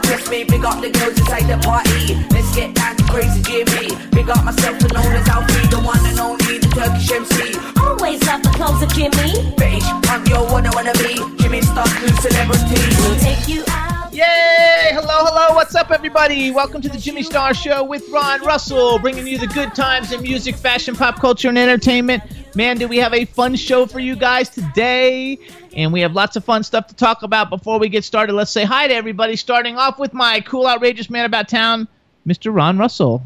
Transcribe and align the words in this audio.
MC, 0.00 0.10
can't 0.10 0.20
test 0.20 0.30
me. 0.30 0.44
Big 0.44 0.64
up 0.64 0.80
the 0.80 0.90
girls 0.90 1.18
inside 1.18 1.46
the 1.46 1.58
party. 1.62 2.14
Let's 2.30 2.54
get 2.54 2.74
down 2.74 2.96
to 2.96 3.04
crazy 3.04 3.42
Jimmy. 3.42 3.96
Big 4.10 4.28
up 4.30 4.44
myself, 4.44 4.80
and 4.80 4.92
known 4.92 5.12
as 5.12 5.28
Alfie, 5.28 5.66
the 5.68 5.80
one 5.80 6.04
and 6.06 6.18
only, 6.18 6.58
the 6.58 6.68
Turkish 6.68 7.10
MC. 7.10 7.58
Always 7.80 8.22
love 8.26 8.42
the 8.42 8.50
clothes 8.50 8.82
of 8.82 8.92
Jimmy. 8.94 9.54
Bitch, 9.56 9.84
I'm 10.08 10.26
your 10.26 10.44
one 10.50 10.66
I 10.66 10.70
wanna 10.74 10.92
be. 10.94 11.16
Jimmy 11.42 11.62
Star, 11.62 11.86
new 12.00 12.08
celebrity. 12.20 12.80
We'll 13.00 13.18
take 13.18 13.48
you 13.48 13.64
out. 13.68 14.12
Yay! 14.12 14.90
Hello, 14.92 15.24
hello, 15.24 15.54
what's 15.54 15.74
up, 15.74 15.90
everybody? 15.90 16.50
Welcome 16.50 16.82
to 16.82 16.88
the 16.88 16.98
Jimmy 16.98 17.22
Star 17.22 17.54
Show 17.54 17.84
with 17.84 18.08
Ron 18.08 18.42
Russell, 18.42 18.98
bringing 18.98 19.26
you 19.26 19.38
the 19.38 19.46
good 19.46 19.74
times 19.74 20.12
in 20.12 20.22
music, 20.22 20.56
fashion, 20.56 20.96
pop 20.96 21.20
culture, 21.20 21.48
and 21.48 21.58
entertainment. 21.58 22.22
Man, 22.54 22.78
do 22.78 22.88
we 22.88 22.98
have 22.98 23.14
a 23.14 23.24
fun 23.26 23.54
show 23.54 23.86
for 23.86 24.00
you 24.00 24.16
guys 24.16 24.48
today? 24.48 25.38
And 25.76 25.92
we 25.92 26.00
have 26.00 26.14
lots 26.14 26.34
of 26.34 26.44
fun 26.44 26.64
stuff 26.64 26.88
to 26.88 26.96
talk 26.96 27.22
about. 27.22 27.48
Before 27.48 27.78
we 27.78 27.88
get 27.88 28.02
started, 28.02 28.32
let's 28.32 28.50
say 28.50 28.64
hi 28.64 28.88
to 28.88 28.94
everybody, 28.94 29.36
starting 29.36 29.76
off 29.76 30.00
with 30.00 30.12
my 30.12 30.40
cool, 30.40 30.66
outrageous 30.66 31.08
man 31.08 31.24
about 31.24 31.48
town, 31.48 31.86
Mr. 32.26 32.52
Ron 32.52 32.76
Russell. 32.76 33.22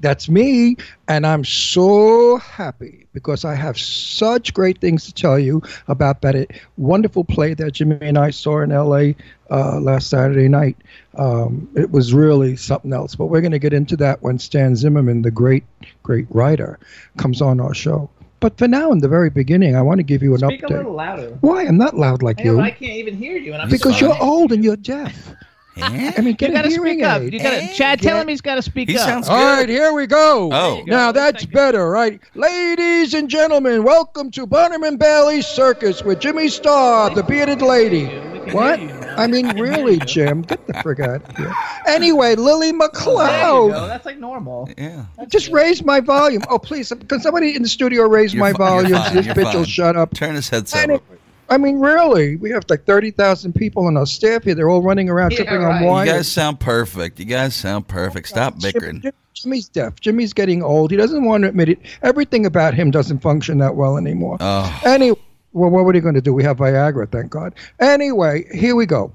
That's 0.00 0.28
me, 0.28 0.76
and 1.08 1.26
I'm 1.26 1.44
so 1.44 2.36
happy 2.36 3.06
because 3.12 3.44
I 3.44 3.56
have 3.56 3.76
such 3.76 4.54
great 4.54 4.80
things 4.80 5.04
to 5.06 5.12
tell 5.12 5.40
you 5.40 5.60
about 5.88 6.22
that 6.22 6.52
wonderful 6.76 7.24
play 7.24 7.52
that 7.54 7.72
Jimmy 7.72 7.98
and 8.00 8.16
I 8.16 8.30
saw 8.30 8.60
in 8.60 8.70
LA 8.70 9.14
uh, 9.50 9.80
last 9.80 10.08
Saturday 10.08 10.48
night. 10.48 10.76
Um, 11.16 11.68
it 11.74 11.90
was 11.90 12.14
really 12.14 12.54
something 12.54 12.92
else, 12.92 13.16
but 13.16 13.26
we're 13.26 13.40
going 13.40 13.50
to 13.50 13.58
get 13.58 13.72
into 13.72 13.96
that 13.96 14.22
when 14.22 14.38
Stan 14.38 14.76
Zimmerman, 14.76 15.22
the 15.22 15.32
great, 15.32 15.64
great 16.04 16.26
writer, 16.30 16.78
comes 17.16 17.42
on 17.42 17.58
our 17.58 17.74
show. 17.74 18.08
But 18.40 18.56
for 18.56 18.68
now, 18.68 18.92
in 18.92 18.98
the 18.98 19.08
very 19.08 19.30
beginning, 19.30 19.74
I 19.74 19.82
want 19.82 19.98
to 19.98 20.04
give 20.04 20.22
you 20.22 20.32
an 20.34 20.40
Speak 20.40 20.62
update. 20.62 20.70
a 20.70 20.76
little 20.78 20.92
louder. 20.94 21.36
Why? 21.40 21.64
I'm 21.64 21.76
not 21.78 21.96
loud 21.96 22.22
like 22.22 22.40
I, 22.40 22.44
know, 22.44 22.52
you. 22.54 22.60
I 22.60 22.70
can't 22.70 22.92
even 22.92 23.16
hear 23.16 23.36
you. 23.36 23.52
And 23.52 23.62
I'm 23.62 23.68
because 23.68 23.98
sorry. 23.98 24.12
you're 24.12 24.22
old 24.22 24.52
and 24.52 24.62
you're 24.62 24.76
deaf. 24.76 25.34
I 25.80 26.20
mean, 26.20 26.34
get 26.34 26.50
You 26.50 26.56
a 26.56 26.58
gotta 26.58 26.68
hearing 26.70 26.94
speak 26.98 27.04
up. 27.04 27.22
aid. 27.22 27.32
You 27.32 27.38
gotta, 27.40 27.68
Chad, 27.72 28.00
tell 28.00 28.20
him 28.20 28.26
he's 28.26 28.40
got 28.40 28.56
to 28.56 28.62
speak 28.62 28.88
He 28.90 28.96
up. 28.98 29.06
sounds 29.08 29.28
All 29.28 29.36
right, 29.36 29.68
here 29.68 29.92
we 29.92 30.06
go. 30.08 30.50
Oh. 30.52 30.82
Now 30.86 31.12
that's 31.12 31.46
better, 31.46 31.88
right? 31.90 32.20
Ladies 32.34 33.14
and 33.14 33.28
gentlemen, 33.28 33.84
welcome 33.84 34.30
to 34.32 34.46
Barnum 34.46 34.82
and 34.82 34.98
Bailey 34.98 35.40
Circus 35.40 36.02
with 36.02 36.18
Jimmy 36.20 36.48
Star, 36.48 37.10
the 37.14 37.22
bearded 37.22 37.62
lady. 37.62 38.06
What? 38.52 38.80
I 39.18 39.26
mean, 39.26 39.58
really, 39.58 39.98
Jim? 40.00 40.42
Get 40.42 40.66
the 40.66 40.72
frig 40.74 41.00
out 41.00 41.28
of 41.28 41.36
here. 41.36 41.52
Anyway, 41.86 42.34
Lily 42.36 42.72
There 42.72 42.76
you 42.76 42.78
go. 42.78 42.88
McLeod. 42.88 43.88
That's 43.88 44.06
like 44.06 44.18
normal. 44.18 44.68
Yeah. 44.76 45.04
Just 45.28 45.50
raise 45.50 45.82
my 45.84 46.00
volume. 46.00 46.42
Oh, 46.48 46.58
please. 46.58 46.92
Can 47.08 47.20
somebody 47.20 47.54
in 47.56 47.62
the 47.62 47.68
studio 47.68 48.04
raise 48.08 48.32
You're 48.34 48.40
my 48.40 48.52
fi- 48.52 48.58
you're 48.58 48.68
volume? 48.88 48.98
fine, 48.98 49.14
This 49.16 49.26
you're 49.26 49.34
bitch 49.34 49.44
will 49.44 49.52
fine. 49.52 49.64
shut 49.64 49.96
up. 49.96 50.14
Turn 50.14 50.34
his 50.34 50.48
headset 50.48 50.82
Anyway, 50.84 50.96
up. 50.96 51.18
I 51.50 51.56
mean, 51.56 51.78
really, 51.80 52.36
we 52.36 52.50
have 52.50 52.64
like 52.68 52.84
30,000 52.84 53.54
people 53.54 53.86
on 53.86 53.96
our 53.96 54.04
staff 54.06 54.44
here. 54.44 54.54
They're 54.54 54.68
all 54.68 54.82
running 54.82 55.08
around 55.08 55.30
Yeah, 55.32 55.38
tripping 55.38 55.62
right. 55.62 55.76
on 55.76 55.82
You 55.82 55.88
wires. 55.88 56.10
guys 56.10 56.28
sound 56.30 56.60
perfect. 56.60 57.18
You 57.18 57.24
guys 57.24 57.54
sound 57.54 57.88
perfect. 57.88 58.28
Stop 58.28 58.58
Jim- 58.58 58.72
bickering. 58.72 59.00
Jim- 59.00 59.12
Jimmy's 59.32 59.68
deaf. 59.68 60.00
Jimmy's 60.00 60.32
getting 60.32 60.62
old. 60.64 60.90
He 60.90 60.96
doesn't 60.96 61.24
want 61.24 61.42
to 61.44 61.48
admit 61.48 61.68
it. 61.68 61.78
Everything 62.02 62.44
about 62.44 62.74
him 62.74 62.90
doesn't 62.90 63.20
function 63.20 63.58
that 63.58 63.76
well 63.76 63.96
anymore. 63.96 64.36
Oh. 64.40 64.80
Anyway, 64.84 65.16
well, 65.52 65.70
what 65.70 65.84
were 65.84 65.94
you 65.94 66.00
going 66.00 66.14
to 66.14 66.20
do? 66.20 66.34
We 66.34 66.44
have 66.44 66.58
Viagra, 66.58 67.10
thank 67.10 67.30
God. 67.30 67.54
Anyway, 67.80 68.46
here 68.54 68.76
we 68.76 68.86
go. 68.86 69.12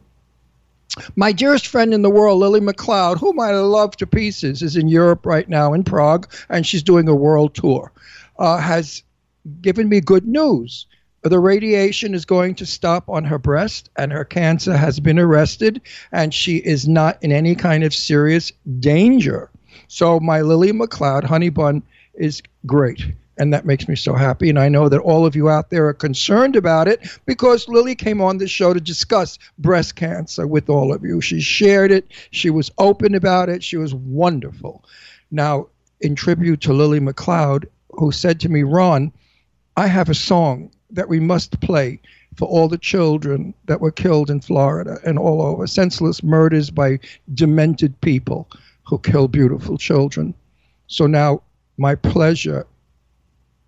My 1.16 1.32
dearest 1.32 1.68
friend 1.68 1.94
in 1.94 2.04
the 2.04 2.10
world, 2.10 2.40
Lily 2.40 2.60
McLeod, 2.60 3.20
whom 3.20 3.40
I 3.40 3.52
love 3.52 3.98
to 3.98 4.08
pieces, 4.08 4.62
is 4.62 4.76
in 4.76 4.88
Europe 4.88 5.26
right 5.26 5.50
now 5.50 5.74
in 5.74 5.84
Prague, 5.84 6.32
and 6.50 6.66
she's 6.66 6.84
doing 6.84 7.08
a 7.08 7.16
world 7.16 7.56
tour. 7.56 7.92
Uh, 8.38 8.58
has 8.58 9.04
given 9.62 9.90
me 9.90 10.02
good 10.02 10.28
news. 10.28 10.86
The 11.24 11.40
radiation 11.40 12.14
is 12.14 12.26
going 12.26 12.56
to 12.56 12.66
stop 12.66 13.08
on 13.08 13.24
her 13.24 13.40
breast, 13.40 13.90
and 13.96 14.12
her 14.12 14.26
cancer 14.26 14.76
has 14.76 15.00
been 15.00 15.18
arrested, 15.18 15.82
and 16.12 16.34
she 16.34 16.58
is 16.58 16.88
not 16.88 17.18
in 17.24 17.32
any 17.32 17.56
kind 17.56 17.84
of 17.84 17.94
serious 17.94 18.52
danger. 18.80 19.50
So, 19.88 20.20
my 20.20 20.42
Lily 20.42 20.74
McLeod 20.74 21.24
honey 21.24 21.50
bun 21.50 21.82
is 22.14 22.42
great, 22.66 23.02
and 23.38 23.52
that 23.54 23.66
makes 23.66 23.88
me 23.88 23.96
so 23.96 24.14
happy. 24.14 24.50
And 24.50 24.60
I 24.60 24.70
know 24.70 24.90
that 24.90 25.00
all 25.00 25.26
of 25.26 25.36
you 25.36 25.50
out 25.50 25.70
there 25.70 25.88
are 25.88 25.94
concerned 25.94 26.56
about 26.56 26.88
it 26.88 27.08
because 27.26 27.68
Lily 27.68 27.96
came 27.96 28.22
on 28.22 28.38
the 28.38 28.48
show 28.48 28.74
to 28.74 28.80
discuss 28.80 29.40
breast 29.58 29.96
cancer 29.96 30.46
with 30.46 30.70
all 30.70 30.94
of 30.94 31.04
you. 31.04 31.20
She 31.20 31.42
shared 31.42 31.92
it, 31.92 32.12
she 32.32 32.50
was 32.50 32.72
open 32.78 33.16
about 33.16 33.50
it, 33.50 33.64
she 33.64 33.78
was 33.78 33.94
wonderful. 33.94 34.86
Now, 35.32 35.68
in 36.02 36.16
tribute 36.16 36.62
to 36.62 36.74
Lily 36.74 37.00
McLeod, 37.00 37.66
who 37.92 38.12
said 38.12 38.40
to 38.42 38.50
me, 38.50 38.64
Ron, 38.64 39.12
I 39.78 39.88
have 39.88 40.10
a 40.10 40.16
song 40.16 40.70
that 40.92 41.10
we 41.10 41.20
must 41.20 41.60
play 41.60 42.00
for 42.36 42.48
all 42.48 42.68
the 42.68 42.78
children 42.78 43.54
that 43.66 43.82
were 43.82 43.92
killed 43.92 44.30
in 44.30 44.42
Florida 44.42 45.00
and 45.06 45.18
all 45.18 45.42
over 45.42 45.68
senseless 45.68 46.24
murders 46.24 46.70
by 46.70 47.00
demented 47.34 48.00
people 48.02 48.50
who 48.84 48.98
kill 49.00 49.28
beautiful 49.28 49.78
children. 49.78 50.34
So 50.88 51.08
now 51.08 51.42
my 51.78 51.96
pleasure 51.96 52.66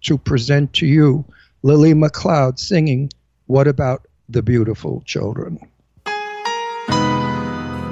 to 0.05 0.17
present 0.17 0.71
to 0.73 0.85
you 0.85 1.25
Lily 1.63 1.93
McLeod 1.93 2.59
singing 2.59 3.09
What 3.47 3.67
About 3.67 4.07
the 4.29 4.41
Beautiful 4.41 5.01
Children? 5.05 5.59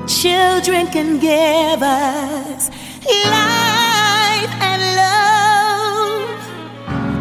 Children 0.08 0.88
can 0.88 1.20
give 1.20 1.82
us 1.82 2.70
life 3.26 4.54
and 4.62 4.82
love. 4.96 6.40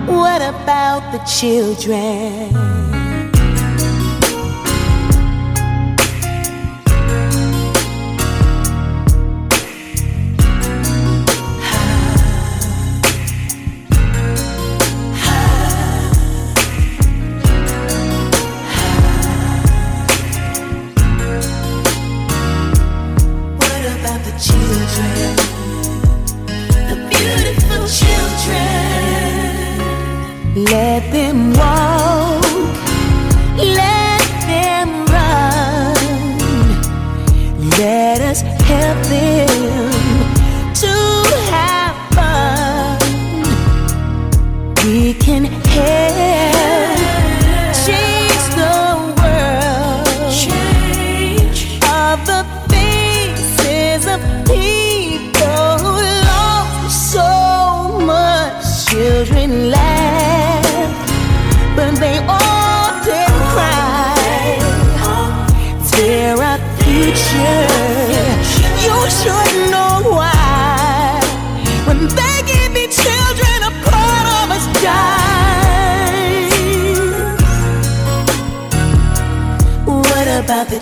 What 0.09 0.43
about 0.43 1.11
the 1.13 1.19
children? 1.25 3.02
children. 27.89 28.65
Let 30.65 31.13
them 31.13 31.53
walk. 31.55 32.02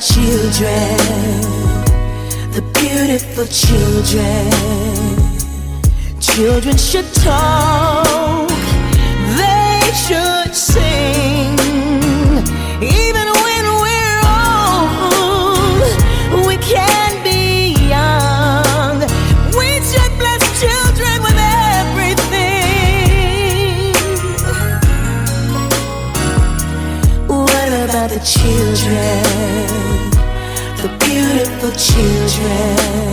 children, 0.00 0.96
the 2.52 2.62
beautiful 2.72 3.44
children. 3.46 4.50
Children 6.18 6.76
should 6.78 7.12
talk, 7.14 8.48
they 9.36 9.80
should 10.06 10.54
sing, 10.54 11.52
even 12.80 13.28
children. 31.80 33.09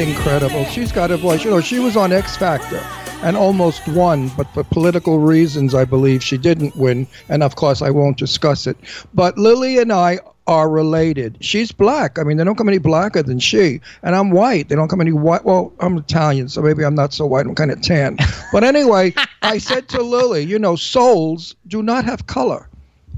Incredible? 0.00 0.64
She's 0.66 0.92
got 0.92 1.10
a 1.10 1.16
voice. 1.16 1.44
You 1.44 1.50
know, 1.50 1.60
she 1.60 1.78
was 1.78 1.96
on 1.96 2.12
X 2.12 2.36
Factor 2.36 2.80
and 3.22 3.36
almost 3.36 3.86
won, 3.88 4.28
but 4.36 4.52
for 4.54 4.64
political 4.64 5.18
reasons, 5.18 5.74
I 5.74 5.84
believe 5.84 6.22
she 6.22 6.38
didn't 6.38 6.74
win. 6.76 7.06
And 7.28 7.42
of 7.42 7.56
course, 7.56 7.82
I 7.82 7.90
won't 7.90 8.16
discuss 8.16 8.66
it. 8.66 8.76
But 9.12 9.36
Lily 9.36 9.78
and 9.78 9.92
I 9.92 10.20
are 10.46 10.68
related. 10.68 11.36
She's 11.40 11.70
black. 11.70 12.18
I 12.18 12.24
mean, 12.24 12.36
they 12.36 12.44
don't 12.44 12.56
come 12.56 12.68
any 12.68 12.78
blacker 12.78 13.22
than 13.22 13.38
she. 13.38 13.80
And 14.02 14.16
I'm 14.16 14.30
white. 14.30 14.68
They 14.68 14.74
don't 14.74 14.88
come 14.88 15.00
any 15.00 15.12
white. 15.12 15.44
Well, 15.44 15.72
I'm 15.80 15.98
Italian, 15.98 16.48
so 16.48 16.62
maybe 16.62 16.84
I'm 16.84 16.94
not 16.94 17.12
so 17.12 17.26
white. 17.26 17.46
I'm 17.46 17.54
kind 17.54 17.70
of 17.70 17.80
tan. 17.82 18.16
But 18.52 18.64
anyway, 18.64 19.14
I 19.42 19.58
said 19.58 19.88
to 19.90 20.02
Lily, 20.02 20.44
you 20.44 20.58
know, 20.58 20.74
souls 20.76 21.54
do 21.68 21.82
not 21.82 22.04
have 22.04 22.26
color. 22.26 22.68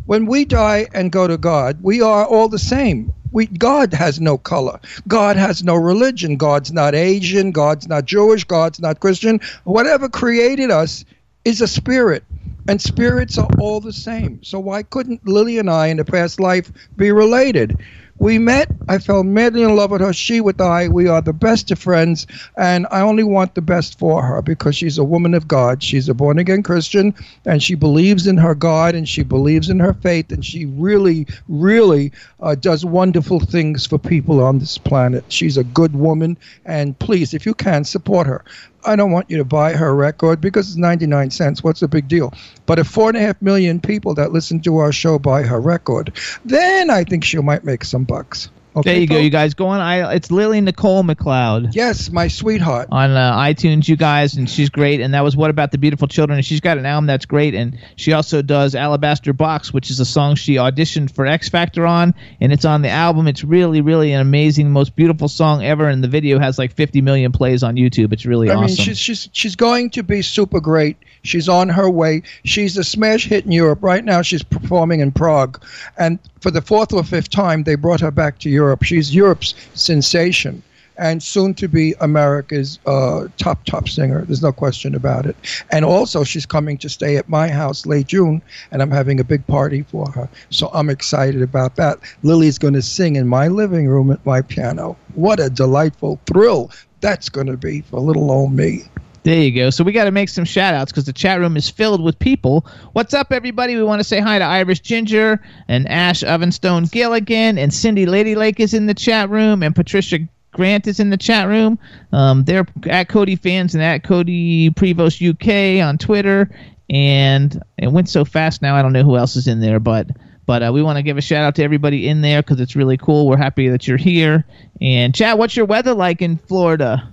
When 0.07 0.27
we 0.27 0.45
die 0.45 0.89
and 0.93 1.13
go 1.13 1.29
to 1.29 1.39
God, 1.39 1.79
we 1.81 2.03
are 2.03 2.27
all 2.27 2.49
the 2.49 2.59
same. 2.59 3.13
We, 3.33 3.47
God 3.47 3.95
has 3.95 4.21
no 4.21 4.39
color. 4.39 4.81
God 5.09 5.37
has 5.37 5.65
no 5.65 5.75
religion. 5.77 6.37
God's 6.37 6.73
not 6.73 6.95
Asian. 6.95 7.53
God's 7.53 7.89
not 7.89 8.07
Jewish. 8.07 8.45
God's 8.45 8.81
not 8.81 9.01
Christian. 9.01 9.41
Whatever 9.65 10.09
created 10.09 10.71
us 10.71 11.05
is 11.45 11.61
a 11.61 11.69
spirit 11.69 12.25
and 12.69 12.81
spirits 12.81 13.39
are 13.39 13.51
all 13.59 13.81
the 13.81 13.93
same. 13.93 14.43
So 14.43 14.61
why 14.61 14.83
couldn't 14.85 15.27
Lily 15.27 15.59
and 15.59 15.71
I 15.71 15.89
in 15.89 15.99
the 15.99 16.05
past 16.05 16.41
life 16.41 16.73
be 16.97 17.13
related? 17.13 17.77
We 18.19 18.39
met. 18.39 18.71
I 18.89 18.99
fell 18.99 19.25
madly 19.25 19.63
in 19.63 19.75
love 19.75 19.91
with 19.91 20.01
her. 20.01 20.13
She 20.13 20.41
with 20.41 20.61
I. 20.61 20.87
We 20.89 21.09
are 21.09 21.21
the 21.21 21.33
best 21.33 21.71
of 21.71 21.79
friends, 21.79 22.27
and 22.57 22.87
I 22.91 23.01
only 23.01 23.25
want 23.25 23.55
the 23.55 23.63
best 23.63 23.99
for 23.99 24.23
her 24.23 24.43
because 24.43 24.77
she's 24.77 24.99
a 24.99 25.05
woman 25.05 25.35
of 25.35 25.49
God. 25.49 25.83
She's 25.83 26.09
a 26.09 26.15
born 26.15 26.39
again 26.39 26.63
Christian, 26.63 27.15
and 27.45 27.63
she 27.63 27.75
believes 27.75 28.27
in 28.27 28.37
her 28.37 28.55
God 28.55 28.95
and 28.95 29.09
she 29.09 29.23
believes 29.23 29.71
in 29.71 29.81
her 29.81 29.95
faith, 29.95 30.31
and 30.31 30.45
she 30.45 30.67
really, 30.67 31.27
really 31.49 32.13
uh, 32.41 32.55
does 32.55 32.85
wonderful 32.85 33.41
things 33.41 33.87
for 33.87 33.99
people 33.99 34.43
on 34.43 34.59
this 34.59 34.79
planet. 34.79 35.25
She's 35.29 35.57
a 35.57 35.65
good 35.65 35.97
woman, 35.97 36.37
and 36.65 36.97
please, 36.99 37.35
if 37.35 37.45
you 37.45 37.55
can, 37.55 37.85
support 37.85 38.27
her. 38.27 38.45
I 38.85 38.97
don't 38.97 39.13
want 39.13 39.31
you 39.31 39.37
to 39.39 39.45
buy 39.45 39.73
her 39.73 39.95
record 39.95 40.41
because 40.41 40.69
it's 40.69 40.77
99 40.77 41.31
cents. 41.31 41.63
What's 41.63 41.81
the 41.81 41.89
big 41.89 42.09
deal? 42.09 42.33
But 42.67 42.79
if 42.79 42.87
four 42.87 43.09
and 43.09 43.17
a 43.17 43.21
half 43.21 43.41
million 43.41 43.81
people 43.81 44.15
that 44.15 44.33
listen 44.33 44.61
to 44.63 44.79
our 44.79 44.93
show 44.93 45.19
buy 45.19 45.43
her 45.43 45.61
record, 45.61 46.13
then 46.45 46.91
I 46.91 47.05
think 47.05 47.25
she 47.25 47.39
might 47.39 47.65
make 47.65 47.85
some 47.85 48.05
bucks. 48.05 48.51
Okay, 48.75 48.93
there 48.93 49.01
you 49.01 49.07
go, 49.07 49.19
you 49.19 49.31
guys. 49.31 49.55
Go 49.55 49.67
on. 49.67 49.81
I, 49.81 50.15
it's 50.15 50.31
Lily 50.31 50.61
Nicole 50.61 51.03
McLeod 51.03 51.75
Yes, 51.75 52.11
my 52.11 52.29
sweetheart. 52.29 52.89
on 52.91 53.11
uh, 53.11 53.37
iTunes, 53.37 53.87
you 53.87 53.97
guys, 53.97 54.35
and 54.37 54.49
she's 54.49 54.71
great. 54.71 55.01
And 55.01 55.13
that 55.15 55.23
was 55.23 55.37
What 55.37 55.51
About 55.51 55.73
the 55.73 55.79
Beautiful 55.79 56.09
Children? 56.09 56.39
And 56.39 56.47
she's 56.47 56.61
got 56.61 56.79
an 56.79 56.87
album 56.87 57.07
that's 57.07 57.27
great. 57.27 57.55
And 57.55 57.79
she 57.97 58.13
also 58.15 58.41
does 58.41 58.75
Alabaster 58.75 59.33
Box, 59.35 59.73
which 59.75 59.91
is 59.91 60.01
a 60.01 60.05
song 60.07 60.37
she 60.37 60.55
auditioned 60.55 61.15
for 61.15 61.27
X 61.27 61.49
Factor 61.51 61.87
on, 61.87 62.15
and 62.41 62.53
it's 62.53 62.65
on 62.65 62.81
the 62.83 62.89
album. 62.89 63.29
It's 63.29 63.45
really, 63.45 63.83
really 63.83 64.13
an 64.13 64.21
amazing, 64.21 64.71
most 64.71 64.97
beautiful 64.97 65.29
song 65.29 65.63
ever. 65.63 65.89
And 65.89 66.03
the 66.03 66.09
video 66.09 66.39
has 66.39 66.59
like 66.59 66.73
50 66.73 67.03
million 67.03 67.31
plays 67.33 67.63
on 67.63 67.77
YouTube. 67.77 68.13
It's 68.13 68.25
really 68.25 68.51
I 68.51 68.55
awesome. 68.55 68.67
mean, 68.67 68.77
she's 68.77 68.99
she's 68.99 69.29
she's 69.33 69.57
going 69.57 69.91
to 69.91 70.03
be 70.03 70.23
super 70.23 70.61
great. 70.61 70.97
She's 71.23 71.49
on 71.49 71.69
her 71.69 71.89
way. 71.89 72.23
She's 72.45 72.77
a 72.77 72.85
smash 72.85 73.27
hit 73.27 73.45
in 73.45 73.53
Europe 73.53 73.83
right 73.83 74.05
now. 74.05 74.23
She's 74.23 74.43
performing 74.43 75.01
in 75.01 75.13
Prague, 75.13 75.63
and 75.99 76.19
for 76.41 76.51
the 76.51 76.63
fourth 76.63 76.93
or 76.93 77.05
fifth 77.05 77.31
time, 77.31 77.65
they 77.65 77.77
brought 77.77 78.01
her 78.01 78.11
back 78.11 78.39
to 78.41 78.51
Europe. 78.51 78.83
She's 78.83 79.15
Europe's 79.15 79.55
sensation, 79.75 80.63
and 80.99 81.23
soon 81.23 81.55
to 81.55 81.69
be 81.69 81.95
America's 82.01 82.79
uh, 82.87 83.29
top 83.37 83.65
top 83.65 83.89
singer. 83.89 84.25
There's 84.25 84.43
no 84.43 84.53
question 84.53 84.95
about 84.95 85.27
it. 85.27 85.37
And 85.71 85.85
also, 85.85 86.25
she's 86.25 86.47
coming 86.47 86.77
to 86.79 86.89
stay 86.89 87.17
at 87.17 87.29
my 87.29 87.49
house 87.49 87.87
late 87.87 88.09
June, 88.09 88.43
and 88.71 88.83
I'm 88.83 88.91
having 88.91 89.21
a 89.21 89.25
big 89.25 89.47
party 89.47 89.83
for 89.83 90.11
her. 90.11 90.29
So 90.51 90.71
I'm 90.75 90.91
excited 90.91 91.43
about 91.43 91.77
that. 91.77 91.99
Lily's 92.23 92.59
going 92.59 92.75
to 92.75 92.83
sing 92.83 93.17
in 93.17 93.29
my 93.29 93.49
living 93.49 93.89
room 93.89 94.11
at 94.11 94.25
my 94.27 94.43
piano. 94.43 94.97
What 95.15 95.41
a 95.41 95.51
delightful 95.51 96.21
thrill 96.27 96.71
that's 97.03 97.29
going 97.29 97.49
to 97.49 97.57
be 97.57 97.83
for 97.83 98.01
little 98.01 98.31
old 98.31 98.53
me. 98.53 98.85
There 99.25 99.39
you 99.39 99.53
go. 99.53 99.71
So 99.71 99.85
we 99.85 99.93
got 99.93 100.05
to 100.05 100.11
make 100.11 100.29
some 100.29 100.45
shout 100.45 100.75
outs 100.75 100.91
because 100.91 101.05
the 101.05 101.13
chat 101.13 101.39
room 101.39 101.57
is 101.57 101.71
filled 101.71 102.03
with 102.03 102.19
people. 102.19 102.67
What's 102.93 103.15
up, 103.15 103.31
everybody? 103.31 103.77
We 103.77 103.85
want 103.85 104.01
to 104.01 104.05
say 104.05 104.19
hi 104.19 104.39
to 104.41 104.45
Irish 104.45 104.81
Ginger 104.81 105.41
and 105.69 105.89
Ash 105.89 106.23
Ovenstone 106.25 106.91
Gilligan 106.91 107.57
and 107.57 107.73
Cindy 107.73 108.05
Lady 108.05 108.35
Lake 108.35 108.59
is 108.59 108.75
in 108.75 108.87
the 108.87 108.95
chat 108.95 109.31
room 109.31 109.63
and 109.63 109.77
Patricia 109.77 110.19
Grant 110.51 110.89
is 110.89 110.99
in 110.99 111.11
the 111.11 111.17
chat 111.17 111.47
room. 111.47 111.79
Um, 112.11 112.45
they're 112.45 112.67
at 112.89 113.09
Cody 113.09 113.37
fans 113.37 113.75
and 113.75 113.83
at 113.83 114.03
Cody 114.03 114.71
Prevost 114.71 115.23
UK 115.23 115.87
on 115.87 115.99
Twitter. 115.99 116.51
And 116.91 117.63
it 117.79 117.93
went 117.93 118.09
so 118.09 118.25
fast 118.25 118.61
now, 118.61 118.75
I 118.75 118.83
don't 118.83 118.93
know 118.93 119.05
who 119.05 119.17
else 119.17 119.37
is 119.37 119.47
in 119.47 119.61
there, 119.61 119.81
but. 119.81 120.09
But 120.45 120.65
uh, 120.65 120.73
we 120.75 120.83
want 120.83 120.97
to 120.97 121.05
give 121.05 121.17
a 121.17 121.21
shout 121.21 121.45
out 121.45 121.55
to 121.55 121.63
everybody 121.63 122.09
in 122.09 122.21
there 122.21 122.43
because 122.43 122.61
it's 122.61 122.75
really 122.75 122.97
cool. 122.97 123.29
We're 123.29 123.37
happy 123.37 123.69
that 123.69 123.87
you're 123.87 123.97
here. 123.97 124.45
And 124.81 125.15
chat, 125.15 125.39
what's 125.39 125.57
your 125.57 125.67
weather 125.67 125.95
like 125.95 126.21
in 126.21 126.37
Florida? 126.37 127.12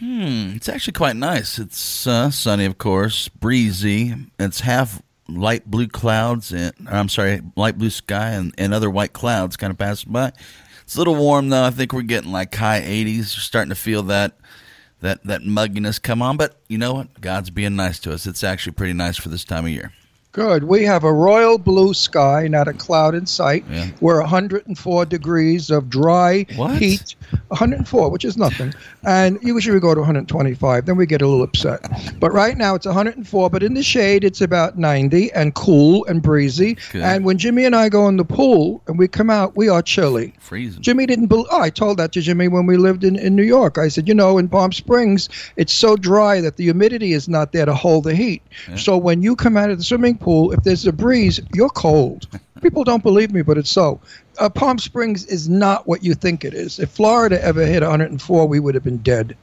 Hmm, 0.00 0.52
it's 0.56 0.68
actually 0.68 0.94
quite 0.94 1.16
nice. 1.16 1.58
It's 1.58 2.06
uh, 2.06 2.30
sunny, 2.30 2.64
of 2.64 2.78
course, 2.78 3.28
breezy. 3.28 4.14
It's 4.38 4.60
half 4.60 5.02
light 5.28 5.70
blue 5.70 5.88
clouds, 5.88 6.52
and 6.52 6.72
I'm 6.88 7.10
sorry, 7.10 7.42
light 7.54 7.76
blue 7.76 7.90
sky 7.90 8.30
and, 8.30 8.54
and 8.56 8.72
other 8.72 8.88
white 8.88 9.12
clouds 9.12 9.58
kind 9.58 9.70
of 9.70 9.78
passing 9.78 10.10
by. 10.10 10.32
It's 10.82 10.96
a 10.96 10.98
little 10.98 11.16
warm 11.16 11.50
though. 11.50 11.64
I 11.64 11.70
think 11.70 11.92
we're 11.92 12.00
getting 12.00 12.32
like 12.32 12.54
high 12.54 12.80
80s. 12.80 13.14
You're 13.14 13.26
starting 13.26 13.68
to 13.68 13.74
feel 13.74 14.02
that 14.04 14.38
that 15.00 15.22
that 15.24 15.42
mugginess 15.42 16.00
come 16.00 16.22
on. 16.22 16.38
But 16.38 16.58
you 16.66 16.78
know 16.78 16.94
what? 16.94 17.20
God's 17.20 17.50
being 17.50 17.76
nice 17.76 17.98
to 18.00 18.12
us. 18.12 18.26
It's 18.26 18.42
actually 18.42 18.72
pretty 18.72 18.94
nice 18.94 19.18
for 19.18 19.28
this 19.28 19.44
time 19.44 19.66
of 19.66 19.70
year. 19.70 19.92
Good. 20.32 20.64
We 20.64 20.84
have 20.84 21.02
a 21.02 21.12
royal 21.12 21.58
blue 21.58 21.92
sky, 21.92 22.46
not 22.46 22.68
a 22.68 22.72
cloud 22.72 23.16
in 23.16 23.26
sight. 23.26 23.64
Yeah. 23.68 23.88
We're 24.00 24.20
104 24.20 25.04
degrees 25.06 25.70
of 25.70 25.90
dry 25.90 26.46
What? 26.54 26.76
heat. 26.80 27.16
104, 27.48 28.10
which 28.10 28.24
is 28.24 28.36
nothing. 28.36 28.72
And 29.04 29.40
usually 29.42 29.74
we 29.74 29.80
go 29.80 29.92
to 29.92 30.00
125. 30.00 30.86
Then 30.86 30.96
we 30.96 31.04
get 31.04 31.20
a 31.20 31.26
little 31.26 31.42
upset. 31.42 31.80
But 32.20 32.32
right 32.32 32.56
now 32.56 32.76
it's 32.76 32.86
104. 32.86 33.50
But 33.50 33.64
in 33.64 33.74
the 33.74 33.82
shade, 33.82 34.22
it's 34.22 34.40
about 34.40 34.78
90 34.78 35.32
and 35.32 35.52
cool 35.56 36.04
and 36.06 36.22
breezy. 36.22 36.76
Good. 36.92 37.02
And 37.02 37.24
when 37.24 37.36
Jimmy 37.36 37.64
and 37.64 37.74
I 37.74 37.88
go 37.88 38.06
in 38.06 38.16
the 38.16 38.24
pool 38.24 38.82
and 38.86 39.00
we 39.00 39.08
come 39.08 39.30
out, 39.30 39.56
we 39.56 39.68
are 39.68 39.82
chilly. 39.82 40.32
Freezing. 40.38 40.80
Jimmy 40.80 41.06
didn't 41.06 41.26
believe. 41.26 41.46
Oh, 41.50 41.60
I 41.60 41.70
told 41.70 41.98
that 41.98 42.12
to 42.12 42.20
Jimmy 42.20 42.46
when 42.46 42.66
we 42.66 42.76
lived 42.76 43.02
in, 43.02 43.16
in 43.16 43.34
New 43.34 43.42
York. 43.42 43.78
I 43.78 43.88
said, 43.88 44.06
you 44.06 44.14
know, 44.14 44.38
in 44.38 44.48
Palm 44.48 44.70
Springs, 44.70 45.28
it's 45.56 45.74
so 45.74 45.96
dry 45.96 46.40
that 46.40 46.56
the 46.56 46.64
humidity 46.64 47.14
is 47.14 47.28
not 47.28 47.50
there 47.50 47.66
to 47.66 47.74
hold 47.74 48.04
the 48.04 48.14
heat. 48.14 48.42
So 48.76 48.96
when 48.96 49.22
you 49.22 49.34
come 49.34 49.56
out 49.56 49.70
of 49.70 49.78
the 49.78 49.84
swimming 49.84 50.18
pool, 50.20 50.52
if 50.52 50.62
there's 50.62 50.86
a 50.86 50.92
breeze, 50.92 51.40
you're 51.54 51.68
cold. 51.70 52.28
People 52.62 52.84
don't 52.84 53.02
believe 53.02 53.32
me, 53.32 53.42
but 53.42 53.56
it's 53.58 53.70
so. 53.70 54.00
Uh, 54.38 54.48
Palm 54.48 54.78
Springs 54.78 55.24
is 55.26 55.48
not 55.48 55.86
what 55.86 56.04
you 56.04 56.14
think 56.14 56.44
it 56.44 56.54
is. 56.54 56.78
If 56.78 56.90
Florida 56.90 57.42
ever 57.42 57.64
hit 57.66 57.82
104, 57.82 58.46
we 58.46 58.60
would 58.60 58.74
have 58.74 58.84
been 58.84 58.98
dead. 58.98 59.36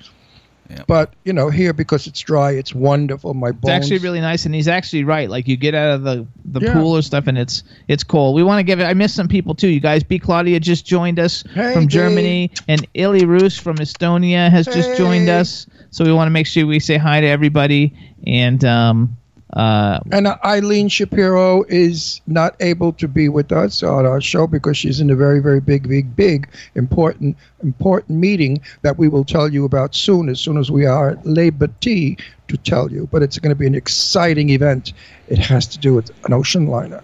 Yep. 0.69 0.85
But 0.85 1.13
you 1.23 1.31
know, 1.31 1.49
here 1.49 1.71
because 1.71 2.07
it's 2.07 2.19
dry, 2.19 2.51
it's 2.51 2.75
wonderful. 2.75 3.33
My 3.33 3.51
bones. 3.51 3.61
It's 3.63 3.69
actually 3.85 3.99
really 3.99 4.19
nice, 4.19 4.45
and 4.45 4.53
he's 4.53 4.67
actually 4.67 5.05
right. 5.05 5.29
Like 5.29 5.47
you 5.47 5.55
get 5.55 5.73
out 5.73 5.91
of 5.91 6.03
the 6.03 6.27
the 6.43 6.59
Yeah. 6.59 6.73
pool 6.73 6.97
or 6.97 7.01
stuff, 7.01 7.25
and 7.27 7.37
it's 7.37 7.63
it's 7.87 8.03
cold. 8.03 8.35
We 8.35 8.43
want 8.43 8.59
to 8.59 8.63
give 8.63 8.81
it. 8.81 8.83
I 8.83 8.93
miss 8.93 9.13
some 9.13 9.29
people 9.29 9.55
too. 9.55 9.69
You 9.69 9.79
guys, 9.79 10.03
B 10.03 10.19
Claudia 10.19 10.59
just 10.59 10.85
joined 10.85 11.19
us 11.19 11.41
Hey, 11.53 11.71
from 11.73 11.83
Dave. 11.83 11.89
Germany, 11.91 12.51
and 12.67 12.85
Illy 12.95 13.23
Roos 13.25 13.57
from 13.57 13.77
Estonia 13.77 14.51
has 14.51 14.65
just 14.65 14.97
joined 14.97 15.29
us. 15.29 15.67
So 15.89 16.03
we 16.03 16.11
want 16.11 16.27
to 16.27 16.31
make 16.31 16.45
sure 16.47 16.65
we 16.67 16.81
say 16.81 16.97
hi 16.97 17.21
to 17.21 17.27
everybody. 17.27 17.93
And 18.27 18.63
um, 18.65 19.15
uh, 19.53 19.99
And 20.11 20.27
uh, 20.27 20.37
Eileen 20.43 20.89
Shapiro 20.89 21.63
is 21.69 22.21
not 22.27 22.55
able 22.59 22.91
to 22.93 23.07
be 23.07 23.29
with 23.29 23.51
us 23.51 23.81
on 23.83 24.05
our 24.05 24.19
show 24.19 24.45
because 24.47 24.77
she's 24.77 24.99
in 24.99 25.09
a 25.09 25.15
very, 25.15 25.39
very 25.39 25.61
big, 25.61 25.87
big, 25.87 26.15
big, 26.15 26.49
important, 26.75 27.37
important 27.63 28.19
meeting 28.19 28.61
that 28.81 28.97
we 28.97 29.07
will 29.07 29.23
tell 29.23 29.47
you 29.47 29.63
about 29.65 29.95
soon, 29.95 30.29
as 30.29 30.39
soon 30.39 30.57
as 30.57 30.69
we 30.69 30.85
are 30.85 31.11
at 31.11 31.25
liberty 31.25 32.17
to 32.49 32.57
tell 32.57 32.91
you. 32.91 33.07
But 33.11 33.23
it's 33.23 33.39
going 33.39 33.51
to 33.51 33.55
be 33.59 33.67
an 33.67 33.75
exciting 33.75 34.49
event. 34.49 34.93
It 35.27 35.39
has 35.39 35.65
to 35.67 35.77
do 35.77 35.93
with 35.93 36.11
an 36.25 36.33
ocean 36.33 36.67
liner. 36.67 37.03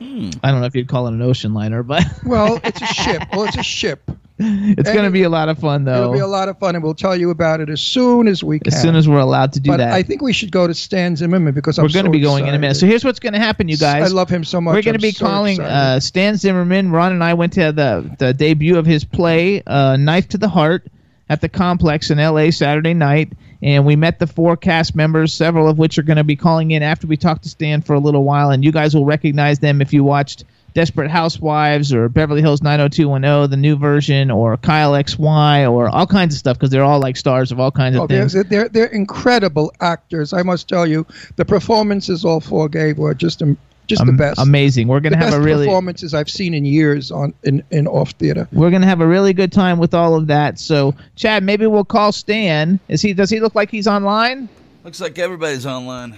I 0.00 0.50
don't 0.50 0.60
know 0.60 0.66
if 0.66 0.74
you'd 0.74 0.88
call 0.88 1.06
it 1.06 1.12
an 1.12 1.22
ocean 1.22 1.54
liner, 1.54 1.82
but 1.82 2.04
Well, 2.24 2.60
it's 2.64 2.82
a 2.82 2.86
ship. 2.86 3.22
Well, 3.32 3.44
it's 3.44 3.56
a 3.56 3.62
ship. 3.62 4.10
it's 4.78 4.92
going 4.92 5.04
to 5.04 5.10
be 5.10 5.22
a 5.22 5.28
lot 5.28 5.48
of 5.48 5.58
fun 5.58 5.84
though. 5.84 6.02
It'll 6.02 6.12
be 6.12 6.18
a 6.18 6.26
lot 6.26 6.48
of 6.48 6.58
fun, 6.58 6.74
and 6.74 6.82
we'll 6.82 6.94
tell 6.94 7.16
you 7.16 7.30
about 7.30 7.60
it 7.60 7.68
as 7.68 7.80
soon 7.80 8.26
as 8.26 8.42
we 8.42 8.58
can. 8.58 8.72
as 8.72 8.80
soon 8.80 8.96
as 8.96 9.08
we're 9.08 9.20
allowed 9.20 9.52
to 9.52 9.60
do 9.60 9.70
but 9.70 9.76
that. 9.78 9.92
I 9.92 10.02
think 10.02 10.22
we 10.22 10.32
should 10.32 10.50
go 10.50 10.66
to 10.66 10.74
Stan 10.74 11.16
Zimmerman 11.16 11.54
because 11.54 11.78
I'm 11.78 11.84
we're 11.84 11.90
going 11.90 12.06
to 12.06 12.08
so 12.08 12.12
be 12.12 12.20
going 12.20 12.46
in 12.46 12.54
a 12.54 12.58
minute. 12.58 12.74
So 12.74 12.86
here's 12.86 13.04
what's 13.04 13.20
going 13.20 13.34
to 13.34 13.38
happen, 13.38 13.68
you 13.68 13.76
guys. 13.76 14.10
I 14.10 14.14
love 14.14 14.28
him 14.28 14.44
so 14.44 14.60
much. 14.60 14.74
We're 14.74 14.82
going 14.82 14.98
to 14.98 15.00
be 15.00 15.12
so 15.12 15.26
calling 15.26 15.60
uh, 15.60 16.00
Stan 16.00 16.36
Zimmerman. 16.36 16.90
Ron 16.90 17.12
and 17.12 17.22
I 17.22 17.34
went 17.34 17.52
to 17.54 17.72
the 17.72 18.14
the 18.18 18.34
debut 18.34 18.76
of 18.76 18.86
his 18.86 19.04
play, 19.04 19.62
uh, 19.66 19.96
Knife 19.96 20.28
to 20.30 20.38
the 20.38 20.48
Heart, 20.48 20.88
at 21.28 21.40
the 21.40 21.48
Complex 21.48 22.10
in 22.10 22.18
L.A. 22.18 22.50
Saturday 22.50 22.94
night, 22.94 23.32
and 23.62 23.86
we 23.86 23.96
met 23.96 24.18
the 24.18 24.26
four 24.26 24.56
cast 24.56 24.94
members, 24.94 25.32
several 25.32 25.68
of 25.68 25.78
which 25.78 25.98
are 25.98 26.02
going 26.02 26.16
to 26.16 26.24
be 26.24 26.36
calling 26.36 26.72
in 26.72 26.82
after 26.82 27.06
we 27.06 27.16
talk 27.16 27.42
to 27.42 27.48
Stan 27.48 27.80
for 27.80 27.94
a 27.94 28.00
little 28.00 28.24
while, 28.24 28.50
and 28.50 28.64
you 28.64 28.72
guys 28.72 28.94
will 28.94 29.04
recognize 29.04 29.58
them 29.58 29.80
if 29.80 29.92
you 29.92 30.04
watched. 30.04 30.44
Desperate 30.74 31.10
Housewives 31.10 31.92
or 31.92 32.08
Beverly 32.08 32.40
Hills 32.40 32.62
90210, 32.62 33.50
the 33.50 33.56
new 33.56 33.76
version, 33.76 34.30
or 34.30 34.56
Kyle 34.56 34.92
XY, 34.92 35.70
or 35.70 35.88
all 35.88 36.06
kinds 36.06 36.34
of 36.34 36.38
stuff 36.38 36.56
because 36.58 36.70
they're 36.70 36.84
all 36.84 37.00
like 37.00 37.16
stars 37.16 37.52
of 37.52 37.60
all 37.60 37.70
kinds 37.70 37.96
Oh, 37.96 38.04
of 38.04 38.08
they're, 38.08 38.28
things. 38.28 38.48
they're, 38.48 38.68
they're 38.68 38.86
incredible 38.86 39.72
actors. 39.80 40.32
I 40.32 40.42
must 40.42 40.68
tell 40.68 40.86
you, 40.86 41.06
the 41.36 41.44
performances 41.44 42.24
all 42.24 42.40
four 42.40 42.68
gave 42.68 42.98
were 42.98 43.14
just 43.14 43.42
um, 43.42 43.58
Just 43.86 44.00
Am- 44.00 44.06
the 44.06 44.12
best. 44.14 44.38
Amazing. 44.40 44.88
We're 44.88 45.00
gonna 45.00 45.16
have 45.16 45.26
best 45.32 45.36
a 45.36 45.40
really 45.40 45.66
performances 45.66 46.14
I've 46.14 46.30
seen 46.30 46.54
in 46.54 46.64
years 46.64 47.10
on 47.10 47.34
in, 47.42 47.62
in 47.70 47.86
off 47.86 48.12
theater. 48.12 48.48
we're 48.52 48.70
gonna 48.70 48.86
have 48.86 49.00
a 49.00 49.06
really 49.06 49.32
good 49.32 49.52
time 49.52 49.78
with 49.78 49.92
all 49.92 50.14
of 50.14 50.28
that. 50.28 50.58
So, 50.58 50.94
Chad, 51.16 51.42
maybe 51.42 51.66
we'll 51.66 51.84
call 51.84 52.12
Stan. 52.12 52.78
Is 52.88 53.02
he? 53.02 53.12
Does 53.12 53.28
he 53.28 53.40
look 53.40 53.54
like 53.54 53.70
he's 53.70 53.86
online? 53.88 54.48
Looks 54.84 55.00
like 55.00 55.18
everybody's 55.18 55.66
online. 55.66 56.16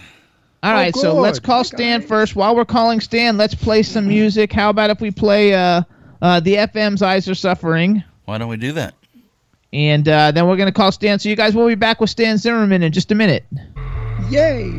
All 0.65 0.73
right, 0.73 0.97
so 0.97 1.13
good. 1.13 1.21
let's 1.21 1.39
call 1.39 1.63
Stan 1.63 2.01
first. 2.01 2.35
While 2.35 2.57
we're 2.57 2.65
calling 2.65 3.01
Stan, 3.01 3.37
let's 3.37 3.55
play 3.55 3.83
some 3.83 4.09
music. 4.09 4.51
How 4.51 4.71
about 4.71 4.89
if 4.89 4.99
we 4.99 5.11
play 5.11 5.53
uh, 5.53 5.83
uh, 6.23 6.41
the 6.41 6.55
FM's 6.55 7.03
"Eyes 7.03 7.29
Are 7.29 7.35
Suffering," 7.35 8.03
Why 8.25 8.39
don't 8.39 8.49
we 8.49 8.57
do 8.57 8.73
that? 8.73 8.95
and 9.75 10.09
uh, 10.09 10.31
then 10.31 10.47
we're 10.47 10.57
gonna 10.57 10.73
call 10.73 10.91
Stan. 10.91 11.19
So 11.19 11.29
you 11.29 11.37
guys 11.37 11.55
will 11.55 11.67
be 11.67 11.75
back 11.75 12.01
with 12.01 12.09
Stan 12.09 12.39
Zimmerman 12.39 12.83
in 12.83 12.93
just 12.93 13.13
a 13.13 13.15
minute. 13.15 13.45
Yay! 14.31 14.71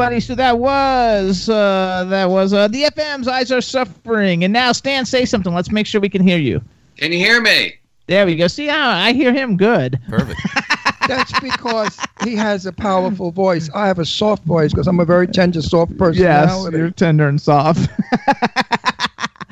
Everybody. 0.00 0.20
So 0.20 0.34
that 0.34 0.58
was 0.58 1.48
uh, 1.48 2.06
that 2.08 2.30
was 2.30 2.54
uh, 2.54 2.68
the 2.68 2.84
FM's 2.84 3.28
"Eyes 3.28 3.52
Are 3.52 3.60
Suffering," 3.60 4.44
and 4.44 4.52
now 4.52 4.72
Stan, 4.72 5.04
say 5.04 5.26
something. 5.26 5.52
Let's 5.52 5.70
make 5.70 5.86
sure 5.86 6.00
we 6.00 6.08
can 6.08 6.22
hear 6.22 6.38
you. 6.38 6.62
Can 6.96 7.12
you 7.12 7.18
hear 7.18 7.40
me? 7.40 7.74
There 8.06 8.24
we 8.24 8.34
go. 8.34 8.46
See 8.46 8.66
how 8.66 8.90
I 8.90 9.12
hear 9.12 9.32
him 9.32 9.56
good. 9.58 10.00
Perfect. 10.08 10.40
That's 11.08 11.38
because 11.40 11.98
he 12.24 12.34
has 12.36 12.66
a 12.66 12.72
powerful 12.72 13.30
voice. 13.30 13.68
I 13.74 13.86
have 13.88 13.98
a 13.98 14.04
soft 14.06 14.44
voice 14.44 14.72
because 14.72 14.86
I'm 14.86 15.00
a 15.00 15.04
very 15.04 15.26
tender, 15.26 15.60
soft 15.60 15.96
personality. 15.98 16.78
you're 16.78 16.90
tender 16.90 17.28
and 17.28 17.40
soft. 17.40 17.90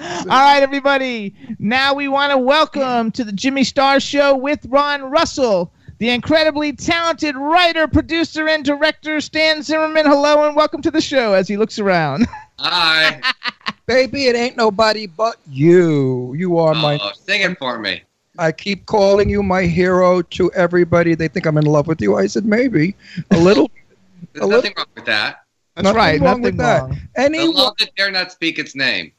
All 0.00 0.26
right, 0.26 0.62
everybody. 0.62 1.34
Now 1.58 1.94
we 1.94 2.08
want 2.08 2.32
to 2.32 2.38
welcome 2.38 3.10
to 3.12 3.24
the 3.24 3.32
Jimmy 3.32 3.64
Star 3.64 4.00
Show 4.00 4.36
with 4.36 4.64
Ron 4.68 5.02
Russell, 5.02 5.72
the 5.98 6.10
incredibly 6.10 6.72
talented 6.72 7.36
writer, 7.36 7.88
producer, 7.88 8.48
and 8.48 8.64
director 8.64 9.20
Stan 9.20 9.62
Zimmerman. 9.62 10.06
Hello, 10.06 10.46
and 10.46 10.54
welcome 10.54 10.80
to 10.82 10.90
the 10.90 11.00
show 11.00 11.34
as 11.34 11.48
he 11.48 11.56
looks 11.56 11.78
around. 11.78 12.26
Hi. 12.58 13.20
Baby, 13.86 14.26
it 14.26 14.36
ain't 14.36 14.56
nobody 14.56 15.06
but 15.06 15.36
you. 15.50 16.34
You 16.34 16.58
are 16.58 16.74
my. 16.74 16.98
Oh, 17.02 17.10
sing 17.14 17.42
it 17.42 17.58
for 17.58 17.78
me. 17.78 18.02
I 18.38 18.52
keep 18.52 18.86
calling 18.86 19.28
you 19.28 19.42
my 19.42 19.62
hero 19.62 20.22
to 20.22 20.52
everybody. 20.52 21.14
They 21.14 21.26
think 21.26 21.46
I'm 21.46 21.58
in 21.58 21.64
love 21.64 21.88
with 21.88 22.00
you. 22.00 22.16
I 22.16 22.26
said 22.26 22.44
maybe 22.44 22.94
a 23.32 23.38
little. 23.38 23.70
There's 24.32 24.46
A 24.46 24.48
nothing 24.48 24.72
wrong 24.76 24.86
with 24.94 25.06
that. 25.06 25.42
That's 25.74 25.84
nothing 25.84 25.96
right, 25.96 26.20
wrong 26.20 26.42
with 26.42 26.54
nothing 26.54 26.56
that. 26.58 26.80
wrong. 26.82 26.98
The 27.14 27.22
Anyone, 27.22 27.54
law 27.54 27.72
that 27.78 27.90
dare 27.96 28.10
not 28.10 28.30
speak 28.30 28.58
its 28.58 28.74
name. 28.76 29.12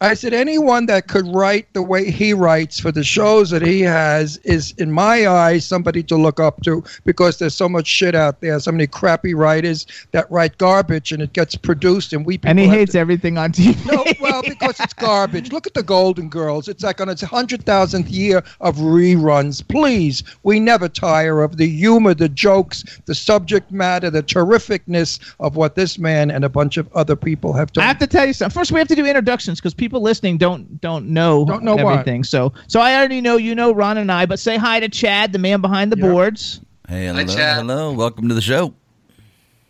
I 0.00 0.14
said, 0.14 0.34
anyone 0.34 0.86
that 0.86 1.06
could 1.06 1.24
write 1.32 1.72
the 1.72 1.80
way 1.80 2.10
he 2.10 2.34
writes 2.34 2.80
for 2.80 2.90
the 2.90 3.04
shows 3.04 3.50
that 3.50 3.62
he 3.62 3.80
has 3.82 4.36
is, 4.38 4.74
in 4.76 4.90
my 4.90 5.26
eyes, 5.26 5.64
somebody 5.64 6.02
to 6.02 6.16
look 6.16 6.40
up 6.40 6.60
to 6.64 6.82
because 7.04 7.38
there's 7.38 7.54
so 7.54 7.68
much 7.68 7.86
shit 7.86 8.14
out 8.14 8.40
there, 8.40 8.58
so 8.58 8.72
many 8.72 8.88
crappy 8.88 9.34
writers 9.34 9.86
that 10.10 10.30
write 10.32 10.58
garbage 10.58 11.12
and 11.12 11.22
it 11.22 11.32
gets 11.32 11.54
produced 11.54 12.12
and 12.12 12.26
we 12.26 12.36
people 12.36 12.50
And 12.50 12.58
he 12.58 12.66
hates 12.66 12.92
to- 12.92 12.98
everything 12.98 13.38
on 13.38 13.52
TV. 13.52 13.74
No, 13.86 14.04
well, 14.20 14.42
because 14.42 14.78
it's 14.80 14.92
garbage. 14.94 15.52
Look 15.52 15.66
at 15.68 15.74
the 15.74 15.82
Golden 15.82 16.28
Girls. 16.28 16.68
It's 16.68 16.82
like 16.82 17.00
on 17.00 17.08
its 17.08 17.22
hundred 17.22 17.64
thousandth 17.64 18.08
year 18.10 18.42
of 18.60 18.76
reruns. 18.78 19.66
Please, 19.66 20.24
we 20.42 20.58
never 20.58 20.88
tire 20.88 21.40
of 21.40 21.56
the 21.56 21.68
humor, 21.68 22.14
the 22.14 22.28
jokes, 22.28 22.82
the 23.06 23.14
subject 23.14 23.70
matter, 23.70 24.10
the 24.10 24.24
terrificness 24.24 25.20
of 25.38 25.54
what 25.54 25.76
this 25.76 25.98
man 26.00 26.32
and 26.32 26.44
a 26.44 26.48
bunch 26.48 26.76
of 26.78 26.92
other 26.94 27.14
people 27.16 27.52
have 27.52 27.72
done. 27.72 27.84
I 27.84 27.86
have 27.86 27.98
to 28.00 28.08
tell 28.08 28.26
you 28.26 28.32
something. 28.32 28.52
First, 28.58 28.72
we 28.72 28.80
have 28.80 28.88
to 28.88 28.96
do 28.96 29.06
introductions 29.06 29.60
because 29.60 29.72
people 29.72 29.83
listening 29.92 30.38
don't 30.38 30.80
don't 30.80 31.08
know 31.08 31.44
Don't 31.44 31.62
know 31.62 31.76
what. 31.76 31.92
everything. 31.92 32.24
So, 32.24 32.52
so 32.66 32.80
I 32.80 32.94
already 32.96 33.20
know 33.20 33.36
you 33.36 33.54
know 33.54 33.72
Ron 33.72 33.98
and 33.98 34.10
I, 34.10 34.26
but 34.26 34.38
say 34.38 34.56
hi 34.56 34.80
to 34.80 34.88
Chad, 34.88 35.32
the 35.32 35.38
man 35.38 35.60
behind 35.60 35.92
the 35.92 35.98
Yeah. 35.98 36.06
boards. 36.08 36.60
Hey, 36.88 37.06
Hi, 37.06 37.12
hello, 37.20 37.34
Chad. 37.34 37.56
hello. 37.58 37.92
Welcome 37.92 38.28
to 38.28 38.34
the 38.34 38.40
show. 38.42 38.74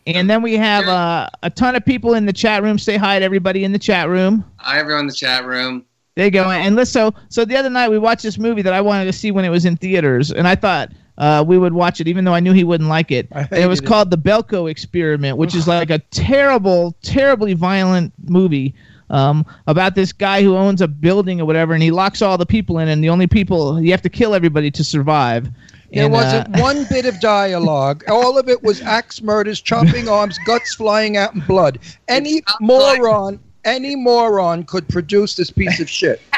And 0.06 0.28
then 0.28 0.42
we 0.42 0.56
have 0.56 0.86
uh, 0.86 1.28
a 1.42 1.48
ton 1.50 1.76
of 1.76 1.84
people 1.84 2.14
in 2.14 2.26
the 2.26 2.32
chat 2.32 2.62
room. 2.62 2.78
Say 2.78 2.96
hi 2.96 3.18
to 3.18 3.24
everybody 3.24 3.64
in 3.64 3.72
the 3.72 3.78
chat 3.78 4.08
room. 4.08 4.44
Hi, 4.58 4.78
everyone 4.78 5.02
in 5.02 5.06
the 5.06 5.14
chat 5.14 5.46
room. 5.46 5.86
There 6.14 6.26
you 6.26 6.30
go. 6.30 6.50
And 6.50 6.76
let's 6.76 6.90
so 6.90 7.12
so 7.28 7.44
the 7.44 7.56
other 7.56 7.70
night 7.70 7.88
we 7.90 7.98
watched 7.98 8.22
this 8.22 8.38
movie 8.38 8.62
that 8.62 8.72
I 8.72 8.80
wanted 8.80 9.06
to 9.06 9.12
see 9.12 9.30
when 9.30 9.44
it 9.44 9.48
was 9.48 9.64
in 9.64 9.76
theaters, 9.76 10.30
and 10.30 10.46
I 10.46 10.54
thought 10.54 10.90
uh, 11.18 11.44
we 11.46 11.58
would 11.58 11.72
watch 11.72 12.00
it, 12.00 12.06
even 12.08 12.24
though 12.24 12.34
I 12.34 12.40
knew 12.40 12.52
he 12.52 12.64
wouldn't 12.64 12.88
like 12.90 13.10
it. 13.10 13.28
It 13.50 13.66
was 13.68 13.80
it. 13.80 13.86
called 13.86 14.10
The 14.10 14.18
Belko 14.18 14.70
Experiment, 14.70 15.38
which 15.38 15.54
is 15.54 15.66
like 15.76 15.90
a 15.90 15.98
terrible, 16.10 16.94
terribly 17.02 17.54
violent 17.54 18.12
movie 18.28 18.74
um, 19.14 19.46
about 19.66 19.94
this 19.94 20.12
guy 20.12 20.42
who 20.42 20.56
owns 20.56 20.80
a 20.80 20.88
building 20.88 21.40
or 21.40 21.44
whatever, 21.46 21.72
and 21.72 21.82
he 21.82 21.90
locks 21.90 22.20
all 22.20 22.36
the 22.36 22.46
people 22.46 22.78
in, 22.78 22.88
and 22.88 23.02
the 23.02 23.08
only 23.08 23.26
people 23.26 23.80
you 23.80 23.90
have 23.92 24.02
to 24.02 24.08
kill 24.08 24.34
everybody 24.34 24.70
to 24.72 24.82
survive. 24.84 25.48
There 25.92 26.04
And, 26.04 26.12
wasn't 26.12 26.56
uh, 26.56 26.60
one 26.60 26.84
bit 26.90 27.06
of 27.06 27.20
dialogue. 27.20 28.02
All 28.08 28.36
of 28.36 28.48
it 28.48 28.60
was 28.64 28.82
axe 28.82 29.22
murders, 29.22 29.60
chopping 29.60 30.08
arms, 30.08 30.36
guts 30.44 30.74
flying 30.74 31.16
out, 31.16 31.34
and 31.34 31.46
blood. 31.46 31.78
Any 32.08 32.38
It 32.38 32.48
sounds 32.48 32.60
like- 32.82 32.98
moron, 32.98 33.38
any 33.64 33.94
moron 33.94 34.64
could 34.64 34.88
produce 34.88 35.36
this 35.36 35.50
piece 35.50 35.78
of 35.80 35.88
shit. 35.88 36.20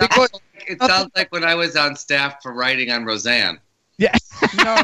Because 0.00 0.30
It 0.68 0.80
sounds 0.82 1.10
like 1.16 1.32
when 1.32 1.42
I 1.42 1.54
was 1.54 1.74
on 1.74 1.96
staff 1.96 2.42
for 2.42 2.52
writing 2.52 2.90
on 2.92 3.04
Roseanne. 3.04 3.58
Yeah. 3.98 4.14
no, 4.56 4.80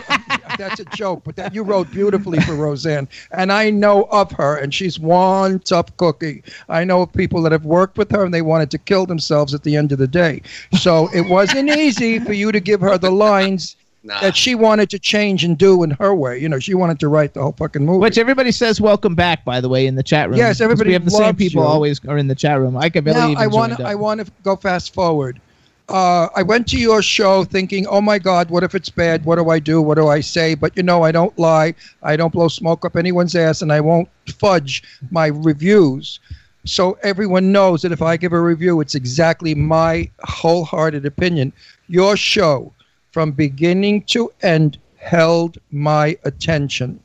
that's 0.59 0.81
a 0.81 0.85
joke, 0.87 1.23
but 1.25 1.37
that 1.37 1.55
you 1.55 1.63
wrote 1.63 1.89
beautifully 1.93 2.41
for 2.41 2.55
Roseanne, 2.57 3.09
and 3.31 3.53
I 3.53 3.71
know 3.71 4.05
of 4.11 4.33
her, 4.33 4.57
and 4.57 4.75
she's 4.75 4.99
one 4.99 5.61
tough 5.61 5.97
cookie. 5.97 6.43
I 6.69 6.83
know 6.85 7.03
of 7.03 7.13
people 7.13 7.41
that 7.43 7.53
have 7.53 7.65
worked 7.65 7.97
with 7.97 8.11
her, 8.11 8.25
and 8.25 8.35
they 8.35 8.43
wanted 8.43 8.71
to 8.73 8.79
kill 8.79 9.07
themselves 9.07 9.55
at 9.55 9.63
the 9.63 9.77
end 9.77 9.93
of 9.93 9.99
the 9.99 10.09
day. 10.09 10.43
So 10.79 11.09
it 11.15 11.29
wasn't 11.29 11.71
easy 11.71 12.19
for 12.19 12.33
you 12.33 12.51
to 12.51 12.59
give 12.61 12.81
her 12.81 12.99
the 12.99 13.11
lines 13.11 13.77
Nah. 14.07 14.21
that 14.21 14.37
she 14.37 14.55
wanted 14.55 14.91
to 14.91 14.99
change 14.99 15.45
and 15.45 15.57
do 15.57 15.83
in 15.83 15.93
her 15.93 16.15
way. 16.15 16.39
You 16.39 16.47
know, 16.47 16.59
she 16.59 16.75
wanted 16.75 17.01
to 17.01 17.09
write 17.09 17.33
the 17.33 17.41
whole 17.41 17.53
fucking 17.53 17.87
movie. 17.87 18.01
Which 18.01 18.19
everybody 18.19 18.53
says 18.53 18.79
welcome 18.79 19.15
back, 19.15 19.47
by 19.47 19.63
the 19.63 19.69
way, 19.71 19.87
in 19.87 19.95
the 19.95 20.03
chat 20.03 20.29
room. 20.29 20.37
Yes, 20.37 20.61
everybody 20.61 20.89
We 20.91 20.93
have 20.93 21.07
the 21.07 21.11
same 21.11 21.35
people 21.35 21.63
you. 21.63 21.67
always 21.67 22.05
are 22.05 22.19
in 22.19 22.29
the 22.29 22.35
chat 22.35 22.61
room. 22.61 22.77
I 22.77 22.91
can 22.91 23.03
now 23.05 23.29
believe 23.29 23.39
I 23.39 23.47
want 23.47 23.79
to 23.79 23.83
I 23.83 23.95
want 23.95 24.21
to 24.21 24.31
go 24.43 24.57
fast 24.57 24.93
forward. 24.93 25.41
Uh, 25.89 26.29
I 26.35 26.43
went 26.43 26.67
to 26.69 26.79
your 26.79 27.03
show 27.03 27.45
thinking, 27.45 27.87
oh 27.87 28.01
my 28.01 28.19
God, 28.19 28.49
what 28.49 28.63
if 28.63 28.75
it's 28.75 28.89
bad? 28.89 29.25
What 29.25 29.37
do 29.37 29.51
I 29.51 29.59
do? 29.59 29.83
What 29.83 29.97
do 29.97 30.09
I 30.09 30.21
say? 30.21 30.55
But 30.55 30.77
you 30.77 30.83
know, 30.83 31.03
I 31.03 31.13
don't 31.13 31.39
lie. 31.39 31.75
I 32.03 32.17
don't 32.17 32.33
blow 32.33 32.49
smoke 32.49 32.85
up 32.85 32.97
anyone's 32.97 33.35
ass, 33.35 33.61
and 33.61 33.71
I 33.71 33.81
won't 33.81 34.09
fudge 34.39 34.83
my 35.11 35.27
reviews. 35.27 36.21
So 36.65 36.97
everyone 37.03 37.53
knows 37.53 37.83
that 37.83 37.93
if 37.93 38.01
I 38.01 38.17
give 38.17 38.33
a 38.33 38.41
review, 38.41 38.81
it's 38.81 38.95
exactly 38.95 39.55
my 39.55 40.11
wholehearted 40.23 41.05
opinion. 41.05 41.53
Your 41.89 42.17
show, 42.17 42.73
from 43.13 43.33
beginning 43.33 44.05
to 44.05 44.33
end, 44.43 44.79
held 44.97 45.59
my 45.71 46.17
attention. 46.25 46.99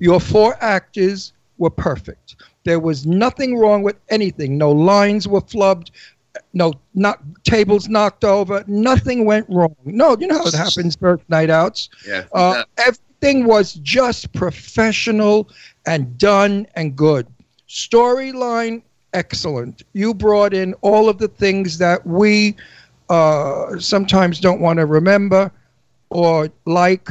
Your 0.00 0.18
four 0.18 0.56
actors 0.60 1.32
were 1.58 1.70
perfect. 1.70 2.34
There 2.64 2.80
was 2.80 3.06
nothing 3.06 3.56
wrong 3.56 3.82
with 3.82 3.96
anything. 4.08 4.58
No 4.58 4.72
lines 4.72 5.28
were 5.28 5.40
flubbed. 5.40 5.90
No, 6.52 6.72
not 6.94 7.20
tables 7.44 7.88
knocked 7.88 8.24
over. 8.24 8.64
Nothing 8.66 9.24
went 9.24 9.46
wrong. 9.48 9.76
No, 9.84 10.16
you 10.18 10.26
know 10.26 10.38
how 10.38 10.46
it 10.46 10.54
happens 10.54 10.96
first 10.96 11.22
night 11.28 11.50
outs. 11.50 11.88
Yeah. 12.06 12.24
Uh, 12.32 12.64
everything 12.78 13.44
was 13.44 13.74
just 13.74 14.32
professional 14.32 15.48
and 15.86 16.16
done 16.18 16.66
and 16.74 16.96
good. 16.96 17.26
Storyline, 17.68 18.82
excellent. 19.12 19.82
You 19.92 20.14
brought 20.14 20.54
in 20.54 20.74
all 20.80 21.08
of 21.08 21.18
the 21.18 21.28
things 21.28 21.78
that 21.78 22.06
we 22.06 22.56
uh, 23.10 23.78
sometimes 23.78 24.40
don't 24.40 24.60
want 24.60 24.78
to 24.78 24.86
remember 24.86 25.52
or 26.10 26.50
like. 26.64 27.08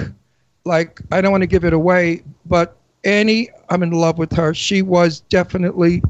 Like, 0.65 0.99
I 1.13 1.21
don't 1.21 1.31
want 1.31 1.43
to 1.43 1.47
give 1.47 1.63
it 1.63 1.71
away, 1.71 2.23
but 2.45 2.75
Annie, 3.05 3.49
I'm 3.69 3.83
in 3.83 3.91
love 3.91 4.17
with 4.17 4.33
her. 4.33 4.53
She 4.53 4.81
was 4.81 5.21
definitely 5.21 6.03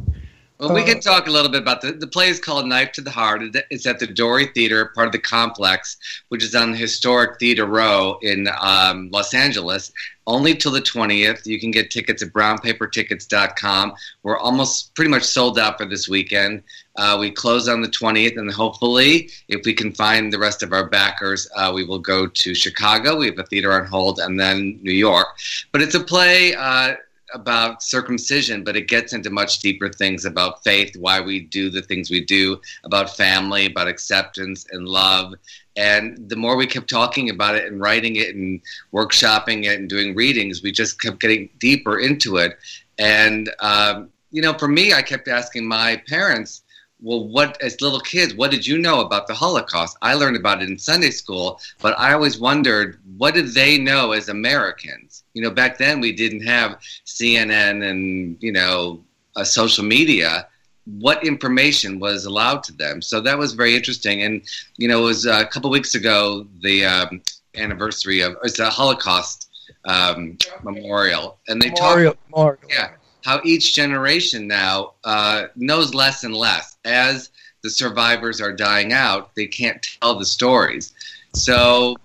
Well, 0.59 0.73
we 0.73 0.81
Uh, 0.81 0.85
can 0.85 0.99
talk 1.01 1.27
a 1.27 1.31
little 1.31 1.51
bit 1.51 1.61
about 1.61 1.81
the 1.81 1.91
the 1.91 2.07
play 2.07 2.29
is 2.29 2.39
called 2.39 2.65
Knife 2.65 2.91
to 2.93 3.01
the 3.01 3.11
Heart. 3.11 3.43
It's 3.69 3.85
at 3.85 3.99
the 3.99 4.07
Dorie 4.07 4.47
Theater, 4.47 4.91
part 4.95 5.05
of 5.07 5.11
the 5.11 5.19
complex, 5.19 5.97
which 6.29 6.43
is 6.43 6.55
on 6.55 6.71
the 6.71 6.77
historic 6.77 7.39
Theater 7.39 7.65
Row 7.65 8.17
in 8.23 8.49
um, 8.59 9.09
Los 9.11 9.33
Angeles. 9.35 9.91
Only 10.25 10.55
till 10.55 10.71
the 10.71 10.81
20th. 10.81 11.45
You 11.45 11.57
can 11.59 11.71
get 11.71 11.89
tickets 11.89 12.21
at 12.21 12.33
brownpapertickets.com. 12.33 13.93
We're 14.23 14.37
almost 14.37 14.93
pretty 14.93 15.09
much 15.09 15.23
sold 15.23 15.57
out 15.57 15.77
for 15.77 15.85
this 15.85 16.09
weekend. 16.09 16.63
Uh, 16.97 17.15
we 17.19 17.31
close 17.31 17.69
on 17.69 17.81
the 17.81 17.87
20th, 17.87 18.37
and 18.37 18.51
hopefully, 18.51 19.29
if 19.47 19.61
we 19.65 19.73
can 19.73 19.93
find 19.93 20.33
the 20.33 20.39
rest 20.39 20.63
of 20.63 20.73
our 20.73 20.89
backers, 20.89 21.47
uh, 21.55 21.71
we 21.73 21.85
will 21.85 21.99
go 21.99 22.27
to 22.27 22.53
Chicago. 22.55 23.15
We 23.17 23.27
have 23.27 23.39
a 23.39 23.43
theater 23.43 23.71
on 23.71 23.85
hold, 23.85 24.19
and 24.19 24.37
then 24.39 24.79
New 24.81 24.91
York. 24.91 25.27
But 25.71 25.81
it's 25.81 25.95
a 25.95 25.99
play. 26.01 26.55
Uh, 26.55 26.95
about 27.33 27.83
circumcision, 27.83 28.63
but 28.63 28.75
it 28.75 28.87
gets 28.87 29.13
into 29.13 29.29
much 29.29 29.59
deeper 29.59 29.89
things 29.89 30.25
about 30.25 30.63
faith, 30.63 30.95
why 30.97 31.19
we 31.19 31.41
do 31.41 31.69
the 31.69 31.81
things 31.81 32.09
we 32.09 32.23
do, 32.23 32.59
about 32.83 33.15
family, 33.15 33.65
about 33.65 33.87
acceptance 33.87 34.65
and 34.71 34.87
love. 34.87 35.33
And 35.75 36.29
the 36.29 36.35
more 36.35 36.55
we 36.55 36.65
kept 36.65 36.89
talking 36.89 37.29
about 37.29 37.55
it 37.55 37.65
and 37.65 37.79
writing 37.79 38.15
it 38.15 38.35
and 38.35 38.61
workshopping 38.93 39.65
it 39.65 39.79
and 39.79 39.89
doing 39.89 40.15
readings, 40.15 40.63
we 40.63 40.71
just 40.71 41.01
kept 41.01 41.19
getting 41.19 41.49
deeper 41.59 41.99
into 41.99 42.37
it. 42.37 42.57
And, 42.97 43.51
um, 43.59 44.09
you 44.31 44.41
know, 44.41 44.53
for 44.53 44.67
me, 44.67 44.93
I 44.93 45.01
kept 45.01 45.27
asking 45.27 45.67
my 45.67 46.01
parents, 46.07 46.63
well, 46.99 47.27
what, 47.27 47.61
as 47.61 47.79
little 47.79 47.99
kids, 47.99 48.33
what 48.33 48.49
did 48.49 48.65
you 48.65 48.79
know 48.79 49.01
about 49.01 49.27
the 49.27 49.33
Holocaust? 49.33 49.97
I 50.01 50.15
learned 50.15 50.35
about 50.35 50.63
it 50.63 50.69
in 50.69 50.79
Sunday 50.79 51.11
school, 51.11 51.59
but 51.79 51.97
I 51.99 52.13
always 52.13 52.39
wondered, 52.39 52.99
what 53.17 53.35
did 53.35 53.53
they 53.53 53.77
know 53.77 54.13
as 54.13 54.29
Americans? 54.29 55.23
You 55.37 55.43
know, 55.43 55.51
back 55.51 55.77
then 55.77 55.99
we 55.99 56.11
didn't 56.13 56.41
have 56.47 56.79
CNN 57.05 57.87
and, 57.87 58.37
you 58.39 58.51
know, 58.51 59.03
uh, 59.35 59.43
social 59.43 59.83
media. 59.85 60.47
What 60.85 61.23
information 61.23 61.99
was 61.99 62.25
allowed 62.25 62.63
to 62.63 62.73
them? 62.73 63.03
So 63.03 63.21
that 63.21 63.37
was 63.37 63.53
very 63.53 63.75
interesting. 63.75 64.23
And, 64.23 64.41
you 64.77 64.87
know, 64.87 65.03
it 65.03 65.05
was 65.05 65.27
uh, 65.27 65.43
a 65.45 65.45
couple 65.45 65.69
weeks 65.69 65.93
ago, 65.93 66.47
the 66.63 66.85
um, 66.85 67.21
anniversary 67.55 68.21
of, 68.21 68.35
it's 68.41 68.57
a 68.57 68.71
Holocaust 68.71 69.47
um, 69.85 70.39
memorial. 70.63 71.37
And 71.47 71.61
they 71.61 71.69
Memorial, 71.69 72.13
talked 72.13 72.31
memorial. 72.31 72.59
yeah, 72.67 72.89
how 73.23 73.39
each 73.43 73.75
generation 73.75 74.47
now 74.47 74.93
uh, 75.03 75.43
knows 75.55 75.93
less 75.93 76.23
and 76.23 76.35
less 76.35 76.77
as 76.83 77.29
the 77.61 77.69
survivors 77.69 78.41
are 78.41 78.53
dying 78.53 78.91
out. 78.91 79.35
They 79.35 79.45
can't 79.45 79.85
tell 80.01 80.17
the 80.17 80.25
stories, 80.25 80.93
so 81.33 81.95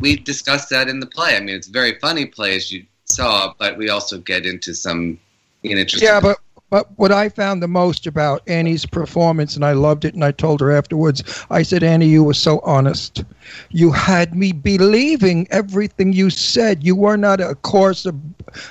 we 0.00 0.16
discussed 0.16 0.70
that 0.70 0.88
in 0.88 1.00
the 1.00 1.06
play. 1.06 1.36
I 1.36 1.40
mean, 1.40 1.54
it's 1.54 1.68
very 1.68 1.98
funny 1.98 2.26
play 2.26 2.56
as 2.56 2.72
you 2.72 2.84
saw, 3.04 3.54
but 3.58 3.76
we 3.76 3.88
also 3.88 4.18
get 4.18 4.46
into 4.46 4.74
some 4.74 5.20
interesting. 5.62 6.08
Yeah, 6.08 6.20
but 6.20 6.38
but 6.70 6.86
what 6.96 7.10
I 7.10 7.28
found 7.28 7.62
the 7.62 7.68
most 7.68 8.06
about 8.06 8.48
Annie's 8.48 8.86
performance, 8.86 9.56
and 9.56 9.64
I 9.64 9.72
loved 9.72 10.04
it, 10.04 10.14
and 10.14 10.24
I 10.24 10.30
told 10.30 10.60
her 10.60 10.70
afterwards, 10.70 11.44
I 11.50 11.62
said, 11.64 11.82
Annie, 11.82 12.06
you 12.06 12.22
were 12.22 12.32
so 12.32 12.60
honest. 12.60 13.24
You 13.70 13.90
had 13.90 14.36
me 14.36 14.52
believing 14.52 15.48
everything 15.50 16.12
you 16.12 16.30
said. 16.30 16.84
You 16.84 16.94
were 16.94 17.16
not 17.16 17.40
a 17.40 17.56
coarse, 17.56 18.06
ob- 18.06 18.22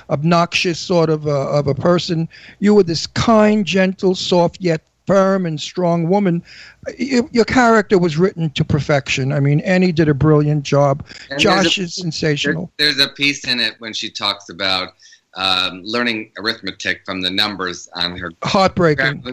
obnoxious 0.08 0.80
sort 0.80 1.10
of 1.10 1.26
a, 1.26 1.30
of 1.30 1.66
a 1.66 1.74
person. 1.74 2.26
You 2.58 2.74
were 2.74 2.82
this 2.82 3.06
kind, 3.06 3.66
gentle, 3.66 4.14
soft, 4.14 4.62
yet 4.62 4.80
firm 5.10 5.44
and 5.44 5.60
strong 5.60 6.08
woman. 6.08 6.40
You, 6.96 7.28
your 7.32 7.44
character 7.44 7.98
was 7.98 8.16
written 8.16 8.48
to 8.50 8.64
perfection. 8.64 9.32
I 9.32 9.40
mean, 9.40 9.58
Annie 9.60 9.90
did 9.90 10.08
a 10.08 10.14
brilliant 10.14 10.62
job. 10.62 11.04
And 11.30 11.40
Josh 11.40 11.78
a- 11.78 11.82
is 11.82 11.94
sensational. 11.94 12.70
There- 12.78 12.92
there's 12.92 13.04
a 13.04 13.12
piece 13.12 13.44
in 13.44 13.58
it 13.58 13.74
when 13.80 13.92
she 13.92 14.08
talks 14.08 14.48
about 14.50 14.94
um, 15.34 15.82
learning 15.84 16.32
arithmetic 16.38 17.02
from 17.04 17.20
the 17.22 17.30
numbers 17.30 17.88
on 17.94 18.16
her 18.18 18.30
Heartbreaking. 18.42 19.24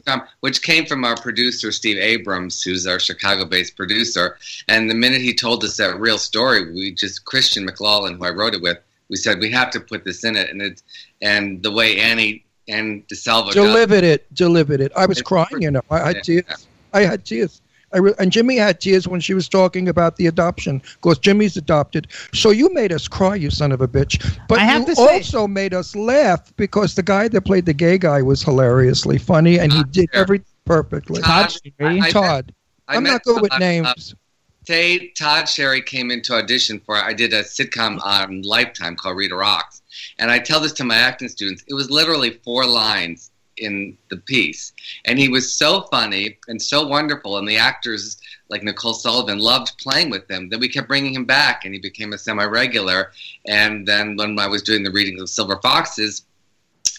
which 0.41 0.61
came 0.61 0.85
from 0.85 1.03
our 1.03 1.15
producer 1.15 1.71
Steve 1.71 1.97
Abrams, 1.97 2.61
who's 2.61 2.85
our 2.85 2.99
Chicago-based 2.99 3.75
producer. 3.75 4.37
And 4.67 4.89
the 4.89 4.95
minute 4.95 5.21
he 5.21 5.33
told 5.33 5.63
us 5.63 5.77
that 5.77 5.99
real 5.99 6.19
story, 6.19 6.71
we 6.71 6.91
just 6.91 7.25
Christian 7.25 7.65
McLaughlin, 7.65 8.15
who 8.15 8.25
I 8.25 8.29
wrote 8.29 8.53
it 8.53 8.61
with, 8.61 8.77
we 9.09 9.15
said 9.15 9.39
we 9.39 9.51
have 9.51 9.71
to 9.71 9.79
put 9.79 10.03
this 10.03 10.23
in 10.23 10.35
it. 10.35 10.49
And 10.49 10.61
it 10.61 10.81
and 11.21 11.63
the 11.63 11.71
way 11.71 11.99
Annie 11.99 12.43
and 12.67 13.07
DeSalvo. 13.07 13.45
does. 13.47 13.55
delivered 13.55 14.03
it, 14.03 14.33
delivered 14.33 14.81
it. 14.81 14.91
I 14.95 15.05
was 15.05 15.19
It's 15.19 15.27
crying, 15.27 15.47
pretty- 15.51 15.65
you 15.65 15.71
know. 15.71 15.81
I 15.89 15.99
had 15.99 16.15
yeah. 16.17 16.21
tears. 16.21 16.67
I 16.93 17.01
had 17.01 17.25
tears. 17.25 17.61
I 17.93 17.99
re- 17.99 18.13
and 18.19 18.31
Jimmy 18.33 18.57
had 18.57 18.81
tears 18.81 19.07
when 19.07 19.21
she 19.21 19.33
was 19.33 19.47
talking 19.47 19.87
about 19.87 20.17
the 20.17 20.27
adoption. 20.27 20.81
Of 20.83 20.99
course, 21.01 21.17
Jimmy's 21.19 21.55
adopted. 21.55 22.07
So 22.33 22.49
you 22.49 22.73
made 22.73 22.91
us 22.91 23.07
cry, 23.07 23.35
you 23.35 23.49
son 23.49 23.71
of 23.71 23.79
a 23.79 23.87
bitch. 23.87 24.37
But 24.49 24.59
I 24.59 24.63
have 24.65 24.81
you 24.81 24.87
to 24.87 24.95
say- 24.95 25.13
also 25.15 25.47
made 25.47 25.73
us 25.73 25.95
laugh 25.95 26.51
because 26.57 26.95
the 26.95 27.03
guy 27.03 27.29
that 27.29 27.41
played 27.41 27.65
the 27.65 27.73
gay 27.73 27.97
guy 27.97 28.21
was 28.21 28.43
hilariously 28.43 29.17
funny, 29.17 29.59
and 29.59 29.71
he 29.71 29.83
did 29.85 30.09
Sherry. 30.11 30.21
everything 30.21 30.45
perfectly. 30.65 31.21
Todd 31.21 31.53
I, 31.79 31.99
I, 31.99 32.09
Todd. 32.11 32.53
I, 32.89 32.97
I'm 32.97 33.03
met 33.03 33.11
not 33.11 33.23
good 33.23 33.41
with 33.41 33.53
uh, 33.53 33.57
names. 33.57 34.15
Tay, 34.65 35.07
Todd 35.17 35.47
Sherry 35.47 35.81
came 35.81 36.11
into 36.11 36.33
audition 36.33 36.81
for. 36.85 36.97
I 36.97 37.13
did 37.13 37.31
a 37.31 37.41
sitcom 37.43 38.03
on 38.03 38.41
Lifetime 38.41 38.97
called 38.97 39.15
Rita 39.15 39.33
Rocks, 39.35 39.81
and 40.19 40.31
I 40.31 40.39
tell 40.39 40.59
this 40.59 40.73
to 40.73 40.83
my 40.83 40.95
acting 40.95 41.29
students. 41.29 41.63
It 41.67 41.73
was 41.73 41.89
literally 41.89 42.39
four 42.43 42.65
lines 42.65 43.31
in 43.57 43.97
the 44.09 44.17
piece, 44.17 44.71
and 45.05 45.17
he 45.17 45.29
was 45.29 45.51
so 45.51 45.81
funny 45.89 46.37
and 46.47 46.61
so 46.61 46.85
wonderful, 46.85 47.37
and 47.37 47.47
the 47.47 47.57
actors 47.57 48.17
like 48.49 48.63
Nicole 48.63 48.93
Sullivan 48.93 49.39
loved 49.39 49.77
playing 49.79 50.09
with 50.09 50.29
him 50.29 50.49
that 50.49 50.59
we 50.59 50.69
kept 50.69 50.87
bringing 50.87 51.13
him 51.13 51.25
back, 51.25 51.65
and 51.65 51.73
he 51.73 51.79
became 51.79 52.13
a 52.13 52.17
semi-regular. 52.17 53.11
And 53.47 53.87
then 53.87 54.15
when 54.15 54.37
I 54.39 54.47
was 54.47 54.61
doing 54.61 54.83
the 54.83 54.91
reading 54.91 55.19
of 55.19 55.27
Silver 55.27 55.59
Foxes, 55.61 56.23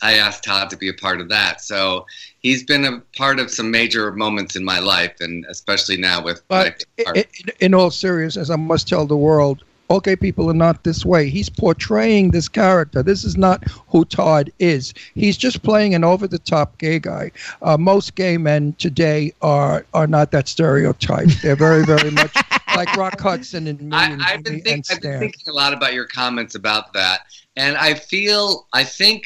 I 0.02 0.14
asked 0.14 0.44
Todd 0.44 0.70
to 0.70 0.76
be 0.76 0.88
a 0.88 0.94
part 0.94 1.20
of 1.20 1.28
that. 1.28 1.60
So 1.60 2.06
he's 2.40 2.62
been 2.64 2.84
a 2.84 3.00
part 3.16 3.40
of 3.40 3.50
some 3.50 3.70
major 3.70 4.12
moments 4.12 4.54
in 4.54 4.64
my 4.64 4.78
life, 4.78 5.14
and 5.20 5.44
especially 5.48 5.96
now 5.96 6.22
with. 6.22 6.46
But 6.48 6.84
my 6.98 7.12
i- 7.16 7.18
i- 7.20 7.26
in 7.60 7.74
all 7.74 7.90
seriousness, 7.90 8.50
I 8.50 8.56
must 8.56 8.88
tell 8.88 9.06
the 9.06 9.16
world, 9.16 9.64
okay, 9.90 10.16
people 10.16 10.50
are 10.50 10.54
not 10.54 10.84
this 10.84 11.04
way. 11.04 11.28
He's 11.28 11.48
portraying 11.48 12.30
this 12.30 12.48
character. 12.48 13.02
This 13.02 13.24
is 13.24 13.36
not 13.36 13.64
who 13.88 14.04
Todd 14.04 14.52
is. 14.58 14.94
He's 15.14 15.36
just 15.36 15.62
playing 15.62 15.94
an 15.94 16.04
over-the-top 16.04 16.78
gay 16.78 16.98
guy. 16.98 17.32
Uh, 17.62 17.76
most 17.76 18.14
gay 18.14 18.36
men 18.38 18.74
today 18.74 19.32
are 19.42 19.86
are 19.94 20.06
not 20.06 20.30
that 20.32 20.48
stereotype. 20.48 21.28
They're 21.42 21.56
very, 21.56 21.84
very 21.84 22.10
much 22.10 22.34
like 22.76 22.94
Rock 22.96 23.20
Hudson 23.20 23.66
and 23.66 23.80
me 23.80 23.96
I, 23.96 24.10
and 24.10 24.22
I've 24.22 24.44
been, 24.44 24.60
think, 24.60 24.86
and 24.90 24.96
I've 24.96 25.02
been 25.02 25.20
thinking 25.20 25.48
a 25.48 25.52
lot 25.52 25.72
about 25.72 25.94
your 25.94 26.06
comments 26.06 26.54
about 26.54 26.92
that, 26.92 27.22
and 27.56 27.76
I 27.76 27.94
feel 27.94 28.66
I 28.72 28.84
think 28.84 29.24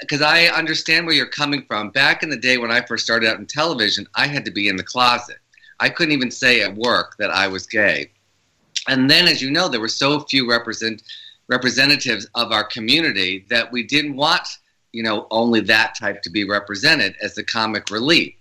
because 0.00 0.22
I 0.22 0.46
understand 0.46 1.06
where 1.06 1.14
you're 1.14 1.26
coming 1.26 1.64
from. 1.66 1.90
Back 1.90 2.22
in 2.22 2.30
the 2.30 2.36
day 2.36 2.58
when 2.58 2.70
I 2.70 2.82
first 2.82 3.04
started 3.04 3.28
out 3.28 3.38
in 3.38 3.46
television, 3.46 4.06
I 4.14 4.26
had 4.26 4.44
to 4.44 4.50
be 4.50 4.68
in 4.68 4.76
the 4.76 4.82
closet. 4.82 5.38
I 5.80 5.88
couldn't 5.88 6.12
even 6.12 6.30
say 6.30 6.62
at 6.62 6.74
work 6.74 7.16
that 7.18 7.30
I 7.30 7.48
was 7.48 7.66
gay. 7.66 8.10
And 8.88 9.10
then, 9.10 9.26
as 9.28 9.40
you 9.40 9.50
know, 9.50 9.68
there 9.68 9.80
were 9.80 9.88
so 9.88 10.20
few 10.20 10.48
represent 10.48 11.02
representatives 11.48 12.26
of 12.34 12.52
our 12.52 12.64
community 12.64 13.44
that 13.50 13.70
we 13.70 13.82
didn't 13.82 14.16
want, 14.16 14.46
you 14.92 15.02
know, 15.02 15.26
only 15.30 15.60
that 15.60 15.94
type 15.94 16.22
to 16.22 16.30
be 16.30 16.44
represented 16.44 17.14
as 17.22 17.34
the 17.34 17.44
comic 17.44 17.90
relief. 17.90 18.34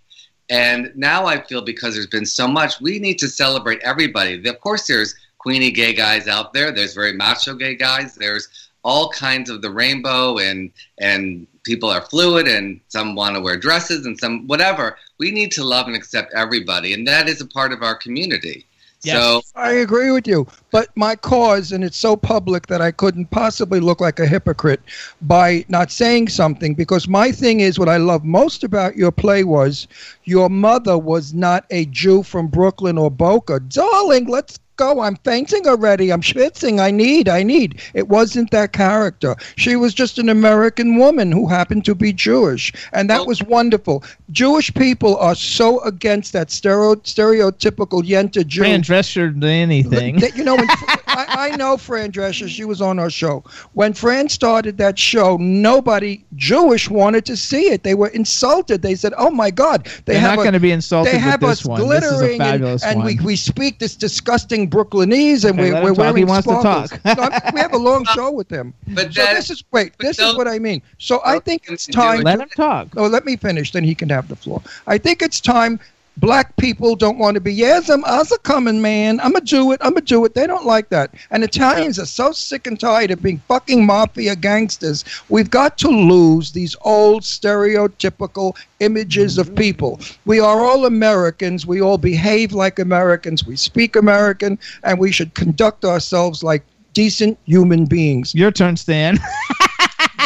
And 0.49 0.91
now 0.95 1.25
I 1.25 1.41
feel 1.41 1.61
because 1.61 1.95
there's 1.95 2.07
been 2.07 2.25
so 2.25 2.47
much, 2.47 2.79
we 2.79 2.99
need 2.99 3.17
to 3.19 3.27
celebrate 3.27 3.79
everybody. 3.81 4.47
Of 4.47 4.59
course, 4.61 4.87
there's 4.87 5.15
queenie 5.37 5.71
gay 5.71 5.93
guys 5.93 6.27
out 6.27 6.53
there. 6.53 6.71
There's 6.71 6.93
very 6.93 7.13
macho 7.13 7.55
gay 7.55 7.75
guys. 7.75 8.15
There's 8.15 8.47
all 8.83 9.09
kinds 9.09 9.49
of 9.49 9.61
the 9.61 9.71
rainbow, 9.71 10.37
and 10.37 10.71
and 10.99 11.47
people 11.63 11.89
are 11.89 12.01
fluid, 12.01 12.47
and 12.47 12.79
some 12.89 13.15
want 13.15 13.35
to 13.35 13.41
wear 13.41 13.57
dresses, 13.57 14.05
and 14.05 14.19
some 14.19 14.47
whatever. 14.47 14.97
We 15.19 15.31
need 15.31 15.51
to 15.53 15.63
love 15.63 15.87
and 15.87 15.95
accept 15.95 16.33
everybody, 16.33 16.93
and 16.93 17.07
that 17.07 17.29
is 17.29 17.41
a 17.41 17.47
part 17.47 17.71
of 17.71 17.81
our 17.81 17.95
community. 17.95 18.65
So 19.05 19.41
I 19.55 19.71
agree 19.71 20.11
with 20.11 20.27
you, 20.27 20.47
but 20.71 20.89
my 20.95 21.15
cause, 21.15 21.71
and 21.71 21.83
it's 21.83 21.97
so 21.97 22.15
public 22.15 22.67
that 22.67 22.81
I 22.81 22.91
couldn't 22.91 23.29
possibly 23.31 23.79
look 23.81 23.99
like 23.99 24.19
a 24.19 24.25
hypocrite 24.25 24.81
by 25.21 25.65
not 25.67 25.91
saying 25.91 26.29
something. 26.29 26.73
Because 26.73 27.07
my 27.07 27.31
thing 27.31 27.59
is, 27.59 27.77
what 27.77 27.89
I 27.89 27.97
love 27.97 28.23
most 28.23 28.63
about 28.63 28.95
your 28.95 29.11
play 29.11 29.43
was 29.43 29.87
your 30.23 30.49
mother 30.49 30.97
was 30.97 31.33
not 31.33 31.65
a 31.69 31.85
Jew 31.85 32.23
from 32.23 32.47
Brooklyn 32.47 32.97
or 32.97 33.11
Boca. 33.11 33.59
Darling, 33.59 34.27
let's 34.27 34.57
go. 34.75 35.01
I'm 35.01 35.15
fainting 35.17 35.67
already. 35.67 36.11
I'm 36.11 36.21
schwitzing. 36.21 36.79
I 36.79 36.91
need, 36.91 37.29
I 37.29 37.43
need. 37.43 37.81
It 37.93 38.07
wasn't 38.07 38.51
that 38.51 38.73
character. 38.73 39.35
She 39.55 39.75
was 39.75 39.93
just 39.93 40.17
an 40.17 40.29
American 40.29 40.97
woman 40.97 41.31
who 41.31 41.47
happened 41.47 41.85
to 41.85 41.95
be 41.95 42.13
Jewish. 42.13 42.71
And 42.91 43.09
that 43.09 43.21
oh. 43.21 43.25
was 43.25 43.43
wonderful. 43.43 44.03
Jewish 44.31 44.73
people 44.73 45.17
are 45.17 45.35
so 45.35 45.79
against 45.81 46.33
that 46.33 46.51
stereo, 46.51 46.95
stereotypical 46.95 48.03
Yenta 48.03 48.45
Jew. 48.45 48.61
Fran 48.61 48.81
Drescher 48.81 49.33
than 49.33 49.43
anything. 49.43 50.19
That- 50.19 50.35
you 50.35 50.43
know, 50.43 50.55
when, 50.55 50.67
I, 51.07 51.51
I 51.51 51.55
know 51.55 51.77
Fran 51.77 52.11
Drescher. 52.11 52.47
She 52.47 52.65
was 52.65 52.81
on 52.81 52.99
our 52.99 53.09
show. 53.09 53.43
When 53.73 53.93
Fran 53.93 54.29
started 54.29 54.77
that 54.77 54.97
show, 54.97 55.37
nobody 55.37 56.23
Jewish 56.35 56.89
wanted 56.89 57.25
to 57.25 57.37
see 57.37 57.69
it. 57.69 57.83
They 57.83 57.93
were 57.93 58.07
insulted. 58.09 58.81
They 58.81 58.95
said, 58.95 59.13
"Oh 59.17 59.29
my 59.29 59.51
God, 59.51 59.85
they 60.05 60.13
They're 60.13 60.21
have 60.21 60.37
not 60.37 60.43
gonna 60.43 60.59
be 60.59 60.71
insulted 60.71 61.11
They 61.11 61.17
with 61.17 61.23
have 61.23 61.39
this 61.39 61.49
us 61.61 61.65
one. 61.65 61.87
This 61.87 62.03
is 62.03 62.11
a 62.11 62.15
glittering, 62.15 62.41
and- 62.41 62.51
fabulous 62.51 62.83
and, 62.83 63.03
we, 63.03 63.19
we 63.23 63.35
speak 63.35 63.79
this 63.79 63.95
disgusting 63.95 64.62
Brooklynese, 64.69 65.45
and 65.47 65.59
Okay, 65.59 65.69
we're, 65.69 65.73
let 65.73 65.83
we're 65.83 65.93
wearing 65.93 66.17
He 66.17 66.23
wants 66.23 66.47
to 66.47 66.53
talk. 66.61 66.91
No, 67.05 67.29
we 67.53 67.59
have 67.59 67.73
a 67.73 67.77
long 67.77 68.05
show 68.15 68.31
with 68.31 68.49
him. 68.49 68.73
But 68.89 69.13
so 69.13 69.21
that- 69.23 69.33
this 69.35 69.49
is 69.49 69.63
wait. 69.71 69.93
This 69.99 70.19
is 70.19 70.35
what 70.35 70.47
I 70.47 70.59
mean. 70.59 70.81
So 70.97 71.21
I 71.25 71.39
think 71.39 71.63
it's 71.69 71.85
time. 71.87 72.21
Let 72.21 72.39
him 72.39 72.49
talk. 72.49 72.87
Oh, 72.97 73.07
let 73.07 73.25
me 73.25 73.35
finish, 73.35 73.71
then 73.71 73.83
he 73.83 73.95
can 73.95 74.09
have 74.09 74.27
the 74.27 74.35
floor. 74.35 74.61
I 74.87 74.97
think 74.97 75.21
it's 75.21 75.39
time. 75.39 75.79
Black 76.17 76.55
people 76.57 76.95
don't 76.95 77.17
want 77.17 77.35
to 77.35 77.41
be, 77.41 77.53
yes, 77.53 77.89
I'm 77.89 78.03
also 78.05 78.37
coming, 78.37 78.81
man. 78.81 79.19
I'm 79.19 79.35
a 79.35 79.39
to 79.39 79.45
do 79.45 79.71
it. 79.71 79.79
I'm 79.81 79.97
a 79.97 80.01
to 80.01 80.05
do 80.05 80.25
it. 80.25 80.35
They 80.35 80.45
don't 80.45 80.65
like 80.65 80.89
that. 80.89 81.13
And 81.31 81.43
Italians 81.43 81.97
are 81.97 82.05
so 82.05 82.31
sick 82.31 82.67
and 82.67 82.79
tired 82.79 83.11
of 83.11 83.21
being 83.21 83.39
fucking 83.47 83.85
mafia 83.85 84.35
gangsters. 84.35 85.03
We've 85.29 85.49
got 85.49 85.77
to 85.79 85.89
lose 85.89 86.51
these 86.51 86.75
old 86.81 87.23
stereotypical 87.23 88.55
images 88.79 89.37
of 89.37 89.55
people. 89.55 89.99
We 90.25 90.39
are 90.39 90.61
all 90.61 90.85
Americans. 90.85 91.65
We 91.65 91.81
all 91.81 91.97
behave 91.97 92.53
like 92.53 92.79
Americans. 92.79 93.45
We 93.45 93.55
speak 93.55 93.95
American, 93.95 94.59
and 94.83 94.99
we 94.99 95.11
should 95.11 95.33
conduct 95.33 95.83
ourselves 95.83 96.43
like 96.43 96.63
decent 96.93 97.39
human 97.45 97.85
beings. 97.85 98.35
Your 98.35 98.51
turn, 98.51 98.77
Stan. 98.77 99.17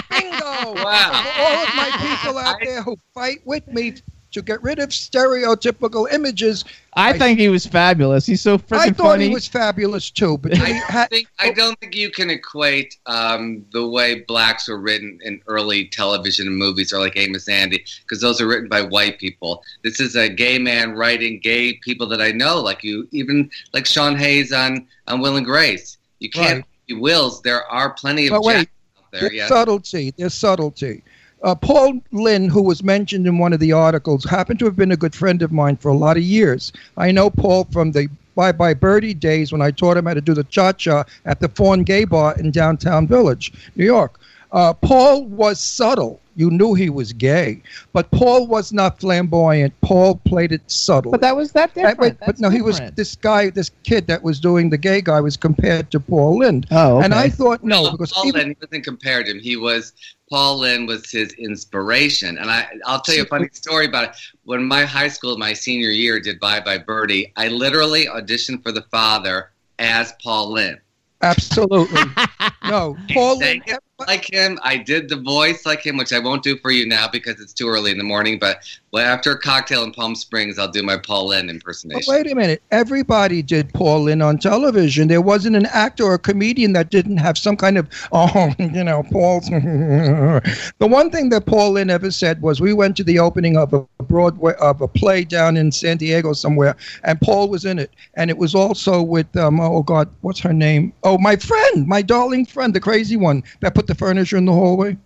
Bingo! 0.09 0.83
Wow. 0.83 1.23
For 1.23 1.41
all 1.41 1.63
of 1.63 1.75
my 1.75 1.91
people 2.01 2.37
out 2.37 2.57
there 2.61 2.81
who 2.83 2.97
fight 3.13 3.39
with 3.45 3.65
me 3.67 3.95
to 4.31 4.41
get 4.41 4.61
rid 4.61 4.79
of 4.79 4.89
stereotypical 4.89 6.11
images, 6.11 6.65
I 6.93 7.17
think 7.17 7.39
he 7.39 7.49
was 7.49 7.65
fabulous. 7.65 8.25
He's 8.25 8.41
so 8.41 8.57
freaking 8.57 8.67
funny. 8.69 8.81
I 8.81 8.91
thought 8.91 9.03
funny. 9.11 9.27
he 9.27 9.33
was 9.33 9.47
fabulous 9.47 10.09
too. 10.09 10.37
But 10.37 10.57
he 10.57 10.61
I 10.63 10.67
had, 10.73 11.09
think 11.09 11.27
I 11.39 11.51
don't 11.51 11.79
think 11.79 11.95
you 11.95 12.09
can 12.11 12.29
equate 12.29 12.97
um, 13.05 13.65
the 13.71 13.87
way 13.87 14.21
blacks 14.27 14.67
were 14.67 14.79
written 14.79 15.19
in 15.23 15.41
early 15.47 15.85
television 15.87 16.47
and 16.47 16.57
movies, 16.57 16.91
or 16.91 16.99
like 16.99 17.15
Amos 17.17 17.47
Andy, 17.47 17.83
because 18.03 18.19
those 18.21 18.41
are 18.41 18.47
written 18.47 18.67
by 18.67 18.81
white 18.81 19.19
people. 19.19 19.63
This 19.83 19.99
is 19.99 20.15
a 20.15 20.27
gay 20.29 20.57
man 20.59 20.93
writing 20.93 21.39
gay 21.39 21.73
people 21.73 22.07
that 22.07 22.21
I 22.21 22.31
know, 22.31 22.59
like 22.59 22.83
you, 22.83 23.07
even 23.11 23.49
like 23.73 23.85
Sean 23.85 24.15
Hayes 24.15 24.51
on 24.51 24.87
on 25.07 25.21
Will 25.21 25.37
and 25.37 25.45
Grace. 25.45 25.97
You 26.19 26.29
can't 26.29 26.57
Right. 26.57 26.65
be 26.87 26.93
wills. 26.95 27.41
There 27.43 27.63
are 27.71 27.91
plenty 27.91 28.25
of 28.27 28.31
But 28.31 28.43
wait, 28.43 28.55
out 28.57 28.67
there. 29.11 29.21
there's 29.21 29.33
Yeah. 29.33 29.47
subtlety. 29.47 30.13
There's 30.17 30.33
subtlety. 30.33 31.03
Uh, 31.47 31.55
Paul 31.55 32.01
Lynde, 32.11 32.51
who 32.51 32.61
was 32.61 32.83
mentioned 32.83 33.25
in 33.25 33.37
one 33.37 33.53
of 33.53 33.61
the 33.61 33.71
articles, 33.71 34.25
happened 34.25 34.59
to 34.59 34.65
have 34.65 34.75
been 34.75 34.91
a 34.91 34.97
good 34.97 35.15
friend 35.15 35.41
of 35.41 35.49
mine 35.49 35.77
for 35.77 35.87
a 35.87 35.93
lot 35.93 36.17
of 36.17 36.23
years. 36.23 36.73
I 36.97 37.09
know 37.13 37.29
Paul 37.29 37.63
from 37.71 37.93
the 37.93 38.09
Bye 38.35 38.51
Bye 38.51 38.73
Birdie 38.73 39.13
days 39.13 39.53
when 39.53 39.61
I 39.61 39.71
taught 39.71 39.95
him 39.95 40.07
how 40.07 40.13
to 40.13 40.19
do 40.19 40.33
the 40.33 40.43
cha 40.43 40.73
cha 40.73 41.05
at 41.23 41.39
the 41.39 41.47
Fawn 41.47 41.83
Gay 41.83 42.03
Bar 42.03 42.37
in 42.37 42.51
downtown 42.51 43.07
Village, 43.07 43.53
New 43.77 43.85
York. 43.85 44.19
Uh, 44.51 44.73
Paul 44.73 45.25
was 45.25 45.59
subtle. 45.59 46.19
You 46.35 46.51
knew 46.51 46.75
he 46.75 46.91
was 46.91 47.13
gay, 47.13 47.63
but 47.93 48.11
Paul 48.11 48.45
was 48.45 48.71
not 48.71 48.99
flamboyant. 48.99 49.73
Paul 49.81 50.21
played 50.23 50.51
it 50.51 50.61
subtle. 50.69 51.11
but 51.11 51.19
that 51.21 51.35
was 51.35 51.51
that 51.53 51.73
different. 51.73 51.97
wait, 51.97 52.19
but 52.19 52.27
That's 52.27 52.39
no, 52.39 52.51
he 52.51 52.61
was 52.61 52.79
this 52.95 53.15
guy, 53.15 53.49
this 53.49 53.71
kid 53.81 54.05
that 54.05 54.21
was 54.21 54.39
doing 54.39 54.69
the 54.69 54.77
gay 54.77 55.01
guy 55.01 55.19
was 55.19 55.35
compared 55.35 55.89
to 55.89 55.99
Paul 55.99 56.37
Lynde. 56.37 56.67
Oh, 56.69 57.01
and. 57.01 57.15
I 57.15 57.29
thought 57.29 57.63
no, 57.63 57.81
Well, 57.81 57.91
because 57.93 58.13
Paul 58.13 58.27
even, 58.27 58.39
Lynde 58.41 58.57
he 58.59 58.65
wasn't 58.65 58.83
compared 58.85 59.25
to 59.25 59.31
him. 59.31 59.39
He 59.39 59.57
was 59.57 59.93
Paul 60.29 60.59
Lynde 60.59 60.87
was 60.87 61.09
his 61.09 61.33
inspiration, 61.33 62.37
and 62.37 62.51
I 62.51 62.67
I'll 62.85 63.01
tell 63.01 63.15
you 63.15 63.23
a 63.23 63.25
funny 63.25 63.49
story 63.53 63.87
about 63.87 64.09
it. 64.09 64.15
When 64.43 64.63
my 64.63 64.83
high 64.85 65.07
school, 65.07 65.37
my 65.39 65.53
senior 65.53 65.89
year, 65.89 66.19
did 66.19 66.39
Bye 66.39 66.59
Bye 66.59 66.77
Birdie, 66.77 67.33
I 67.35 67.47
literally 67.47 68.05
auditioned 68.05 68.61
for 68.61 68.71
the 68.71 68.83
father 68.91 69.51
as 69.79 70.13
Paul 70.21 70.51
Lynde. 70.51 70.79
absolutely 71.23 72.01
no, 72.63 72.95
Paul 73.11 73.39
Sang 73.39 73.61
Lynde. 73.61 73.63
it 73.67 73.83
like 73.99 74.31
him. 74.31 74.59
I 74.63 74.77
did 74.77 75.09
the 75.09 75.17
voice 75.17 75.65
like 75.65 75.85
him, 75.85 75.97
which 75.97 76.13
I 76.13 76.19
won't 76.19 76.43
do 76.43 76.57
for 76.57 76.71
you 76.71 76.85
now 76.85 77.07
because 77.07 77.39
it's 77.39 77.53
too 77.53 77.67
early 77.67 77.91
in 77.91 77.97
the 77.97 78.03
morning. 78.03 78.37
But 78.39 78.63
well, 78.93 79.05
after 79.05 79.31
a 79.31 79.39
cocktail 79.39 79.83
in 79.83 79.91
Palm 79.91 80.15
Springs, 80.15 80.57
I'll 80.57 80.71
do 80.71 80.81
my 80.81 80.97
Paul 80.97 81.27
Lynde 81.27 81.47
But 81.47 81.55
impersonation. 81.55 82.13
wait 82.13 82.31
a 82.31 82.35
minute. 82.35 82.63
Everybody 82.71 83.41
did 83.41 83.73
Paul 83.73 84.03
Lynde 84.03 84.23
on 84.23 84.37
television. 84.37 85.09
There 85.09 85.21
wasn't 85.21 85.57
an 85.57 85.65
actor 85.67 86.05
or 86.05 86.13
a 86.13 86.19
comedian 86.19 86.71
that 86.73 86.89
didn't 86.89 87.17
have 87.17 87.37
some 87.37 87.57
kind 87.57 87.77
of, 87.77 87.89
oh, 88.13 88.53
you 88.57 88.83
know, 88.83 89.03
Paul. 89.11 89.41
the 89.49 90.41
one 90.79 91.09
thing 91.09 91.29
that 91.29 91.45
Paul 91.45 91.71
Lynde 91.71 91.91
ever 91.91 92.11
said 92.11 92.41
was 92.41 92.61
we 92.61 92.71
went 92.71 92.95
to 92.97 93.03
the 93.03 93.19
opening 93.19 93.57
of 93.57 93.73
a 93.73 93.85
Broadway, 94.03 94.53
of 94.61 94.81
a 94.81 94.87
play 94.87 95.25
down 95.25 95.57
in 95.57 95.71
San 95.71 95.97
Diego 95.97 96.31
somewhere, 96.31 96.77
and 97.03 97.19
Paul 97.19 97.49
was 97.49 97.65
in 97.65 97.79
it. 97.79 97.91
And 98.13 98.29
it 98.29 98.37
was 98.37 98.55
also 98.55 99.01
with, 99.01 99.35
um, 99.35 99.59
oh, 99.59 99.83
God, 99.83 100.09
what's 100.21 100.39
her 100.39 100.53
name? 100.53 100.93
Oh, 101.03 101.17
my 101.17 101.35
friend, 101.35 101.85
my 101.87 102.01
darling 102.01 102.45
friend, 102.45 102.73
the 102.73 102.79
crazy 102.79 103.17
one 103.17 103.43
that 103.59 103.75
put 103.75 103.87
the 103.87 103.95
furniture 103.95 104.37
in 104.37 104.45
the 104.45 104.53
hallway. 104.53 104.97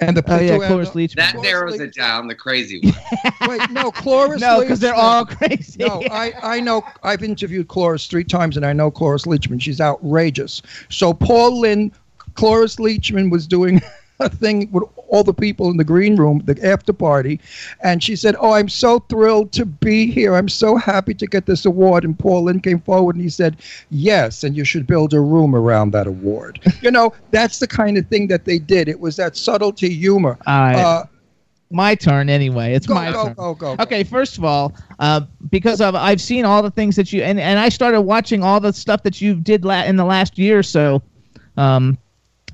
And 0.00 0.16
the 0.16 0.24
Oh 0.26 0.40
yeah, 0.40 0.56
Cloris 0.66 0.90
Leachman. 0.90 1.16
That 1.16 1.32
Cloris 1.32 1.50
narrows 1.50 1.72
Leach- 1.72 1.80
it 1.82 1.94
down. 1.94 2.26
The 2.26 2.34
crazy 2.34 2.80
one. 2.80 2.94
Wait, 3.48 3.70
no, 3.70 3.90
Cloris. 3.90 4.40
no, 4.40 4.60
because 4.60 4.80
they're 4.80 4.94
all 4.94 5.26
crazy. 5.26 5.84
No, 5.84 6.02
I, 6.10 6.32
I 6.42 6.60
know. 6.60 6.82
I've 7.02 7.22
interviewed 7.22 7.68
Cloris 7.68 8.06
three 8.06 8.24
times, 8.24 8.56
and 8.56 8.64
I 8.64 8.72
know 8.72 8.90
Cloris 8.90 9.24
Leachman. 9.24 9.60
She's 9.60 9.80
outrageous. 9.80 10.62
So 10.88 11.12
Paul 11.12 11.60
Lynde, 11.60 11.92
Cloris 12.34 12.76
Leachman 12.76 13.30
was 13.30 13.46
doing 13.46 13.76
a 13.78 13.90
thing 14.28 14.70
with 14.72 14.84
all 15.08 15.24
the 15.24 15.34
people 15.34 15.70
in 15.70 15.76
the 15.76 15.84
green 15.84 16.16
room, 16.16 16.42
the 16.44 16.58
after 16.66 16.92
party, 16.92 17.40
and 17.82 18.02
she 18.02 18.16
said, 18.16 18.36
"Oh, 18.38 18.52
I'm 18.52 18.68
so 18.68 19.00
thrilled 19.00 19.52
to 19.52 19.64
be 19.64 20.10
here. 20.10 20.34
I'm 20.34 20.48
so 20.48 20.76
happy 20.76 21.14
to 21.14 21.26
get 21.26 21.46
this 21.46 21.64
award." 21.64 22.04
And 22.04 22.18
Paul 22.18 22.44
Lynde 22.44 22.62
came 22.62 22.80
forward 22.80 23.16
and 23.16 23.24
he 23.24 23.30
said, 23.30 23.56
"Yes, 23.90 24.44
and 24.44 24.56
you 24.56 24.64
should 24.64 24.86
build 24.86 25.14
a 25.14 25.20
room 25.20 25.54
around 25.54 25.92
that 25.92 26.06
award." 26.06 26.60
you 26.82 26.90
know, 26.90 27.12
that's 27.30 27.58
the 27.58 27.66
kind 27.66 27.96
of 27.96 28.06
thing 28.08 28.28
that 28.28 28.44
they 28.44 28.58
did. 28.58 28.88
It 28.88 29.00
was 29.00 29.16
that 29.16 29.36
subtlety, 29.36 29.90
humor. 29.90 30.38
Right. 30.46 30.74
Uh, 30.74 31.04
my 31.70 31.94
turn 31.94 32.28
anyway. 32.28 32.74
It's 32.74 32.86
go, 32.86 32.94
my 32.94 33.12
go, 33.12 33.24
turn. 33.26 33.34
go, 33.34 33.54
go, 33.54 33.76
go. 33.76 33.82
Okay, 33.82 34.02
first 34.02 34.38
of 34.38 34.44
all, 34.44 34.74
uh, 34.98 35.22
because 35.50 35.80
of 35.80 35.94
I've 35.94 36.20
seen 36.20 36.44
all 36.44 36.62
the 36.62 36.70
things 36.70 36.96
that 36.96 37.12
you 37.12 37.22
and, 37.22 37.38
and 37.38 37.58
I 37.58 37.68
started 37.68 38.02
watching 38.02 38.42
all 38.42 38.60
the 38.60 38.72
stuff 38.72 39.02
that 39.04 39.20
you 39.20 39.34
did 39.34 39.64
la- 39.64 39.84
in 39.84 39.96
the 39.96 40.04
last 40.04 40.36
year 40.36 40.58
or 40.58 40.62
so, 40.64 41.02
um, 41.56 41.96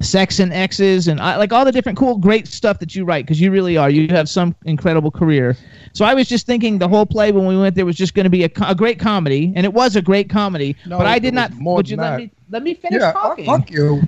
Sex 0.00 0.40
and 0.40 0.52
X's 0.52 1.08
and 1.08 1.20
I, 1.20 1.36
like 1.36 1.52
all 1.52 1.64
the 1.64 1.72
different 1.72 1.98
cool, 1.98 2.16
great 2.18 2.46
stuff 2.46 2.78
that 2.80 2.94
you 2.94 3.04
write 3.04 3.24
because 3.24 3.40
you 3.40 3.50
really 3.50 3.76
are. 3.76 3.88
You 3.88 4.08
have 4.08 4.28
some 4.28 4.54
incredible 4.64 5.10
career. 5.10 5.56
So 5.92 6.04
I 6.04 6.14
was 6.14 6.28
just 6.28 6.46
thinking 6.46 6.78
the 6.78 6.88
whole 6.88 7.06
play 7.06 7.32
when 7.32 7.46
we 7.46 7.56
went 7.58 7.74
there 7.74 7.86
was 7.86 7.96
just 7.96 8.14
going 8.14 8.24
to 8.24 8.30
be 8.30 8.44
a, 8.44 8.50
a 8.66 8.74
great 8.74 8.98
comedy, 8.98 9.52
and 9.56 9.64
it 9.64 9.72
was 9.72 9.96
a 9.96 10.02
great 10.02 10.28
comedy. 10.28 10.76
No, 10.86 10.98
but 10.98 11.06
I 11.06 11.18
did 11.18 11.32
not. 11.34 11.52
more 11.54 11.76
Would 11.76 11.88
you 11.88 11.96
than 11.96 12.10
let 12.10 12.18
me 12.18 12.30
let 12.50 12.62
me 12.62 12.74
finish 12.74 13.00
Yeah, 13.00 13.08
uh, 13.08 13.12
talking? 13.12 13.46
fuck 13.46 13.70
you. 13.70 14.02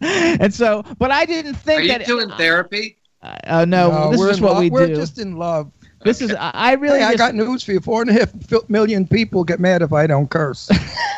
and 0.00 0.52
so, 0.52 0.82
but 0.98 1.10
I 1.10 1.24
didn't 1.24 1.54
think 1.54 1.66
that. 1.66 1.76
Are 1.78 1.82
you 1.82 1.98
that. 1.98 2.06
doing 2.06 2.30
therapy? 2.30 2.96
Uh, 3.22 3.36
uh 3.44 3.64
no, 3.64 4.10
this 4.10 4.18
we're 4.18 4.30
is 4.30 4.40
what 4.40 4.54
love. 4.54 4.62
we 4.62 4.70
We're 4.70 4.86
do. 4.88 4.96
just 4.96 5.18
in 5.18 5.36
love. 5.36 5.70
This 6.02 6.20
is 6.20 6.34
I, 6.38 6.74
really 6.74 7.00
Hey, 7.00 7.04
I 7.04 7.14
got 7.16 7.34
news 7.34 7.62
for 7.62 7.72
you. 7.72 7.80
Four 7.80 8.02
and 8.02 8.10
a 8.10 8.14
half 8.14 8.32
million 8.68 9.06
people 9.06 9.44
get 9.44 9.60
mad 9.60 9.82
if 9.82 9.92
I 9.92 10.06
don't 10.06 10.30
curse. 10.30 10.68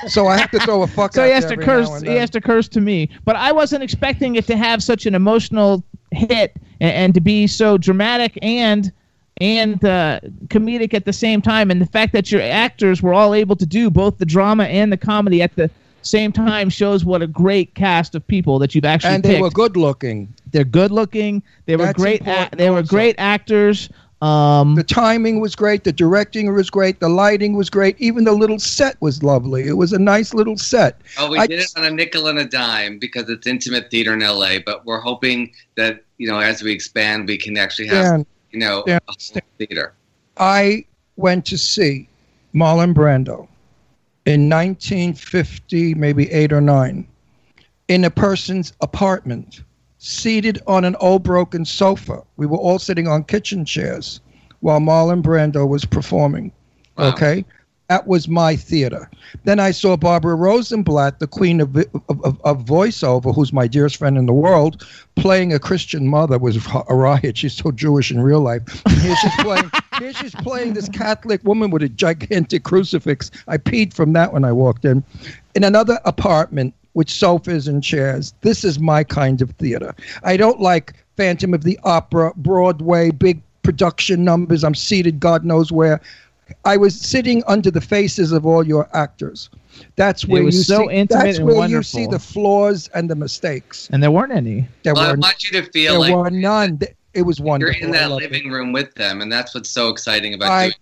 so 0.08 0.26
I 0.26 0.36
have 0.36 0.50
to 0.50 0.58
throw 0.60 0.82
a 0.82 0.86
fuck 0.86 1.12
so 1.14 1.24
he 1.24 1.30
has 1.30 1.46
to 1.46 1.56
curse. 1.56 2.02
He 2.02 2.14
has 2.16 2.30
to 2.30 2.40
curse 2.40 2.68
to 2.68 2.80
me, 2.80 3.08
but 3.24 3.36
I 3.36 3.52
wasn't 3.52 3.82
expecting 3.82 4.36
it 4.36 4.46
to 4.46 4.56
have 4.56 4.82
such 4.82 5.06
an 5.06 5.14
emotional 5.14 5.84
hit 6.10 6.56
and, 6.80 6.92
and 6.92 7.14
to 7.14 7.20
be 7.20 7.46
so 7.46 7.78
dramatic 7.78 8.38
and 8.42 8.92
and 9.40 9.84
uh, 9.84 10.20
comedic 10.48 10.94
at 10.94 11.04
the 11.04 11.12
same 11.12 11.42
time. 11.42 11.70
And 11.70 11.80
the 11.80 11.86
fact 11.86 12.12
that 12.12 12.30
your 12.30 12.42
actors 12.42 13.02
were 13.02 13.14
all 13.14 13.34
able 13.34 13.56
to 13.56 13.66
do 13.66 13.90
both 13.90 14.18
the 14.18 14.26
drama 14.26 14.64
and 14.64 14.92
the 14.92 14.96
comedy 14.96 15.42
at 15.42 15.54
the 15.56 15.70
same 16.02 16.32
time 16.32 16.68
shows 16.68 17.04
what 17.04 17.22
a 17.22 17.26
great 17.26 17.74
cast 17.74 18.14
of 18.14 18.26
people 18.26 18.58
that 18.58 18.74
you've 18.74 18.84
actually 18.84 19.14
and 19.14 19.24
picked. 19.24 19.34
they 19.34 19.40
were 19.40 19.50
good 19.50 19.76
looking. 19.76 20.32
They're 20.50 20.64
good 20.64 20.90
looking. 20.90 21.42
They 21.66 21.76
were 21.76 21.86
That's 21.86 21.96
great. 21.96 22.20
important 22.20 22.58
they 22.58 22.70
were 22.70 22.82
great 22.82 23.14
actors. 23.18 23.88
Um, 24.22 24.76
The 24.76 24.84
timing 24.84 25.40
was 25.40 25.56
great. 25.56 25.82
The 25.82 25.92
directing 25.92 26.54
was 26.54 26.70
great. 26.70 27.00
The 27.00 27.08
lighting 27.08 27.54
was 27.54 27.68
great. 27.68 27.96
Even 27.98 28.22
the 28.22 28.32
little 28.32 28.60
set 28.60 28.96
was 29.00 29.22
lovely. 29.24 29.66
It 29.66 29.76
was 29.76 29.92
a 29.92 29.98
nice 29.98 30.32
little 30.32 30.56
set. 30.56 31.00
Oh, 31.18 31.28
we 31.28 31.38
I 31.38 31.48
did 31.48 31.58
it 31.58 31.72
on 31.76 31.84
a 31.84 31.90
nickel 31.90 32.28
and 32.28 32.38
a 32.38 32.44
dime 32.44 33.00
because 33.00 33.28
it's 33.28 33.48
intimate 33.48 33.90
theater 33.90 34.14
in 34.14 34.20
LA. 34.20 34.60
But 34.64 34.86
we're 34.86 35.00
hoping 35.00 35.52
that 35.76 36.04
you 36.18 36.28
know, 36.28 36.38
as 36.38 36.62
we 36.62 36.70
expand, 36.72 37.26
we 37.26 37.36
can 37.36 37.58
actually 37.58 37.88
have 37.88 38.04
Dan, 38.04 38.26
you 38.52 38.60
know 38.60 38.84
Dan, 38.86 39.00
a 39.08 39.12
whole 39.12 39.42
theater. 39.58 39.92
I 40.36 40.84
went 41.16 41.44
to 41.46 41.58
see 41.58 42.08
Marlon 42.54 42.94
Brando 42.94 43.48
in 44.24 44.48
1950, 44.48 45.94
maybe 45.94 46.30
eight 46.30 46.52
or 46.52 46.60
nine, 46.60 47.08
in 47.88 48.04
a 48.04 48.10
person's 48.10 48.72
apartment, 48.80 49.62
seated 50.02 50.60
on 50.66 50.84
an 50.84 50.96
old 50.96 51.22
broken 51.22 51.64
sofa. 51.64 52.22
We 52.36 52.44
were 52.44 52.58
all 52.58 52.80
sitting 52.80 53.06
on 53.06 53.22
kitchen 53.22 53.64
chairs 53.64 54.20
while 54.58 54.80
Marlon 54.80 55.22
Brando 55.22 55.66
was 55.66 55.84
performing. 55.84 56.50
Wow. 56.98 57.10
Okay. 57.10 57.44
That 57.88 58.08
was 58.08 58.26
my 58.26 58.56
theater. 58.56 59.08
Then 59.44 59.60
I 59.60 59.70
saw 59.70 59.96
Barbara 59.96 60.34
Rosenblat, 60.34 61.18
the 61.18 61.26
queen 61.26 61.60
of, 61.60 61.76
of, 61.76 62.24
of, 62.24 62.40
of 62.42 62.64
voiceover, 62.64 63.34
who's 63.34 63.52
my 63.52 63.68
dearest 63.68 63.96
friend 63.96 64.16
in 64.16 64.26
the 64.26 64.32
world, 64.32 64.86
playing 65.14 65.52
a 65.52 65.58
Christian 65.58 66.08
mother 66.08 66.38
was 66.38 66.56
a 66.88 66.94
riot. 66.94 67.36
She's 67.36 67.52
so 67.52 67.70
Jewish 67.70 68.10
in 68.10 68.22
real 68.22 68.40
life. 68.40 68.62
Here 68.88 69.14
she's 69.16 69.36
playing. 69.40 69.70
here 69.98 70.12
she's 70.14 70.34
playing 70.36 70.72
this 70.72 70.88
Catholic 70.88 71.44
woman 71.44 71.70
with 71.70 71.82
a 71.82 71.88
gigantic 71.88 72.64
crucifix. 72.64 73.30
I 73.46 73.58
peed 73.58 73.92
from 73.92 74.14
that 74.14 74.32
when 74.32 74.44
I 74.44 74.52
walked 74.52 74.84
in. 74.84 75.04
In 75.54 75.62
another 75.62 76.00
apartment 76.04 76.74
with 76.94 77.08
sofas 77.08 77.68
and 77.68 77.82
chairs. 77.82 78.34
This 78.42 78.64
is 78.64 78.78
my 78.78 79.04
kind 79.04 79.40
of 79.42 79.50
theater. 79.52 79.94
I 80.22 80.36
don't 80.36 80.60
like 80.60 80.94
Phantom 81.16 81.54
of 81.54 81.64
the 81.64 81.78
Opera, 81.84 82.32
Broadway, 82.36 83.10
big 83.10 83.40
production 83.62 84.24
numbers. 84.24 84.64
I'm 84.64 84.74
seated 84.74 85.20
God 85.20 85.44
knows 85.44 85.70
where. 85.72 86.00
I 86.66 86.76
was 86.76 86.98
sitting 87.00 87.42
under 87.46 87.70
the 87.70 87.80
faces 87.80 88.30
of 88.32 88.44
all 88.44 88.66
your 88.66 88.88
actors. 88.94 89.48
That's 89.96 90.26
where 90.26 90.42
you 90.42 90.52
so 90.52 90.86
see. 90.88 90.94
intimate 90.96 91.24
that's 91.24 91.38
and 91.38 91.46
where 91.46 91.66
you 91.66 91.82
see 91.82 92.06
the 92.06 92.18
flaws 92.18 92.88
and 92.94 93.08
the 93.08 93.14
mistakes. 93.14 93.88
and 93.90 94.02
there 94.02 94.10
weren't 94.10 94.32
any. 94.32 94.68
There 94.82 94.92
Well, 94.92 95.02
I 95.04 95.12
were 95.12 95.18
want 95.18 95.44
you 95.50 95.62
to 95.62 95.70
feel 95.70 95.92
there 95.92 96.00
like 96.00 96.14
were 96.14 96.30
none. 96.30 96.78
It 97.14 97.22
was 97.22 97.40
wonderful. 97.40 97.74
you're 97.74 97.86
in 97.86 97.92
that 97.92 98.10
loved 98.10 98.22
it. 98.24 98.32
living 98.32 98.50
room 98.50 98.72
with 98.72 98.94
them, 98.96 99.22
and 99.22 99.32
that's 99.32 99.54
what's 99.54 99.70
so 99.70 99.88
exciting 99.88 100.34
about 100.34 100.50
I- 100.50 100.62
doing. 100.64 100.74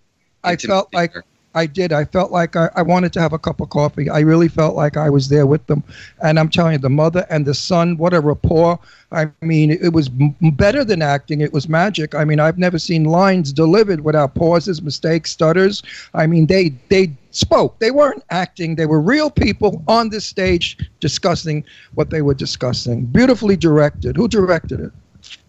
I 0.43 0.51
intimate 0.53 0.73
felt 0.73 0.93
like 0.93 1.11
theater. 1.13 1.25
I 1.53 1.65
did. 1.65 1.91
I 1.91 2.05
felt 2.05 2.31
like 2.31 2.55
I, 2.55 2.69
I 2.75 2.81
wanted 2.81 3.11
to 3.13 3.21
have 3.21 3.33
a 3.33 3.39
cup 3.39 3.59
of 3.59 3.69
coffee. 3.69 4.09
I 4.09 4.19
really 4.19 4.47
felt 4.47 4.75
like 4.75 4.95
I 4.95 5.09
was 5.09 5.27
there 5.27 5.45
with 5.45 5.65
them. 5.67 5.83
And 6.23 6.39
I'm 6.39 6.49
telling 6.49 6.73
you, 6.73 6.77
the 6.77 6.89
mother 6.89 7.25
and 7.29 7.45
the 7.45 7.53
son, 7.53 7.97
what 7.97 8.13
a 8.13 8.21
rapport. 8.21 8.79
I 9.11 9.29
mean, 9.41 9.71
it 9.71 9.91
was 9.91 10.09
m- 10.19 10.35
better 10.53 10.85
than 10.85 11.01
acting. 11.01 11.41
It 11.41 11.51
was 11.51 11.67
magic. 11.67 12.15
I 12.15 12.23
mean, 12.23 12.39
I've 12.39 12.57
never 12.57 12.79
seen 12.79 13.03
lines 13.03 13.51
delivered 13.51 14.01
without 14.01 14.33
pauses, 14.33 14.81
mistakes, 14.81 15.31
stutters. 15.31 15.83
I 16.13 16.25
mean, 16.25 16.47
they 16.47 16.69
they 16.89 17.11
spoke. 17.31 17.79
They 17.79 17.91
weren't 17.91 18.23
acting. 18.29 18.75
They 18.75 18.85
were 18.85 19.01
real 19.01 19.29
people 19.29 19.83
on 19.87 20.09
the 20.09 20.21
stage 20.21 20.77
discussing 21.01 21.65
what 21.95 22.09
they 22.09 22.21
were 22.21 22.33
discussing. 22.33 23.05
Beautifully 23.05 23.57
directed. 23.57 24.15
Who 24.15 24.27
directed 24.27 24.79
it? 24.79 24.91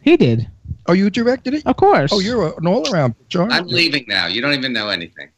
He 0.00 0.16
did, 0.16 0.48
Oh, 0.86 0.92
you 0.92 1.10
directed 1.10 1.54
it? 1.54 1.64
of 1.64 1.76
course. 1.76 2.12
Oh, 2.12 2.18
you're 2.18 2.52
an 2.58 2.66
all-around 2.66 3.14
I'm 3.34 3.66
leaving 3.68 4.04
now. 4.08 4.26
You 4.26 4.42
don't 4.42 4.52
even 4.54 4.72
know 4.72 4.88
anything. 4.88 5.28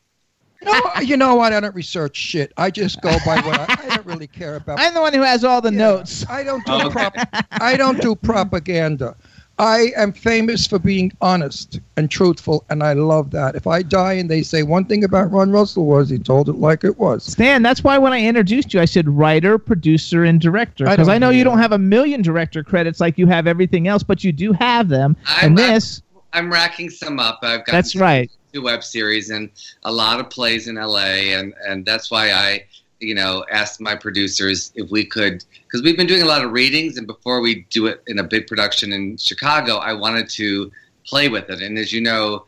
No, 0.64 0.81
you 1.03 1.16
know 1.16 1.35
what? 1.35 1.53
I 1.53 1.61
don't 1.61 1.74
research 1.74 2.16
shit. 2.16 2.53
I 2.57 2.70
just 2.70 3.00
go 3.03 3.18
by 3.24 3.37
what 3.40 3.59
I, 3.59 3.66
I 3.79 3.94
don't 3.96 4.07
really 4.07 4.27
care 4.27 4.57
about. 4.57 4.81
I'm 4.81 4.94
the 4.94 5.00
one 5.00 5.12
who 5.14 5.22
has 5.22 5.44
all 5.44 5.61
the 5.61 5.72
Yeah, 5.72 5.79
notes. 5.79 6.24
I 6.29 6.42
don't 6.44 6.64
do 6.64 6.72
oh, 6.72 6.81
Okay. 6.87 6.90
prop, 6.90 7.14
I 7.53 7.77
don't 7.77 8.00
do 8.00 8.14
propaganda. 8.14 9.16
I 9.57 9.92
am 9.96 10.12
famous 10.12 10.66
for 10.66 10.81
being 10.81 11.12
honest 11.20 11.79
and 11.96 12.11
truthful, 12.11 12.64
and 12.70 12.83
I 12.83 12.94
love 12.94 13.31
that. 13.31 13.55
If 13.55 13.68
I 13.68 13.83
die 13.83 14.14
and 14.14 14.29
they 14.29 14.42
say 14.42 14.64
one 14.64 14.85
thing 14.85 15.05
about 15.05 15.31
Ron 15.31 15.53
Russell 15.53 15.87
was 15.87 16.11
he 16.11 16.18
told 16.18 16.48
it 16.48 16.57
like 16.57 16.83
it 16.83 16.98
was. 16.98 17.22
Stan, 17.24 17.62
that's 17.62 17.85
why 17.85 17.96
when 17.96 18.12
I 18.12 18.20
introduced 18.20 18.74
you, 18.74 18.81
I 18.81 18.85
said 18.85 19.09
writer, 19.09 19.57
producer, 19.57 20.24
and 20.24 20.40
director. 20.40 20.87
Because 20.87 21.07
don't 21.07 21.14
I 21.14 21.18
know 21.18 21.31
you 21.31 21.44
that. 21.44 21.50
don't 21.50 21.59
have 21.59 21.70
a 21.70 21.79
million 21.79 22.20
director 22.20 22.64
credits 22.64 22.98
like 22.98 23.16
you 23.16 23.29
have 23.29 23.46
everything 23.46 23.87
else, 23.87 24.03
but 24.03 24.24
you 24.24 24.33
do 24.33 24.53
have 24.55 24.88
them. 24.88 25.16
I'm 25.27 25.46
and 25.46 25.55
not- 25.55 25.62
this, 25.68 26.03
I'm 26.33 26.50
racking 26.50 26.90
some 26.90 27.20
up. 27.20 27.38
I've 27.42 27.64
got 27.64 27.70
that's 27.70 27.94
right. 27.94 28.29
Web 28.62 28.84
series 28.84 29.30
and 29.30 29.50
a 29.84 29.92
lot 29.92 30.20
of 30.20 30.30
plays 30.30 30.68
in 30.68 30.76
LA, 30.76 31.34
and 31.38 31.54
and 31.66 31.84
that's 31.84 32.10
why 32.10 32.30
I, 32.32 32.64
you 33.00 33.14
know, 33.14 33.44
asked 33.50 33.80
my 33.80 33.94
producers 33.94 34.72
if 34.74 34.90
we 34.90 35.04
could, 35.04 35.44
because 35.64 35.82
we've 35.82 35.96
been 35.96 36.06
doing 36.06 36.22
a 36.22 36.26
lot 36.26 36.44
of 36.44 36.52
readings, 36.52 36.96
and 36.96 37.06
before 37.06 37.40
we 37.40 37.66
do 37.70 37.86
it 37.86 38.02
in 38.06 38.18
a 38.18 38.24
big 38.24 38.46
production 38.46 38.92
in 38.92 39.16
Chicago, 39.16 39.76
I 39.76 39.92
wanted 39.92 40.28
to 40.30 40.70
play 41.06 41.28
with 41.28 41.50
it. 41.50 41.60
And 41.60 41.78
as 41.78 41.92
you 41.92 42.00
know, 42.00 42.44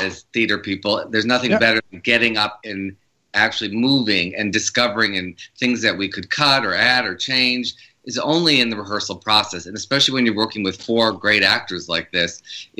as 0.00 0.22
theater 0.32 0.58
people, 0.58 1.04
there's 1.10 1.26
nothing 1.26 1.50
Yeah. 1.50 1.58
better 1.58 1.80
than 1.90 2.00
getting 2.00 2.36
up 2.36 2.60
and 2.64 2.96
actually 3.34 3.70
moving 3.74 4.34
and 4.34 4.52
discovering 4.52 5.16
and 5.16 5.36
things 5.58 5.82
that 5.82 5.96
we 5.96 6.08
could 6.08 6.30
cut 6.30 6.64
or 6.64 6.74
add 6.74 7.04
or 7.04 7.14
change 7.14 7.74
is 8.10 8.18
only 8.18 8.60
in 8.60 8.68
the 8.70 8.76
rehearsal 8.76 9.16
process 9.16 9.66
and 9.66 9.76
especially 9.76 10.12
when 10.14 10.24
you're 10.26 10.34
working 10.44 10.62
with 10.68 10.76
four 10.88 11.12
great 11.12 11.42
actors 11.56 11.88
like 11.88 12.10
this 12.12 12.30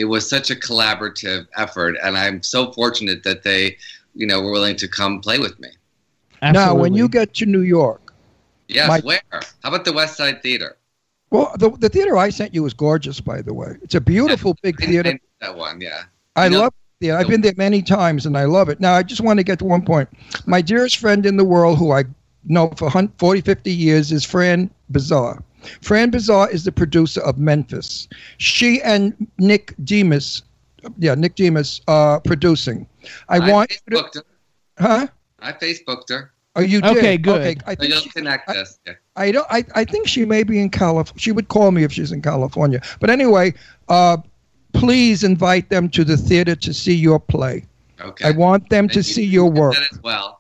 it 0.03 0.05
was 0.07 0.23
such 0.29 0.51
a 0.51 0.57
collaborative 0.67 1.47
effort 1.57 1.95
and 2.03 2.17
i'm 2.23 2.43
so 2.43 2.61
fortunate 2.73 3.23
that 3.23 3.43
they 3.49 3.77
you 4.15 4.27
know 4.27 4.39
were 4.43 4.51
willing 4.51 4.77
to 4.77 4.89
come 4.89 5.21
play 5.21 5.39
with 5.39 5.57
me 5.61 5.69
Now, 6.43 6.75
when 6.75 6.95
you 6.95 7.07
get 7.19 7.29
to 7.41 7.45
New 7.57 7.61
York, 7.79 8.03
yes 8.69 8.89
My- 8.89 9.01
where 9.09 9.21
how 9.33 9.69
about 9.71 9.85
the 9.85 9.93
west 10.01 10.17
side 10.17 10.43
theater 10.43 10.77
well, 11.33 11.55
the, 11.63 11.71
the 11.85 11.89
theater 11.89 12.17
I 12.17 12.31
sent 12.31 12.53
you 12.57 12.67
is 12.67 12.75
gorgeous, 12.75 13.21
by 13.21 13.41
the 13.41 13.55
way. 13.55 13.77
It's 13.85 13.95
a 13.95 14.01
beautiful 14.01 14.57
big 14.65 14.75
I- 14.81 14.85
I 14.85 14.89
theater. 14.89 15.19
that 15.43 15.55
one 15.57 15.81
yeah 15.81 16.03
I 16.35 16.47
You 16.47 16.51
know- 16.51 16.61
love 16.63 16.73
it. 17.01 17.13
I've 17.19 17.29
been 17.29 17.41
there 17.41 17.55
many 17.57 17.81
times 17.83 18.27
and 18.27 18.37
I 18.37 18.45
love 18.45 18.69
it. 18.69 18.79
Now, 18.81 18.93
I 18.95 19.03
just 19.03 19.21
want 19.23 19.39
to 19.39 19.45
get 19.51 19.59
to 19.61 19.65
one 19.65 19.83
point. 19.93 20.09
My 20.45 20.61
dearest 20.61 20.97
friend 20.99 21.25
in 21.25 21.37
the 21.39 21.45
world, 21.55 21.79
who 21.79 21.93
I 21.93 22.03
know 22.45 22.73
for 22.77 22.91
hun- 22.91 23.13
40, 23.19 23.41
50 23.41 23.73
years, 23.73 24.13
is 24.13 24.25
Fran 24.25 24.71
Bizar. 24.93 25.43
Fran 25.83 26.11
Bizar 26.11 26.51
is 26.51 26.65
the 26.65 26.73
producer 26.73 27.21
of 27.21 27.39
Memphis. 27.39 28.09
She 28.39 28.81
and 28.83 29.15
Nick 29.39 29.75
Demos, 29.85 30.43
yeah, 30.99 31.15
Nick 31.15 31.35
Demos, 31.35 31.81
are 31.87 32.21
producing. 32.21 32.87
I, 33.29 33.39
want 33.51 33.71
you 33.71 33.97
to, 33.97 34.03
facebooked 34.03 34.15
her 34.17 34.25
huh? 34.79 35.07
i 35.41 35.53
facebooked 35.53 36.09
her 36.11 36.33
Oh, 36.57 36.63
you 36.63 36.81
did. 36.81 36.97
Okay, 36.97 37.17
good. 37.17 37.41
Okay, 37.43 37.57
I 37.67 37.75
So 37.75 37.81
think 37.81 37.93
you'll 37.93 38.03
she- 38.03 38.11
connect 38.11 38.49
us. 38.49 38.79
Yeah. 38.85 38.95
I 39.15 39.31
don't. 39.31 39.47
I, 39.51 39.65
I 39.77 39.85
think 39.85 40.09
she 40.09 40.25
may 40.25 40.43
be 40.43 40.59
in 40.59 40.69
California. 40.69 41.21
She 41.21 41.31
would 41.31 41.47
call 41.47 41.71
me 41.71 41.85
if 41.85 41.93
she's 41.93 42.11
in 42.11 42.23
California. 42.23 42.83
But 42.99 43.09
anyway, 43.09 43.55
uh, 43.89 44.17
please 44.73 45.23
invite 45.23 45.71
them 45.71 45.89
to 45.91 46.03
the 46.03 46.17
theater 46.17 46.57
to 46.57 46.75
see 46.75 46.95
your 46.95 47.21
play. 47.21 47.65
Okay. 48.01 48.25
I 48.27 48.33
want 48.33 48.69
them 48.69 48.85
And 48.85 48.93
to 48.95 48.99
you 48.99 49.03
see 49.05 49.25
your 49.25 49.49
work. 49.49 49.75
that 49.75 49.93
as 49.93 50.03
well. 50.03 50.40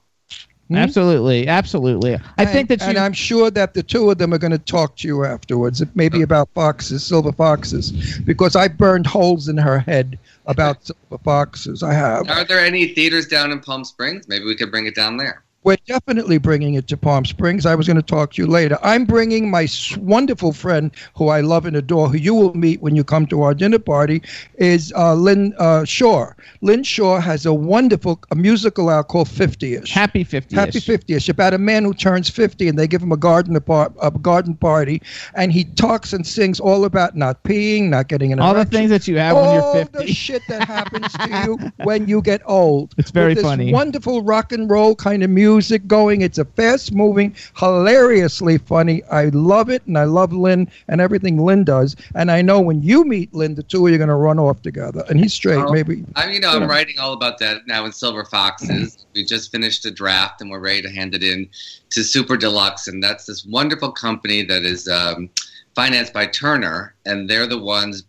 Hmm? 0.70 0.76
Absolutely, 0.76 1.48
absolutely. 1.48 2.16
I 2.38 2.44
think 2.44 2.68
that 2.68 2.80
and 2.80 2.94
you. 2.94 3.00
I'm 3.00 3.12
sure 3.12 3.50
that 3.50 3.74
the 3.74 3.82
two 3.82 4.08
of 4.08 4.18
them 4.18 4.32
are 4.32 4.38
going 4.38 4.52
to 4.52 4.58
talk 4.58 4.96
to 4.98 5.08
you 5.08 5.24
afterwards, 5.24 5.82
maybe 5.96 6.22
about 6.22 6.48
foxes, 6.54 7.04
silver 7.04 7.32
foxes, 7.32 8.20
because 8.20 8.54
I 8.54 8.68
burned 8.68 9.08
holes 9.08 9.48
in 9.48 9.56
her 9.56 9.80
head 9.80 10.16
about 10.46 10.86
silver 10.86 11.20
foxes. 11.24 11.82
I 11.82 11.92
have. 11.92 12.30
Are 12.30 12.44
there 12.44 12.64
any 12.64 12.86
theaters 12.86 13.26
down 13.26 13.50
in 13.50 13.58
Palm 13.58 13.84
Springs? 13.84 14.28
Maybe 14.28 14.44
we 14.44 14.54
could 14.54 14.70
bring 14.70 14.86
it 14.86 14.94
down 14.94 15.16
there. 15.16 15.42
We're 15.62 15.76
definitely 15.84 16.38
bringing 16.38 16.72
it 16.72 16.88
to 16.88 16.96
Palm 16.96 17.26
Springs. 17.26 17.66
I 17.66 17.74
was 17.74 17.86
going 17.86 17.98
to 17.98 18.02
talk 18.02 18.32
to 18.32 18.42
you 18.42 18.48
later. 18.48 18.78
I'm 18.82 19.04
bringing 19.04 19.50
my 19.50 19.68
wonderful 19.98 20.54
friend, 20.54 20.90
who 21.14 21.28
I 21.28 21.42
love 21.42 21.66
and 21.66 21.76
adore, 21.76 22.08
who 22.08 22.16
you 22.16 22.34
will 22.34 22.54
meet 22.54 22.80
when 22.80 22.96
you 22.96 23.04
come 23.04 23.26
to 23.26 23.42
our 23.42 23.52
dinner 23.52 23.78
party, 23.78 24.22
is 24.54 24.90
uh, 24.96 25.12
Lynn 25.12 25.52
uh, 25.58 25.84
Shore. 25.84 26.34
Lynn 26.62 26.82
Shore 26.82 27.20
has 27.20 27.44
a 27.44 27.52
wonderful 27.52 28.22
a 28.30 28.36
musical 28.36 28.88
out 28.88 29.08
called 29.08 29.28
50ish. 29.28 29.90
Happy 29.90 30.24
50ish. 30.24 30.52
Happy 30.52 30.80
50ish 30.80 31.28
about 31.28 31.52
a 31.52 31.58
man 31.58 31.84
who 31.84 31.92
turns 31.92 32.30
50 32.30 32.66
and 32.66 32.78
they 32.78 32.86
give 32.86 33.02
him 33.02 33.12
a 33.12 33.18
garden 33.18 33.54
apart, 33.54 33.92
a 34.00 34.10
garden 34.10 34.54
party 34.54 35.02
and 35.34 35.52
he 35.52 35.64
talks 35.64 36.14
and 36.14 36.26
sings 36.26 36.58
all 36.58 36.86
about 36.86 37.16
not 37.16 37.42
peeing, 37.42 37.90
not 37.90 38.08
getting 38.08 38.32
an 38.32 38.40
All 38.40 38.54
the 38.54 38.64
things 38.64 38.88
that 38.88 39.06
you 39.06 39.18
have 39.18 39.36
when 39.36 39.52
you're 39.52 39.72
50. 39.74 39.98
All 39.98 40.04
the 40.06 40.12
shit 40.14 40.42
that 40.48 40.66
happens 40.66 41.12
to 41.12 41.28
you 41.44 41.84
when 41.84 42.08
you 42.08 42.22
get 42.22 42.40
old. 42.46 42.94
It's 42.96 43.10
very 43.10 43.34
funny. 43.34 43.74
Wonderful 43.74 44.22
rock 44.22 44.52
and 44.52 44.70
roll 44.70 44.94
kind 44.94 45.22
of 45.22 45.28
music 45.28 45.49
going. 45.86 46.22
It's 46.22 46.38
a 46.38 46.44
fast 46.44 46.92
moving, 46.92 47.34
hilariously 47.56 48.58
funny. 48.58 49.02
I 49.04 49.26
love 49.26 49.70
it, 49.70 49.84
and 49.86 49.98
I 49.98 50.04
love 50.04 50.32
Lynn 50.32 50.70
and 50.88 51.00
everything 51.00 51.38
Lynn 51.44 51.64
does. 51.64 51.96
And 52.14 52.30
I 52.30 52.42
know 52.42 52.60
when 52.60 52.82
you 52.82 53.04
meet 53.04 53.32
Lynn, 53.34 53.54
the 53.54 53.62
two 53.62 53.86
of 53.86 53.90
you 53.90 53.96
are 53.96 53.98
going 53.98 54.08
to 54.08 54.14
run 54.14 54.38
off 54.38 54.62
together. 54.62 55.04
And 55.08 55.18
he's 55.18 55.32
straight, 55.32 55.58
Oh, 55.58 55.72
maybe. 55.72 56.04
I, 56.16 56.30
you 56.30 56.40
know, 56.40 56.50
I'm 56.50 56.68
writing 56.68 56.98
all 56.98 57.12
about 57.12 57.38
that 57.38 57.66
now 57.66 57.84
in 57.84 57.92
Silver 57.92 58.24
Foxes. 58.24 59.06
We 59.14 59.24
just 59.24 59.50
finished 59.50 59.84
a 59.86 59.90
draft 59.90 60.40
and 60.40 60.50
we're 60.50 60.60
ready 60.60 60.82
to 60.82 60.90
hand 60.90 61.14
it 61.14 61.22
in 61.22 61.48
to 61.90 62.04
Super 62.04 62.36
Deluxe, 62.36 62.88
and 62.88 63.02
that's 63.02 63.26
this 63.26 63.44
wonderful 63.44 63.90
company 63.92 64.42
that 64.44 64.62
is 64.62 64.86
um, 64.88 65.28
financed 65.74 66.12
by 66.12 66.26
Turner, 66.26 66.94
and 67.06 67.28
they're 67.28 67.46
the 67.46 67.58
ones, 67.58 68.04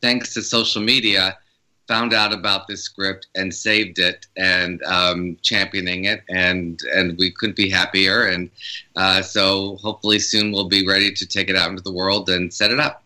thanks 0.00 0.32
to 0.34 0.42
social 0.42 0.82
media, 0.82 1.36
found 1.88 2.12
out 2.12 2.32
about 2.32 2.66
this 2.66 2.82
script 2.82 3.28
and 3.34 3.54
saved 3.54 3.98
it 3.98 4.26
and 4.36 4.82
um, 4.84 5.36
championing 5.42 6.04
it, 6.04 6.22
and 6.28 6.80
and 6.94 7.16
we 7.18 7.30
couldn't 7.30 7.56
be 7.56 7.70
happier. 7.70 8.26
And 8.26 8.50
uh, 8.96 9.22
so 9.22 9.76
hopefully 9.82 10.18
soon 10.18 10.52
we'll 10.52 10.68
be 10.68 10.86
ready 10.86 11.12
to 11.12 11.26
take 11.26 11.48
it 11.50 11.56
out 11.56 11.70
into 11.70 11.82
the 11.82 11.92
world 11.92 12.28
and 12.28 12.52
set 12.52 12.70
it 12.70 12.80
up. 12.80 13.02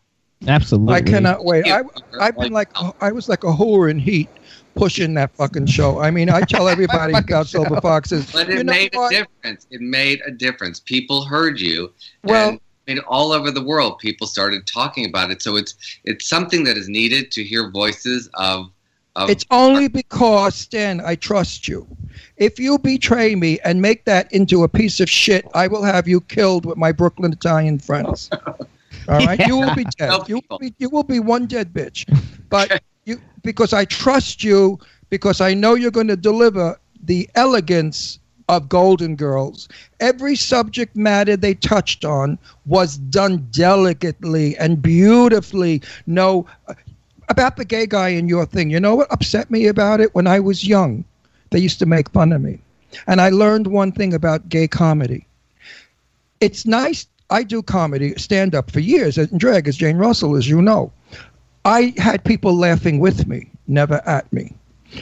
Absolutely. 0.46 0.94
I 0.94 1.02
cannot 1.02 1.44
wait. 1.44 1.66
I, 1.66 1.82
I've 2.18 2.36
been 2.36 2.52
like, 2.52 2.70
I 3.02 3.12
was 3.12 3.28
like 3.28 3.44
a 3.44 3.48
whore 3.52 3.90
in 3.90 3.98
heat 3.98 4.28
pushing 4.74 5.12
that 5.14 5.30
fucking 5.34 5.66
show. 5.66 6.00
I 6.00 6.10
mean, 6.10 6.30
I 6.30 6.40
tell 6.40 6.66
everybody 6.74 7.12
about 7.12 7.46
Silver 7.46 7.78
Foxes. 7.80 8.32
But 8.32 8.48
it 8.48 8.58
You 8.58 8.64
know 8.64 8.72
made 8.72 8.94
what? 8.94 9.12
a 9.12 9.16
difference. 9.18 9.66
It 9.70 9.82
made 9.82 10.22
a 10.26 10.30
difference. 10.30 10.80
People 10.80 11.24
heard 11.24 11.60
you. 11.60 11.92
Well- 12.24 12.50
and 12.50 12.56
I 12.58 12.69
mean, 12.86 12.98
all 13.00 13.32
over 13.32 13.50
the 13.50 13.62
world, 13.62 13.98
people 13.98 14.26
started 14.26 14.66
talking 14.66 15.06
about 15.06 15.30
it. 15.30 15.42
So 15.42 15.56
it's 15.56 15.74
it's 16.04 16.28
something 16.28 16.64
that 16.64 16.76
is 16.76 16.88
needed 16.88 17.30
to 17.32 17.44
hear 17.44 17.70
voices 17.70 18.28
of. 18.34 18.70
of 19.16 19.30
It's 19.30 19.44
only 19.50 19.88
because, 19.88 20.54
Stan, 20.54 21.00
I 21.00 21.14
trust 21.14 21.68
you. 21.68 21.86
If 22.36 22.58
you 22.58 22.78
betray 22.78 23.34
me 23.34 23.58
and 23.64 23.80
make 23.80 24.04
that 24.06 24.32
into 24.32 24.64
a 24.64 24.68
piece 24.68 25.00
of 25.00 25.10
shit, 25.10 25.46
I 25.54 25.66
will 25.66 25.82
have 25.82 26.08
you 26.08 26.20
killed 26.22 26.64
with 26.64 26.76
my 26.76 26.92
Brooklyn 26.92 27.32
Italian 27.32 27.78
friends. 27.78 28.30
All 29.08 29.26
right, 29.26 29.40
you 29.46 29.56
will 29.56 29.74
be 29.74 29.84
dead. 29.98 30.28
You 30.28 30.40
will 30.48 30.58
be, 30.58 30.74
you 30.78 30.88
will 30.88 31.02
be 31.02 31.20
one 31.20 31.46
dead 31.46 31.72
bitch. 31.72 32.06
But 32.50 32.82
you, 33.04 33.20
because 33.44 33.72
I 33.72 33.84
trust 33.84 34.42
you, 34.42 34.80
because 35.08 35.40
I 35.40 35.54
know 35.54 35.74
you're 35.74 35.92
going 35.92 36.08
to 36.08 36.16
deliver 36.16 36.76
the 37.04 37.30
elegance 37.36 38.18
of 38.50 38.68
Golden 38.68 39.14
Girls. 39.14 39.68
Every 40.00 40.34
subject 40.34 40.96
matter 40.96 41.36
they 41.36 41.54
touched 41.54 42.04
on 42.04 42.36
was 42.66 42.98
done 42.98 43.46
delicately 43.52 44.56
and 44.58 44.82
beautifully. 44.82 45.82
No, 46.08 46.46
uh, 46.66 46.74
about 47.28 47.56
the 47.56 47.64
gay 47.64 47.86
guy 47.86 48.08
in 48.08 48.28
your 48.28 48.44
thing. 48.44 48.68
You 48.68 48.80
know 48.80 48.96
what 48.96 49.12
upset 49.12 49.52
me 49.52 49.68
about 49.68 50.00
it? 50.00 50.14
When 50.16 50.26
I 50.26 50.40
was 50.40 50.66
young, 50.66 51.04
they 51.50 51.60
used 51.60 51.78
to 51.78 51.86
make 51.86 52.10
fun 52.10 52.32
of 52.32 52.42
me. 52.42 52.58
And 53.06 53.20
I 53.20 53.28
learned 53.28 53.68
one 53.68 53.92
thing 53.92 54.12
about 54.12 54.48
gay 54.48 54.66
comedy. 54.66 55.26
It's 56.40 56.66
nice. 56.66 57.06
I 57.30 57.44
do 57.44 57.62
comedy, 57.62 58.14
stand 58.16 58.56
up 58.56 58.72
for 58.72 58.80
years 58.80 59.16
and 59.16 59.38
drag 59.38 59.68
as 59.68 59.76
Jane 59.76 59.96
Russell, 59.96 60.36
as 60.36 60.48
you 60.48 60.60
know. 60.60 60.90
I 61.64 61.94
had 61.98 62.24
people 62.24 62.56
laughing 62.56 62.98
with 62.98 63.28
me, 63.28 63.48
never 63.68 64.02
at 64.06 64.32
me. 64.32 64.54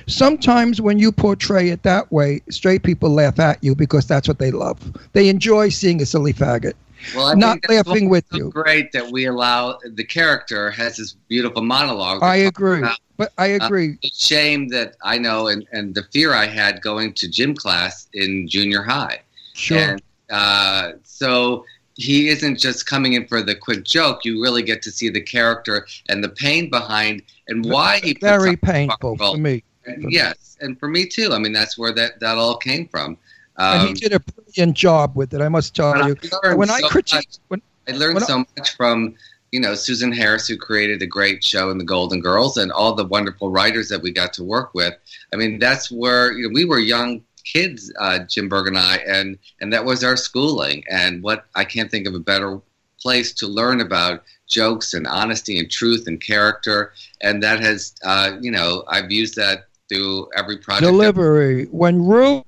Sometimes 0.06 0.80
when 0.80 0.98
you 0.98 1.12
portray 1.12 1.68
it 1.70 1.82
that 1.82 2.10
way, 2.12 2.40
straight 2.50 2.82
people 2.82 3.10
laugh 3.10 3.38
at 3.38 3.62
you 3.62 3.74
because 3.74 4.06
that's 4.06 4.28
what 4.28 4.38
they 4.38 4.50
love. 4.50 4.78
They 5.12 5.28
enjoy 5.28 5.68
seeing 5.70 6.00
a 6.02 6.06
silly 6.06 6.32
faggot. 6.32 6.74
well, 7.14 7.26
I 7.26 7.34
not 7.34 7.58
laughing 7.68 8.08
with 8.08 8.24
so 8.30 8.36
you. 8.38 8.50
Great 8.50 8.92
that 8.92 9.10
we 9.10 9.26
allow 9.26 9.78
the 9.84 10.04
character 10.04 10.70
has 10.70 10.96
this 10.96 11.14
beautiful 11.28 11.62
monologue. 11.62 12.22
I 12.22 12.36
agree. 12.36 12.80
about 12.80 12.98
But 13.16 13.32
I 13.38 13.52
Uh, 13.52 13.66
agree. 13.66 13.98
the 14.02 14.10
shame 14.14 14.68
that 14.68 14.96
I 15.02 15.18
know 15.18 15.48
and, 15.48 15.66
and 15.72 15.94
the 15.94 16.04
fear 16.12 16.34
I 16.34 16.46
had 16.46 16.82
going 16.82 17.12
to 17.14 17.28
gym 17.28 17.54
class 17.54 18.08
in 18.14 18.48
junior 18.48 18.82
high. 18.82 19.20
Sure. 19.54 19.78
And 19.78 20.02
uh, 20.30 20.92
so 21.04 21.64
he 21.94 22.28
isn't 22.28 22.58
just 22.58 22.86
coming 22.86 23.14
in 23.14 23.26
for 23.26 23.42
the 23.42 23.54
quick 23.56 23.84
joke. 23.84 24.24
You 24.24 24.40
really 24.42 24.62
get 24.62 24.82
to 24.82 24.90
see 24.92 25.08
the 25.08 25.20
character 25.20 25.86
and 26.08 26.22
the 26.22 26.28
pain 26.28 26.70
behind 26.70 27.22
and 27.48 27.64
why 27.64 27.98
he 28.02 28.14
Very 28.20 28.56
painful 28.56 29.10
rock 29.10 29.10
and 29.12 29.20
roll. 29.20 29.34
for 29.34 29.40
me. 29.40 29.64
And 29.88 30.12
yes, 30.12 30.56
and 30.60 30.78
for 30.78 30.88
me 30.88 31.06
too. 31.06 31.32
I 31.32 31.38
mean, 31.38 31.52
that's 31.52 31.76
where 31.78 31.92
that, 31.92 32.20
that 32.20 32.36
all 32.38 32.56
came 32.56 32.88
from. 32.88 33.16
and 33.56 33.82
Um, 33.82 33.86
he 33.88 33.92
did 33.94 34.12
a 34.12 34.20
brilliant 34.20 34.76
job 34.76 35.16
with 35.16 35.32
it, 35.34 35.40
I 35.40 35.48
must 35.48 35.74
tell 35.74 35.94
I 35.94 36.08
you. 36.08 36.16
learned 36.44 36.58
When 36.58 36.70
I 36.70 36.80
critique, 36.88 37.28
when, 37.48 37.60
I 37.88 37.92
learned 37.92 38.14
when 38.14 38.22
I- 38.22 38.26
so 38.26 38.44
much 38.56 38.76
from 38.76 39.14
you 39.52 39.60
know 39.60 39.74
Susan 39.74 40.12
Harris, 40.12 40.46
who 40.46 40.56
created 40.58 41.00
a 41.02 41.06
great 41.06 41.42
show 41.42 41.70
in 41.70 41.78
the 41.78 41.84
Golden 41.84 42.20
Girls, 42.20 42.56
and 42.58 42.70
all 42.70 42.94
the 42.94 43.04
wonderful 43.06 43.50
writers 43.50 43.88
that 43.88 44.02
we 44.02 44.10
got 44.10 44.32
to 44.34 44.44
work 44.44 44.74
with. 44.74 44.94
I 45.32 45.36
mean, 45.36 45.58
that's 45.58 45.90
where 45.90 46.32
you 46.32 46.44
know, 46.48 46.52
we 46.52 46.64
were 46.66 46.78
young 46.78 47.22
kids, 47.44 47.90
uh, 47.98 48.18
Jim 48.28 48.48
Berg 48.48 48.66
and 48.68 48.76
I, 48.78 48.96
and 49.06 49.38
and 49.60 49.72
that 49.72 49.84
was 49.84 50.04
our 50.04 50.16
schooling. 50.18 50.84
And 50.90 51.22
what 51.22 51.46
I 51.54 51.64
can't 51.64 51.90
think 51.90 52.06
of 52.06 52.14
a 52.14 52.20
better 52.20 52.60
place 53.00 53.32
to 53.32 53.46
learn 53.46 53.80
about 53.80 54.22
jokes 54.48 54.92
and 54.92 55.06
honesty 55.06 55.58
and 55.58 55.70
truth 55.70 56.06
and 56.08 56.20
character. 56.20 56.92
And 57.20 57.42
that 57.42 57.60
has, 57.60 57.94
uh, 58.04 58.32
you 58.40 58.50
know, 58.50 58.82
I've 58.88 59.10
used 59.12 59.36
that 59.36 59.66
through 59.88 60.28
every 60.36 60.58
project. 60.58 60.84
delivery. 60.84 61.64
When 61.66 62.04
Rue 62.04 62.42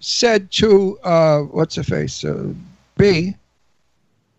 said 0.00 0.50
to 0.52 0.98
uh, 1.00 1.40
what's 1.40 1.74
her 1.76 1.82
face, 1.82 2.24
uh, 2.24 2.52
Bea, 2.96 3.36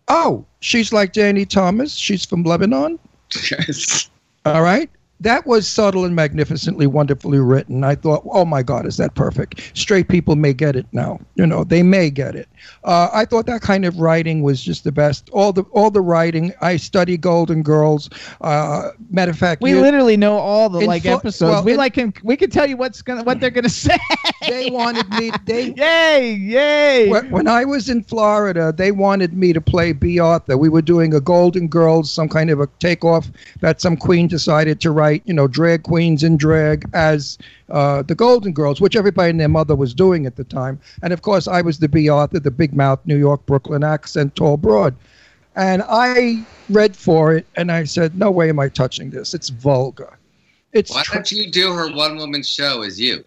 oh, 0.08 0.44
she's 0.60 0.92
like 0.92 1.12
Danny 1.12 1.44
Thomas. 1.44 1.94
She's 1.94 2.24
from 2.24 2.42
Lebanon. 2.44 2.98
Yes. 3.50 4.10
All 4.46 4.62
right. 4.62 4.88
That 5.24 5.46
was 5.46 5.66
subtle 5.66 6.04
and 6.04 6.14
magnificently 6.14 6.86
wonderfully 6.86 7.38
written. 7.38 7.82
I 7.82 7.94
thought, 7.94 8.22
oh 8.30 8.44
my 8.44 8.62
God, 8.62 8.86
is 8.86 8.98
that 8.98 9.14
perfect? 9.14 9.72
Straight 9.76 10.08
people 10.08 10.36
may 10.36 10.52
get 10.52 10.76
it 10.76 10.86
now. 10.92 11.18
You 11.34 11.46
know, 11.46 11.64
they 11.64 11.82
may 11.82 12.10
get 12.10 12.34
it. 12.36 12.48
Uh, 12.84 13.08
I 13.12 13.24
thought 13.24 13.46
that 13.46 13.60
kind 13.62 13.84
of 13.84 13.98
writing 13.98 14.42
was 14.42 14.62
just 14.62 14.84
the 14.84 14.92
best. 14.92 15.28
All 15.30 15.52
the 15.52 15.62
all 15.72 15.90
the 15.90 16.00
writing. 16.00 16.52
I 16.60 16.76
study 16.76 17.16
Golden 17.16 17.62
Girls. 17.62 18.08
Uh, 18.40 18.90
matter 19.10 19.30
of 19.30 19.38
fact, 19.38 19.62
We 19.62 19.74
literally 19.74 20.16
know 20.16 20.36
all 20.36 20.68
the 20.68 20.80
like 20.80 21.04
episodes. 21.06 21.40
well, 21.50 21.64
we 21.64 21.72
in- 21.72 21.78
like 21.78 21.94
can 21.94 22.12
we 22.22 22.36
can 22.36 22.50
tell 22.50 22.68
you 22.68 22.76
what's 22.76 23.02
gonna 23.02 23.22
what 23.24 23.40
they're 23.40 23.50
gonna 23.50 23.68
say. 23.88 23.96
They 24.48 24.70
wanted 24.70 25.08
me. 25.10 25.30
They 25.44 25.72
yay, 25.76 26.32
yay! 26.34 27.08
When, 27.08 27.30
when 27.30 27.48
I 27.48 27.64
was 27.64 27.88
in 27.88 28.02
Florida, 28.02 28.72
they 28.76 28.92
wanted 28.92 29.34
me 29.34 29.52
to 29.52 29.60
play 29.60 29.92
Bea 29.92 30.18
Arthur. 30.18 30.56
We 30.56 30.68
were 30.68 30.82
doing 30.82 31.14
a 31.14 31.20
Golden 31.20 31.68
Girls, 31.68 32.10
some 32.10 32.28
kind 32.28 32.50
of 32.50 32.60
a 32.60 32.66
takeoff 32.78 33.30
that 33.60 33.80
some 33.80 33.96
queen 33.96 34.28
decided 34.28 34.80
to 34.82 34.90
write, 34.90 35.22
you 35.24 35.34
know, 35.34 35.46
drag 35.46 35.82
queens 35.82 36.22
in 36.22 36.36
drag 36.36 36.88
as 36.92 37.38
uh, 37.70 38.02
the 38.02 38.14
Golden 38.14 38.52
Girls, 38.52 38.80
which 38.80 38.96
everybody 38.96 39.30
and 39.30 39.40
their 39.40 39.48
mother 39.48 39.74
was 39.74 39.94
doing 39.94 40.26
at 40.26 40.36
the 40.36 40.44
time. 40.44 40.80
And 41.02 41.12
of 41.12 41.22
course, 41.22 41.48
I 41.48 41.62
was 41.62 41.78
the 41.78 41.88
Bea 41.88 42.08
Arthur, 42.08 42.40
the 42.40 42.50
big 42.50 42.74
mouth, 42.74 43.00
New 43.04 43.18
York, 43.18 43.44
Brooklyn 43.46 43.84
accent, 43.84 44.36
tall, 44.36 44.56
broad. 44.56 44.94
And 45.56 45.82
I 45.88 46.44
read 46.68 46.96
for 46.96 47.34
it, 47.34 47.46
and 47.54 47.70
I 47.70 47.84
said, 47.84 48.18
"No 48.18 48.30
way 48.30 48.48
am 48.48 48.58
I 48.58 48.68
touching 48.68 49.10
this. 49.10 49.34
It's 49.34 49.50
vulgar. 49.50 50.18
It's 50.72 50.90
Why 50.92 51.04
don't 51.12 51.30
you 51.30 51.50
do 51.50 51.72
her 51.72 51.88
one 51.92 52.16
woman 52.16 52.42
show 52.42 52.82
as 52.82 53.00
you? 53.00 53.24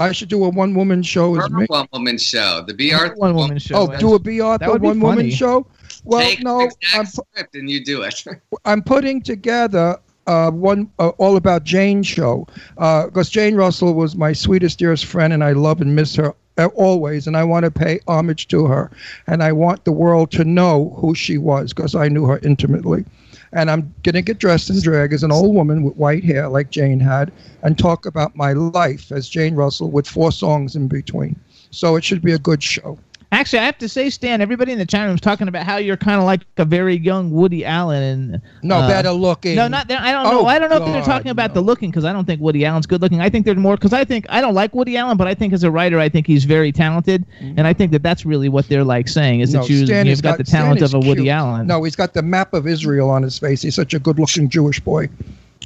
I 0.00 0.12
should 0.12 0.30
do 0.30 0.44
a 0.44 0.48
one 0.48 0.74
woman 0.74 1.02
show 1.02 1.34
Her 1.34 1.48
one 1.48 1.86
woman 1.92 2.16
show. 2.16 2.64
The 2.66 2.74
Bea 2.74 2.92
Arthur 2.92 3.16
one 3.16 3.34
woman 3.34 3.58
show. 3.58 3.76
Oh, 3.76 3.98
do 3.98 4.14
a 4.14 4.18
Bea 4.18 4.40
Arthur 4.40 4.72
would 4.72 4.82
be 4.82 4.88
one 4.88 5.00
woman 5.00 5.30
show. 5.30 5.66
Well, 6.04 6.22
Take 6.22 6.42
no, 6.42 6.60
I'm, 6.60 6.66
exact 6.68 7.08
script 7.08 7.54
and 7.54 7.70
you 7.70 7.84
do 7.84 8.02
it. 8.02 8.24
I'm 8.64 8.82
putting 8.82 9.20
together 9.20 9.98
uh, 10.26 10.50
one 10.50 10.90
uh, 10.98 11.08
all 11.18 11.36
about 11.36 11.64
Jane 11.64 12.02
show 12.02 12.46
because 12.76 13.28
Jane 13.28 13.54
Russell 13.56 13.92
was 13.92 14.16
my 14.16 14.32
sweetest, 14.32 14.78
dearest 14.78 15.04
friend, 15.04 15.32
and 15.32 15.44
I 15.44 15.52
love 15.52 15.82
and 15.82 15.94
miss 15.94 16.16
her 16.16 16.34
uh, 16.56 16.66
always, 16.74 17.26
and 17.26 17.36
I 17.36 17.44
want 17.44 17.64
to 17.64 17.70
pay 17.70 18.00
homage 18.06 18.48
to 18.48 18.66
her, 18.66 18.90
and 19.26 19.42
I 19.42 19.52
want 19.52 19.84
the 19.84 19.92
world 19.92 20.30
to 20.32 20.44
know 20.44 20.96
who 20.98 21.14
she 21.14 21.36
was 21.36 21.72
because 21.74 21.94
I 21.94 22.08
knew 22.08 22.24
her 22.26 22.38
intimately. 22.42 23.04
And 23.52 23.70
I'm 23.70 23.92
gonna 24.04 24.22
get 24.22 24.38
dressed 24.38 24.70
in 24.70 24.80
drag 24.80 25.12
as 25.12 25.22
an 25.22 25.32
old 25.32 25.54
woman 25.54 25.82
with 25.82 25.96
white 25.96 26.24
hair 26.24 26.48
like 26.48 26.70
Jane 26.70 27.00
had, 27.00 27.32
and 27.62 27.76
talk 27.76 28.06
about 28.06 28.36
my 28.36 28.52
life 28.52 29.10
as 29.10 29.28
Jane 29.28 29.54
Russell 29.54 29.90
with 29.90 30.06
four 30.06 30.30
songs 30.32 30.76
in 30.76 30.88
between. 30.88 31.40
So 31.70 31.96
it 31.96 32.04
should 32.04 32.22
be 32.22 32.32
a 32.32 32.38
good 32.38 32.62
show. 32.62 32.98
Actually, 33.32 33.60
I 33.60 33.64
have 33.66 33.78
to 33.78 33.88
say, 33.88 34.10
Stan, 34.10 34.40
everybody 34.40 34.72
in 34.72 34.78
the 34.78 34.84
chat 34.86 35.06
room 35.06 35.14
is 35.14 35.20
talking 35.20 35.46
about 35.46 35.64
how 35.64 35.76
you're 35.76 35.96
kind 35.96 36.18
of 36.18 36.24
like 36.24 36.40
a 36.56 36.64
very 36.64 36.96
young 36.96 37.30
Woody 37.30 37.64
Allen, 37.64 38.02
and 38.02 38.42
No, 38.64 38.76
uh, 38.78 38.88
better 38.88 39.12
looking. 39.12 39.54
No, 39.54 39.68
not. 39.68 39.88
I 39.88 40.10
don't 40.10 40.26
Oh, 40.26 40.30
know. 40.42 40.46
I 40.46 40.58
don't 40.58 40.68
know 40.68 40.84
if 40.84 40.86
they're 40.86 41.02
talking 41.04 41.30
about 41.30 41.54
the 41.54 41.60
looking 41.60 41.90
because 41.90 42.04
I 42.04 42.12
don't 42.12 42.24
think 42.24 42.40
Woody 42.40 42.64
Allen's 42.64 42.86
good 42.86 43.00
looking. 43.00 43.20
I 43.20 43.30
think 43.30 43.46
they're 43.46 43.54
more 43.54 43.76
because 43.76 43.92
I 43.92 44.04
think 44.04 44.26
I 44.30 44.40
don't 44.40 44.54
like 44.54 44.74
Woody 44.74 44.96
Allen, 44.96 45.16
but 45.16 45.28
I 45.28 45.34
think 45.34 45.52
as 45.52 45.62
a 45.62 45.70
writer, 45.70 46.00
I 46.00 46.08
think 46.08 46.26
he's 46.26 46.44
very 46.44 46.72
talented, 46.72 47.24
and 47.40 47.68
I 47.68 47.72
think 47.72 47.92
that 47.92 48.02
that's 48.02 48.26
really 48.26 48.48
what 48.48 48.68
they're 48.68 48.84
like 48.84 49.06
saying 49.06 49.40
is 49.40 49.50
Mm-hmm. 49.50 49.58
No, 49.58 49.62
that 49.62 49.70
you, 49.70 49.78
you've 49.78 50.06
has 50.08 50.20
got, 50.20 50.38
the 50.38 50.44
talent 50.44 50.82
of 50.82 50.94
a 50.94 50.98
Woody 50.98 51.22
cute. 51.22 51.28
Allen. 51.28 51.66
No, 51.68 51.84
he's 51.84 51.96
got 51.96 52.14
the 52.14 52.22
map 52.22 52.52
of 52.52 52.66
Israel 52.66 53.10
on 53.10 53.22
his 53.22 53.38
face. 53.38 53.62
He's 53.62 53.74
such 53.76 53.94
a 53.94 53.98
good-looking 54.00 54.48
Jewish 54.48 54.80
boy. 54.80 55.08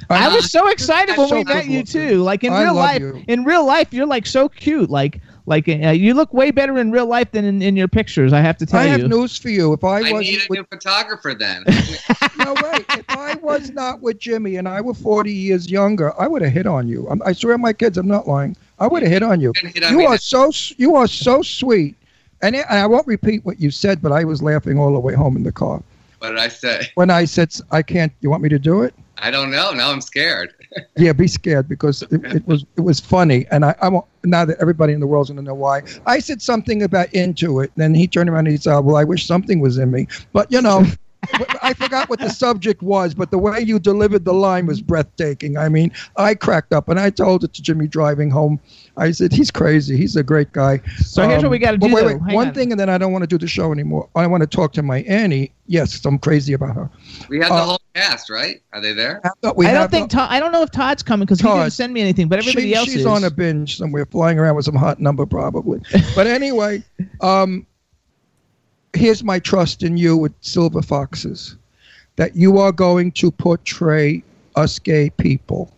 I 0.09 0.27
was 0.35 0.51
so 0.51 0.67
excited 0.67 1.17
when 1.17 1.33
we 1.33 1.43
met 1.45 1.67
you 1.67 1.83
too. 1.83 2.21
Like 2.21 2.43
in 2.43 2.51
I 2.53 2.63
real 2.63 2.73
life, 2.75 2.99
you. 3.01 3.23
in 3.27 3.43
real 3.43 3.65
life, 3.65 3.93
you're 3.93 4.05
like 4.05 4.25
so 4.25 4.49
cute. 4.49 4.89
Like 4.89 5.21
like 5.47 5.67
uh, 5.69 5.91
you 5.91 6.13
look 6.13 6.33
way 6.33 6.51
better 6.51 6.77
in 6.79 6.91
real 6.91 7.05
life 7.05 7.31
than 7.31 7.45
in, 7.45 7.61
in 7.61 7.75
your 7.75 7.87
pictures. 7.87 8.33
I 8.33 8.39
have 8.41 8.57
to 8.57 8.65
tell 8.65 8.81
you. 8.83 8.87
I 8.87 8.91
have 8.91 8.99
you. 9.01 9.07
news 9.07 9.37
for 9.37 9.49
you. 9.49 9.73
If 9.73 9.83
I 9.83 9.97
I 9.99 10.11
wasn't 10.11 10.19
need 10.21 10.39
a 10.41 10.45
with, 10.49 10.59
new 10.59 10.65
photographer 10.65 11.33
then. 11.35 11.63
no 12.37 12.53
way. 12.53 12.83
if 12.89 13.05
I 13.09 13.35
was 13.41 13.69
not 13.71 14.01
with 14.01 14.17
Jimmy 14.19 14.55
and 14.55 14.67
I 14.67 14.81
were 14.81 14.93
40 14.95 15.31
years 15.31 15.69
younger, 15.69 16.19
I 16.19 16.27
would 16.27 16.41
have 16.41 16.51
hit 16.51 16.65
on 16.65 16.87
you. 16.87 17.07
I'm, 17.09 17.21
I 17.23 17.33
swear, 17.33 17.57
my 17.57 17.73
kids, 17.73 17.97
I'm 17.97 18.07
not 18.07 18.27
lying. 18.27 18.55
I 18.79 18.87
would 18.87 19.03
have 19.03 19.11
hit 19.11 19.23
on 19.23 19.39
you. 19.39 19.53
hit 19.55 19.83
on 19.83 19.91
You 19.93 20.01
are 20.05 20.11
now. 20.11 20.15
so 20.17 20.51
you 20.77 20.95
are 20.95 21.07
so 21.07 21.41
sweet, 21.41 21.95
and, 22.41 22.55
I- 22.55 22.65
and 22.69 22.79
I 22.79 22.87
won't 22.87 23.07
repeat 23.07 23.45
what 23.45 23.59
you 23.59 23.69
said, 23.71 24.01
but 24.01 24.11
I 24.11 24.23
was 24.23 24.41
laughing 24.41 24.79
all 24.79 24.93
the 24.93 24.99
way 24.99 25.13
home 25.13 25.35
in 25.37 25.43
the 25.43 25.51
car 25.51 25.81
what 26.19 26.29
did 26.29 26.39
I 26.39 26.47
say? 26.47 26.89
when 26.95 27.09
I 27.11 27.25
said 27.25 27.53
I 27.71 27.83
can't. 27.83 28.11
You 28.21 28.29
want 28.31 28.41
me 28.41 28.49
to 28.49 28.57
do 28.57 28.81
it? 28.81 28.93
I 29.17 29.31
don't 29.31 29.49
know. 29.51 29.71
Now 29.71 29.91
I'm 29.91 30.01
scared. 30.01 30.53
Yeah, 30.97 31.13
be 31.13 31.27
scared 31.27 31.67
because 31.69 32.01
it, 32.03 32.23
it 32.25 32.47
was 32.47 32.65
it 32.77 32.81
was 32.81 32.99
funny, 32.99 33.45
and 33.51 33.65
I, 33.65 33.75
I 33.81 33.89
won't, 33.89 34.05
now 34.23 34.45
that 34.45 34.57
everybody 34.59 34.93
in 34.93 34.99
the 34.99 35.07
world's 35.07 35.29
gonna 35.29 35.41
know 35.41 35.53
why. 35.53 35.83
I 36.05 36.19
said 36.19 36.41
something 36.41 36.83
about 36.83 37.13
into 37.13 37.59
it, 37.59 37.71
then 37.75 37.93
he 37.93 38.07
turned 38.07 38.29
around 38.29 38.47
and 38.47 38.53
he 38.53 38.57
said, 38.57 38.79
"Well, 38.79 38.95
I 38.97 39.03
wish 39.03 39.25
something 39.25 39.59
was 39.59 39.77
in 39.77 39.91
me," 39.91 40.07
but 40.33 40.51
you 40.51 40.61
know. 40.61 40.85
I 41.65 41.73
forgot 41.73 42.09
what 42.09 42.19
the 42.19 42.29
subject 42.29 42.81
was, 42.83 43.13
but 43.15 43.31
the 43.31 43.37
way 43.39 43.59
you 43.59 43.79
delivered 43.79 44.23
the 44.23 44.33
line 44.33 44.67
was 44.67 44.81
breathtaking. 44.81 45.57
I 45.57 45.67
mean, 45.67 45.91
I 46.15 46.35
cracked 46.35 46.73
up, 46.73 46.89
and 46.89 46.99
I 46.99 47.09
told 47.09 47.43
it 47.43 47.53
to 47.55 47.61
Jimmy 47.61 47.87
driving 47.87 48.29
home. 48.29 48.59
I 48.97 49.11
said, 49.11 49.33
"He's 49.33 49.49
crazy. 49.51 49.97
He's 49.97 50.15
a 50.15 50.23
great 50.23 50.51
guy." 50.53 50.79
So 50.97 51.27
here's 51.27 51.41
what 51.41 51.51
we 51.51 51.57
gotta 51.59 51.77
do, 51.77 51.93
Wait, 51.93 52.05
wait. 52.05 52.21
One 52.33 52.49
on. 52.49 52.53
thing, 52.53 52.71
and 52.71 52.79
then 52.79 52.89
I 52.89 52.97
don't 52.97 53.11
want 53.11 53.23
to 53.23 53.27
do 53.27 53.37
the 53.37 53.47
show 53.47 53.71
anymore. 53.71 54.07
I 54.15 54.27
want 54.27 54.41
to 54.41 54.47
talk 54.47 54.73
to 54.73 54.83
my 54.83 55.01
Annie. 55.01 55.51
Yes, 55.67 56.05
I'm 56.05 56.19
crazy 56.19 56.53
about 56.53 56.75
her. 56.75 56.89
We 57.27 57.39
had 57.39 57.49
the 57.49 57.55
Uh, 57.55 57.65
whole 57.65 57.81
cast, 57.95 58.29
right? 58.29 58.61
Are 58.73 58.79
they 58.81 58.93
there? 58.93 59.19
We 59.55 59.65
I 59.65 59.73
don't 59.73 59.89
think 59.89 60.11
the- 60.11 60.17
Todd, 60.17 60.27
I 60.29 60.39
don't 60.39 60.51
know 60.51 60.61
if 60.61 60.69
Todd's 60.69 61.01
coming 61.01 61.25
because 61.25 61.39
he 61.41 61.47
didn't 61.47 61.71
send 61.71 61.91
me 61.91 62.01
anything, 62.01 62.27
but 62.27 62.37
everybody 62.37 62.67
She- 62.67 62.75
else 62.75 62.85
she's 62.85 62.97
is. 63.01 63.05
on 63.07 63.23
a 63.23 63.31
binge 63.31 63.77
somewhere, 63.77 64.05
flying 64.05 64.37
around 64.37 64.55
with 64.55 64.65
some 64.65 64.75
hot 64.75 64.99
number 64.99 65.25
probably. 65.25 65.81
but 66.15 66.27
anyway, 66.27 66.83
um, 67.21 67.65
here's 68.95 69.23
my 69.23 69.39
trust 69.39 69.83
in 69.83 69.97
you 69.97 70.17
with 70.17 70.33
Silver 70.41 70.81
Foxes, 70.81 71.55
that 72.15 72.35
you 72.35 72.57
are 72.57 72.71
going 72.71 73.11
to 73.13 73.31
portray 73.31 74.23
us 74.55 74.79
gay 74.79 75.09
people 75.11 75.71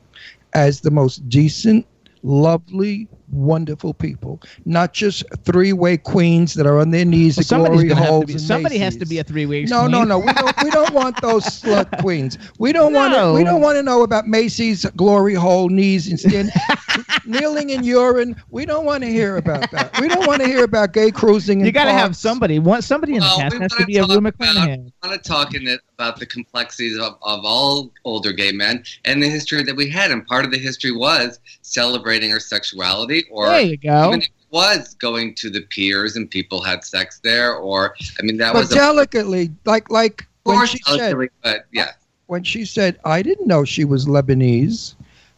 as 0.54 0.82
the 0.82 0.92
most 0.92 1.28
decent, 1.30 1.86
lovely, 2.24 3.08
wonderful 3.32 3.94
people, 3.94 4.42
not 4.66 4.94
just 4.94 5.24
three-way 5.44 5.98
queens 5.98 6.54
that 6.54 6.66
are 6.66 6.80
on 6.80 6.92
their 6.92 7.06
knees 7.06 7.38
Well, 7.52 7.66
at 7.66 7.70
glory 7.72 7.88
gonna 7.90 8.06
holes 8.06 8.26
be, 8.26 8.34
and 8.34 8.42
somebody 8.42 8.78
has 8.78 8.96
to 8.98 9.06
be 9.06 9.20
a 9.20 9.24
three-way. 9.24 9.66
No, 9.66 9.88
no, 9.88 10.00
queen. 10.00 10.08
no. 10.10 10.20
We 10.20 10.34
don't. 10.34 10.64
We 10.64 10.70
don't 10.70 10.94
want 10.94 11.22
those 11.22 11.44
slut 11.62 12.00
queens. 12.02 12.38
We 12.60 12.72
don't 12.72 12.94
want 12.94 13.14
to. 13.14 13.34
We 13.34 13.44
don't 13.44 13.62
want 13.62 13.76
to 13.78 13.84
know 13.84 14.04
about 14.04 14.28
Macy's 14.28 14.86
glory 14.96 15.34
hole 15.34 15.70
knees 15.70 16.08
and 16.08 16.20
stand, 16.20 16.52
kneeling 17.26 17.70
in 17.72 17.84
urine. 17.84 18.36
We 18.50 18.66
don't 18.66 18.86
want 18.86 19.04
to 19.04 19.10
hear 19.10 19.38
about 19.38 19.70
that. 19.72 20.00
We 20.00 20.08
don't 20.08 20.26
want 20.28 20.42
to 20.42 20.48
hear 20.48 20.64
about 20.64 20.94
gay 20.94 21.12
cruising. 21.12 21.64
You 21.66 21.72
got 21.72 21.86
to 21.86 21.92
have 21.94 22.16
somebody. 22.16 22.60
One 22.60 22.82
somebody 22.82 23.14
in 23.14 23.20
the 23.20 23.26
Well, 23.26 23.38
cast 23.40 23.56
has 23.58 23.72
to 23.74 23.86
be 23.86 23.98
a 23.98 24.02
talk 24.02 24.10
Rue 24.12 24.18
about- 24.18 24.34
McClanahan. 24.40 24.92
I 25.04 25.08
want 25.08 25.24
to 25.24 25.30
talk 25.30 25.54
in 25.54 25.68
it 25.68 25.82
about 25.94 26.20
the 26.20 26.26
complexities 26.26 26.98
of, 26.98 27.14
of 27.22 27.44
all 27.44 27.92
older 28.06 28.32
gay 28.32 28.52
men 28.52 28.84
and 29.06 29.22
the 29.22 29.28
history 29.30 29.64
that 29.64 29.76
we 29.76 29.90
had. 29.90 30.12
And 30.12 30.26
part 30.26 30.46
of 30.46 30.52
the 30.52 30.58
history 30.58 30.92
was 30.92 31.40
celebrating 31.62 32.32
our 32.32 32.40
sexuality, 32.40 33.17
or 33.32 33.48
There 33.50 33.62
you 33.62 33.78
go. 33.78 34.08
even 34.10 34.22
if 34.22 34.28
it 34.28 34.32
was 34.52 34.94
going 34.96 35.36
to 35.36 35.50
the 35.50 35.62
piers 35.62 36.16
and 36.16 36.30
people 36.30 36.62
had 36.62 36.84
sex 36.84 37.20
there, 37.24 37.56
or 37.56 37.96
I 38.20 38.24
mean 38.24 38.38
that 38.38 38.54
But 38.54 38.60
was 38.60 38.72
a 38.72 38.76
delicately, 38.76 39.52
like 39.66 39.90
like 39.90 40.26
when 40.44 40.58
course 40.58 40.70
she 40.70 40.80
said 40.86 41.16
but 41.44 41.66
yeah. 41.72 41.92
when 42.28 42.44
she 42.44 42.66
said 42.66 43.00
I 43.06 43.22
didn't 43.22 43.48
know 43.48 43.64
she 43.66 43.84
was 43.86 44.06
Lebanese. 44.06 44.96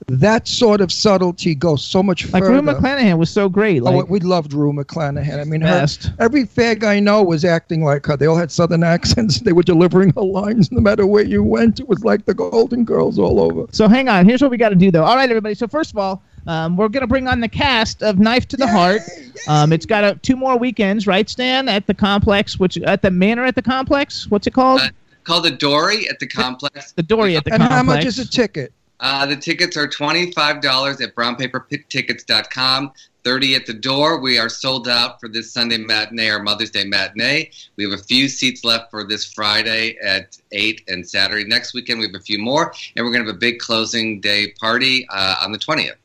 That 0.08 0.48
sort 0.48 0.82
of 0.82 0.92
subtlety 0.92 1.54
goes 1.54 1.84
so 1.84 2.02
much 2.02 2.32
Like 2.32 2.42
further. 2.42 2.54
Rue 2.54 2.62
McClanahan 2.62 3.18
was 3.20 3.30
so 3.30 3.50
great. 3.50 3.82
Oh, 3.82 3.92
like 3.92 4.06
oh, 4.06 4.08
we 4.10 4.20
loved 4.22 4.54
Rue 4.54 4.72
McClanahan. 4.74 5.40
I 5.40 5.44
mean, 5.44 5.62
her, 5.62 5.86
every 6.20 6.46
fag 6.46 6.84
I 6.84 7.00
know 7.00 7.22
was 7.22 7.44
acting 7.46 7.84
like 7.84 8.06
her. 8.08 8.16
They 8.18 8.26
all 8.26 8.38
had 8.38 8.50
southern 8.50 8.82
accents. 8.84 9.40
They 9.50 9.52
were 9.54 9.62
delivering 9.62 10.14
her 10.16 10.22
lines 10.22 10.72
no 10.72 10.80
matter 10.80 11.06
where 11.06 11.26
you 11.26 11.44
went. 11.44 11.80
It 11.80 11.88
was 11.88 12.04
like 12.04 12.26
the 12.26 12.34
Golden 12.34 12.86
Girls 12.86 13.20
all 13.20 13.40
over. 13.40 13.66
So 13.72 13.88
hang 13.88 14.08
on. 14.10 14.26
Here's 14.26 14.42
what 14.42 14.50
we 14.52 14.58
got 14.58 14.70
to 14.70 14.76
do, 14.76 14.90
though. 14.90 15.04
All 15.04 15.16
right, 15.16 15.30
everybody. 15.30 15.54
So 15.54 15.68
first 15.68 15.92
of 15.92 15.98
all, 15.98 16.24
um, 16.48 16.78
we're 16.78 16.90
gonna 16.90 17.08
bring 17.08 17.28
on 17.28 17.40
the 17.40 17.50
cast 17.50 18.04
of 18.04 18.20
Knife 18.20 18.48
to 18.50 18.58
the 18.58 18.68
Heart. 18.68 19.02
Um, 19.48 19.72
it's 19.72 19.86
got 19.86 20.04
a, 20.04 20.16
two 20.16 20.36
more 20.36 20.58
weekends, 20.58 21.08
right, 21.08 21.30
Stan? 21.30 21.70
At 21.70 21.88
the 21.88 21.94
complex, 21.94 22.60
which 22.60 22.78
at 22.78 23.02
the 23.02 23.12
Manor 23.12 23.46
at 23.46 23.56
the 23.56 23.62
complex. 23.62 24.30
What's 24.30 24.48
it 24.48 24.54
called? 24.54 24.82
Uh, 24.82 24.90
called 25.24 25.46
the 25.46 25.52
Dorie 25.52 26.08
at 26.10 26.20
the 26.20 26.28
complex. 26.28 26.92
the 26.92 27.04
Dorie 27.04 27.38
at 27.38 27.46
the 27.46 27.52
complex. 27.52 27.72
And 27.72 27.78
complex. 27.78 27.90
how 27.90 27.96
much 27.96 28.06
is 28.06 28.20
a 28.20 28.30
ticket? 28.30 28.74
Uh, 29.00 29.26
the 29.26 29.36
tickets 29.36 29.78
are 29.78 29.88
$25 29.88 31.02
at 31.02 31.16
brownpapertickets.com. 31.16 32.92
30 33.24 33.56
at 33.56 33.66
the 33.66 33.74
door. 33.74 34.20
We 34.20 34.38
are 34.38 34.50
sold 34.50 34.88
out 34.88 35.20
for 35.20 35.28
this 35.28 35.52
Sunday 35.52 35.78
matinee 35.78 36.30
or 36.30 36.42
Mother's 36.42 36.72
Day 36.72 36.86
matinee. 36.86 37.52
We 37.76 37.84
have 37.84 37.94
a 37.94 38.04
few 38.04 38.28
seats 38.28 38.64
left 38.64 38.90
for 38.90 39.04
this 39.04 39.26
Friday 39.26 39.98
at 40.02 40.38
8 40.52 40.84
and 40.88 41.08
Saturday. 41.08 41.44
Next 41.44 41.74
weekend, 41.74 42.00
we 42.00 42.08
have 42.08 42.16
a 42.16 42.24
few 42.24 42.40
more, 42.40 42.74
and 42.96 43.06
we're 43.06 43.12
going 43.12 43.24
to 43.24 43.28
have 43.28 43.36
a 43.36 43.40
big 43.40 43.60
closing 43.60 44.22
day 44.22 44.54
party 44.60 45.08
uh, 45.10 45.36
on 45.42 45.52
the 45.52 45.60
20th. 45.60 45.96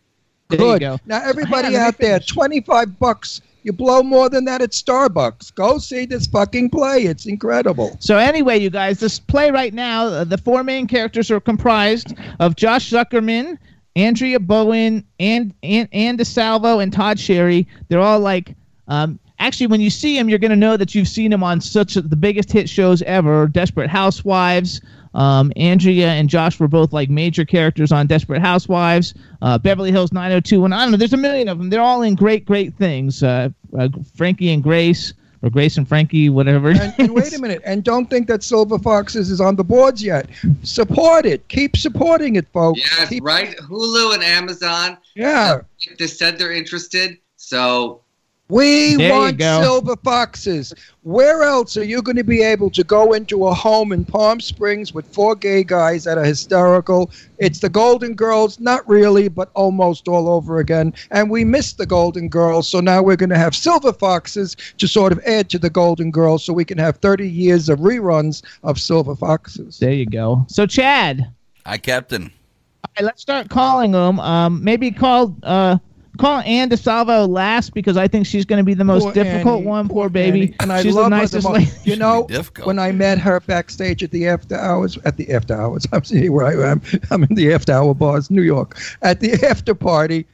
There 0.48 0.58
Good. 0.58 0.72
you 0.74 0.88
go. 0.88 0.98
Now, 1.06 1.22
everybody 1.24 1.76
out 1.76 1.98
there, 1.98 2.20
25 2.20 2.98
bucks. 2.98 3.40
You 3.62 3.72
blow 3.72 4.02
more 4.02 4.28
than 4.28 4.44
that 4.44 4.60
at 4.60 4.70
Starbucks. 4.70 5.54
Go 5.54 5.78
see 5.78 6.04
this 6.04 6.26
fucking 6.26 6.68
play. 6.68 7.04
It's 7.04 7.24
incredible. 7.24 7.96
So 7.98 8.18
anyway, 8.18 8.58
you 8.58 8.68
guys, 8.68 9.00
this 9.00 9.18
play 9.18 9.50
right 9.50 9.72
now, 9.72 10.04
uh, 10.04 10.24
the 10.24 10.36
four 10.36 10.62
main 10.62 10.86
characters 10.86 11.30
are 11.30 11.40
comprised 11.40 12.12
of 12.40 12.56
Josh 12.56 12.90
Zuckerman, 12.90 13.56
Andrea 13.96 14.38
Bowen, 14.38 15.02
and 15.18 15.54
and 15.62 15.88
Anne 15.92 16.18
DeSalvo 16.18 16.82
and 16.82 16.92
Todd 16.92 17.18
Sherry. 17.18 17.66
They're 17.88 18.00
all 18.00 18.20
like, 18.20 18.54
um, 18.88 19.18
actually, 19.38 19.68
when 19.68 19.80
you 19.80 19.88
see 19.88 20.14
them, 20.14 20.28
you're 20.28 20.38
gonna 20.38 20.56
know 20.56 20.76
that 20.76 20.94
you've 20.94 21.08
seen 21.08 21.30
them 21.30 21.42
on 21.42 21.62
such 21.62 21.96
a, 21.96 22.02
the 22.02 22.16
biggest 22.16 22.52
hit 22.52 22.68
shows 22.68 23.00
ever, 23.02 23.46
Desperate 23.46 23.88
Housewives. 23.88 24.82
Um, 25.14 25.52
Andrea 25.56 26.08
and 26.08 26.28
Josh 26.28 26.58
were 26.58 26.68
both 26.68 26.92
like 26.92 27.08
major 27.08 27.44
characters 27.44 27.92
on 27.92 28.06
Desperate 28.06 28.40
Housewives, 28.42 29.14
uh, 29.42 29.58
Beverly 29.58 29.90
Hills 29.92 30.12
902, 30.12 30.64
and 30.64 30.74
I 30.74 30.82
don't 30.82 30.90
know. 30.92 30.96
There's 30.96 31.12
a 31.12 31.16
million 31.16 31.48
of 31.48 31.58
them. 31.58 31.70
They're 31.70 31.80
all 31.80 32.02
in 32.02 32.14
great, 32.14 32.44
great 32.44 32.74
things. 32.76 33.22
Uh, 33.22 33.50
uh, 33.78 33.88
Frankie 34.16 34.50
and 34.52 34.62
Grace, 34.62 35.14
or 35.42 35.50
Grace 35.50 35.76
and 35.76 35.86
Frankie, 35.86 36.30
whatever. 36.30 36.70
And, 36.70 36.94
and 36.98 37.14
wait 37.14 37.32
a 37.36 37.38
minute. 37.40 37.60
And 37.64 37.84
don't 37.84 38.08
think 38.10 38.26
that 38.28 38.42
Silver 38.42 38.78
Foxes 38.78 39.30
is 39.30 39.40
on 39.40 39.56
the 39.56 39.64
boards 39.64 40.02
yet. 40.02 40.28
Support 40.62 41.26
it. 41.26 41.46
Keep 41.48 41.76
supporting 41.76 42.36
it, 42.36 42.46
folks. 42.52 42.80
Yes, 42.80 43.08
Keep- 43.10 43.24
right? 43.24 43.56
Hulu 43.58 44.14
and 44.14 44.22
Amazon. 44.24 44.96
Yeah. 45.14 45.60
They 45.98 46.06
said 46.06 46.38
they're 46.38 46.52
interested. 46.52 47.18
So 47.36 48.00
We 48.48 48.96
There 48.96 49.10
want 49.10 49.40
silver 49.40 49.96
foxes. 49.96 50.74
Where 51.02 51.44
else 51.44 51.78
are 51.78 51.84
you 51.84 52.02
going 52.02 52.16
to 52.16 52.24
be 52.24 52.42
able 52.42 52.68
to 52.70 52.84
go 52.84 53.14
into 53.14 53.46
a 53.46 53.54
home 53.54 53.90
in 53.90 54.04
Palm 54.04 54.38
Springs 54.38 54.92
with 54.92 55.06
four 55.06 55.34
gay 55.34 55.64
guys 55.64 56.04
that 56.04 56.18
are 56.18 56.24
hysterical? 56.24 57.10
It's 57.38 57.60
the 57.60 57.70
Golden 57.70 58.12
Girls, 58.14 58.60
not 58.60 58.86
really, 58.86 59.28
but 59.28 59.50
almost 59.54 60.08
all 60.08 60.28
over 60.28 60.58
again. 60.58 60.92
And 61.10 61.30
we 61.30 61.42
missed 61.42 61.78
the 61.78 61.86
Golden 61.86 62.28
Girls, 62.28 62.68
so 62.68 62.80
now 62.80 63.02
we're 63.02 63.16
going 63.16 63.30
to 63.30 63.38
have 63.38 63.54
silver 63.54 63.94
foxes 63.94 64.56
to 64.76 64.86
sort 64.86 65.12
of 65.12 65.20
add 65.20 65.48
to 65.50 65.58
the 65.58 65.70
Golden 65.70 66.10
Girls 66.10 66.44
so 66.44 66.52
we 66.52 66.66
can 66.66 66.76
have 66.78 66.98
30 66.98 67.26
years 67.26 67.70
of 67.70 67.78
reruns 67.78 68.42
of 68.62 68.78
silver 68.78 69.16
foxes. 69.16 69.78
There 69.78 69.92
you 69.92 70.06
go. 70.06 70.44
So 70.48 70.66
Chad, 70.66 71.30
Hi, 71.64 71.78
Captain. 71.78 72.24
all 72.24 72.90
right, 72.98 73.06
let's 73.06 73.22
start 73.22 73.48
calling 73.48 73.92
them. 73.92 74.20
Um, 74.20 74.62
maybe 74.62 74.90
call 74.90 75.34
uh 75.42 75.78
call 76.18 76.40
Anne 76.40 76.70
DeSalvo 76.70 77.28
last 77.28 77.74
because 77.74 77.96
I 77.96 78.08
think 78.08 78.26
she's 78.26 78.44
going 78.44 78.58
to 78.58 78.64
be 78.64 78.74
the 78.74 78.84
most 78.84 79.02
Poor 79.04 79.12
difficult 79.12 79.58
Annie, 79.60 79.66
one. 79.66 79.88
Poor 79.88 79.94
poor 80.04 80.08
baby. 80.08 80.42
Annie. 80.42 80.56
And 80.60 80.72
I 80.72 80.82
she's 80.82 80.94
love 80.94 81.10
the 81.10 81.16
her 81.16 81.22
nicest 81.22 81.46
the 81.46 81.52
lady. 81.52 81.64
most. 81.66 81.86
You 81.86 81.96
know, 81.96 82.26
when 82.64 82.78
I 82.78 82.92
met 82.92 83.18
her 83.18 83.40
backstage 83.40 84.02
at 84.02 84.10
the 84.10 84.26
after 84.26 84.56
hours, 84.56 84.98
at 85.04 85.16
the 85.16 85.32
after 85.32 85.54
hours, 85.54 85.86
I'm 85.92 86.04
seeing 86.04 86.32
where 86.32 86.46
I 86.46 86.70
am. 86.70 86.82
I'm 87.10 87.24
in 87.24 87.34
the 87.34 87.52
after 87.52 87.72
hour 87.72 87.94
bars, 87.94 88.30
New 88.30 88.42
York. 88.42 88.78
At 89.02 89.20
the 89.20 89.32
after 89.48 89.74
party, 89.74 90.26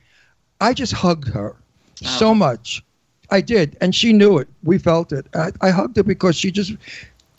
I 0.60 0.74
just 0.74 0.92
hugged 0.92 1.28
her 1.28 1.56
so 1.96 2.34
much. 2.34 2.84
I 3.30 3.40
did, 3.40 3.76
and 3.80 3.94
she 3.94 4.12
knew 4.12 4.38
it. 4.38 4.48
We 4.64 4.78
felt 4.78 5.12
it. 5.12 5.26
I, 5.34 5.52
I 5.60 5.70
hugged 5.70 5.96
her 5.96 6.02
because 6.02 6.34
she 6.34 6.50
just 6.50 6.72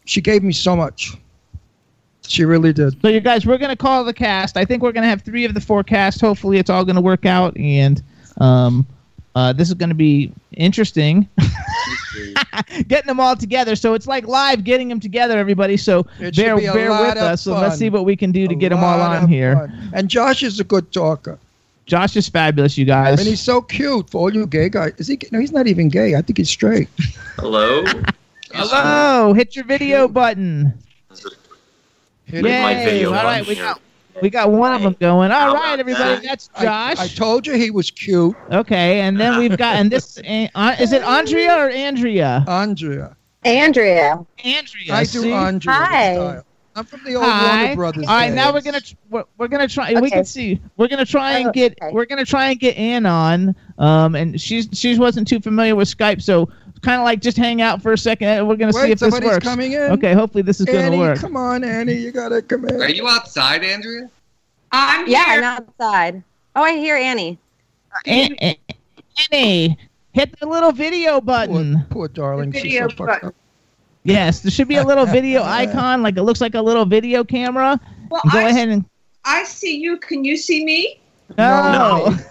she 0.06 0.22
gave 0.22 0.42
me 0.42 0.54
so 0.54 0.76
much. 0.76 1.18
She 2.28 2.46
really 2.46 2.72
did. 2.72 3.02
So 3.02 3.10
you 3.10 3.20
guys, 3.20 3.46
we're 3.46 3.58
gonna 3.58 3.76
call 3.76 4.04
the 4.04 4.14
cast. 4.14 4.56
I 4.56 4.64
think 4.64 4.82
we're 4.84 4.94
gonna 4.94 5.08
have 5.10 5.22
three 5.22 5.44
of 5.44 5.54
the 5.54 5.60
four 5.62 5.84
casts. 5.84 6.22
Hopefully, 6.22 6.58
it's 6.58 6.70
all 6.70 6.86
gonna 6.86 7.02
work 7.02 7.26
out, 7.26 7.56
and 7.58 8.02
um, 8.40 8.86
uh, 9.36 9.54
this 9.54 9.70
is 9.70 9.74
gonna 9.76 9.94
be 9.94 10.32
interesting. 10.54 11.28
getting 12.88 13.08
them 13.08 13.20
all 13.20 13.36
together, 13.36 13.76
so 13.76 13.94
it's 13.94 14.08
like 14.08 14.28
live 14.28 14.64
getting 14.64 14.90
them 14.90 15.00
together, 15.00 15.38
everybody. 15.38 15.78
So 15.78 16.06
It 16.20 16.36
bear 16.36 16.58
be 16.58 16.64
bear 16.64 16.90
with 16.92 17.18
us. 17.18 17.42
So 17.42 17.54
let's 17.54 17.78
see 17.78 17.90
what 17.90 18.06
we 18.06 18.16
can 18.16 18.32
do 18.32 18.48
to 18.48 18.54
A 18.54 18.58
get 18.58 18.70
them 18.70 18.84
all 18.84 19.00
on 19.02 19.28
here. 19.28 19.56
fun. 19.56 19.92
And 19.94 20.10
Josh 20.10 20.44
is 20.44 20.60
a 20.60 20.64
good 20.64 20.92
talker, 20.92 21.40
Josh 21.86 22.16
is 22.16 22.28
fabulous, 22.30 22.78
you 22.78 22.86
guys. 22.86 23.20
and 23.20 23.28
he's 23.28 23.42
so 23.42 23.62
cute. 23.62 24.10
For 24.10 24.20
all 24.20 24.34
you 24.34 24.46
gay 24.46 24.70
guys, 24.70 24.94
is 24.98 25.08
he? 25.08 25.20
No, 25.32 25.40
he's 25.40 25.52
not 25.52 25.68
even 25.68 25.90
gay. 25.90 26.16
I 26.16 26.22
think 26.22 26.38
he's 26.38 26.50
straight. 26.50 26.90
Hello. 27.38 27.84
Hello, 28.54 29.34
hit 29.34 29.56
your 29.56 29.66
video 29.66 30.08
button. 30.10 30.74
Hit 32.26 32.44
my 32.44 32.84
video 32.86 33.10
All 33.14 33.24
right, 33.24 33.40
button 33.40 33.48
we 33.48 33.56
got 33.56 33.82
we 34.22 34.30
got 34.30 34.52
one 34.52 34.74
of 34.74 34.82
them 34.82 34.96
going. 35.00 35.32
All 35.32 35.40
How 35.40 35.54
right, 35.54 35.74
about 35.74 35.80
everybody, 35.80 36.28
that's 36.28 36.50
Josh. 36.60 36.98
I 37.00 37.08
told 37.08 37.46
you 37.48 37.54
he 37.54 37.72
was 37.72 37.92
cute, 37.92 38.36
okay, 38.52 39.02
and 39.02 39.20
then 39.20 39.38
we've 39.38 39.58
got 39.58 39.76
and 39.76 39.92
this 39.92 40.18
uh, 40.56 40.76
is 40.80 40.94
it 40.94 41.04
Andrea 41.04 41.58
or 41.58 41.70
Andrea? 41.70 42.44
Andrea. 42.48 43.16
Andrea. 43.44 44.26
Andrea. 44.44 44.94
I 44.94 45.02
do 45.02 45.06
see? 45.22 45.32
Andrea 45.32 45.76
Hi. 45.76 46.14
style. 46.14 46.46
I'm 46.74 46.86
from 46.86 47.04
the 47.04 47.16
old 47.16 47.26
Hi. 47.26 47.60
Warner 47.64 47.76
Brothers. 47.76 48.06
All 48.08 48.16
right, 48.16 48.32
now 48.34 48.54
we're 48.54 48.62
gonna 48.62 48.80
tr- 48.80 48.96
we're, 49.10 49.26
we're 49.38 49.48
gonna 49.50 49.68
try. 49.68 49.94
We 50.00 50.10
can 50.10 50.24
see. 50.24 50.62
We're 50.78 50.88
gonna 50.88 51.06
try 51.06 51.40
and 51.40 51.48
Oh, 51.50 51.52
get. 51.52 51.74
okay. 51.82 51.92
We're 51.94 52.06
gonna 52.06 52.24
try 52.26 52.52
and 52.52 52.60
get 52.60 52.78
Anne 52.78 53.06
on. 53.06 53.56
Um, 53.78 54.16
and 54.16 54.40
she's 54.40 54.70
she 54.72 54.98
wasn't 54.98 55.28
too 55.28 55.42
familiar 55.42 55.76
with 55.76 55.90
Skype, 55.90 56.22
so 56.22 56.48
kind 56.82 57.00
of 57.00 57.06
like 57.06 57.22
just 57.22 57.38
hang 57.38 57.62
out 57.62 57.82
for 57.82 57.94
a 57.94 57.98
second. 57.98 58.28
and 58.28 58.48
We're 58.48 58.56
gonna 58.56 58.74
see 58.74 58.92
if 58.92 59.00
this 59.00 59.12
somebody's 59.12 59.30
works. 59.36 59.44
coming 59.46 59.74
in. 59.74 59.82
Okay, 59.92 60.14
hopefully 60.14 60.42
this 60.42 60.60
is 60.60 60.68
Annie, 60.68 60.98
gonna 60.98 60.98
work. 60.98 61.20
come 61.20 61.36
on, 61.38 61.64
Annie, 61.64 61.94
you 61.94 62.12
gotta 62.12 62.42
come 62.42 62.66
in. 62.68 62.82
Are 62.82 62.90
you 62.90 63.08
outside, 63.08 63.64
Andrea? 63.64 64.10
I'm 64.72 65.08
Yeah, 65.08 65.26
here. 65.26 65.38
I'm 65.38 65.44
outside. 65.44 66.24
Oh, 66.56 66.64
I 66.64 66.78
hear 66.78 66.96
Annie. 66.96 67.38
An- 68.06 68.34
An- 68.36 68.56
Annie, 69.32 69.78
hit 70.14 70.38
the 70.40 70.48
little 70.48 70.72
video 70.72 71.20
button. 71.22 71.86
poor 71.90 72.08
darling. 72.08 72.52
She's 72.54 72.62
Video 72.64 72.88
so 72.88 72.96
fucked 72.96 72.98
button. 72.98 73.28
up. 73.30 73.36
Yes, 74.04 74.40
there 74.40 74.50
should 74.52 74.68
be 74.68 74.78
a 74.78 74.84
little 74.84 75.06
video 75.06 75.44
icon, 75.46 76.02
like 76.02 76.18
it 76.18 76.24
looks 76.24 76.42
like 76.42 76.56
a 76.56 76.62
little 76.62 76.86
video 76.86 77.24
camera. 77.24 77.80
Well, 78.10 78.22
Go 78.32 78.40
I, 78.40 78.50
ahead 78.50 78.70
and 78.70 78.86
I 79.26 79.44
see 79.44 79.78
you. 79.78 79.98
Can 79.98 80.26
you 80.26 80.36
see 80.38 80.66
me? 80.66 81.00
no. 81.38 82.08
No. 82.10 82.18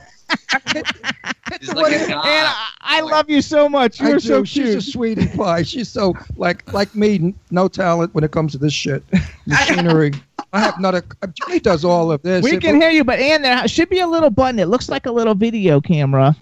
He's 1.60 1.72
like 1.74 1.92
a 1.92 2.08
god. 2.08 2.22
I, 2.24 2.68
I 2.82 3.00
love 3.00 3.28
you 3.28 3.42
so 3.42 3.68
much. 3.68 4.00
You're 4.00 4.14
do. 4.14 4.20
so 4.20 4.44
She's 4.44 4.64
cute. 4.64 4.78
a 4.78 4.80
sweetie 4.80 5.28
pie. 5.36 5.62
She's 5.62 5.88
so 5.88 6.14
like 6.36 6.70
like 6.72 6.94
me, 6.94 7.34
no 7.50 7.68
talent 7.68 8.14
when 8.14 8.24
it 8.24 8.30
comes 8.30 8.52
to 8.52 8.58
this 8.58 8.72
shit, 8.72 9.02
machinery. 9.46 10.12
I 10.52 10.60
have 10.60 10.80
not 10.80 10.94
a. 10.94 11.04
Jimmy 11.34 11.60
does 11.60 11.84
all 11.84 12.10
of 12.12 12.22
this. 12.22 12.42
We 12.44 12.52
If- 12.52 12.60
can 12.60 12.80
hear 12.80 12.90
you, 12.90 13.04
but 13.04 13.18
Anne, 13.18 13.42
there 13.42 13.66
should 13.68 13.88
be 13.88 14.00
a 14.00 14.06
little 14.06 14.30
button. 14.30 14.58
It 14.58 14.66
looks 14.68 14.88
like 14.88 15.06
a 15.06 15.12
little 15.12 15.34
video 15.34 15.80
camera 15.80 16.34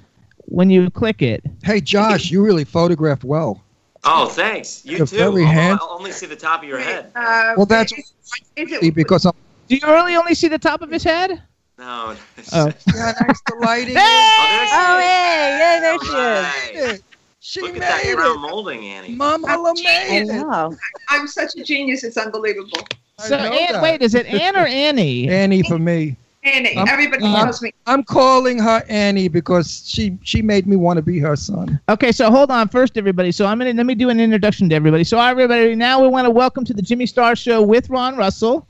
when 0.47 0.70
you 0.70 0.91
click 0.91 1.20
it. 1.22 1.43
Hey, 1.62 1.80
Josh, 1.80 2.30
you 2.30 2.43
really 2.45 2.64
photograph 2.64 3.24
well. 3.24 3.62
Oh, 4.05 4.26
thanks. 4.26 4.84
You 4.86 4.99
You're 4.99 5.07
too. 5.07 5.16
very 5.16 5.28
Although 5.43 5.45
hand- 5.47 5.78
I 5.82 5.86
only 5.91 6.12
see 6.12 6.26
the 6.26 6.36
top 6.36 6.62
of 6.62 6.68
your 6.68 6.78
head. 6.78 7.11
Uh, 7.16 7.55
Well, 7.57 7.66
that's 7.66 7.93
is, 7.93 8.12
is 8.57 8.72
it, 8.72 8.95
because 8.95 9.26
I'm. 9.26 9.32
Do 9.68 9.74
you 9.74 9.80
really 9.86 10.16
only 10.16 10.34
see 10.34 10.49
the 10.49 10.59
top 10.59 10.80
of 10.82 10.91
his 10.91 11.03
head? 11.05 11.43
No. 11.78 12.14
Oh. 12.52 12.66
Yeah, 12.94 13.12
nice 13.20 13.40
the 13.46 13.54
lighting. 13.60 13.94
Oh, 13.96 14.00
hey! 14.00 14.68
Oh, 14.72 14.98
is. 14.98 15.04
hey, 15.04 15.58
yeah, 15.58 15.80
there 15.80 15.98
she 16.02 16.10
All 16.10 16.84
is. 16.86 16.92
right. 16.92 17.00
She 17.40 17.60
Look 17.60 17.70
at 17.70 17.74
made 17.74 17.82
that 17.82 18.14
crown 18.16 18.36
it. 18.36 18.40
molding, 18.40 18.84
Annie. 18.86 19.14
Mama 19.14 19.46
I'm 19.48 19.62
made 19.62 19.84
I 19.84 20.16
it. 20.16 20.26
know. 20.26 20.76
I'm 21.08 21.26
such 21.28 21.56
a 21.56 21.62
genius. 21.62 22.04
It's 22.04 22.16
unbelievable. 22.16 22.78
I 23.18 23.22
So, 23.28 23.36
know 23.36 23.44
Anne, 23.52 23.72
that. 23.74 23.82
wait, 23.82 24.02
is 24.02 24.14
it 24.14 24.26
Anne 24.26 24.56
or 24.56 24.66
Annie? 24.66 25.28
Annie 25.28 25.62
for 25.62 25.78
me. 25.78 26.16
Annie, 26.44 26.76
I'm- 26.76 26.88
everybody 26.88 27.24
I'm- 27.24 27.46
knows 27.46 27.60
me. 27.62 27.72
I'm 27.86 28.02
calling 28.02 28.58
her 28.58 28.82
Annie 28.88 29.28
because 29.28 29.82
she 29.86 30.16
she 30.22 30.40
made 30.42 30.66
me 30.66 30.76
want 30.76 30.96
to 30.96 31.02
be 31.02 31.18
her 31.18 31.36
son. 31.36 31.78
Okay, 31.88 32.12
so 32.12 32.30
hold 32.30 32.50
on 32.50 32.68
first, 32.68 32.96
everybody. 32.96 33.30
So 33.32 33.44
I'm 33.46 33.58
gonna 33.58 33.72
let 33.72 33.86
me 33.86 33.94
do 33.94 34.08
an 34.08 34.20
introduction 34.20 34.68
to 34.70 34.74
everybody. 34.74 35.04
So 35.04 35.18
everybody, 35.20 35.74
now 35.74 36.00
we 36.00 36.08
want 36.08 36.24
to 36.26 36.30
welcome 36.30 36.64
to 36.64 36.72
the 36.74 36.82
Jimmy 36.82 37.06
Star 37.06 37.36
Show 37.36 37.60
with 37.62 37.90
Ron 37.90 38.16
Russell. 38.16 38.66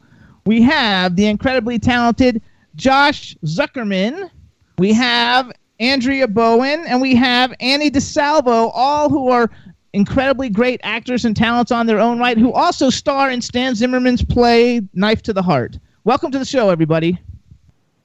We 0.46 0.62
have 0.62 1.14
the 1.16 1.26
incredibly 1.26 1.78
talented 1.78 2.40
Josh 2.79 3.37
Zuckerman. 3.45 4.31
We 4.79 4.93
have 4.93 5.53
Andrea 5.81 6.29
Bowen, 6.29 6.85
and 6.87 7.01
we 7.01 7.14
have 7.16 7.53
Annie 7.61 7.91
DeSalvo, 7.91 8.70
all 8.72 9.11
who 9.11 9.29
are 9.29 9.51
incredibly 9.93 10.49
great 10.49 10.81
actors 10.85 11.24
and 11.24 11.37
talents 11.37 11.72
on 11.72 11.87
their 11.87 11.99
own 11.99 12.20
right, 12.20 12.39
who 12.39 12.53
also 12.53 12.89
star 12.89 13.31
in 13.31 13.43
Stan 13.43 13.74
Zimmerman's 13.74 14.24
play 14.24 14.81
Knife 14.95 15.22
to 15.22 15.33
the 15.33 15.43
Heart. 15.43 15.79
Welcome 16.05 16.31
to 16.31 16.39
the 16.39 16.45
show, 16.45 16.70
everybody. 16.70 17.18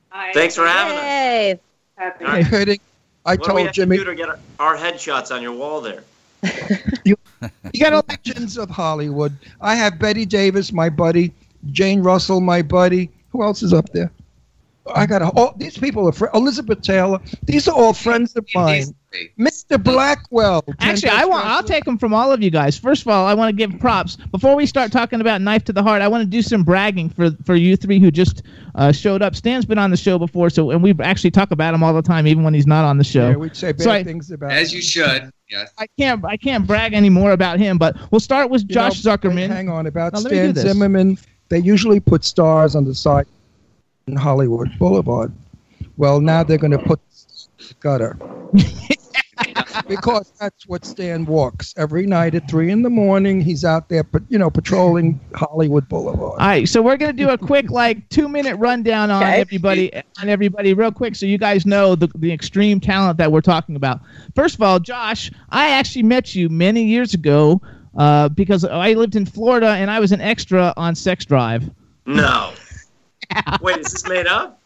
Hi. 0.09 0.31
Thanks 0.33 0.55
for 0.55 0.65
having 0.65 0.97
us. 0.97 1.03
Hey. 1.03 1.59
Happy. 1.95 2.25
All 2.25 2.31
right. 2.31 2.45
Kidding. 2.45 2.79
I 3.25 3.35
What 3.35 3.43
do 3.43 3.53
we 3.53 3.57
told 3.57 3.65
have 3.67 3.75
Jimmy 3.75 3.97
to 3.97 4.03
do 4.03 4.09
to 4.09 4.15
get 4.15 4.29
our, 4.29 4.39
our 4.59 4.75
headshots 4.75 5.33
on 5.33 5.41
your 5.41 5.53
wall 5.53 5.81
there? 5.81 6.03
You 7.73 7.79
got 7.81 7.91
a 7.91 8.03
legends 8.07 8.57
of 8.57 8.69
Hollywood. 8.69 9.33
I 9.59 9.75
have 9.75 9.99
Bette 9.99 10.25
Davis, 10.25 10.71
my 10.71 10.89
buddy, 10.89 11.33
Jane 11.71 12.01
Russell, 12.01 12.39
my 12.39 12.61
buddy. 12.61 13.09
Who 13.31 13.43
else 13.43 13.63
is 13.63 13.73
up 13.73 13.89
there? 13.89 14.11
I 14.93 15.05
got 15.05 15.21
a, 15.21 15.29
all 15.29 15.53
these 15.57 15.77
people 15.77 16.07
are 16.07 16.11
fr- 16.11 16.27
Elizabeth 16.33 16.81
Taylor. 16.81 17.19
These 17.43 17.67
are 17.67 17.75
all 17.75 17.93
friends 17.93 18.35
of 18.35 18.45
mine. 18.53 18.93
Mr. 19.39 19.81
Blackwell. 19.81 20.63
Actually, 20.79 21.09
I 21.09 21.25
want. 21.25 21.45
I'll 21.45 21.63
take 21.63 21.85
them 21.85 21.97
from 21.97 22.13
all 22.13 22.31
of 22.31 22.41
you 22.41 22.49
guys. 22.49 22.77
First 22.77 23.03
of 23.03 23.07
all, 23.09 23.25
I 23.25 23.33
want 23.33 23.49
to 23.49 23.55
give 23.55 23.79
props 23.79 24.15
before 24.31 24.55
we 24.55 24.65
start 24.65 24.91
talking 24.91 25.21
about 25.21 25.39
knife 25.41 25.63
to 25.65 25.73
the 25.73 25.83
heart. 25.83 26.01
I 26.01 26.07
want 26.07 26.21
to 26.23 26.25
do 26.25 26.41
some 26.41 26.63
bragging 26.63 27.09
for 27.09 27.31
for 27.45 27.55
you 27.55 27.77
three 27.77 27.99
who 27.99 28.11
just 28.11 28.41
uh, 28.75 28.91
showed 28.91 29.21
up. 29.21 29.35
Stan's 29.35 29.65
been 29.65 29.77
on 29.77 29.91
the 29.91 29.97
show 29.97 30.17
before, 30.17 30.49
so 30.49 30.71
and 30.71 30.81
we 30.81 30.93
actually 31.01 31.31
talk 31.31 31.51
about 31.51 31.73
him 31.73 31.83
all 31.83 31.93
the 31.93 32.01
time, 32.01 32.25
even 32.27 32.43
when 32.43 32.53
he's 32.53 32.67
not 32.67 32.85
on 32.85 32.97
the 32.97 33.03
show. 33.03 33.29
Yeah, 33.29 33.35
we'd 33.35 33.55
say 33.55 33.71
bad 33.71 33.81
So 33.81 33.91
I- 33.91 34.03
things 34.03 34.31
about. 34.31 34.51
As 34.51 34.73
you 34.73 34.81
should. 34.81 35.31
Yes. 35.49 35.71
I 35.77 35.85
can't. 35.99 36.25
I 36.25 36.35
can't 36.35 36.65
brag 36.65 36.93
anymore 36.93 37.31
about 37.33 37.59
him, 37.59 37.77
but 37.77 37.95
we'll 38.11 38.19
start 38.19 38.49
with 38.49 38.63
You 38.63 38.69
Josh 38.69 39.05
know, 39.05 39.15
Zuckerman. 39.15 39.47
Hang 39.49 39.69
on 39.69 39.85
about 39.85 40.13
Now, 40.13 40.19
let 40.19 40.31
me 40.31 40.37
do 40.39 40.59
Stan. 40.59 40.73
Zimmerman. 40.73 41.17
They 41.49 41.59
usually 41.59 41.99
put 41.99 42.23
stars 42.25 42.75
on 42.75 42.85
the 42.85 42.95
side 42.95 43.27
in 43.27 43.33
Hollywood 44.17 44.77
Boulevard. 44.77 45.31
Well, 45.97 46.19
now 46.19 46.43
they're 46.43 46.57
going 46.57 46.71
to 46.71 46.79
put 46.79 46.99
gutter 47.79 48.17
because 49.87 50.31
that's 50.39 50.67
what 50.67 50.85
Stan 50.85 51.25
walks 51.25 51.73
every 51.77 52.05
night 52.05 52.35
at 52.35 52.47
three 52.49 52.71
in 52.71 52.81
the 52.81 52.89
morning. 52.89 53.41
He's 53.41 53.63
out 53.63 53.89
there, 53.89 54.03
but 54.03 54.21
you 54.29 54.37
know, 54.37 54.49
patrolling 54.49 55.19
Hollywood 55.33 55.87
Boulevard. 55.87 56.39
All 56.39 56.47
right, 56.47 56.67
so 56.67 56.81
we're 56.81 56.97
gonna 56.97 57.13
do 57.13 57.29
a 57.29 57.37
quick 57.37 57.71
like 57.71 58.07
two 58.09 58.27
minute 58.27 58.55
rundown 58.57 59.09
on 59.11 59.23
Okay. 59.23 59.39
everybody 59.39 59.93
on 60.21 60.29
everybody 60.29 60.73
real 60.73 60.91
quick, 60.91 61.15
so 61.15 61.25
you 61.25 61.37
guys 61.37 61.65
know 61.65 61.95
the 61.95 62.09
the 62.15 62.31
extreme 62.31 62.79
talent 62.79 63.17
that 63.17 63.31
we're 63.31 63.41
talking 63.41 63.75
about. 63.75 64.01
First 64.35 64.55
of 64.55 64.61
all, 64.61 64.79
Josh, 64.79 65.31
I 65.49 65.71
actually 65.71 66.03
met 66.03 66.35
you 66.35 66.49
many 66.49 66.83
years 66.83 67.13
ago 67.13 67.61
uh, 67.97 68.29
because 68.29 68.65
I 68.65 68.93
lived 68.93 69.15
in 69.15 69.25
Florida 69.25 69.69
and 69.69 69.89
I 69.89 69.99
was 69.99 70.11
an 70.11 70.21
extra 70.21 70.73
on 70.77 70.95
Sex 70.95 71.25
Drive. 71.25 71.69
No. 72.05 72.53
Wait, 73.61 73.77
is 73.79 73.91
this 73.91 74.07
made 74.07 74.27
up? 74.27 74.59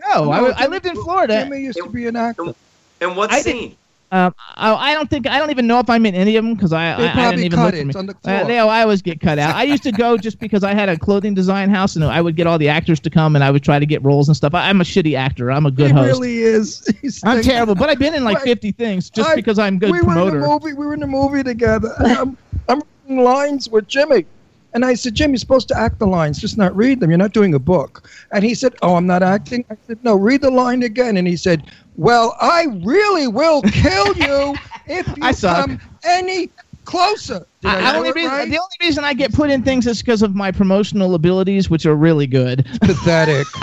No, 0.00 0.30
I, 0.32 0.40
No, 0.40 0.46
I 0.48 0.52
Jimmy- 0.62 0.68
lived 0.68 0.86
in 0.86 0.94
Florida. 1.02 1.42
Jimmy 1.44 1.60
used 1.62 1.78
to 1.78 1.88
be 1.88 2.06
an 2.06 2.16
actor. 2.16 2.54
And 3.00 3.16
what 3.16 3.32
I 3.32 3.40
scene? 3.42 3.76
Um, 4.12 4.34
I, 4.56 4.74
I 4.74 4.94
don't 4.94 5.08
think 5.08 5.28
I 5.28 5.38
don't 5.38 5.50
even 5.50 5.68
know 5.68 5.78
if 5.78 5.88
I'm 5.88 6.04
in 6.04 6.16
any 6.16 6.34
of 6.36 6.44
them 6.44 6.54
because 6.54 6.72
I, 6.72 6.96
They 6.96 7.06
I, 7.06 7.10
I 7.10 7.12
probably 7.12 7.30
didn't 7.30 7.44
even 7.44 7.56
cut 7.58 7.64
look 7.66 7.74
it. 7.74 7.78
for 7.78 7.84
me. 7.84 7.88
It's 7.90 7.96
on 7.96 8.06
the 8.06 8.12
Uh, 8.14 8.18
floor. 8.38 8.44
they, 8.48 8.58
I 8.58 8.82
always 8.82 9.02
get 9.02 9.20
cut 9.20 9.38
out. 9.38 9.54
I 9.54 9.62
used 9.62 9.84
to 9.84 9.92
go 9.92 10.16
just 10.16 10.40
because 10.40 10.64
I 10.64 10.74
had 10.74 10.88
a 10.88 10.98
clothing 10.98 11.32
design 11.32 11.70
house 11.70 11.94
and 11.94 12.04
I 12.04 12.20
would 12.20 12.34
get 12.34 12.48
all 12.48 12.58
the 12.58 12.68
actors 12.68 12.98
to 13.00 13.10
come 13.10 13.36
and 13.36 13.44
I 13.44 13.52
would 13.52 13.62
try 13.62 13.78
to 13.78 13.86
get 13.86 14.02
roles 14.02 14.26
and 14.28 14.36
stuff. 14.36 14.52
I, 14.52 14.68
I'm 14.68 14.80
a 14.80 14.84
shitty 14.84 15.14
actor. 15.16 15.52
I'm 15.52 15.64
a 15.64 15.70
good 15.70 15.92
host. 15.92 16.02
he 16.04 16.08
host. 16.08 16.20
really 16.20 16.38
is. 16.38 16.86
He's 17.02 17.22
I'm 17.22 17.36
like- 17.36 17.44
terrible, 17.46 17.76
but 17.76 17.88
I've 17.88 18.00
been 18.00 18.14
in 18.14 18.24
like 18.24 18.40
50 18.40 18.72
things 18.72 19.10
just 19.10 19.28
I- 19.30 19.36
because 19.36 19.60
I'm 19.60 19.78
good 19.78 19.92
we 19.92 19.98
were 19.98 19.98
in 20.00 20.04
promoter. 20.06 20.40
the 20.40 20.46
movie. 20.48 20.72
We 20.72 20.86
were 20.86 20.94
in 20.94 21.00
the 21.00 21.06
movie 21.06 21.44
together. 21.44 21.94
I'm, 22.00 22.36
I'm 22.68 22.82
lines 23.08 23.68
with 23.68 23.86
Jimmy, 23.86 24.26
and 24.72 24.84
I 24.84 24.94
said, 24.94 25.14
Jim, 25.14 25.30
you're 25.30 25.38
supposed 25.38 25.68
to 25.68 25.78
act 25.78 25.98
the 25.98 26.06
lines, 26.06 26.40
just 26.40 26.56
not 26.56 26.74
read 26.76 27.00
them. 27.00 27.10
You're 27.10 27.18
not 27.18 27.32
doing 27.32 27.54
a 27.54 27.58
book." 27.58 28.08
And 28.32 28.44
he 28.44 28.54
said, 28.54 28.74
"Oh, 28.82 28.96
I'm 28.96 29.06
not 29.06 29.22
acting." 29.22 29.64
I 29.70 29.76
said, 29.86 29.98
"No, 30.02 30.14
read 30.16 30.42
the 30.42 30.50
line 30.50 30.82
again." 30.82 31.16
And 31.16 31.26
he 31.26 31.36
said, 31.36 31.70
"Well, 31.96 32.36
I 32.40 32.66
really 32.82 33.28
will 33.28 33.62
kill 33.62 34.16
you 34.16 34.54
if 34.86 35.06
you 35.08 35.22
I 35.22 35.32
suck. 35.32 35.66
come 35.66 35.80
any 36.04 36.50
closer." 36.84 37.46
I, 37.64 37.92
I, 37.92 37.96
only 37.96 38.12
reason, 38.12 38.30
right? 38.30 38.48
The 38.48 38.58
only 38.58 38.76
reason 38.80 39.04
I 39.04 39.12
get 39.12 39.32
put 39.34 39.50
in 39.50 39.62
things 39.62 39.86
is 39.86 40.00
because 40.00 40.22
of 40.22 40.34
my 40.34 40.50
promotional 40.50 41.14
abilities, 41.14 41.68
which 41.68 41.84
are 41.86 41.94
really 41.94 42.26
good. 42.26 42.66
Pathetic. 42.80 43.46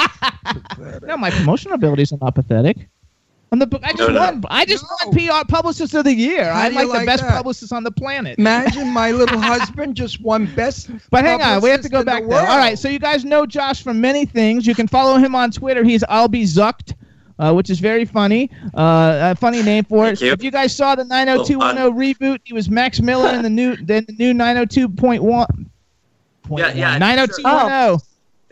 No, 1.03 1.17
my 1.17 1.29
promotional 1.29 1.75
abilities 1.75 2.13
are 2.13 2.17
not 2.21 2.33
pathetic. 2.35 2.87
I'm 3.51 3.59
the, 3.59 3.67
book. 3.67 3.81
I 3.83 3.93
just 3.93 4.09
No, 4.09 4.13
no. 4.13 4.19
won. 4.19 4.43
I 4.49 4.65
just 4.65 4.83
won 5.05 5.13
PR 5.13 5.45
Publicist 5.47 5.93
of 5.93 6.03
the 6.03 6.13
Year. 6.13 6.51
How 6.51 6.63
I'm 6.63 6.73
do 6.73 6.85
like, 6.85 6.99
the 7.01 7.05
best 7.05 7.23
that? 7.23 7.31
publicist 7.31 7.71
on 7.71 7.83
the 7.83 7.91
planet. 7.91 8.37
Imagine 8.37 8.89
my 8.91 9.11
little 9.11 9.39
husband 9.51 9.95
just 9.95 10.19
won 10.21 10.53
best. 10.53 10.89
But 11.11 11.23
hang 11.23 11.41
on, 11.41 11.61
we 11.61 11.69
have 11.69 11.81
to 11.81 11.89
go 11.89 11.99
in 11.99 12.05
the 12.05 12.11
back 12.11 12.27
there. 12.27 12.39
All 12.39 12.45
world. 12.45 12.57
right, 12.57 12.77
so 12.77 12.89
you 12.89 12.99
guys 12.99 13.23
know 13.23 13.45
Josh 13.45 13.81
from 13.83 14.01
many 14.01 14.25
things. 14.25 14.67
You 14.67 14.75
can 14.75 14.87
follow 14.87 15.17
him 15.17 15.33
on 15.33 15.51
Twitter. 15.51 15.83
He's 15.85 16.03
I'll 16.09 16.27
be 16.27 16.43
zucked. 16.43 16.93
uh, 17.39 17.53
which 17.53 17.69
is 17.69 17.79
very 17.79 18.03
funny. 18.03 18.49
Uh, 18.73 19.31
a 19.31 19.35
funny 19.35 19.61
name 19.63 19.85
for 19.85 20.07
it. 20.07 20.19
you. 20.19 20.31
If 20.33 20.43
you 20.43 20.51
guys 20.51 20.75
saw 20.75 20.95
the 20.95 21.05
90210 21.05 21.93
reboot, 21.97 22.39
he 22.43 22.51
was 22.53 22.69
Max 22.69 22.99
Miller 22.99 23.29
in 23.33 23.43
the 23.43 23.49
new 23.49 23.75
then 23.77 24.03
the 24.07 24.13
new 24.13 24.33
902.1. 24.33 25.45
Yeah, 26.49 26.73
yeah, 26.73 26.95
oh 26.95 26.97
90210. 26.97 27.99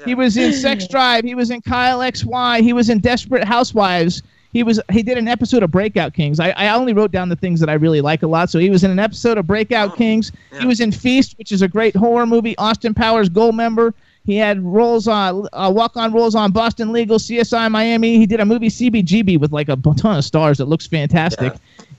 He 0.06 0.14
was 0.16 0.38
in 0.38 0.54
Sex 0.54 0.88
Drive. 0.88 1.24
He 1.24 1.36
was 1.36 1.50
in 1.52 1.62
Kyle 1.62 2.00
XY. 2.00 2.62
He 2.62 2.74
was 2.74 2.90
in 2.90 3.00
Desperate 3.00 3.44
Housewives. 3.46 4.22
He 4.56 4.64
was 4.64 4.80
he 4.90 5.04
did 5.04 5.18
an 5.18 5.28
episode 5.28 5.64
of 5.64 5.72
Breakout 5.72 6.14
Kings. 6.14 6.40
I, 6.40 6.52
I 6.52 6.70
only 6.70 6.94
wrote 6.94 7.12
down 7.12 7.28
the 7.28 7.36
things 7.36 7.60
that 7.60 7.68
I 7.68 7.74
really 7.74 8.00
like 8.00 8.24
a 8.24 8.28
lot. 8.28 8.50
So 8.50 8.58
he 8.58 8.70
was 8.70 8.86
in 8.86 8.90
an 8.92 9.00
episode 9.00 9.38
of 9.38 9.46
Breakout 9.46 9.98
Kings. 9.98 10.32
He 10.58 10.66
was 10.66 10.80
in 10.80 10.94
Feast, 10.94 11.38
which 11.38 11.52
is 11.52 11.62
a 11.62 11.68
great 11.68 11.94
horror 11.94 12.26
movie. 12.26 12.58
Austin 12.58 12.94
Powers 12.94 13.28
Goldmember. 13.28 13.94
He 14.24 14.38
had 14.38 14.64
roles 14.64 15.10
on 15.10 15.50
uh, 15.52 15.70
walk 15.76 15.98
on 15.98 16.14
roles 16.14 16.36
on 16.36 16.54
Boston 16.54 16.94
Legal, 16.94 17.18
CSI 17.20 17.70
Miami. 17.70 18.18
He 18.18 18.26
did 18.26 18.40
a 18.40 18.46
movie 18.46 18.70
CBGB 18.70 19.38
with 19.42 19.52
like 19.52 19.68
a 19.68 19.76
ton 19.76 20.18
of 20.20 20.24
stars. 20.24 20.62
It 20.62 20.66
looks 20.70 20.88
fantastic. 20.88 21.52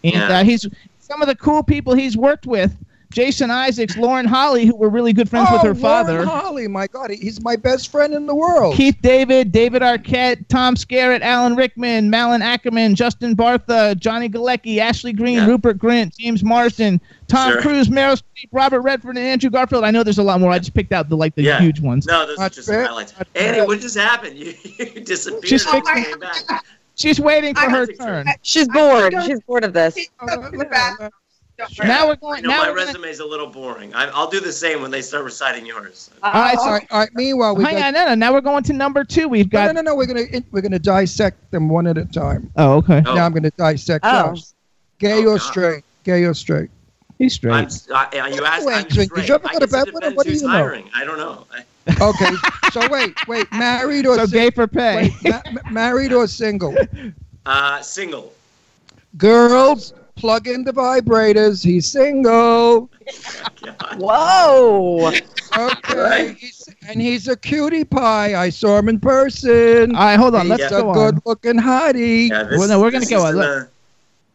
And 0.03 0.15
Yeah. 0.15 0.39
uh, 0.39 0.43
he's 0.45 0.67
some 0.99 1.21
of 1.21 1.29
the 1.29 1.37
cool 1.37 1.63
people 1.63 1.93
he's 1.93 2.17
worked 2.17 2.47
with. 2.47 2.75
Jason 3.11 3.51
Isaacs, 3.51 3.97
Lauren 3.97 4.27
Holly, 4.27 4.67
who 4.67 4.77
were 4.77 4.89
really 4.89 5.13
good 5.13 5.29
friends 5.29 5.49
with 5.51 5.61
Oh, 5.63 5.67
her 5.69 5.75
father. 5.75 6.13
Lauren 6.25 6.29
Holly, 6.29 6.69
my 6.69 6.87
God, 6.87 7.11
he's 7.11 7.41
my 7.43 7.57
best 7.57 7.91
friend 7.91 8.13
in 8.15 8.27
the 8.27 8.35
world. 8.35 8.75
Keith 8.77 8.97
David, 9.03 9.53
David 9.53 9.83
Arquette, 9.83 10.47
Tom 10.49 10.75
Skerritt, 10.75 11.21
Alan 11.23 11.55
Rickman, 11.57 12.11
Malin 12.11 12.41
Akerman, 12.43 12.95
Justin 12.95 13.35
Bartha, 13.37 13.99
Johnny 13.99 14.29
Galecki, 14.29 14.79
Ashley 14.79 15.13
Greene, 15.13 15.47
Rupert 15.47 15.79
Grint, 15.79 16.17
James 16.19 16.43
Marsden, 16.45 17.01
Tom 17.29 17.53
Sure. 17.53 17.63
Cruise, 17.63 17.89
Meryl 17.89 18.17
Streep, 18.21 18.49
Robert 18.53 18.81
Redford, 18.83 19.17
and 19.17 19.27
Andrew 19.27 19.51
Garfield. 19.51 19.85
I 19.85 19.91
know 19.91 20.03
there's 20.03 20.19
a 20.19 20.23
lot 20.23 20.41
more. 20.41 20.51
I 20.51 20.59
just 20.59 20.75
picked 20.75 20.93
out 20.93 21.09
the 21.09 21.17
like 21.17 21.35
the 21.35 21.43
Yeah. 21.43 21.61
huge 21.61 21.81
ones. 21.81 22.07
No, 22.07 22.27
those 22.27 22.39
are 22.39 22.49
just 22.49 22.67
some 22.67 22.85
highlights. 22.85 23.15
Annie, 23.35 23.63
what 23.67 23.81
just 23.81 23.97
happened? 23.97 24.37
You, 24.37 24.53
you 24.79 25.01
disappeared. 25.01 25.47
She's 25.49 25.65
and 25.67 25.73
fixing- 25.85 26.05
came 26.05 26.19
back. 26.21 26.65
She's 26.97 27.21
waiting 27.21 27.55
for 27.55 27.69
her 27.69 27.87
turn. 27.87 28.27
She's 28.43 28.67
bored. 28.69 29.15
She's 29.27 29.41
bored 29.41 29.65
of 29.65 29.73
this. 29.75 29.97
Now 31.83 32.07
we're 32.09 32.17
going. 32.17 32.43
You 32.43 32.49
know, 32.49 32.55
Now 32.57 32.63
my 32.65 32.71
we're 32.71 32.77
gonna, 32.85 32.99
resume's 32.99 33.21
a 33.21 33.25
little 33.25 33.47
boring. 33.47 33.95
I, 33.95 34.07
I'll 34.09 34.29
do 34.29 34.41
the 34.41 34.53
same 34.53 34.83
when 34.83 34.91
they 34.91 35.01
start 35.03 35.25
reciting 35.25 35.65
yours. 35.65 36.11
all 36.23 36.33
right, 36.33 36.57
all 36.57 36.65
so 36.65 36.71
right, 36.71 36.87
all 36.91 37.01
right. 37.01 37.09
Meanwhile, 37.15 37.57
we 37.57 37.65
hang 37.65 37.77
got, 37.77 37.87
on, 37.89 37.95
no, 37.95 38.05
no. 38.07 38.15
Now 38.15 38.33
we're 38.33 38.41
going 38.43 38.63
to 38.65 38.73
number 38.73 39.05
two. 39.05 39.29
We've 39.29 39.49
got. 39.49 39.67
no, 39.67 39.81
no, 39.81 39.81
no. 39.93 39.95
We're 39.97 40.07
gonna 40.07 40.25
we're 40.53 40.61
gonna 40.61 40.79
dissect 40.79 41.51
them 41.51 41.69
one 41.69 41.87
at 41.87 41.97
a 41.99 42.05
time. 42.05 42.51
Oh, 42.57 42.75
okay. 42.75 43.03
Oh. 43.07 43.15
Now 43.15 43.25
I'm 43.27 43.33
gonna 43.33 43.51
dissect 43.53 44.05
Oh. 44.07 44.35
Josh. 44.35 44.43
Gay 44.99 45.25
Oh, 45.25 45.33
or 45.33 45.39
God. 45.39 45.43
straight? 45.47 45.85
Gay 46.05 46.25
or 46.25 46.35
straight? 46.35 46.71
He's 47.19 47.35
straight. 47.35 47.55
I'm, 47.55 47.69
I, 47.95 48.09
I- 48.19 48.29
you 48.29 48.45
asked. 48.45 48.67
Wait, 48.67 48.75
I'm 48.75 48.83
wait, 48.97 49.11
did 49.15 49.29
you 49.29 49.35
ever 49.35 49.49
go 49.49 49.59
to 49.59 49.67
bed 49.67 49.87
with 49.93 49.95
her? 50.05 50.11
depends 50.11 50.17
What 50.17 50.27
do 50.27 50.33
who's 50.33 50.43
you 50.43 50.49
know? 50.49 50.53
hiring. 50.55 50.91
I 50.95 51.05
don't 51.05 51.17
know. 51.19 51.47
Okay. 52.01 52.35
so 52.73 52.87
wait, 52.91 53.15
wait. 53.29 53.51
Married 53.53 54.05
or 54.07 54.17
so 54.19 54.27
sing- 54.27 54.39
gay 54.39 54.51
for 54.51 54.67
pay. 54.67 55.11
wait, 55.23 55.33
ma- 55.33 55.41
ma- 55.53 55.71
married 55.71 56.13
or 56.13 56.27
single? 56.27 56.75
uh, 57.47 57.81
single. 57.81 58.33
Girls, 59.17 59.95
plug 60.17 60.49
in 60.49 60.65
the 60.65 60.73
vibrators. 60.73 61.63
He's 61.65 61.91
single. 61.91 62.91
Whoa. 63.99 65.13
Okay. 65.57 66.37
He's, 66.39 66.69
and 66.89 67.01
he's 67.01 67.29
a 67.29 67.37
cutie 67.37 67.85
pie. 67.85 68.35
I 68.35 68.51
saw 68.51 68.79
him 68.79 68.89
in 68.89 69.01
person. 69.01 69.95
All 69.95 70.05
right, 70.05 70.17
hold 70.19 70.35
on. 70.35 70.49
Let's 70.49 70.63
He's 70.65 70.71
go 70.73 70.91
a 70.91 70.95
good-looking 70.95 71.55
hottie. 71.57 72.29
Yeah, 72.29 72.43
this, 72.45 72.59
Well, 72.59 72.69
no, 72.69 72.81
we're 72.81 72.91
gonna 72.91 73.01
this 73.01 73.11
go. 73.11 73.27
isn't 73.27 73.41
a- 73.41 73.69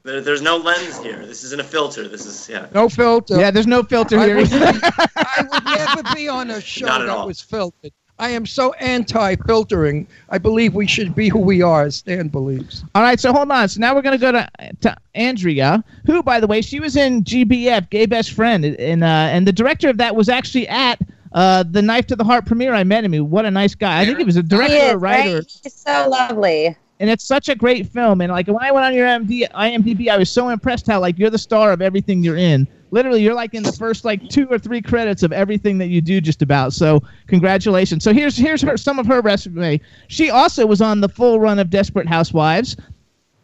there, 0.03 0.19
there's 0.19 0.41
no 0.41 0.57
lens 0.57 0.97
here. 1.03 1.23
This 1.27 1.43
isn't 1.43 1.61
a 1.61 1.63
filter. 1.63 2.07
This 2.07 2.25
is 2.25 2.49
yeah. 2.49 2.65
No 2.73 2.89
filter. 2.89 3.37
Yeah, 3.39 3.51
there's 3.51 3.67
no 3.67 3.83
filter 3.83 4.17
I 4.17 4.25
here. 4.25 4.37
would. 4.37 4.47
I 4.51 5.47
would 5.51 5.63
never 5.63 6.15
be 6.15 6.27
on 6.27 6.49
a 6.49 6.59
show 6.59 6.87
Not 6.87 7.01
at 7.01 7.05
that 7.05 7.11
all. 7.17 7.27
was 7.27 7.39
filtered. 7.39 7.91
I 8.21 8.29
am 8.29 8.45
so 8.45 8.71
anti-filtering. 8.73 10.07
I 10.29 10.37
believe 10.37 10.75
we 10.75 10.85
should 10.85 11.15
be 11.15 11.27
who 11.27 11.39
we 11.39 11.63
are, 11.63 11.83
as 11.85 11.95
Stan 11.95 12.27
believes. 12.27 12.83
All 12.93 13.01
right, 13.01 13.19
so 13.19 13.33
hold 13.33 13.49
on. 13.49 13.67
So 13.67 13.79
now 13.79 13.95
we're 13.95 14.03
gonna 14.03 14.19
go 14.19 14.31
to 14.31 14.47
to 14.81 14.95
Andrea, 15.15 15.83
who, 16.05 16.21
by 16.21 16.39
the 16.39 16.45
way, 16.45 16.61
she 16.61 16.79
was 16.79 16.95
in 16.95 17.23
GBF, 17.23 17.89
Gay 17.89 18.05
Best 18.05 18.33
Friend, 18.33 18.63
and 18.63 19.03
uh, 19.03 19.07
and 19.07 19.47
the 19.47 19.51
director 19.51 19.89
of 19.89 19.97
that 19.97 20.15
was 20.15 20.29
actually 20.29 20.67
at 20.67 20.99
uh, 21.33 21.63
the 21.63 21.81
Knife 21.81 22.05
to 22.07 22.15
the 22.15 22.23
Heart 22.23 22.45
premiere. 22.45 22.75
I 22.75 22.83
met 22.83 23.03
him. 23.03 23.11
What 23.29 23.45
a 23.45 23.51
nice 23.51 23.73
guy. 23.73 24.01
I 24.01 24.05
think 24.05 24.19
he 24.19 24.23
was 24.23 24.37
a 24.37 24.43
director 24.43 24.75
is, 24.75 24.93
or 24.93 24.97
writer. 24.99 25.35
right? 25.37 25.59
He's 25.63 25.73
so 25.73 26.07
lovely. 26.07 26.77
and 26.99 27.09
it's 27.09 27.23
such 27.23 27.49
a 27.49 27.55
great 27.55 27.87
film. 27.87 28.21
And 28.21 28.31
like 28.31 28.47
when 28.47 28.61
I 28.61 28.71
went 28.71 28.85
on 28.85 28.93
your 28.93 29.07
IMD, 29.07 29.49
IMDb, 29.51 30.09
I 30.09 30.17
was 30.17 30.29
so 30.29 30.49
impressed 30.49 30.85
how 30.85 30.99
like 30.99 31.17
you're 31.17 31.31
the 31.31 31.39
star 31.39 31.71
of 31.71 31.81
everything 31.81 32.23
you're 32.23 32.37
in. 32.37 32.67
Literally, 32.91 33.21
you're 33.21 33.33
like 33.33 33.53
in 33.53 33.63
the 33.63 33.71
first 33.71 34.05
like 34.05 34.27
two 34.29 34.47
or 34.47 34.59
three 34.59 34.81
credits 34.81 35.23
of 35.23 35.31
everything 35.31 35.77
that 35.79 35.87
you 35.87 36.01
do, 36.01 36.21
just 36.21 36.41
about. 36.41 36.73
So 36.73 37.01
congratulations. 37.27 38.03
So 38.03 38.13
here's 38.13 38.37
here's 38.37 38.61
her 38.61 38.77
some 38.77 38.99
of 38.99 39.07
her 39.07 39.21
resume. 39.21 39.79
She 40.07 40.29
also 40.29 40.65
was 40.65 40.81
on 40.81 41.01
the 41.01 41.09
full 41.09 41.39
run 41.39 41.57
of 41.57 41.69
Desperate 41.69 42.07
Housewives. 42.07 42.75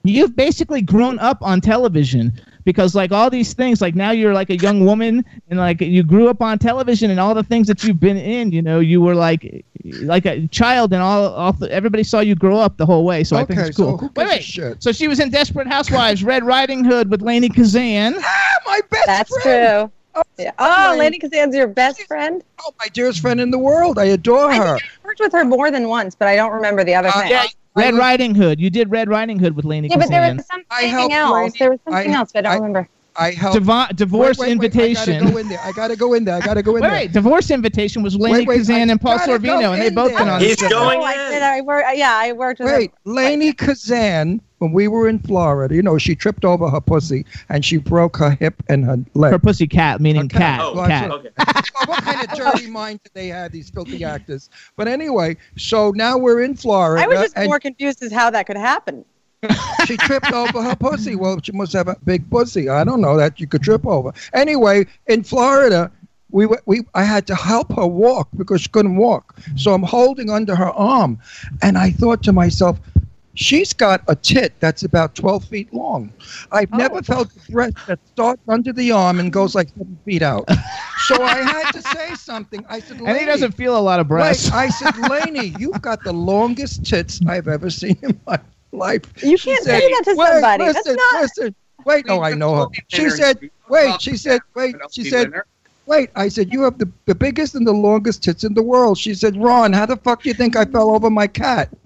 You've 0.04 0.36
basically 0.36 0.82
grown 0.82 1.18
up 1.20 1.38
on 1.42 1.62
television 1.62 2.40
because 2.68 2.94
like 2.94 3.14
all 3.14 3.30
these 3.30 3.54
things 3.54 3.80
like 3.80 3.96
now 3.96 4.12
you're 4.12 4.34
like 4.34 4.50
a 4.50 4.58
young 4.58 4.84
woman 4.84 5.24
and 5.50 5.58
like 5.58 5.80
you 5.80 6.04
grew 6.04 6.28
up 6.28 6.42
on 6.42 6.60
television 6.60 7.10
and 7.10 7.18
all 7.18 7.34
the 7.34 7.42
things 7.42 7.66
that 7.66 7.82
you've 7.82 8.00
been 8.02 8.18
in 8.18 8.52
you 8.52 8.62
know 8.62 8.82
you 8.82 9.00
were 9.00 9.16
like 9.16 9.64
like 10.02 10.26
a 10.26 10.46
child 10.50 10.92
and 10.92 11.02
all, 11.02 11.34
all 11.34 11.54
the, 11.54 11.72
everybody 11.72 12.04
saw 12.04 12.20
you 12.20 12.36
grow 12.36 12.58
up 12.58 12.76
the 12.76 12.86
whole 12.86 13.06
way 13.06 13.24
so 13.24 13.38
i 13.38 13.46
think 13.46 13.58
Okay, 13.58 13.70
it's 13.70 13.78
cool 13.78 13.98
so 14.00 14.12
wait 14.18 14.28
wait 14.28 14.44
shit? 14.44 14.84
so 14.84 14.92
she 14.92 15.08
was 15.08 15.22
in 15.22 15.30
desperate 15.30 15.66
housewives 15.66 16.26
red 16.26 16.44
riding 16.44 16.84
hood 16.84 17.10
with 17.10 17.22
Lainie 17.22 17.50
Kazan 17.56 18.16
Ah, 18.20 18.58
my 18.66 18.82
best 18.90 19.06
That's 19.08 19.42
friend. 19.44 19.90
true. 20.16 20.24
Yeah. 20.38 20.52
Oh, 20.60 20.66
my- 20.98 20.98
Lainie 20.98 21.20
Kazan's 21.22 21.56
your 21.56 21.68
best 21.68 22.02
friend? 22.08 22.44
Oh, 22.62 22.74
my 22.80 22.88
dearest 22.88 23.20
friend 23.22 23.40
in 23.40 23.52
the 23.52 23.60
world. 23.60 24.00
I 24.00 24.06
adore 24.06 24.52
her. 24.52 24.78
think 24.80 24.90
I 25.04 25.08
worked 25.08 25.20
with 25.20 25.32
her 25.32 25.46
more 25.46 25.70
than 25.70 25.88
once, 25.88 26.16
but 26.16 26.28
I 26.28 26.36
don't 26.36 26.52
remember 26.52 26.84
the 26.84 26.96
other 26.96 27.10
Uh, 27.10 27.22
thing. 27.22 27.30
yeah, 27.32 27.46
red 27.76 27.94
riding 27.94 28.34
hood 28.34 28.60
you 28.60 28.72
did 28.72 28.90
red 28.90 29.08
riding 29.08 29.38
hood 29.38 29.56
with 29.56 29.64
Lainie 29.64 29.90
Yeah, 29.92 29.98
but 29.98 30.10
there 30.10 30.22
Kazan 30.22 30.38
was 30.38 30.46
I 30.50 30.54
something 30.56 30.57
helped 30.84 31.14
else. 31.14 31.34
Lady- 31.34 31.56
there 31.60 31.70
was 31.72 31.80
something 31.86 32.14
I- 32.14 32.18
else, 32.18 32.32
but 32.32 32.46
I 32.46 32.50
don't 32.50 32.52
I- 32.52 32.56
remember. 32.68 32.90
I 33.20 33.32
helped. 33.32 33.58
Devo- 33.58 33.96
divorce 33.96 34.38
wait, 34.38 34.48
wait, 34.50 34.60
wait, 34.60 34.66
invitation 34.76 35.16
I 35.16 35.20
gotta 35.20 35.32
go 35.32 35.38
in 35.40 35.48
there. 35.50 35.60
I 35.64 35.72
gotta 35.72 35.96
go 35.96 36.14
in 36.14 36.24
there. 36.24 36.36
I 36.36 36.40
gotta 36.40 36.62
go 36.62 36.76
in 36.76 36.84
wait, 36.84 36.90
there. 36.90 37.00
wait, 37.00 37.12
divorce 37.14 37.50
invitation 37.50 38.04
was 38.04 38.16
Lainie 38.16 38.32
Wait, 38.42 38.48
wait, 38.48 38.58
Kazan 38.58 38.76
I 38.90 38.92
and 38.92 39.02
Paul 39.02 39.18
gotta 39.18 39.32
Sorvino, 39.40 39.74
and 39.74 39.82
they 39.82 39.88
in 39.88 39.96
both 39.96 40.10
there. 40.12 40.20
been 40.20 40.30
on 40.30 40.40
He's 40.40 40.56
the 40.58 40.70
show. 40.70 40.80
going 40.80 41.00
oh, 41.00 41.04
I 41.04 41.14
in. 41.26 41.32
did. 41.32 41.42
I 41.42 41.62
worked. 41.62 41.88
Uh, 41.90 41.92
yeah, 41.94 42.14
I 42.14 42.34
worked 42.34 42.60
with 42.60 42.72
Wait, 42.72 42.92
her. 42.92 43.12
Lainie 43.12 43.58
Kazan, 43.58 44.40
when 44.60 44.72
we 44.72 44.88
were 44.88 45.08
in 45.10 45.18
Florida, 45.18 45.74
you 45.74 45.82
know, 45.82 45.98
she 45.98 46.14
tripped 46.14 46.46
over 46.46 46.70
her 46.70 46.80
pussy 46.80 47.26
and 47.50 47.66
she 47.66 47.78
broke 47.78 48.18
her 48.18 48.30
hip 48.40 48.62
and 48.70 48.86
her 48.86 48.98
leg. 49.16 49.32
her 49.32 49.40
pussy 49.40 49.66
cat 49.66 50.00
meaning 50.00 50.26
Okay. 50.26 50.38
cat 50.38 50.60
Oh, 50.62 50.86
cat 50.86 51.10
okay. 51.10 51.30
What 51.88 52.04
kind 52.04 52.22
of 52.24 52.38
dirty 52.38 52.68
mind 52.70 53.00
did 53.04 53.14
they 53.16 53.30
have, 53.30 53.52
these 53.52 53.72
filthy 53.72 54.04
actors? 54.04 54.52
But 54.76 54.88
anyway, 54.88 55.38
so 55.58 55.90
now 55.96 56.20
we're 56.20 56.44
in 56.44 56.56
Florida. 56.56 57.04
I 57.04 57.08
was 57.08 57.20
just 57.20 57.36
and 57.36 57.48
more 57.48 57.60
confused 57.60 58.04
as 58.04 58.12
how 58.12 58.30
that 58.30 58.46
could 58.46 58.58
happen. 58.58 59.06
She 59.86 59.98
tripped 59.98 60.32
over 60.32 60.62
her 60.62 60.76
pussy. 60.76 61.16
Well, 61.16 61.40
she 61.42 61.52
must 61.52 61.74
have 61.74 61.88
a 61.88 61.96
big 62.04 62.30
pussy. 62.30 62.70
I 62.70 62.84
don't 62.84 63.02
know 63.02 63.18
that 63.18 63.40
you 63.40 63.48
could 63.48 63.62
trip 63.62 63.86
over. 63.86 64.14
Anyway, 64.34 64.86
in 65.06 65.24
Florida, 65.24 65.92
we 66.32 66.48
we 66.66 66.82
I 66.94 67.04
had 67.04 67.28
to 67.28 67.36
help 67.36 67.74
her 67.76 67.88
walk 67.88 68.30
because 68.36 68.62
she 68.62 68.70
couldn't 68.70 68.98
walk. 68.98 69.36
So 69.56 69.74
I'm 69.74 69.84
holding 69.84 70.30
under 70.30 70.56
her 70.56 70.72
arm, 70.72 71.20
and 71.62 71.78
I 71.78 71.92
thought 71.92 72.24
to 72.24 72.34
myself. 72.34 72.80
She's 73.40 73.72
got 73.72 74.02
a 74.08 74.16
tit 74.16 74.56
that's 74.60 74.82
about 74.82 75.14
12 75.14 75.46
feet 75.46 75.72
long. 75.72 76.12
I've 76.52 76.74
oh. 76.74 76.78
never 76.78 77.04
felt 77.04 77.30
a 77.36 77.52
breast 77.52 77.78
that 77.86 78.00
starts 78.08 78.42
under 78.48 78.74
the 78.74 78.92
arm 78.92 79.20
and 79.20 79.32
goes 79.32 79.54
like 79.54 79.70
seven 79.78 79.96
feet 80.06 80.24
out. 80.24 80.50
So 81.06 81.22
I 81.22 81.36
had 81.36 81.72
to 81.74 81.82
say 81.84 82.16
something. 82.16 82.66
I 82.68 82.80
said, 82.80 83.00
and 83.00 83.16
he 83.16 83.26
doesn't 83.26 83.52
feel 83.52 83.78
a 83.78 83.80
lot 83.80 84.00
of 84.00 84.08
breasts 84.08 84.50
Wait, 84.50 84.58
I 84.58 84.70
said, 84.70 84.96
Lainie, 84.96 85.56
you've 85.60 85.84
got 85.84 86.04
the 86.04 86.14
longest 86.14 86.84
tits 86.84 87.22
I've 87.28 87.48
ever 87.48 87.70
seen 87.70 87.96
in 88.02 88.20
my 88.26 88.40
life. 88.78 89.02
You 89.24 89.38
She 89.38 89.50
can't 89.52 89.64
said, 89.64 89.80
say 89.82 89.90
that 89.92 90.04
to 90.06 90.16
"Wait, 90.16 90.28
somebody. 90.28 90.66
That's 90.66 90.88
not- 90.88 91.22
listen. 91.22 91.56
Wait, 91.86 92.06
oh, 92.10 92.22
I 92.22 92.34
know 92.34 92.56
her. 92.56 92.66
She 92.90 93.10
said, 93.10 93.50
wait, 93.70 94.02
she 94.02 94.18
said, 94.18 94.42
wait, 94.56 94.76
she 94.92 95.06
said, 95.06 95.32
wait. 95.86 96.10
I 96.16 96.28
said, 96.28 96.52
you 96.52 96.64
have 96.64 96.78
the, 96.80 96.92
the 97.06 97.16
biggest 97.16 97.56
and 97.56 97.66
the 97.66 97.72
longest 97.72 98.24
tits 98.24 98.44
in 98.44 98.54
the 98.56 98.62
world. 98.64 98.98
She 98.98 99.14
said, 99.14 99.38
Ron, 99.42 99.72
how 99.72 99.86
the 99.86 99.96
fuck 99.96 100.24
do 100.24 100.30
you 100.30 100.36
think 100.36 100.58
I 100.58 100.66
fell 100.66 100.92
over 100.92 101.10
my 101.10 101.28
cat? 101.28 101.70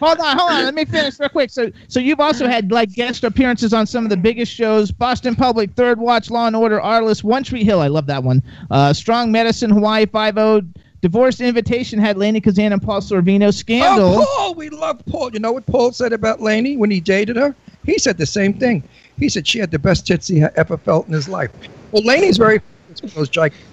hold 0.00 0.18
on, 0.18 0.36
hold 0.38 0.52
on. 0.52 0.64
Let 0.64 0.74
me 0.74 0.84
finish 0.84 1.18
real 1.18 1.28
quick. 1.28 1.50
So, 1.50 1.70
so 1.88 2.00
you've 2.00 2.20
also 2.20 2.46
had 2.46 2.70
like 2.70 2.92
guest 2.92 3.24
appearances 3.24 3.72
on 3.72 3.86
some 3.86 4.04
of 4.04 4.10
the 4.10 4.16
biggest 4.16 4.52
shows: 4.52 4.90
Boston 4.90 5.34
Public, 5.34 5.72
Third 5.72 5.98
Watch, 5.98 6.30
Law 6.30 6.46
and 6.46 6.56
Order, 6.56 6.80
Arliss, 6.80 7.22
One 7.24 7.42
Tree 7.42 7.64
Hill. 7.64 7.80
I 7.80 7.88
love 7.88 8.06
that 8.06 8.22
one. 8.22 8.42
Uh, 8.70 8.92
Strong 8.92 9.32
Medicine, 9.32 9.70
Hawaii 9.70 10.06
Five 10.06 10.36
O. 10.38 10.62
Divorce 11.02 11.40
Invitation 11.40 11.98
had 11.98 12.16
Lainie 12.16 12.42
Kazan 12.42 12.72
and 12.72 12.82
Paul 12.82 13.00
Sorvino. 13.00 13.52
Scandal. 13.54 14.18
Oh, 14.18 14.26
Paul, 14.36 14.54
we 14.54 14.68
love 14.68 15.00
Paul. 15.06 15.32
You 15.32 15.40
know 15.40 15.52
what 15.52 15.64
Paul 15.66 15.92
said 15.92 16.12
about 16.12 16.40
Lainie 16.40 16.76
when 16.76 16.90
he 16.90 17.00
dated 17.00 17.36
her? 17.36 17.54
He 17.84 17.98
said 17.98 18.18
the 18.18 18.26
same 18.26 18.52
thing. 18.54 18.82
He 19.18 19.28
said 19.28 19.46
she 19.46 19.58
had 19.58 19.70
the 19.70 19.78
best 19.78 20.06
tits 20.06 20.28
he 20.28 20.40
ha- 20.40 20.50
ever 20.56 20.76
felt 20.76 21.06
in 21.06 21.12
his 21.14 21.28
life. 21.28 21.50
Well, 21.92 22.02
Lainie's 22.02 22.36
very 22.36 22.58
famous 22.58 23.02
with 23.02 23.14
those 23.14 23.28
gigantic. 23.28 23.66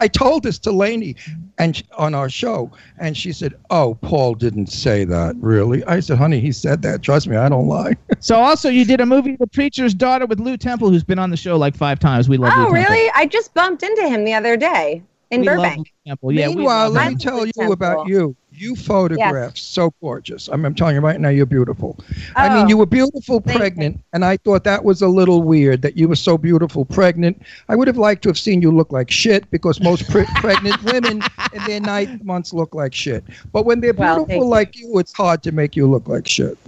I 0.00 0.08
told 0.08 0.42
this 0.42 0.58
to 0.60 0.70
Lainie 0.70 1.14
and 1.58 1.80
on 1.96 2.12
our 2.12 2.28
show, 2.28 2.72
and 2.98 3.16
she 3.16 3.30
said, 3.32 3.54
"Oh, 3.70 3.94
Paul 4.02 4.34
didn't 4.34 4.66
say 4.66 5.04
that, 5.04 5.36
really." 5.36 5.84
I 5.84 6.00
said, 6.00 6.18
"Honey, 6.18 6.40
he 6.40 6.50
said 6.50 6.82
that. 6.82 7.02
Trust 7.02 7.28
me, 7.28 7.36
I 7.36 7.48
don't 7.48 7.68
lie." 7.68 7.96
So 8.18 8.34
also 8.36 8.68
you 8.68 8.84
did 8.84 9.00
a 9.00 9.06
movie, 9.06 9.36
The 9.36 9.46
Preacher's 9.46 9.94
Daughter, 9.94 10.26
with 10.26 10.40
Lew 10.40 10.56
Temple, 10.56 10.90
who's 10.90 11.04
been 11.04 11.20
on 11.20 11.30
the 11.30 11.36
show 11.36 11.56
like 11.56 11.76
five 11.76 12.00
times. 12.00 12.28
We 12.28 12.36
love 12.36 12.52
Oh, 12.52 12.68
Lew 12.68 12.74
Temple. 12.76 12.94
really? 12.94 13.10
I 13.14 13.26
just 13.26 13.54
bumped 13.54 13.82
into 13.84 14.08
him 14.08 14.24
the 14.24 14.34
other 14.34 14.56
day 14.56 15.02
in 15.32 15.40
We 15.40 15.46
love 15.48 15.56
Burbank. 15.56 15.92
Temple. 16.06 16.32
Yeah, 16.32 16.48
we 16.48 16.56
Meanwhile, 16.56 16.90
let 16.90 17.10
me 17.10 17.16
tell 17.16 17.46
you 17.46 17.52
Temple. 17.52 17.72
about 17.72 18.06
you. 18.06 18.36
You 18.54 18.76
photographed 18.76 19.56
so 19.56 19.92
gorgeous. 20.02 20.48
I'm, 20.48 20.64
I'm 20.66 20.74
telling 20.74 20.94
you 20.94 21.00
right 21.00 21.18
now, 21.18 21.30
you're 21.30 21.46
beautiful. 21.46 21.98
I 22.36 22.50
mean, 22.54 22.66
Oh, 22.66 22.68
you 22.68 22.76
were 22.76 22.84
beautiful 22.86 23.40
thank 23.40 23.54
you. 23.54 23.58
pregnant, 23.60 24.00
and 24.12 24.24
I 24.24 24.36
thought 24.36 24.62
that 24.64 24.84
was 24.84 25.00
a 25.00 25.08
little 25.08 25.42
weird 25.42 25.80
that 25.82 25.96
you 25.96 26.06
were 26.06 26.16
so 26.16 26.36
beautiful 26.36 26.84
pregnant. 26.84 27.42
I 27.70 27.76
would 27.76 27.88
have 27.88 27.96
liked 27.96 28.22
to 28.24 28.28
have 28.28 28.38
seen 28.38 28.60
you 28.60 28.70
look 28.70 28.92
like 28.92 29.10
shit 29.10 29.50
because 29.50 29.80
most 29.80 30.08
pre- 30.10 30.26
pregnant 30.36 30.82
women 30.84 31.22
in 31.54 31.64
their 31.66 31.80
ninth 31.80 32.22
months 32.22 32.52
look 32.52 32.74
like 32.74 32.94
shit. 32.94 33.24
But 33.52 33.64
when 33.64 33.80
they're 33.80 33.94
beautiful 33.94 34.34
you. 34.34 34.44
like 34.44 34.76
you, 34.76 34.98
it's 34.98 35.14
hard 35.14 35.42
to 35.44 35.52
make 35.52 35.74
you 35.74 35.86
look 35.90 36.06
like 36.08 36.28
shit. 36.28 36.58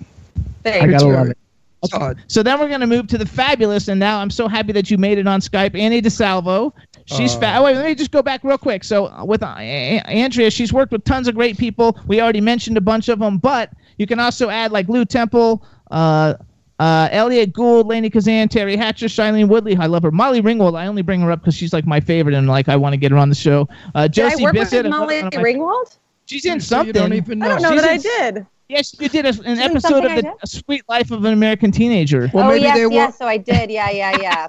Thank 0.62 0.82
I 0.84 0.86
gotta 0.86 0.94
It's 0.94 1.04
love 1.04 1.26
it. 1.28 1.38
It's 1.82 1.92
hard. 1.92 2.18
So 2.28 2.42
then 2.42 2.58
we're 2.58 2.68
going 2.68 2.80
to 2.80 2.86
move 2.86 3.08
to 3.08 3.18
the 3.18 3.26
fabulous, 3.26 3.88
and 3.88 4.00
now 4.00 4.18
I'm 4.20 4.30
so 4.30 4.48
happy 4.48 4.72
that 4.72 4.90
you 4.90 4.96
made 4.96 5.18
it 5.18 5.26
on 5.26 5.40
Skype. 5.42 5.78
Annie 5.78 6.00
DeSalvo. 6.00 6.72
She's 7.06 7.34
Uh. 7.36 7.40
fa- 7.40 7.54
oh, 7.58 7.64
wait, 7.64 7.76
let 7.76 7.84
me 7.84 7.94
just 7.94 8.10
go 8.10 8.22
back 8.22 8.42
real 8.44 8.56
quick. 8.58 8.82
So 8.84 9.06
uh, 9.06 9.24
with 9.24 9.42
uh, 9.42 9.46
Andrea, 9.46 10.50
she's 10.50 10.72
worked 10.72 10.92
with 10.92 11.04
tons 11.04 11.28
of 11.28 11.34
great 11.34 11.58
people. 11.58 11.98
We 12.06 12.20
already 12.20 12.40
mentioned 12.40 12.76
a 12.76 12.80
bunch 12.80 13.08
of 13.08 13.18
them, 13.18 13.38
but 13.38 13.70
you 13.98 14.06
can 14.06 14.18
also 14.20 14.48
add 14.48 14.72
like 14.72 14.88
Lew 14.88 15.04
Temple, 15.04 15.64
uh, 15.90 16.34
uh, 16.80 17.08
Elliot 17.12 17.52
Gould, 17.52 17.86
Lainie 17.88 18.10
Kazan, 18.12 18.48
Teri 18.48 18.76
Hatcher, 18.76 19.06
Shailene 19.06 19.48
Woodley. 19.48 19.76
I 19.76 19.86
love 19.86 20.02
her. 20.02 20.10
Molly 20.10 20.40
Ringwald. 20.42 20.76
I 20.78 20.86
only 20.86 21.02
bring 21.02 21.20
her 21.20 21.30
up 21.30 21.40
because 21.40 21.54
she's 21.54 21.72
like 21.72 21.86
my 21.86 22.00
favorite, 22.00 22.34
and 22.34 22.48
like 22.48 22.68
I 22.68 22.76
want 22.76 22.94
to 22.94 22.96
get 22.96 23.12
her 23.12 23.18
on 23.18 23.28
the 23.28 23.34
show. 23.34 23.68
Uh, 23.94 24.08
Did 24.08 24.24
I 24.24 24.30
Josie 24.30 24.42
work 24.44 24.54
Bissett. 24.54 24.84
with 24.84 24.90
Molly 24.90 25.18
one 25.22 25.26
of 25.28 25.34
my- 25.34 25.42
Ringwald? 25.42 25.98
She's 26.26 26.46
in 26.46 26.58
So 26.58 26.76
you 26.78 26.92
something. 26.92 26.92
don't 26.94 27.12
even 27.12 27.42
I 27.42 27.48
know. 27.48 27.52
don't 27.58 27.62
know 27.62 27.72
She's 27.92 28.02
that 28.02 28.18
I 28.18 28.30
did. 28.32 28.46
Yes, 28.68 28.98
you 28.98 29.08
did 29.08 29.26
a, 29.26 29.28
an 29.28 29.44
in 29.44 29.58
episode 29.58 30.04
of 30.04 30.16
the? 30.16 30.34
A 30.42 30.46
Sweet 30.46 30.82
Life 30.88 31.10
of 31.10 31.24
an 31.24 31.32
American 31.32 31.70
Teenager. 31.70 32.30
Well, 32.32 32.46
oh 32.46 32.48
maybe 32.48 32.62
yes, 32.62 32.76
they 32.76 32.94
yes. 32.94 33.18
So 33.18 33.26
I 33.26 33.36
did. 33.36 33.70
Yeah, 33.70 33.90
yeah, 33.90 34.16
yeah. 34.20 34.46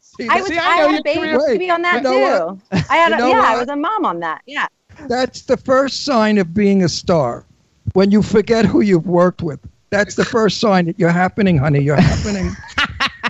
See, 0.00 0.24
see, 0.24 0.28
I 0.28 0.36
was. 0.40 0.48
See, 0.48 0.58
I 0.58 0.62
I, 0.62 0.80
know 0.80 0.88
had 0.88 0.90
your 0.90 1.00
a 1.00 1.02
baby 1.02 1.38
career. 1.38 1.52
to 1.54 1.58
be 1.58 1.70
on 1.70 1.82
that 1.82 1.96
You 1.96 2.02
know 2.02 2.60
too. 2.70 2.76
I 2.90 2.96
had. 2.96 3.10
You 3.12 3.16
know 3.18 3.28
yeah, 3.28 3.44
I 3.46 3.58
was 3.58 3.68
a 3.68 3.76
mom 3.76 4.04
on 4.04 4.20
that. 4.20 4.42
Yeah. 4.46 4.66
That's 5.08 5.42
the 5.42 5.56
first 5.56 6.04
sign 6.04 6.38
of 6.38 6.52
being 6.52 6.82
a 6.82 6.88
star. 6.88 7.46
When 7.94 8.10
you 8.10 8.22
forget 8.22 8.64
who 8.64 8.80
you've 8.80 9.06
worked 9.06 9.42
with. 9.42 9.60
That's 9.90 10.16
the 10.16 10.24
first 10.24 10.58
sign 10.60 10.86
that 10.86 10.98
you're 10.98 11.10
happening, 11.10 11.56
honey. 11.56 11.80
You're 11.80 12.00
happening. 12.00 12.54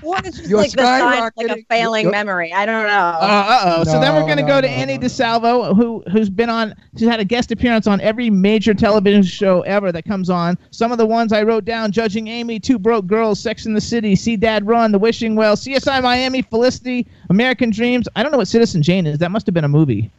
What 0.14 0.26
is 0.26 0.48
You're 0.48 0.58
like 0.58 0.72
the 0.72 0.82
sign, 0.82 1.30
like 1.36 1.48
a 1.50 1.64
failing 1.70 2.02
You're- 2.04 2.12
memory? 2.12 2.52
I 2.52 2.66
don't 2.66 2.86
know. 2.86 2.92
Uh 2.92 3.60
oh. 3.64 3.84
so 3.84 4.00
then 4.00 4.14
we're 4.14 4.22
going 4.22 4.36
to 4.36 4.42
no, 4.42 4.48
go 4.48 4.60
to 4.60 4.66
no, 4.68 4.72
Annie 4.72 4.98
no, 4.98 5.02
no. 5.02 5.06
DeSalvo, 5.06 5.76
who 5.76 6.04
who's 6.10 6.28
been 6.28 6.50
on, 6.50 6.74
she's 6.96 7.08
had 7.08 7.20
a 7.20 7.24
guest 7.24 7.50
appearance 7.52 7.86
on 7.86 8.00
every 8.00 8.28
major 8.28 8.74
television 8.74 9.22
show 9.22 9.62
ever 9.62 9.90
that 9.92 10.04
comes 10.04 10.28
on. 10.28 10.58
Some 10.70 10.92
of 10.92 10.98
the 10.98 11.06
ones 11.06 11.32
I 11.32 11.42
wrote 11.42 11.64
down: 11.64 11.90
Judging 11.90 12.28
Amy, 12.28 12.60
Two 12.60 12.78
Broke 12.78 13.06
Girls, 13.06 13.40
Sex 13.40 13.66
in 13.66 13.72
the 13.74 13.80
City, 13.80 14.14
See 14.14 14.36
Dad 14.36 14.66
Run, 14.66 14.92
The 14.92 14.98
Wishing 14.98 15.36
Well, 15.36 15.56
CSI 15.56 16.02
Miami, 16.02 16.42
Felicity, 16.42 17.06
American 17.30 17.70
Dreams. 17.70 18.06
I 18.14 18.22
don't 18.22 18.30
know 18.32 18.38
what 18.38 18.48
Citizen 18.48 18.82
Jane 18.82 19.06
is. 19.06 19.18
That 19.18 19.30
must 19.30 19.46
have 19.46 19.54
been 19.54 19.64
a 19.64 19.68
movie. 19.68 20.10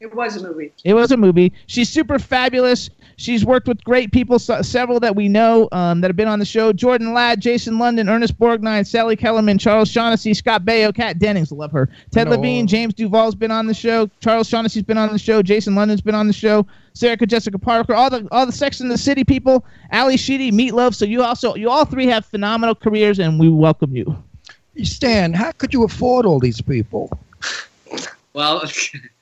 It 0.00 0.14
was 0.14 0.36
a 0.36 0.42
movie. 0.42 0.72
It 0.82 0.94
was 0.94 1.12
a 1.12 1.16
movie. 1.16 1.52
She's 1.66 1.88
super 1.90 2.18
fabulous. 2.18 2.88
She's 3.20 3.44
worked 3.44 3.68
with 3.68 3.84
great 3.84 4.12
people, 4.12 4.36
s- 4.36 4.66
several 4.66 4.98
that 5.00 5.14
we 5.14 5.28
know 5.28 5.68
um, 5.72 6.00
that 6.00 6.08
have 6.08 6.16
been 6.16 6.26
on 6.26 6.38
the 6.38 6.46
show. 6.46 6.72
Jordan 6.72 7.12
Ladd, 7.12 7.38
Jason 7.38 7.78
London, 7.78 8.08
Ernest 8.08 8.38
Borgnine, 8.38 8.86
Sally 8.86 9.14
Kellerman, 9.14 9.58
Charles 9.58 9.90
Shaughnessy, 9.90 10.32
Scott 10.32 10.64
Baio, 10.64 10.94
Kat 10.94 11.18
Dennings, 11.18 11.52
love 11.52 11.70
her. 11.70 11.90
Ted 12.12 12.28
know. 12.30 12.36
Levine, 12.36 12.66
James 12.66 12.94
Duval's 12.94 13.34
been 13.34 13.50
on 13.50 13.66
the 13.66 13.74
show. 13.74 14.08
Charles 14.20 14.48
Shaughnessy's 14.48 14.84
been 14.84 14.96
on 14.96 15.12
the 15.12 15.18
show. 15.18 15.42
Jason 15.42 15.74
London's 15.74 16.00
been 16.00 16.14
on 16.14 16.28
the 16.28 16.32
show. 16.32 16.66
Sarah 16.94 17.18
Jessica 17.18 17.58
Parker, 17.58 17.94
all 17.94 18.08
the 18.08 18.26
all 18.30 18.46
the 18.46 18.52
Sex 18.52 18.80
in 18.80 18.88
the 18.88 18.96
City 18.96 19.22
people. 19.22 19.66
Ally 19.90 20.16
Sheedy, 20.16 20.50
Meatloaf. 20.50 20.94
So 20.94 21.04
you 21.04 21.22
also 21.22 21.54
you 21.56 21.68
all 21.68 21.84
three 21.84 22.06
have 22.06 22.24
phenomenal 22.24 22.74
careers, 22.74 23.18
and 23.18 23.38
we 23.38 23.50
welcome 23.50 23.94
you. 23.94 24.16
Stan, 24.82 25.34
how 25.34 25.52
could 25.52 25.74
you 25.74 25.84
afford 25.84 26.24
all 26.24 26.38
these 26.40 26.62
people? 26.62 27.10
Well, 28.32 28.62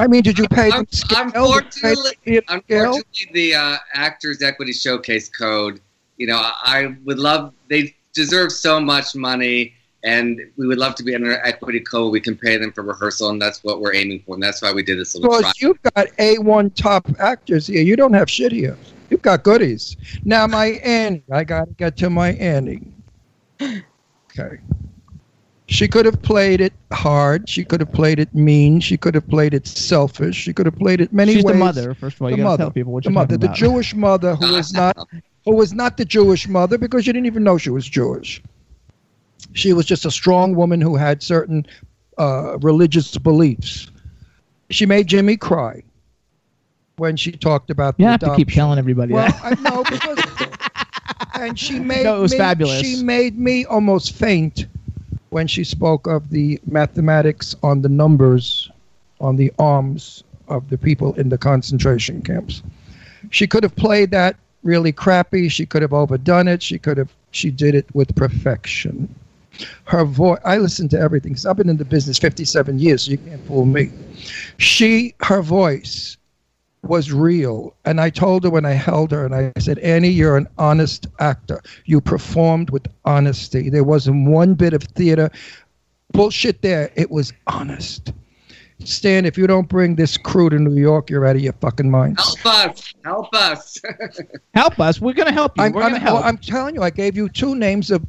I 0.00 0.06
mean, 0.06 0.22
did 0.22 0.38
you 0.38 0.48
pay 0.48 0.70
them 0.70 0.80
Un- 0.80 0.92
scale? 0.92 1.24
Did 1.26 1.34
pay 1.34 1.40
them 1.40 1.42
unfortunately, 1.42 2.10
scale? 2.22 2.42
unfortunately, 2.48 3.28
the 3.34 3.54
uh, 3.54 3.76
Actors 3.92 4.40
Equity 4.40 4.72
Showcase 4.72 5.28
Code, 5.28 5.78
you 6.16 6.26
know, 6.26 6.38
I 6.38 6.96
would 7.04 7.18
love, 7.18 7.52
they 7.68 7.94
deserve 8.14 8.50
so 8.50 8.80
much 8.80 9.14
money, 9.14 9.74
and 10.02 10.40
we 10.56 10.66
would 10.66 10.78
love 10.78 10.94
to 10.94 11.02
be 11.02 11.14
under 11.14 11.32
an 11.32 11.40
equity 11.44 11.80
code. 11.80 12.12
We 12.12 12.20
can 12.20 12.34
pay 12.34 12.56
them 12.56 12.72
for 12.72 12.82
rehearsal, 12.82 13.28
and 13.28 13.42
that's 13.42 13.62
what 13.62 13.82
we're 13.82 13.94
aiming 13.94 14.22
for, 14.26 14.36
and 14.36 14.42
that's 14.42 14.62
why 14.62 14.72
we 14.72 14.82
did 14.82 14.98
this 14.98 15.14
little 15.14 15.28
trial. 15.28 15.42
Because 15.42 15.60
you've 15.60 15.82
got 15.82 16.06
A1 16.16 16.74
top 16.74 17.06
actors 17.18 17.66
here. 17.66 17.82
You 17.82 17.94
don't 17.94 18.14
have 18.14 18.30
shit 18.30 18.52
here. 18.52 18.78
You've 19.10 19.20
got 19.20 19.42
goodies. 19.42 19.98
Now, 20.24 20.46
my 20.46 20.68
Annie. 20.82 21.22
I 21.30 21.44
got 21.44 21.66
to 21.66 21.74
get 21.74 21.98
to 21.98 22.08
my 22.10 22.32
Annie. 22.32 22.82
Okay. 24.38 24.60
She 25.70 25.86
could 25.86 26.04
have 26.04 26.20
played 26.20 26.60
it 26.60 26.72
hard. 26.92 27.48
She 27.48 27.64
could 27.64 27.78
have 27.80 27.92
played 27.92 28.18
it 28.18 28.34
mean. 28.34 28.80
She 28.80 28.96
could 28.96 29.14
have 29.14 29.28
played 29.28 29.54
it 29.54 29.68
selfish. 29.68 30.34
She 30.34 30.52
could 30.52 30.66
have 30.66 30.74
played 30.74 31.00
it 31.00 31.12
many 31.12 31.34
She's 31.34 31.44
ways. 31.44 31.54
the 31.54 31.58
mother. 31.60 31.94
First 31.94 32.16
of 32.16 32.22
all, 32.22 32.30
you 32.30 32.36
The 32.36 32.42
got 32.42 32.42
to 32.42 32.48
mother. 32.50 32.64
tell 32.64 32.70
people 32.72 32.92
what 32.92 33.04
the 33.04 33.10
you're 33.10 33.14
mother, 33.14 33.36
the 33.36 33.46
about. 33.46 33.56
Jewish 33.56 33.94
mother 33.94 34.34
who 34.34 34.56
is 34.56 34.72
not 34.72 34.96
who 35.44 35.54
was 35.54 35.72
not 35.72 35.96
the 35.96 36.04
Jewish 36.04 36.48
mother 36.48 36.76
because 36.76 37.06
you 37.06 37.12
didn't 37.12 37.26
even 37.26 37.44
know 37.44 37.56
she 37.56 37.70
was 37.70 37.86
Jewish. 37.86 38.42
She 39.52 39.72
was 39.72 39.86
just 39.86 40.04
a 40.04 40.10
strong 40.10 40.56
woman 40.56 40.80
who 40.80 40.96
had 40.96 41.22
certain 41.22 41.64
uh, 42.18 42.58
religious 42.58 43.16
beliefs. 43.16 43.90
She 44.70 44.86
made 44.86 45.06
Jimmy 45.06 45.36
cry 45.36 45.84
when 46.96 47.16
she 47.16 47.30
talked 47.32 47.70
about 47.70 47.94
You 47.96 48.06
the 48.06 48.10
have 48.10 48.20
to 48.20 48.34
keep 48.34 48.50
telling 48.50 48.78
everybody 48.78 49.12
Well, 49.14 49.26
that. 49.26 49.40
I 49.44 49.54
know 49.62 49.84
because 49.84 50.18
and 51.40 51.56
she 51.58 51.78
made 51.78 52.04
No, 52.04 52.18
it 52.18 52.20
was 52.22 52.32
me, 52.32 52.38
fabulous. 52.38 52.80
She 52.80 53.02
made 53.04 53.38
me 53.38 53.64
almost 53.66 54.14
faint 54.14 54.66
when 55.30 55.46
she 55.46 55.64
spoke 55.64 56.06
of 56.06 56.30
the 56.30 56.60
mathematics 56.66 57.56
on 57.62 57.82
the 57.82 57.88
numbers 57.88 58.70
on 59.20 59.36
the 59.36 59.52
arms 59.58 60.24
of 60.48 60.68
the 60.70 60.78
people 60.78 61.14
in 61.14 61.28
the 61.28 61.38
concentration 61.38 62.22
camps. 62.22 62.62
She 63.30 63.46
could 63.46 63.62
have 63.62 63.76
played 63.76 64.10
that 64.10 64.36
really 64.62 64.92
crappy. 64.92 65.48
She 65.48 65.66
could 65.66 65.82
have 65.82 65.92
overdone 65.92 66.48
it. 66.48 66.62
She 66.62 66.78
could 66.78 66.98
have. 66.98 67.12
She 67.30 67.50
did 67.50 67.74
it 67.74 67.86
with 67.94 68.14
perfection. 68.16 69.14
Her 69.84 70.04
voice. 70.04 70.40
I 70.44 70.58
listen 70.58 70.88
to 70.88 70.98
everything. 70.98 71.34
Cause 71.34 71.46
I've 71.46 71.56
been 71.56 71.68
in 71.68 71.76
the 71.76 71.84
business 71.84 72.18
57 72.18 72.78
years, 72.78 73.04
so 73.04 73.12
you 73.12 73.18
can't 73.18 73.44
fool 73.46 73.64
me. 73.64 73.90
She, 74.56 75.14
her 75.20 75.42
voice 75.42 76.16
was 76.82 77.12
real. 77.12 77.74
And 77.84 78.00
I 78.00 78.10
told 78.10 78.44
her 78.44 78.50
when 78.50 78.64
I 78.64 78.72
held 78.72 79.10
her, 79.12 79.24
and 79.24 79.34
I 79.34 79.52
said, 79.58 79.78
Annie, 79.80 80.08
you're 80.08 80.36
an 80.36 80.48
honest 80.58 81.06
actor. 81.18 81.60
You 81.84 82.00
performed 82.00 82.70
with 82.70 82.86
honesty. 83.04 83.70
There 83.70 83.84
wasn't 83.84 84.28
one 84.28 84.54
bit 84.54 84.72
of 84.72 84.82
theater 84.82 85.30
bullshit 86.12 86.62
there. 86.62 86.90
It 86.96 87.10
was 87.10 87.32
honest. 87.46 88.12
Stan, 88.84 89.26
if 89.26 89.36
you 89.36 89.46
don't 89.46 89.68
bring 89.68 89.96
this 89.96 90.16
crew 90.16 90.48
to 90.48 90.58
New 90.58 90.80
York, 90.80 91.10
you're 91.10 91.26
out 91.26 91.36
of 91.36 91.42
your 91.42 91.52
fucking 91.54 91.90
mind. 91.90 92.18
Help 92.18 92.46
us! 92.46 92.94
Help 93.04 93.34
us! 93.34 93.78
help 94.54 94.80
us. 94.80 95.00
We're 95.00 95.12
going 95.12 95.28
to 95.28 95.34
help 95.34 95.56
you. 95.58 95.64
I'm, 95.64 95.72
We're 95.72 95.82
I'm, 95.82 95.90
going 95.90 96.00
to 96.00 96.06
help. 96.06 96.24
I'm 96.24 96.38
telling 96.38 96.74
you, 96.74 96.82
I 96.82 96.90
gave 96.90 97.16
you 97.16 97.28
two 97.28 97.54
names 97.54 97.90
of 97.90 98.04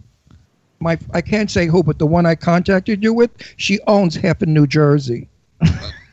my. 0.80 0.98
I 1.14 1.22
can't 1.22 1.52
say 1.52 1.68
who, 1.68 1.84
but 1.84 2.00
the 2.00 2.08
one 2.08 2.26
I 2.26 2.36
contacted 2.36 3.04
you 3.04 3.14
with, 3.14 3.32
she 3.58 3.80
owns 3.88 4.16
half 4.16 4.42
in 4.42 4.54
New 4.54 4.66
Jersey. 4.66 5.28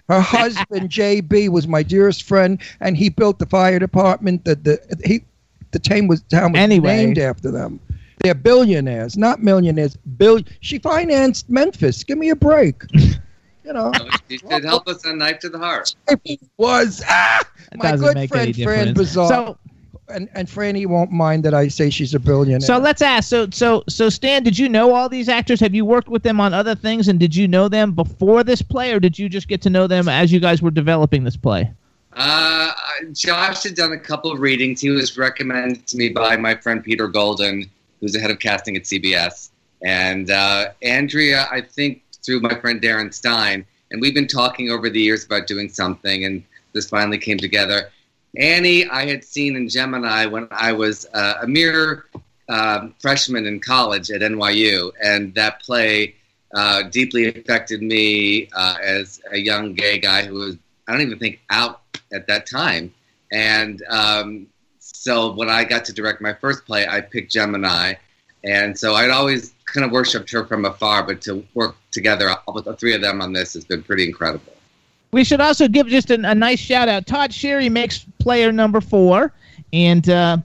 Her 0.09 0.21
husband 0.21 0.89
JB 0.91 1.51
was 1.51 1.69
my 1.69 1.83
dearest 1.83 2.23
friend, 2.25 2.61
and 2.81 2.97
he 2.97 3.09
built 3.09 3.39
the 3.39 3.47
fire 3.47 3.79
department. 3.79 4.45
The 4.45 4.55
the 4.57 4.99
he, 5.05 5.23
the 5.71 5.79
town 5.79 6.09
was 6.09 6.23
town 6.23 6.53
was 6.53 6.61
Anyway. 6.61 6.97
named 6.97 7.19
after 7.19 7.51
them. 7.51 7.81
They're 8.21 8.35
billionaires, 8.35 9.17
not 9.17 9.43
millionaires. 9.43 9.97
Bill. 10.17 10.41
She 10.61 10.79
financed 10.79 11.49
Memphis. 11.49 12.03
Give 12.05 12.19
me 12.19 12.31
a 12.31 12.37
break. 12.37 12.83
You 13.65 13.75
know, 13.75 13.93
you 14.31 14.39
should 14.39 14.65
help 14.65 14.89
us 14.89 15.05
on 15.05 15.19
Knife 15.19 15.41
to 15.41 15.51
the 15.51 15.59
Heart. 15.59 15.95
it 16.25 16.41
was 16.57 17.03
ah, 17.07 17.43
my 17.77 17.97
good 17.97 18.27
friend 18.27 18.49
any 18.49 18.53
Fran 18.55 18.95
difference. 18.95 18.97
Bizarre. 18.97 19.29
So, 19.29 19.59
and 20.11 20.29
and 20.35 20.49
Franny 20.49 20.87
won't 20.87 21.11
mind 21.11 21.45
that 21.45 21.55
I 21.55 21.69
say 21.69 21.91
she's 21.91 22.15
a 22.15 22.19
billionaire. 22.19 22.61
So 22.61 22.79
let's 22.79 23.03
ask. 23.03 23.29
So 23.29 23.49
so 23.51 23.85
so 23.89 24.09
Stan, 24.09 24.43
did 24.43 24.59
you 24.59 24.69
know 24.69 24.95
all 24.95 25.09
these 25.09 25.29
actors? 25.29 25.61
Have 25.61 25.75
you 25.75 25.85
worked 25.85 26.09
with 26.09 26.23
them 26.23 26.41
on 26.41 26.55
other 26.55 26.75
things? 26.75 27.09
And 27.09 27.19
did 27.19 27.35
you 27.35 27.49
know 27.49 27.69
them 27.69 27.93
before 27.93 28.45
this 28.45 28.63
play, 28.63 28.93
or 28.93 29.01
did 29.01 29.19
you 29.19 29.29
just 29.29 29.49
get 29.49 29.63
to 29.63 29.71
know 29.71 29.87
them 29.87 30.09
as 30.09 30.33
you 30.33 30.41
guys 30.41 30.63
were 30.63 30.71
developing 30.71 31.25
this 31.25 31.37
play? 31.37 31.71
Uh, 32.15 32.73
Josh 33.13 33.63
had 33.63 33.75
done 33.75 33.93
a 33.93 33.99
couple 33.99 34.33
of 34.33 34.41
readings. 34.41 34.81
He 34.81 34.91
was 34.91 35.17
recommended 35.17 35.87
to 35.87 35.97
me 35.97 36.09
by 36.09 36.37
my 36.37 36.57
friend 36.57 36.83
Peter 36.83 37.07
Golden, 37.07 37.71
who's 38.01 38.13
the 38.13 38.21
head 38.21 38.31
of 38.31 38.39
casting 38.39 38.77
at 38.77 38.83
CBS, 38.85 39.51
and 39.83 40.31
uh, 40.31 40.71
Andrea, 40.83 41.47
I 41.51 41.61
think, 41.61 42.03
through 42.25 42.41
my 42.41 42.55
friend 42.61 42.81
Darren 42.81 43.13
Stein. 43.13 43.65
And 43.91 44.01
we've 44.03 44.15
been 44.15 44.27
talking 44.27 44.71
over 44.71 44.91
the 44.91 45.01
years 45.01 45.25
about 45.25 45.47
doing 45.47 45.69
something, 45.69 46.25
and 46.25 46.43
this 46.73 46.89
finally 46.91 47.19
came 47.19 47.39
together. 47.39 47.91
Annie, 48.39 48.87
I 48.89 49.07
had 49.07 49.25
seen 49.25 49.57
in 49.57 49.69
Gemini 49.69 50.27
when 50.27 50.47
I 50.53 50.73
was 50.73 51.07
uh, 51.13 51.35
a 51.43 51.47
mere 51.47 52.07
um, 52.49 52.95
freshman 53.01 53.47
in 53.47 53.59
college 53.59 54.11
at 54.11 54.21
NYU, 54.21 54.93
and 55.03 55.35
that 55.35 55.61
play 55.61 56.15
uh, 56.55 56.85
deeply 56.85 57.27
affected 57.27 57.83
me 57.83 58.49
uh, 58.55 58.77
as 58.81 59.21
a 59.33 59.39
young 59.39 59.75
gay 59.75 59.99
guy 59.99 60.25
who 60.25 60.35
was, 60.35 60.57
I 60.87 60.93
don't 60.93 61.03
even 61.03 61.19
think, 61.19 61.41
out 61.51 61.81
at 62.13 62.29
that 62.29 62.47
time. 62.47 62.95
And 63.33 63.83
um, 63.91 64.47
so 64.79 65.33
when 65.33 65.51
I 65.51 65.65
got 65.65 65.85
to 65.87 65.93
direct 65.93 66.21
my 66.21 66.33
first 66.33 66.65
play, 66.65 66.87
I 66.87 67.01
picked 67.01 67.33
Gemini. 67.33 67.95
And 68.45 68.79
so 68.79 68.95
I'd 68.95 69.11
always 69.11 69.53
kind 69.65 69.85
of 69.85 69.91
worshipped 69.91 70.31
her 70.31 70.45
from 70.45 70.65
afar, 70.65 71.03
but 71.03 71.21
to 71.23 71.45
work 71.55 71.75
together 71.91 72.35
with 72.55 72.67
the 72.67 72.77
three 72.77 72.95
of 72.95 73.01
them 73.01 73.21
on 73.21 73.33
this 73.33 73.53
has 73.55 73.65
been 73.65 73.83
pretty 73.83 74.05
incredible. 74.05 74.53
We 75.11 75.25
should 75.25 75.41
also 75.41 75.69
give 75.69 75.87
just 75.89 76.11
a, 76.11 76.15
a 76.31 76.35
nice 76.35 76.59
shout 76.59 76.89
out. 76.89 77.07
Todd 77.07 77.33
Sherry 77.33 77.69
makes 77.69 78.05
player 78.19 78.53
number 78.53 78.81
four, 78.81 79.33
and 79.73 80.09
uh, 80.09 80.39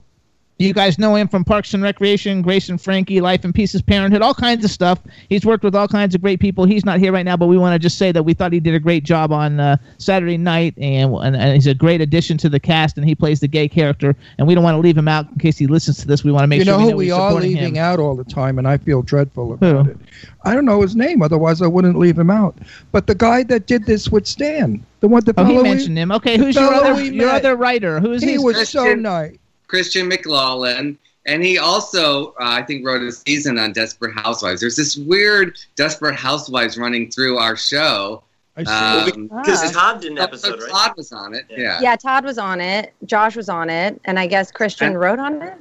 you 0.58 0.72
guys 0.72 0.98
know 1.00 1.16
him 1.16 1.26
from 1.26 1.44
Parks 1.44 1.74
and 1.74 1.82
Recreation, 1.82 2.40
Grace 2.40 2.68
and 2.68 2.80
Frankie, 2.80 3.20
Life 3.20 3.44
in 3.44 3.52
Pieces, 3.52 3.82
Parenthood, 3.82 4.22
all 4.22 4.34
kinds 4.34 4.64
of 4.64 4.70
stuff. 4.70 5.00
He's 5.28 5.44
worked 5.44 5.64
with 5.64 5.74
all 5.74 5.88
kinds 5.88 6.14
of 6.14 6.22
great 6.22 6.38
people. 6.38 6.64
He's 6.64 6.84
not 6.84 7.00
here 7.00 7.12
right 7.12 7.24
now, 7.24 7.36
but 7.36 7.46
we 7.48 7.58
want 7.58 7.74
to 7.74 7.78
just 7.80 7.98
say 7.98 8.12
that 8.12 8.22
we 8.22 8.34
thought 8.34 8.52
he 8.52 8.60
did 8.60 8.72
a 8.74 8.78
great 8.78 9.02
job 9.02 9.32
on 9.32 9.58
uh, 9.58 9.76
Saturday 9.98 10.36
night, 10.36 10.74
and, 10.78 11.12
and, 11.12 11.34
and 11.34 11.54
he's 11.54 11.66
a 11.66 11.74
great 11.74 12.00
addition 12.00 12.38
to 12.38 12.48
the 12.48 12.60
cast, 12.60 12.96
and 12.96 13.04
he 13.06 13.16
plays 13.16 13.40
the 13.40 13.48
gay 13.48 13.68
character. 13.68 14.14
And 14.38 14.46
we 14.46 14.54
don't 14.54 14.62
want 14.62 14.76
to 14.76 14.80
leave 14.80 14.96
him 14.96 15.08
out 15.08 15.28
in 15.28 15.38
case 15.38 15.58
he 15.58 15.66
listens 15.66 15.98
to 15.98 16.06
this. 16.06 16.22
We 16.22 16.30
want 16.30 16.44
to 16.44 16.46
make 16.48 16.60
you 16.60 16.64
sure 16.66 16.74
know 16.78 16.78
we 16.96 17.08
who 17.08 17.16
know 17.16 17.28
we 17.28 17.34
we're 17.34 17.40
leaving 17.40 17.76
him. 17.76 17.82
out 17.84 17.98
all 17.98 18.14
the 18.14 18.22
time, 18.24 18.56
and 18.58 18.68
I 18.68 18.76
feel 18.78 19.02
dreadful 19.02 19.54
about 19.54 19.86
Who? 19.86 19.90
it. 19.90 19.96
I 20.44 20.54
don't 20.54 20.66
know 20.66 20.82
his 20.82 20.94
name, 20.94 21.20
otherwise 21.20 21.62
I 21.62 21.66
wouldn't 21.66 21.98
leave 21.98 22.16
him 22.18 22.30
out. 22.30 22.56
But 22.92 23.08
the 23.08 23.14
guy 23.16 23.42
that 23.44 23.66
did 23.66 23.86
this 23.86 24.08
with 24.08 24.24
Stan, 24.26 24.84
the 25.00 25.08
one, 25.08 25.24
the 25.24 25.34
Oh, 25.36 25.44
he 25.44 25.50
fellow 25.52 25.62
we- 25.64 25.70
mentioned 25.70 25.98
him. 25.98 26.12
Okay, 26.12 26.38
who's 26.38 26.54
your 26.54 26.70
fellow 26.70 26.90
other 26.92 27.02
we 27.02 27.08
your 27.10 27.26
met. 27.26 27.44
other 27.44 27.56
writer? 27.56 27.98
Who 27.98 28.12
is 28.12 28.22
He 28.22 28.32
his- 28.34 28.42
was 28.42 28.68
so 28.68 28.94
nice. 28.94 29.36
Christian 29.66 30.08
McLaughlin, 30.08 30.98
and 31.26 31.42
he 31.42 31.58
also, 31.58 32.28
uh, 32.32 32.34
I 32.40 32.62
think, 32.62 32.84
wrote 32.86 33.02
a 33.02 33.10
season 33.12 33.58
on 33.58 33.72
Desperate 33.72 34.14
Housewives. 34.14 34.60
There's 34.60 34.76
this 34.76 34.96
weird 34.96 35.58
Desperate 35.76 36.14
Housewives 36.16 36.76
running 36.78 37.10
through 37.10 37.38
our 37.38 37.56
show. 37.56 38.22
I 38.56 38.62
see. 38.64 38.70
Um, 39.12 39.22
Because 39.28 39.74
Ah. 39.74 39.92
Todd 39.92 40.00
did 40.02 40.12
an 40.12 40.18
so 40.18 40.22
episode, 40.22 40.60
right? 40.60 40.70
Todd 40.70 40.92
was 40.96 41.12
on 41.12 41.34
it. 41.34 41.44
Yeah. 41.48 41.80
Yeah, 41.80 41.96
Todd 41.96 42.24
was 42.24 42.38
on 42.38 42.60
it. 42.60 42.92
Josh 43.04 43.34
was 43.36 43.48
on 43.48 43.68
it, 43.70 44.00
and 44.04 44.18
I 44.18 44.26
guess 44.26 44.52
Christian 44.52 44.88
And- 44.88 45.00
wrote 45.00 45.18
on 45.18 45.42
it. 45.42 45.54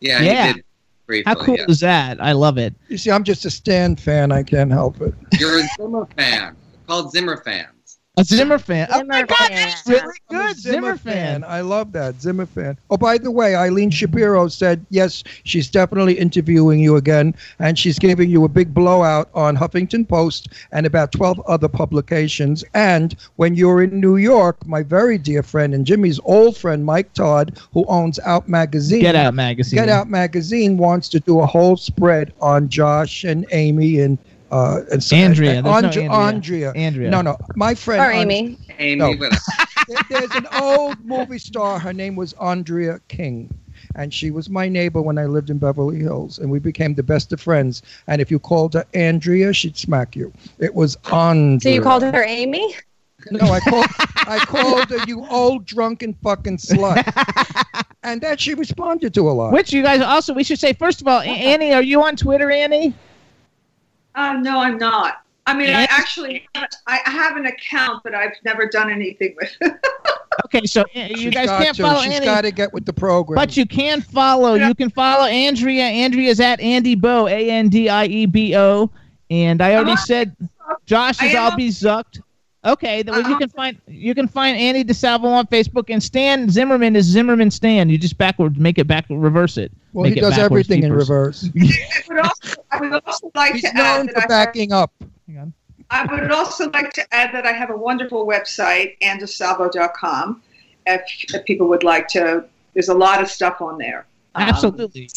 Yeah. 0.00 0.20
Yeah. 0.22 0.46
He 0.48 0.52
did 0.54 0.64
briefly. 1.06 1.32
How 1.32 1.34
cool 1.40 1.56
yeah. 1.58 1.64
is 1.68 1.80
that? 1.80 2.20
I 2.20 2.32
love 2.32 2.58
it. 2.58 2.74
You 2.88 2.96
see, 2.98 3.10
I'm 3.10 3.22
just 3.22 3.44
a 3.44 3.50
Stan 3.50 3.94
fan. 3.96 4.32
I 4.32 4.42
can't 4.42 4.72
help 4.72 5.00
it. 5.00 5.14
You're 5.38 5.60
a 5.60 5.68
Zimmer 5.76 6.08
fan. 6.16 6.56
Called 6.88 7.12
Zimmer 7.12 7.36
fans. 7.44 7.68
A 8.20 8.24
Zimmer 8.24 8.58
fan. 8.58 8.86
oh 8.92 9.02
my 9.04 9.16
Zimmer 9.16 9.26
God, 9.26 9.38
fan. 9.38 9.50
that's 9.50 9.88
really 9.88 10.02
I'm 10.30 10.36
a 10.36 10.46
good. 10.48 10.56
Zimmer 10.58 10.96
fan. 10.96 11.44
I 11.44 11.60
love 11.62 11.92
that 11.92 12.20
Zimmer 12.20 12.44
fan. 12.44 12.76
Oh, 12.90 12.96
by 12.98 13.16
the 13.16 13.30
way, 13.30 13.54
Eileen 13.54 13.90
Shapiro 13.90 14.48
said 14.48 14.84
yes, 14.90 15.24
she's 15.44 15.70
definitely 15.70 16.18
interviewing 16.18 16.80
you 16.80 16.96
again, 16.96 17.34
and 17.58 17.78
she's 17.78 17.98
giving 17.98 18.28
you 18.28 18.44
a 18.44 18.48
big 18.48 18.74
blowout 18.74 19.30
on 19.34 19.56
Huffington 19.56 20.06
Post 20.06 20.50
and 20.72 20.84
about 20.84 21.12
twelve 21.12 21.40
other 21.46 21.68
publications. 21.68 22.62
And 22.74 23.16
when 23.36 23.54
you're 23.54 23.82
in 23.82 24.00
New 24.00 24.16
York, 24.16 24.66
my 24.66 24.82
very 24.82 25.16
dear 25.16 25.42
friend 25.42 25.72
and 25.74 25.86
Jimmy's 25.86 26.20
old 26.24 26.56
friend 26.56 26.84
Mike 26.84 27.14
Todd, 27.14 27.58
who 27.72 27.86
owns 27.86 28.18
Out 28.20 28.48
Magazine, 28.48 29.00
Get 29.00 29.16
Out 29.16 29.32
magazine. 29.34 29.78
Get 29.78 29.88
Out 29.88 30.10
Magazine 30.10 30.76
wants 30.76 31.08
to 31.10 31.20
do 31.20 31.40
a 31.40 31.46
whole 31.46 31.76
spread 31.76 32.34
on 32.40 32.68
Josh 32.68 33.24
and 33.24 33.46
Amy 33.50 34.00
and. 34.00 34.18
Uh, 34.50 34.80
and 34.92 35.02
so- 35.02 35.16
Andrea. 35.16 35.52
and 35.58 35.66
There's 35.66 35.82
no 35.82 35.88
Andrea. 35.88 36.10
Andrea. 36.10 36.72
Andrea. 36.74 37.10
No, 37.10 37.22
no. 37.22 37.36
My 37.56 37.74
friend. 37.74 38.00
Or 38.02 38.10
An- 38.10 38.30
Amy. 38.30 38.58
Amy, 38.78 38.96
No. 38.96 39.14
there- 39.16 39.30
there's 40.08 40.30
an 40.34 40.46
old 40.60 40.96
movie 41.04 41.38
star. 41.38 41.78
Her 41.78 41.92
name 41.92 42.16
was 42.16 42.32
Andrea 42.34 43.00
King. 43.08 43.52
And 43.96 44.12
she 44.12 44.30
was 44.30 44.48
my 44.50 44.68
neighbor 44.68 45.00
when 45.02 45.18
I 45.18 45.24
lived 45.24 45.50
in 45.50 45.58
Beverly 45.58 45.98
Hills. 45.98 46.38
And 46.38 46.50
we 46.50 46.58
became 46.58 46.94
the 46.94 47.02
best 47.02 47.32
of 47.32 47.40
friends. 47.40 47.82
And 48.06 48.20
if 48.20 48.30
you 48.30 48.38
called 48.38 48.74
her 48.74 48.84
Andrea, 48.94 49.52
she'd 49.52 49.76
smack 49.76 50.14
you. 50.14 50.32
It 50.58 50.74
was 50.74 50.96
Andrea. 51.10 51.60
So 51.60 51.68
you 51.70 51.82
called 51.82 52.02
her 52.02 52.22
Amy? 52.22 52.74
No, 53.30 53.46
I 53.52 53.60
called, 53.60 53.86
I 54.26 54.38
called 54.46 54.88
her, 54.90 54.98
you 55.06 55.26
old 55.28 55.66
drunken 55.66 56.14
fucking 56.22 56.56
slut. 56.58 57.04
and 58.02 58.20
that 58.22 58.40
she 58.40 58.54
responded 58.54 59.12
to 59.14 59.28
a 59.28 59.32
lot. 59.32 59.52
Which 59.52 59.72
you 59.72 59.82
guys 59.82 60.00
also, 60.00 60.32
we 60.34 60.42
should 60.44 60.58
say, 60.58 60.72
first 60.72 61.00
of 61.02 61.06
all, 61.08 61.20
Annie, 61.20 61.72
are 61.74 61.82
you 61.82 62.02
on 62.02 62.16
Twitter, 62.16 62.50
Annie? 62.50 62.94
Uh, 64.20 64.34
no, 64.34 64.58
I'm 64.60 64.76
not. 64.76 65.22
I 65.46 65.54
mean, 65.56 65.70
I 65.70 65.84
actually 65.84 66.46
I 66.54 66.66
I 66.86 67.10
have 67.10 67.36
an 67.36 67.46
account, 67.46 68.02
but 68.04 68.14
I've 68.14 68.34
never 68.44 68.66
done 68.66 68.90
anything 68.90 69.34
with. 69.40 69.56
it. 69.62 69.74
Okay, 70.46 70.64
so 70.64 70.82
uh, 70.82 70.86
you 70.94 71.16
She's 71.16 71.34
guys 71.34 71.48
can't 71.48 71.76
to. 71.76 71.82
follow 71.82 72.00
She's 72.00 72.14
Annie. 72.14 72.24
got 72.26 72.42
to 72.42 72.50
get 72.50 72.72
with 72.72 72.84
the 72.86 72.92
program. 72.92 73.34
But 73.36 73.56
you 73.56 73.66
can 73.66 74.00
follow. 74.00 74.54
You 74.54 74.74
can 74.74 74.88
follow 74.90 75.26
Andrea. 75.26 75.84
Andrea's 75.84 76.40
at 76.40 76.60
Andie 76.60 76.94
Bo, 76.94 77.26
A 77.28 77.50
N 77.50 77.68
D 77.68 77.88
I 77.88 78.06
E 78.06 78.26
B 78.26 78.56
O. 78.56 78.90
And 79.30 79.60
I 79.60 79.74
already 79.74 79.92
Uh-huh. 79.92 80.04
said 80.06 80.36
Josh 80.86 81.22
is 81.22 81.34
am 81.34 81.42
I'll 81.52 81.56
be 81.56 81.68
zucked. 81.68 82.20
Okay, 82.64 83.02
then 83.02 83.14
you 83.14 83.20
Uh-huh. 83.22 83.38
can 83.38 83.48
find 83.48 83.78
you 83.88 84.14
can 84.14 84.28
find 84.28 84.56
Annie 84.56 84.84
DeSalvo 84.84 85.24
on 85.24 85.46
Facebook 85.46 85.88
and 85.88 86.02
Stan 86.02 86.50
Zimmerman 86.50 86.94
is 86.94 87.06
Zimmerman 87.06 87.50
Stan. 87.50 87.88
You 87.88 87.96
just 87.96 88.18
backward 88.18 88.58
make 88.58 88.78
it 88.78 88.86
back 88.86 89.06
reverse 89.08 89.56
it. 89.56 89.72
well, 89.94 90.04
make 90.04 90.14
he 90.14 90.18
it 90.18 90.22
does 90.22 90.36
backwards, 90.36 90.68
everything 90.70 90.82
in 90.84 90.92
reverse. 90.92 91.48
I 91.58 92.02
would 92.08 92.18
also, 92.18 92.64
I 92.70 92.80
would 92.80 92.92
also 93.06 93.30
like 93.34 93.52
He's 93.54 93.62
to 93.62 93.68
add 93.68 93.96
known 93.96 94.06
that 94.06 94.14
for 94.14 94.18
I 94.20 94.22
have, 94.22 94.28
up. 94.72 94.92
Hang 95.26 95.38
on. 95.38 95.52
I 95.90 96.04
would 96.14 96.30
also 96.30 96.70
like 96.70 96.92
to 96.92 97.14
add 97.14 97.34
that 97.34 97.46
I 97.46 97.52
have 97.52 97.70
a 97.70 97.76
wonderful 97.76 98.26
website, 98.26 98.96
andesalvo.com. 99.02 100.42
If, 100.86 101.02
if 101.34 101.44
people 101.46 101.66
would 101.68 101.82
like 101.82 102.08
to, 102.08 102.44
there's 102.74 102.88
a 102.88 102.94
lot 102.94 103.22
of 103.22 103.28
stuff 103.28 103.60
on 103.60 103.78
there. 103.78 104.06
Um, 104.34 104.42
Absolutely. 104.48 105.08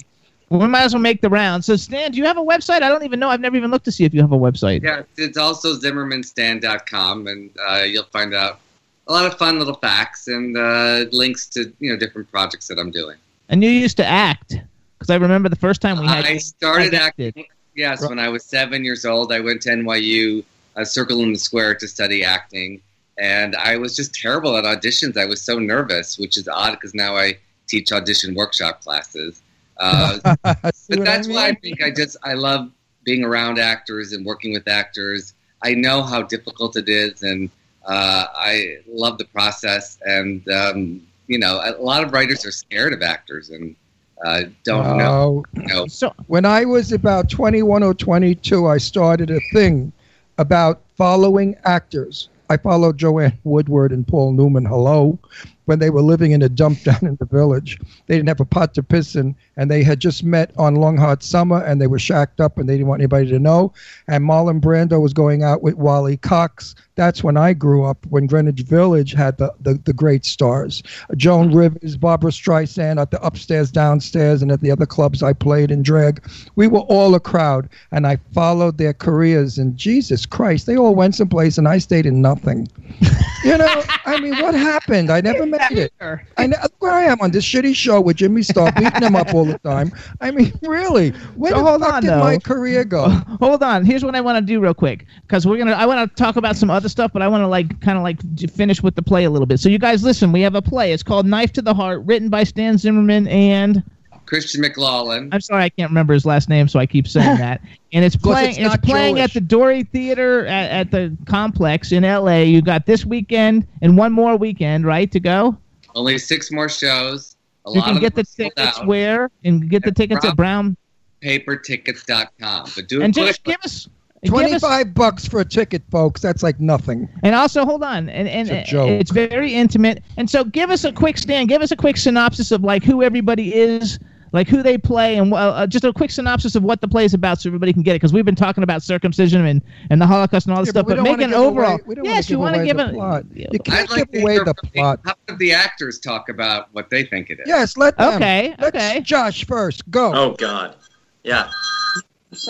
We 0.60 0.68
might 0.68 0.84
as 0.84 0.93
well 0.93 1.01
make 1.01 1.22
the 1.22 1.30
round. 1.30 1.66
So 1.66 1.76
Stan, 1.76 2.12
do 2.12 2.18
you 2.18 2.26
have 2.26 2.38
a 2.38 2.43
website? 2.43 2.82
I 2.82 2.89
don't 2.89 3.04
even 3.04 3.20
know. 3.20 3.30
I've 3.30 3.41
never 3.41 3.56
even 3.56 3.72
looked 3.72 3.86
to 3.86 3.91
see 3.91 4.06
if 4.06 4.14
you 4.14 4.22
have 4.22 4.32
a 4.32 4.38
website. 4.38 4.84
Yeah, 4.84 5.04
it's 5.18 5.38
also 5.38 5.76
ZimmermanStan.com, 5.76 7.28
and 7.28 7.49
uh, 7.68 7.84
you'll 7.86 8.04
find 8.06 8.34
out 8.34 8.60
a 9.08 9.14
lot 9.14 9.26
of 9.26 9.38
fun 9.38 9.60
little 9.60 9.76
facts 9.76 10.28
and 10.28 10.58
uh, 10.58 11.06
links 11.12 11.47
to 11.49 11.74
you 11.80 11.91
know 11.91 11.97
different 11.97 12.30
projects 12.32 12.68
that 12.68 12.80
I'm 12.80 12.91
doing. 12.91 13.18
And 13.49 13.64
you 13.64 13.70
used 13.70 13.97
to 13.97 14.06
act 14.06 14.58
because 14.97 15.10
I 15.10 15.16
remember 15.16 15.49
the 15.49 15.56
first 15.56 15.82
time 15.82 15.99
we 15.99 16.08
had. 16.08 16.26
I 16.26 16.38
started 16.38 16.93
acting. 16.93 17.45
Yes, 17.76 18.08
when 18.08 18.20
I 18.20 18.30
was 18.30 18.45
seven 18.45 18.86
years 18.86 19.04
old, 19.04 19.34
I 19.34 19.39
went 19.39 19.64
to 19.64 19.70
NYU, 19.70 20.45
uh, 20.76 20.86
Circle 20.86 21.22
in 21.22 21.34
the 21.34 21.39
Square, 21.39 21.76
to 21.76 21.88
study 21.88 22.24
acting, 22.24 22.82
and 23.18 23.56
I 23.56 23.78
was 23.78 23.95
just 23.95 24.14
terrible 24.14 24.56
at 24.58 24.64
auditions. 24.66 25.18
I 25.18 25.26
was 25.26 25.41
so 25.41 25.58
nervous, 25.58 26.20
which 26.20 26.38
is 26.38 26.47
odd 26.47 26.74
because 26.74 26.93
now 26.93 27.16
I 27.16 27.38
teach 27.68 27.91
audition 27.91 28.36
workshop 28.36 28.82
classes. 28.84 29.41
Uh, 29.78 30.20
but 30.44 30.76
what 30.88 31.00
I 31.00 31.04
that's 31.04 31.28
why 31.28 31.48
I 31.48 31.54
think 31.56 31.82
I 31.82 31.92
just 31.92 32.18
I 32.24 32.34
love 32.34 32.72
being 33.04 33.24
around 33.24 33.60
actors 33.60 34.14
and 34.14 34.26
working 34.26 34.54
with 34.54 34.68
actors. 34.68 35.34
I 35.62 35.74
know 35.74 36.02
how 36.02 36.22
difficult 36.24 36.76
it 36.76 36.90
is, 36.90 37.24
and 37.24 37.50
uh, 37.86 38.26
I 38.34 38.78
love 38.88 39.18
the 39.18 39.26
process. 39.26 39.98
And 40.06 40.48
um, 40.50 41.02
you 41.28 41.40
know, 41.40 41.62
a 41.64 41.82
lot 41.82 42.04
of 42.04 42.12
writers 42.12 42.46
are 42.46 42.52
scared 42.52 42.94
of 42.94 43.02
actors 43.02 43.50
and 43.50 43.76
uh, 44.24 44.44
don't 44.64 44.98
know. 44.98 45.44
No. 45.54 45.66
Know. 45.68 45.88
So 45.88 46.14
When 46.28 46.46
I 46.46 46.66
was 46.66 46.92
about 46.92 47.30
21 47.30 47.84
or 47.84 47.94
22, 47.94 48.68
I 48.68 48.78
started 48.78 49.30
a 49.30 49.40
thing 49.52 49.92
about 50.38 50.82
following 50.96 51.56
actors. 51.66 52.30
I 52.50 52.58
followed 52.58 52.98
Joanne 52.98 53.38
Woodward 53.44 53.92
and 53.92 54.08
Paul 54.08 54.34
Newman. 54.34 54.66
Hello. 54.66 55.18
When 55.66 55.80
they 55.80 55.89
were 55.89 56.01
living 56.01 56.32
in 56.32 56.41
a 56.41 56.49
dump 56.49 56.82
down 56.84 56.99
in 57.01 57.16
the 57.16 57.26
village, 57.26 57.80
they 58.07 58.16
didn't 58.16 58.30
have 58.30 58.39
a 58.39 58.45
pot 58.45 58.74
to 58.76 58.84
piss 58.84 59.16
in, 59.16 59.36
and 59.57 59.70
they 59.70 59.84
had 59.84 59.99
just 59.99 60.24
met 60.24 60.51
on 60.57 60.76
Long 60.76 60.97
Hot 60.97 61.24
Summer, 61.24 61.64
and 61.64 61.82
they 61.82 61.88
were 61.88 61.99
shacked 61.99 62.41
up, 62.41 62.57
and 62.57 62.68
they 62.68 62.74
didn't 62.74 62.88
want 62.88 63.01
anybody 63.01 63.28
to 63.30 63.39
know. 63.39 63.74
And 64.07 64.24
Marlon 64.24 64.59
Brando 64.59 65.01
was 65.01 65.14
going 65.14 65.43
out 65.43 65.64
with 65.64 65.76
Wally 65.76 66.18
Cox. 66.18 66.76
That's 66.96 67.24
when 67.24 67.38
I 67.38 67.54
grew 67.54 67.84
up. 67.84 68.06
When 68.10 68.28
Greenwich 68.28 68.62
Village 68.62 69.14
had 69.14 69.38
the 69.38 69.54
the, 69.62 69.76
the 69.76 69.94
great 69.94 70.26
stars, 70.26 70.84
Joan 71.16 71.54
Rivers, 71.54 71.98
Barbra 71.98 72.32
Streisand 72.32 73.02
at 73.02 73.12
the 73.12 73.22
upstairs, 73.26 73.72
downstairs, 73.72 74.41
and 74.41 74.52
at 74.52 74.62
the 74.62 74.72
other 74.72 74.86
clubs 74.86 75.24
I 75.24 75.34
played 75.34 75.72
in 75.72 75.84
drag. 75.84 76.24
We 76.56 76.68
were 76.68 76.82
all 76.82 77.16
a 77.16 77.20
crowd, 77.20 77.70
and 77.91 78.06
I 78.06 78.18
followed 78.34 78.78
their 78.78 78.94
careers. 78.94 79.58
And 79.58 79.76
Jesus 79.78 80.26
Christ, 80.26 80.66
they 80.66 80.78
all 80.78 80.96
went 80.96 81.16
someplace, 81.16 81.58
and 81.58 81.68
I 81.68 81.78
stayed 81.80 82.06
in 82.06 82.22
nothing. 82.22 82.68
You 83.44 83.58
know, 83.58 83.84
I 84.06 84.22
mean, 84.22 84.38
what 84.41 84.54
happened? 84.54 85.10
I 85.12 85.20
never 85.20 85.46
made 85.46 85.60
it. 85.72 85.94
I 86.38 86.48
know 86.48 86.56
where 86.80 86.94
I 86.94 87.04
am 87.04 87.20
on 87.20 87.32
this 87.32 87.44
shitty 87.44 87.76
show 87.76 88.00
with 88.00 88.16
Jimmy 88.16 88.41
Star 88.41 88.72
beating 88.78 89.02
him 89.04 89.18
up 89.18 89.34
all 89.34 89.44
the 89.44 89.60
time. 89.60 89.91
I 90.22 90.32
mean, 90.32 90.54
really, 90.62 91.10
where 91.36 91.52
So 91.52 91.58
the 91.58 91.64
hold 91.66 91.82
fuck 91.82 91.94
on, 91.96 92.02
did 92.04 92.12
though. 92.12 92.20
my 92.20 92.38
career 92.38 92.86
go? 92.86 93.10
hold 93.41 93.62
on. 93.62 93.84
Here's 93.84 94.06
what 94.06 94.16
I 94.16 94.22
want 94.22 94.38
to 94.38 94.41
do 94.41 94.62
real 94.62 94.74
quick 94.74 95.06
because 95.24 95.46
we're 95.46 95.58
gonna. 95.58 95.74
I 95.74 95.86
want 95.86 96.10
to 96.10 96.16
talk 96.16 96.38
about 96.38 96.56
some 96.56 96.70
other 96.70 96.83
stuff, 96.90 97.12
but 97.14 97.22
I 97.22 97.28
want 97.28 97.42
to 97.42 97.48
like 97.48 97.80
kind 97.82 97.98
of 97.98 98.04
like 98.04 98.20
finish 98.52 98.82
with 98.84 98.96
the 98.96 99.02
play 99.02 99.24
a 99.26 99.30
little 99.30 99.46
bit. 99.46 99.60
So 99.60 99.70
you 99.70 99.80
guys 99.80 100.04
listen. 100.04 100.32
We 100.32 100.42
have 100.42 100.56
a 100.56 100.62
play. 100.62 100.92
It's 100.94 101.04
called 101.04 101.26
Knife 101.26 101.52
to 101.54 101.62
the 101.62 101.74
Heart, 101.74 102.04
written 102.06 102.30
by 102.30 102.44
Stan 102.44 102.78
Zimmerman 102.78 103.28
and 103.28 103.84
Christian 104.26 104.62
McLaughlin. 104.62 105.30
I'm 105.32 105.42
sorry 105.42 105.64
I 105.64 105.70
can't 105.70 105.90
remember 105.92 106.14
his 106.14 106.26
last 106.26 106.48
name, 106.50 106.68
so 106.68 106.80
I 106.80 106.86
keep 106.86 107.08
saying 107.08 107.38
that. 107.38 107.62
And 107.96 108.04
it's 108.04 108.16
playing. 108.16 108.56
it's 108.56 108.74
It's, 108.74 108.86
playing 108.86 109.18
Jewish. 109.18 109.24
at 109.26 109.34
the 109.36 109.42
Dorie 109.42 109.84
Theater 109.84 110.48
at, 110.48 110.72
at 110.72 110.90
the 110.92 111.16
complex 111.28 111.92
in 111.92 112.04
L.A. 112.04 112.44
You 112.46 112.60
got 112.64 112.88
this 112.88 113.06
weekend 113.06 113.68
and 113.84 113.96
one 113.96 114.12
more 114.12 114.36
weekend, 114.36 114.88
right, 114.88 115.12
to 115.12 115.20
go. 115.20 115.56
Only 115.94 116.18
six 116.18 116.52
more 116.52 116.70
shows. 116.70 117.36
A 117.68 117.70
you 117.72 117.76
lot 117.82 117.86
can 117.90 117.96
of 117.98 118.02
get 118.02 118.16
the 118.16 118.24
tickets 118.24 118.80
out. 118.80 118.88
where 118.88 119.30
and 119.44 119.70
get 119.70 119.84
the 119.84 119.90
At 119.90 119.96
tickets 119.96 120.26
at 120.26 120.36
Brown. 120.36 120.76
Papertickets.com. 121.22 122.70
But 122.76 122.88
do 122.88 123.02
And 123.02 123.14
just 123.14 123.44
quick. 123.44 123.58
give 123.58 123.66
us. 123.66 123.88
Give 124.24 124.34
us- 124.34 124.40
Twenty-five 124.42 124.94
bucks 124.94 125.28
for 125.28 125.40
a 125.40 125.46
ticket, 125.46 125.82
folks. 125.92 126.22
That's 126.22 126.44
like 126.44 126.60
nothing. 126.60 127.08
And 127.24 127.36
also, 127.36 127.66
hold 127.66 127.84
on, 127.84 128.10
and, 128.10 128.28
and 128.28 128.50
It's 128.50 128.70
a 128.70 128.72
joke. 128.72 128.90
it's 128.90 129.12
very 129.12 129.54
intimate. 129.54 130.04
And 130.18 130.30
so, 130.30 130.44
give 130.44 130.70
us 130.70 130.84
a 130.84 130.92
quick 130.92 131.18
stand. 131.18 131.50
Give 131.50 131.62
us 131.62 131.72
a 131.72 131.76
quick 131.76 131.98
synopsis 131.98 132.52
of 132.52 132.64
like 132.64 132.84
who 132.84 133.04
everybody 133.04 133.54
is. 133.54 134.00
like 134.32 134.48
who 134.48 134.64
they 134.64 134.80
play, 134.80 135.16
and 135.18 135.32
uh, 135.32 135.36
uh, 135.36 135.68
just 135.68 135.84
a 135.86 135.94
quick 135.94 136.10
synopsis 136.10 136.56
of 136.56 136.64
what 136.64 136.82
the 136.82 136.88
play 136.88 137.06
is 137.06 137.14
about, 137.14 137.40
so 137.40 137.48
everybody 137.48 137.72
can 137.72 137.84
get 137.84 137.92
it. 137.92 137.98
Because 137.98 138.12
we've 138.12 138.26
been 138.26 138.34
talking 138.34 138.64
about 138.64 138.82
circumcision 138.82 139.46
and, 139.46 139.62
and 139.92 140.02
the 140.02 140.08
Holocaust 140.08 140.48
and 140.48 140.56
all 140.56 140.62
this 140.64 140.70
Yeah, 140.70 140.82
stuff, 140.82 140.88
but 140.88 140.96
but, 140.98 141.04
make 141.04 141.22
an 141.22 141.36
overall. 141.36 141.80
away- 141.86 141.98
yes, 142.02 142.32
you 142.32 142.40
want 142.40 142.56
want 142.56 142.56
to 142.56 142.62
to 142.62 142.66
give 142.66 142.78
give 142.78 142.88
a. 142.88 142.92
the 142.92 142.98
plot. 142.98 143.26
You 143.36 143.60
can't 143.60 143.70
I'd 143.70 143.90
like 143.92 143.98
give 144.00 144.12
to 144.14 144.22
away 144.22 144.34
hear 144.34 144.44
the 144.46 144.56
plot. 144.56 145.02
How 145.06 145.14
about 145.28 145.38
the 145.38 145.54
actors 145.54 146.00
talk 146.00 146.30
about 146.30 146.70
what 146.72 146.90
they 146.90 147.04
think 147.04 147.30
it 147.30 147.34
is? 147.42 147.46
Yes, 147.46 147.78
let 147.78 147.96
them. 148.00 148.16
Okay, 148.16 148.56
Let's- 148.58 148.76
okay. 148.76 149.02
Josh 149.02 149.46
first. 149.46 149.88
Go. 149.92 150.12
Oh 150.16 150.32
God. 150.32 150.78
Yeah. 151.24 151.52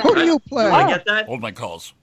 Who 0.01 0.15
do 0.15 0.25
you 0.25 0.39
play? 0.39 0.65
Do 0.65 0.71
I 0.71 0.87
get 0.87 1.05
that? 1.05 1.25
Hold 1.27 1.41
my 1.41 1.51
calls. 1.51 1.93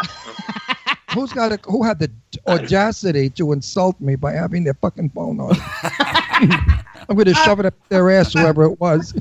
Who's 1.14 1.32
got 1.32 1.52
a, 1.52 1.58
who 1.64 1.82
had 1.82 1.98
the 1.98 2.10
audacity 2.46 3.28
to 3.30 3.52
insult 3.52 4.00
me 4.00 4.16
by 4.16 4.32
having 4.32 4.64
their 4.64 4.74
fucking 4.74 5.10
phone 5.10 5.40
on? 5.40 5.54
I'm 7.08 7.16
going 7.16 7.26
to 7.26 7.34
shove 7.34 7.60
it 7.60 7.66
up 7.66 7.74
their 7.90 8.10
ass, 8.10 8.32
whoever 8.32 8.64
it 8.64 8.80
was. 8.80 9.12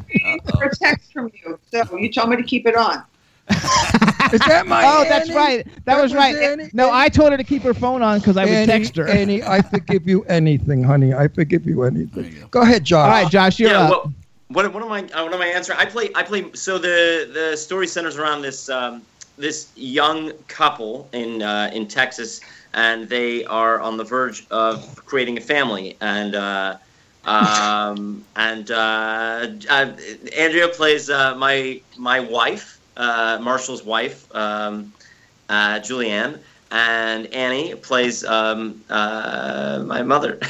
For 0.56 0.64
a 0.64 0.76
text 0.76 1.12
from 1.12 1.30
you. 1.34 1.60
So 1.70 1.98
you 1.98 2.10
told 2.10 2.30
me 2.30 2.38
to 2.38 2.44
keep 2.44 2.66
it 2.66 2.78
on. 2.78 3.04
Is 3.50 4.40
that 4.48 4.64
my? 4.68 4.84
Oh, 4.86 5.04
that's 5.10 5.30
right. 5.32 5.66
That, 5.66 5.86
That 5.86 5.96
was, 6.02 6.12
was 6.12 6.14
right. 6.14 6.36
Annie? 6.36 6.70
No, 6.72 6.90
I 6.94 7.10
told 7.10 7.32
her 7.32 7.38
to 7.38 7.44
keep 7.44 7.64
her 7.64 7.74
phone 7.74 8.02
on 8.02 8.20
because 8.20 8.38
I 8.38 8.46
would 8.46 8.54
Annie, 8.54 8.68
text 8.68 8.96
her. 8.96 9.08
Annie, 9.08 9.44
I 9.44 9.62
forgive 9.62 10.08
you 10.08 10.24
anything, 10.26 10.84
honey. 10.84 11.14
I 11.14 11.28
forgive 11.28 11.66
you 11.66 11.84
anything. 11.84 12.48
Go 12.52 12.62
ahead, 12.62 12.86
Josh. 12.86 13.04
All 13.04 13.24
right, 13.24 13.30
Josh, 13.30 13.60
you're 13.60 13.72
yeah, 13.72 13.90
up. 13.90 14.06
What, 14.06 14.14
what, 14.54 14.74
what 14.74 14.84
am 14.84 14.92
I? 14.92 15.04
uh, 15.04 15.24
What 15.24 15.34
am 15.34 15.42
I 15.42 15.48
answering? 15.48 15.80
I 15.80 15.86
play. 15.86 16.10
I 16.16 16.24
play. 16.24 16.52
So 16.54 16.78
the 16.78 17.30
the 17.34 17.58
story 17.58 17.88
centers 17.88 18.18
around 18.18 18.42
this 18.42 18.70
um, 18.70 19.06
this 19.38 19.72
young 19.76 20.32
couple 20.48 21.10
in 21.14 21.42
uh, 21.42 21.70
in 21.74 21.88
Texas, 21.88 22.42
and 22.74 23.10
they 23.10 23.46
are 23.46 23.80
on 23.82 23.98
the 23.98 24.04
verge 24.04 24.46
of 24.52 24.84
creating 25.06 25.38
a 25.38 25.42
family. 25.42 25.98
And 26.02 26.36
uh, 26.36 26.78
um, 27.24 28.26
and 28.36 28.70
uh, 28.72 29.48
uh, 29.70 29.96
Andrea 30.38 30.70
plays 30.70 31.10
uh, 31.10 31.36
my 31.36 31.82
my 31.98 32.20
wife, 32.20 32.80
Marshall's 32.98 33.84
wife, 33.84 34.26
um, 34.34 34.94
Julianne, 35.50 36.44
and 36.72 37.28
Annie 37.34 37.76
plays 37.76 38.24
um, 38.24 38.84
my 38.90 40.04
mother. 40.04 40.40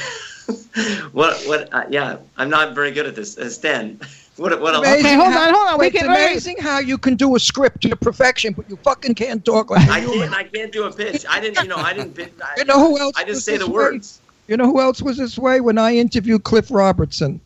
what 1.12 1.36
what? 1.46 1.72
Uh, 1.72 1.84
yeah, 1.90 2.16
I'm 2.36 2.50
not 2.50 2.74
very 2.74 2.90
good 2.90 3.06
at 3.06 3.14
this. 3.14 3.36
Uh, 3.38 3.48
Stan, 3.50 4.00
what 4.36 4.60
what 4.60 4.74
else? 4.74 4.86
Amazing 4.86 5.18
hold 5.18 5.32
how- 5.32 5.48
on, 5.48 5.54
hold 5.54 5.68
on. 5.74 5.78
We 5.80 5.86
It's 5.88 5.98
can- 5.98 6.10
wait. 6.10 6.26
amazing 6.30 6.56
how 6.58 6.78
you 6.78 6.98
can 6.98 7.16
do 7.16 7.34
a 7.36 7.40
script 7.40 7.82
to 7.82 7.96
perfection, 7.96 8.52
but 8.52 8.68
you 8.70 8.76
fucking 8.76 9.14
can't 9.14 9.44
talk 9.44 9.70
like 9.70 9.88
a 9.88 9.92
I 9.92 10.00
human. 10.00 10.30
can't. 10.30 10.34
I 10.34 10.44
can't 10.44 10.72
do 10.72 10.84
a 10.84 10.92
pitch. 10.92 11.24
I 11.28 11.40
didn't. 11.40 11.62
You 11.62 11.68
know. 11.68 11.76
I 11.76 11.92
didn't. 11.92 12.14
Pitch, 12.14 12.32
I, 12.42 12.54
You 12.58 12.64
know 12.64 12.78
who 12.78 12.98
else 12.98 13.14
I 13.16 13.24
just 13.24 13.44
say 13.44 13.52
this 13.52 13.60
the 13.66 13.66
way? 13.68 13.74
words. 13.74 14.20
You 14.48 14.56
know 14.56 14.66
who 14.66 14.80
else 14.80 15.00
was 15.00 15.16
this 15.18 15.38
way? 15.38 15.60
When 15.60 15.78
I 15.78 15.94
interviewed 15.96 16.44
Cliff 16.44 16.70
Robertson. 16.70 17.40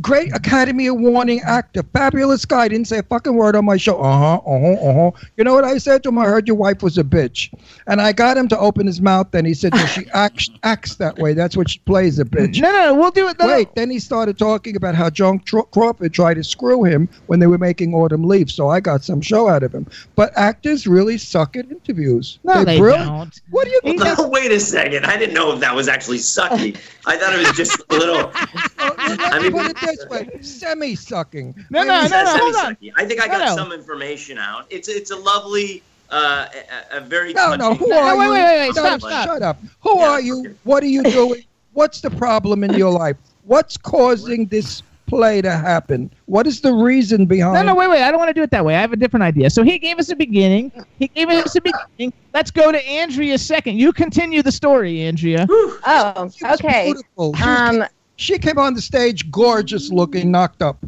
Great 0.00 0.34
Academy 0.34 0.86
Awarding 0.88 1.40
actor, 1.40 1.82
fabulous 1.94 2.44
guy. 2.44 2.68
Didn't 2.68 2.86
say 2.86 2.98
a 2.98 3.02
fucking 3.02 3.34
word 3.34 3.56
on 3.56 3.64
my 3.64 3.76
show. 3.78 3.98
Uh 3.98 4.18
huh, 4.18 4.34
uh 4.46 4.60
huh, 4.60 4.88
uh 4.88 4.94
huh. 4.94 5.10
You 5.36 5.44
know 5.44 5.54
what 5.54 5.64
I 5.64 5.78
said 5.78 6.02
to 6.02 6.10
him? 6.10 6.18
I 6.18 6.26
heard 6.26 6.46
your 6.46 6.56
wife 6.56 6.82
was 6.82 6.98
a 6.98 7.04
bitch, 7.04 7.52
and 7.86 8.00
I 8.00 8.12
got 8.12 8.36
him 8.36 8.46
to 8.48 8.58
open 8.58 8.86
his 8.86 9.00
mouth. 9.00 9.28
Then 9.30 9.44
he 9.46 9.54
said, 9.54 9.72
no, 9.74 9.86
"She 9.86 10.06
acts 10.14 10.50
acts 10.64 10.96
that 10.96 11.16
way. 11.18 11.32
That's 11.32 11.56
what 11.56 11.70
she 11.70 11.78
plays 11.80 12.18
a 12.18 12.24
bitch." 12.24 12.60
No, 12.60 12.70
no, 12.70 12.84
no, 12.86 12.94
we'll 12.94 13.10
do 13.10 13.28
it. 13.28 13.38
No, 13.38 13.46
no. 13.46 13.54
Wait, 13.54 13.74
then 13.74 13.88
he 13.90 13.98
started 13.98 14.36
talking 14.36 14.76
about 14.76 14.94
how 14.94 15.08
John 15.08 15.38
Tr- 15.40 15.60
Crawford 15.60 16.12
tried 16.12 16.34
to 16.34 16.44
screw 16.44 16.84
him 16.84 17.08
when 17.26 17.40
they 17.40 17.46
were 17.46 17.58
making 17.58 17.94
Autumn 17.94 18.24
Leaf. 18.24 18.50
So 18.50 18.68
I 18.68 18.80
got 18.80 19.02
some 19.02 19.20
show 19.22 19.48
out 19.48 19.62
of 19.62 19.74
him. 19.74 19.86
But 20.14 20.32
actors 20.36 20.86
really 20.86 21.16
suck 21.16 21.56
at 21.56 21.70
interviews. 21.70 22.38
No, 22.44 22.54
They're 22.56 22.64
they 22.66 22.78
brilliant. 22.78 23.06
don't. 23.08 23.40
What 23.50 23.64
do 23.64 23.70
you? 23.70 23.80
He 23.82 23.94
No, 23.94 24.14
wait 24.28 24.52
a 24.52 24.60
second. 24.60 25.06
I 25.06 25.16
didn't 25.16 25.34
know 25.34 25.52
if 25.52 25.60
that 25.60 25.74
was 25.74 25.88
actually 25.88 26.18
sucky. 26.18 26.76
I 27.06 27.16
thought 27.16 27.32
it 27.34 27.38
was 27.38 27.56
just 27.56 27.80
a 27.88 27.94
little. 27.96 28.16
Let 28.78 29.20
I 29.34 29.38
mean, 29.40 29.52
put 29.52 29.76
it 29.88 29.98
this 29.98 30.08
way: 30.08 30.40
semi-sucking. 30.42 31.54
No, 31.70 31.82
no, 31.82 32.02
no, 32.02 32.08
no, 32.08 32.36
hold 32.38 32.56
on. 32.56 32.76
I 32.96 33.04
think 33.04 33.20
I 33.20 33.26
got 33.28 33.38
No, 33.40 33.46
no. 33.46 33.56
some 33.56 33.72
information 33.72 34.38
out. 34.38 34.66
It's 34.70 34.88
it's 34.88 35.10
a 35.10 35.16
lovely, 35.16 35.82
uh, 36.10 36.46
a, 36.92 36.98
a 36.98 37.00
very. 37.00 37.32
No, 37.32 37.54
no. 37.54 37.74
Who 37.74 37.88
No, 37.88 37.98
are 38.02 38.16
wait, 38.18 38.24
you? 38.26 38.32
wait, 38.32 38.42
wait, 38.42 38.58
wait, 38.68 38.72
stop, 38.74 39.00
stop. 39.00 39.26
Shut 39.26 39.42
up. 39.42 39.58
Who 39.80 39.98
Yeah, 39.98 40.08
are 40.10 40.20
you? 40.20 40.40
okay. 40.40 40.54
What 40.64 40.82
are 40.82 40.86
you 40.88 41.02
doing? 41.18 41.42
What's 41.72 42.00
the 42.00 42.10
problem 42.10 42.64
in 42.64 42.72
your 42.74 42.90
life? 42.90 43.16
What's 43.44 43.76
causing 43.76 44.46
this 44.46 44.82
play 45.06 45.40
to 45.40 45.52
happen? 45.52 46.10
What 46.24 46.46
is 46.48 46.60
the 46.62 46.72
reason 46.72 47.26
behind? 47.26 47.54
No, 47.54 47.62
no, 47.62 47.74
wait, 47.76 47.88
wait. 47.88 48.02
I 48.02 48.10
don't 48.10 48.18
want 48.18 48.30
to 48.30 48.34
do 48.34 48.42
it 48.42 48.50
that 48.50 48.64
way. 48.64 48.74
I 48.74 48.80
have 48.80 48.92
a 48.92 48.96
different 48.96 49.22
idea. 49.22 49.50
So 49.50 49.62
he 49.62 49.78
gave 49.78 49.98
us 50.00 50.08
a 50.10 50.16
beginning. 50.16 50.72
He 50.98 51.06
gave 51.08 51.28
us 51.28 51.54
a 51.54 51.60
beginning. 51.60 52.12
Let's 52.34 52.50
go 52.50 52.72
to 52.72 52.84
Andrea 52.88 53.38
second. 53.38 53.78
You 53.78 53.92
continue 53.92 54.42
the 54.42 54.50
story, 54.50 55.02
Andrea. 55.02 55.46
Oh, 55.48 56.28
She 56.34 56.44
was 56.44 56.58
okay. 56.60 56.86
beautiful. 56.86 57.34
She, 57.34 57.44
was- 57.44 57.76
Um, 57.82 57.84
she 58.16 58.38
came 58.38 58.58
on 58.58 58.74
the 58.74 58.80
stage, 58.80 59.30
gorgeous 59.30 59.90
looking, 59.90 60.30
knocked 60.30 60.62
up. 60.62 60.84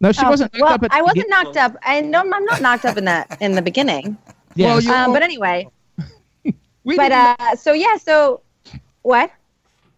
No, 0.00 0.12
she 0.12 0.24
oh, 0.24 0.30
wasn't. 0.30 0.52
knocked 0.54 0.62
well, 0.62 0.72
up 0.74 0.82
at 0.84 0.92
I 0.92 1.02
wasn't 1.02 1.26
begin- 1.26 1.30
knocked 1.30 1.56
up. 1.56 1.76
I 1.82 2.00
no, 2.00 2.20
I'm 2.20 2.44
not 2.44 2.60
knocked 2.62 2.84
up 2.86 2.96
in 2.96 3.04
the 3.04 3.26
in 3.40 3.52
the 3.52 3.62
beginning. 3.62 4.16
Yes. 4.56 4.84
Well, 4.84 5.04
Um, 5.06 5.12
but 5.12 5.22
anyway, 5.22 5.68
We 6.82 6.96
but 6.96 7.12
uh, 7.12 7.54
so 7.54 7.72
yeah, 7.72 7.96
so 7.98 8.40
what? 9.02 9.30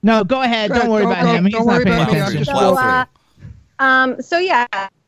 no, 0.03 0.25
go 0.25 0.43
ahead. 0.43 0.69
Go 0.69 0.75
Don't 0.75 0.83
ahead, 0.83 0.91
worry 0.91 1.03
go, 1.05 1.11
about 1.11 1.25
go, 1.25 1.33
him. 1.33 1.45
He's 1.47 1.55
don't 1.55 1.69
paying 1.69 1.83
about 1.83 2.13
me, 2.13 2.21
I'm 2.21 2.29
attention. 2.29 2.45
So, 2.45 2.77
uh, 2.77 3.05
um, 3.79 4.21
so 4.21 4.37
yeah, 4.39 4.67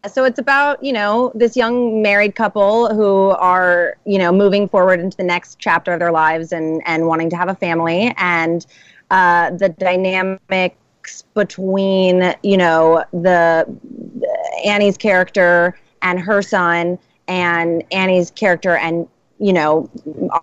so 0.08 0.24
it's 0.24 0.38
about 0.38 0.82
you 0.82 0.94
know 0.94 1.30
this 1.34 1.56
young 1.56 2.00
married 2.00 2.34
couple 2.34 2.94
who 2.94 3.30
are 3.38 3.98
you 4.06 4.18
know 4.18 4.32
moving 4.32 4.66
forward 4.66 4.98
into 4.98 5.16
the 5.16 5.24
next 5.24 5.58
chapter 5.58 5.92
of 5.92 6.00
their 6.00 6.12
lives 6.12 6.52
and 6.52 6.80
and 6.86 7.06
wanting 7.06 7.28
to 7.30 7.36
have 7.36 7.48
a 7.50 7.54
family 7.54 8.14
and 8.16 8.66
uh, 9.10 9.50
the 9.50 9.68
dynamics 11.04 11.24
between 11.34 12.34
you 12.42 12.56
know 12.56 13.04
the 13.12 13.66
Annie's 14.64 14.96
character 14.96 15.78
and 16.02 16.18
her 16.20 16.42
son 16.42 16.98
and 17.28 17.82
Annie's 17.92 18.30
character 18.30 18.76
and 18.76 19.08
you 19.38 19.52
know 19.52 19.90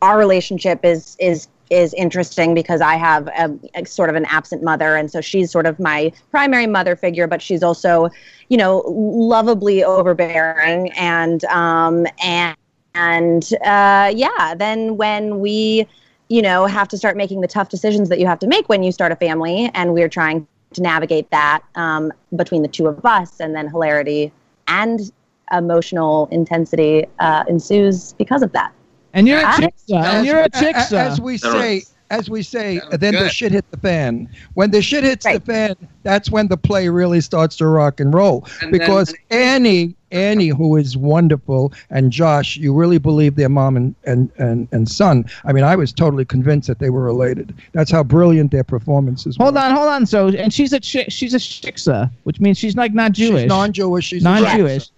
our 0.02 0.18
relationship 0.18 0.84
is 0.84 1.16
is 1.20 1.48
is 1.70 1.94
interesting 1.94 2.54
because 2.54 2.82
I 2.82 2.96
have 2.98 3.28
a, 3.28 3.58
a 3.76 3.86
sort 3.86 4.10
of 4.10 4.16
an 4.18 4.26
absent 4.26 4.62
mother. 4.62 4.98
And 4.98 5.10
so 5.10 5.22
she's 5.22 5.50
sort 5.50 5.66
of 5.66 5.80
my 5.80 6.12
primary 6.30 6.68
mother 6.68 6.98
figure 6.98 7.28
but 7.28 7.42
she's 7.42 7.64
also 7.64 8.10
you 8.50 8.58
know 8.58 8.84
lovably 8.88 9.84
overbearing. 9.84 10.92
And 10.94 11.44
um 11.46 12.06
and 12.24 12.56
and 12.94 13.54
uh 13.66 14.12
yeah 14.14 14.54
then 14.58 14.98
when 14.98 15.40
we 15.40 15.88
you 16.28 16.42
know 16.42 16.66
have 16.66 16.88
to 16.88 16.98
start 16.98 17.16
making 17.16 17.42
the 17.42 17.48
tough 17.48 17.70
decisions 17.70 18.10
that 18.10 18.20
you 18.20 18.26
have 18.26 18.40
to 18.40 18.48
make 18.48 18.68
when 18.70 18.84
you 18.84 18.92
start 18.92 19.12
a 19.12 19.16
family 19.16 19.70
and 19.74 19.94
we're 19.94 20.10
trying 20.10 20.48
to 20.74 20.82
navigate 20.82 21.30
that 21.32 21.62
um, 21.76 22.12
between 22.36 22.62
the 22.62 22.68
two 22.68 22.88
of 22.88 23.06
us 23.06 23.40
and 23.40 23.56
then 23.56 23.68
hilarity 23.70 24.32
and 24.68 25.12
emotional 25.52 26.28
intensity 26.32 27.06
uh, 27.20 27.44
ensues 27.48 28.14
because 28.14 28.42
of 28.42 28.52
that 28.54 28.72
And 29.14 29.28
you're 29.28 29.40
a 29.40 29.44
shiksa. 29.44 29.72
And 30.04 30.26
you're 30.26 30.40
a 30.40 30.44
A- 30.44 30.46
a- 30.46 30.50
shiksa. 30.50 30.98
As 30.98 31.20
we 31.20 31.38
say, 31.38 31.76
was- 31.76 31.94
as 32.12 32.30
we 32.30 32.44
say, 32.44 32.78
That 32.80 32.90
was 32.92 33.00
then 33.00 33.14
the 33.16 33.30
shit 33.30 33.52
hit 33.52 33.70
the 33.72 33.78
fan. 33.78 34.30
When 34.54 34.70
the 34.72 34.82
shit 34.82 35.04
hits 35.04 35.26
Right. 35.26 35.44
the 35.44 35.52
fan, 35.52 35.76
that's 36.04 36.30
when 36.30 36.48
the 36.48 36.58
play 36.58 36.90
really 36.90 37.22
starts 37.22 37.56
to 37.58 37.68
rock 37.68 38.00
and 38.00 38.14
roll. 38.14 38.46
And 38.62 38.72
because 38.72 39.14
Annie, 39.30 39.96
Annie, 40.12 40.50
who 40.50 40.76
is 40.76 40.98
wonderful, 40.98 41.72
and 41.90 42.12
Josh, 42.12 42.58
you 42.58 42.74
really 42.74 42.98
believe 42.98 43.36
their 43.36 43.48
mom 43.50 43.78
and, 43.78 43.96
and, 44.06 44.30
and, 44.38 44.68
and 44.72 44.90
son. 44.90 45.26
I 45.46 45.54
mean, 45.54 45.64
I 45.64 45.76
was 45.76 45.94
totally 45.94 46.26
convinced 46.26 46.68
that 46.68 46.80
they 46.80 46.90
were 46.90 47.04
related. 47.04 47.56
That's 47.72 47.90
how 47.92 48.04
brilliant 48.04 48.52
their 48.52 48.64
performances 48.66 49.38
were. 49.40 49.46
Hold 49.46 49.58
on, 49.58 49.72
hold 49.74 49.88
on. 49.90 50.06
So, 50.06 50.28
and 50.28 50.54
she's 50.54 50.74
a 50.74 50.80
chick. 50.80 51.08
She's 51.10 51.34
a 51.34 51.38
shiksa, 51.38 52.12
which 52.24 52.40
means 52.42 52.58
she's 52.58 52.76
like 52.76 52.94
not 52.94 53.14
Jewish. 53.14 53.42
She's 53.44 53.48
non-Jewish. 53.50 54.06
She's 54.06 54.24
non-Jewish. 54.24 54.90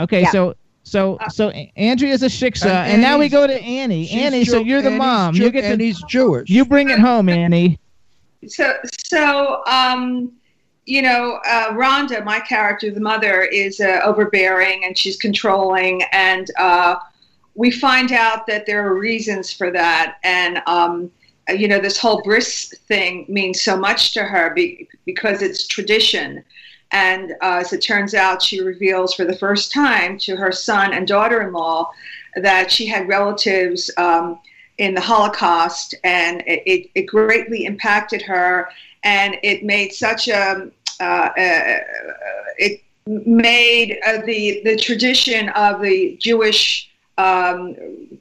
Okay, 0.00 0.22
Yeah. 0.22 0.30
so 0.30 0.54
so 0.82 1.18
so 1.30 1.50
Andrea 1.50 2.12
is 2.12 2.22
a 2.22 2.26
shiksa, 2.26 2.66
And 2.66 2.92
and, 2.94 3.02
now 3.02 3.18
we 3.18 3.28
go 3.28 3.46
to 3.46 3.60
Annie. 3.62 4.06
She's 4.06 4.20
Annie, 4.20 4.44
so 4.44 4.58
you're 4.58 4.82
the 4.82 4.88
Annie's 4.88 4.98
mom. 4.98 5.34
Jew- 5.34 5.44
you 5.44 5.50
get 5.50 5.62
to 5.62 5.66
Annie's 5.68 6.02
Jewish. 6.08 6.50
you 6.50 6.64
bring 6.64 6.90
it 6.90 6.98
home, 6.98 7.28
Annie. 7.28 7.78
So, 8.48 8.74
so 9.08 9.62
um, 9.66 10.32
you 10.86 11.00
know, 11.00 11.38
uh, 11.46 11.70
Rhonda, 11.70 12.24
my 12.24 12.40
character, 12.40 12.90
the 12.90 13.00
mother, 13.00 13.42
is 13.42 13.80
uh, 13.80 14.00
overbearing 14.04 14.84
and 14.84 14.98
she's 14.98 15.16
controlling, 15.16 16.02
and 16.12 16.50
uh, 16.58 16.96
we 17.54 17.70
find 17.70 18.12
out 18.12 18.46
that 18.48 18.66
there 18.66 18.86
are 18.86 18.94
reasons 18.94 19.52
for 19.52 19.70
that, 19.70 20.16
and 20.24 20.60
um, 20.66 21.10
uh, 21.48 21.52
you 21.52 21.68
know, 21.68 21.78
this 21.78 21.98
whole 21.98 22.22
bris 22.22 22.74
thing 22.88 23.26
means 23.28 23.60
so 23.60 23.76
much 23.76 24.12
to 24.14 24.24
her 24.24 24.50
be- 24.54 24.88
because 25.04 25.42
it's 25.42 25.66
tradition. 25.66 26.44
And 26.92 27.32
uh, 27.42 27.58
as 27.60 27.72
it 27.72 27.80
turns 27.80 28.14
out, 28.14 28.42
she 28.42 28.60
reveals 28.60 29.14
for 29.14 29.24
the 29.24 29.36
first 29.36 29.72
time 29.72 30.18
to 30.18 30.36
her 30.36 30.52
son 30.52 30.92
and 30.92 31.08
daughter-in-law 31.08 31.90
that 32.36 32.70
she 32.70 32.86
had 32.86 33.08
relatives 33.08 33.90
um, 33.96 34.38
in 34.78 34.94
the 34.94 35.00
Holocaust, 35.00 35.94
and 36.04 36.42
it, 36.46 36.62
it, 36.66 36.90
it 36.94 37.02
greatly 37.02 37.64
impacted 37.64 38.22
her, 38.22 38.68
and 39.04 39.36
it 39.42 39.64
made 39.64 39.92
such 39.92 40.28
a 40.28 40.70
uh, 41.00 41.04
uh, 41.04 41.78
it 42.58 42.82
made 43.06 43.98
uh, 44.06 44.18
the 44.24 44.62
the 44.64 44.76
tradition 44.76 45.48
of 45.50 45.80
the 45.82 46.16
Jewish. 46.20 46.90
Um, 47.18 47.76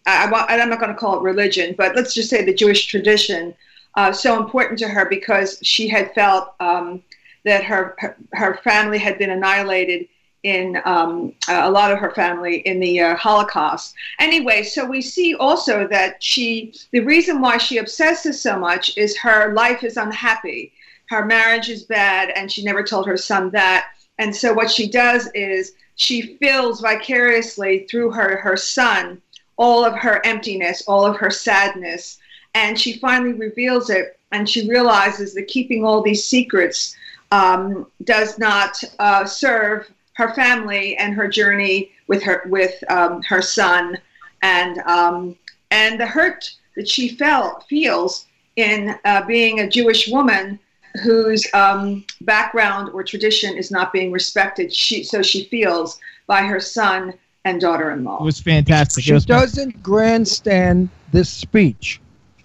I, 0.06 0.30
I'm 0.50 0.70
not 0.70 0.80
going 0.80 0.92
to 0.92 0.98
call 0.98 1.18
it 1.18 1.24
religion, 1.24 1.76
but 1.78 1.96
let's 1.96 2.14
just 2.14 2.30
say 2.30 2.44
the 2.44 2.54
Jewish 2.54 2.88
tradition 2.88 3.54
uh, 3.96 4.12
so 4.12 4.42
important 4.42 4.80
to 4.80 4.88
her 4.88 5.06
because 5.06 5.60
she 5.62 5.88
had 5.88 6.14
felt 6.14 6.54
um, 6.60 7.02
that 7.44 7.64
her, 7.64 7.96
her 8.00 8.16
her 8.34 8.56
family 8.64 8.98
had 8.98 9.18
been 9.18 9.32
annihilated 9.32 10.08
in 10.44 10.82
um, 10.86 11.34
a 11.50 11.70
lot 11.70 11.92
of 11.92 12.00
her 12.00 12.12
family 12.12 12.58
in 12.60 12.80
the 12.80 13.00
uh, 13.00 13.16
Holocaust. 13.16 13.94
Anyway, 14.20 14.64
so 14.64 14.86
we 14.86 15.02
see 15.02 15.36
also 15.36 15.88
that 15.88 16.24
she, 16.24 16.74
the 16.92 17.02
reason 17.02 17.42
why 17.42 17.58
she 17.58 17.78
obsesses 17.78 18.42
so 18.42 18.58
much 18.58 18.98
is 18.98 19.16
her 19.18 19.54
life 19.54 19.84
is 19.84 19.98
unhappy. 19.98 20.74
Her 21.10 21.26
marriage 21.26 21.70
is 21.70 21.84
bad, 21.84 22.32
and 22.32 22.52
she 22.52 22.64
never 22.64 22.84
told 22.84 23.06
her 23.06 23.18
son 23.18 23.52
that. 23.52 23.90
And 24.18 24.36
so 24.36 24.54
what 24.54 24.72
she 24.72 24.90
does 24.90 25.30
is 25.36 25.74
she 25.96 26.38
fills 26.38 26.82
vicariously 26.82 27.86
through 27.90 28.12
her 28.12 28.38
her 28.38 28.58
son 28.58 29.22
all 29.58 29.86
of 29.86 29.94
her 29.96 30.26
emptiness, 30.26 30.82
all 30.88 31.06
of 31.06 31.18
her 31.18 31.30
sadness, 31.30 32.18
and 32.56 32.80
she 32.80 32.98
finally 32.98 33.34
reveals 33.34 33.90
it. 33.92 34.18
And 34.32 34.50
she 34.50 34.68
realizes 34.68 35.34
that 35.34 35.50
keeping 35.50 35.84
all 35.86 36.02
these 36.02 36.24
secrets 36.24 36.96
um, 37.32 37.88
does 38.04 38.38
not 38.38 38.82
uh, 39.00 39.26
serve 39.26 39.90
her 40.14 40.34
family 40.34 40.98
and 40.98 41.14
her 41.14 41.28
journey 41.28 41.92
with 42.08 42.22
her 42.24 42.44
with 42.48 42.84
um, 42.90 43.22
her 43.24 43.42
son, 43.42 43.98
and 44.42 44.80
um, 44.80 45.36
and 45.72 46.00
the 46.00 46.06
hurt 46.06 46.52
that 46.76 46.88
she 46.88 47.10
felt 47.10 47.64
feels 47.68 48.26
in 48.56 48.96
uh, 49.06 49.26
being 49.26 49.62
a 49.62 49.70
Jewish 49.70 50.08
woman 50.10 50.60
whose 51.04 51.48
um, 51.54 52.06
background 52.22 52.90
or 52.90 53.04
tradition 53.04 53.56
is 53.56 53.72
not 53.72 53.94
being 53.94 54.12
respected. 54.12 54.74
She 54.74 55.04
so 55.04 55.22
she 55.22 55.46
feels 55.46 56.00
by 56.28 56.42
her 56.42 56.60
son 56.60 57.14
and 57.46 57.60
daughter-in-law. 57.60 58.20
It 58.22 58.26
was 58.26 58.40
fantastic. 58.40 59.04
She 59.04 59.14
was 59.14 59.26
doesn't 59.26 59.82
grandstand 59.82 60.90
this 61.12 61.30
speech 61.30 62.00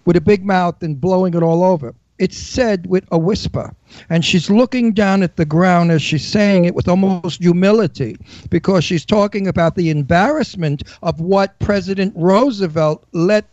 with 0.05 0.17
a 0.17 0.21
big 0.21 0.45
mouth 0.45 0.83
and 0.83 0.99
blowing 0.99 1.35
it 1.35 1.43
all 1.43 1.63
over. 1.63 1.95
It's 2.19 2.37
said 2.39 2.87
with 2.87 3.05
a 3.11 3.19
whisper. 3.19 3.75
And 4.09 4.25
she's 4.25 4.51
looking 4.51 4.93
down 4.93 5.23
at 5.23 5.37
the 5.37 5.45
ground 5.45 5.91
as 5.91 6.03
she's 6.03 6.27
saying 6.27 6.65
it 6.65 6.75
with 6.75 6.89
almost 6.89 7.43
humility 7.43 8.17
because 8.51 8.85
she's 8.85 9.05
talking 9.05 9.47
about 9.47 9.77
the 9.77 9.91
embarrassment 9.91 10.83
of 11.03 11.21
what 11.21 11.59
President 11.59 12.15
Roosevelt 12.17 13.05
let, 13.13 13.45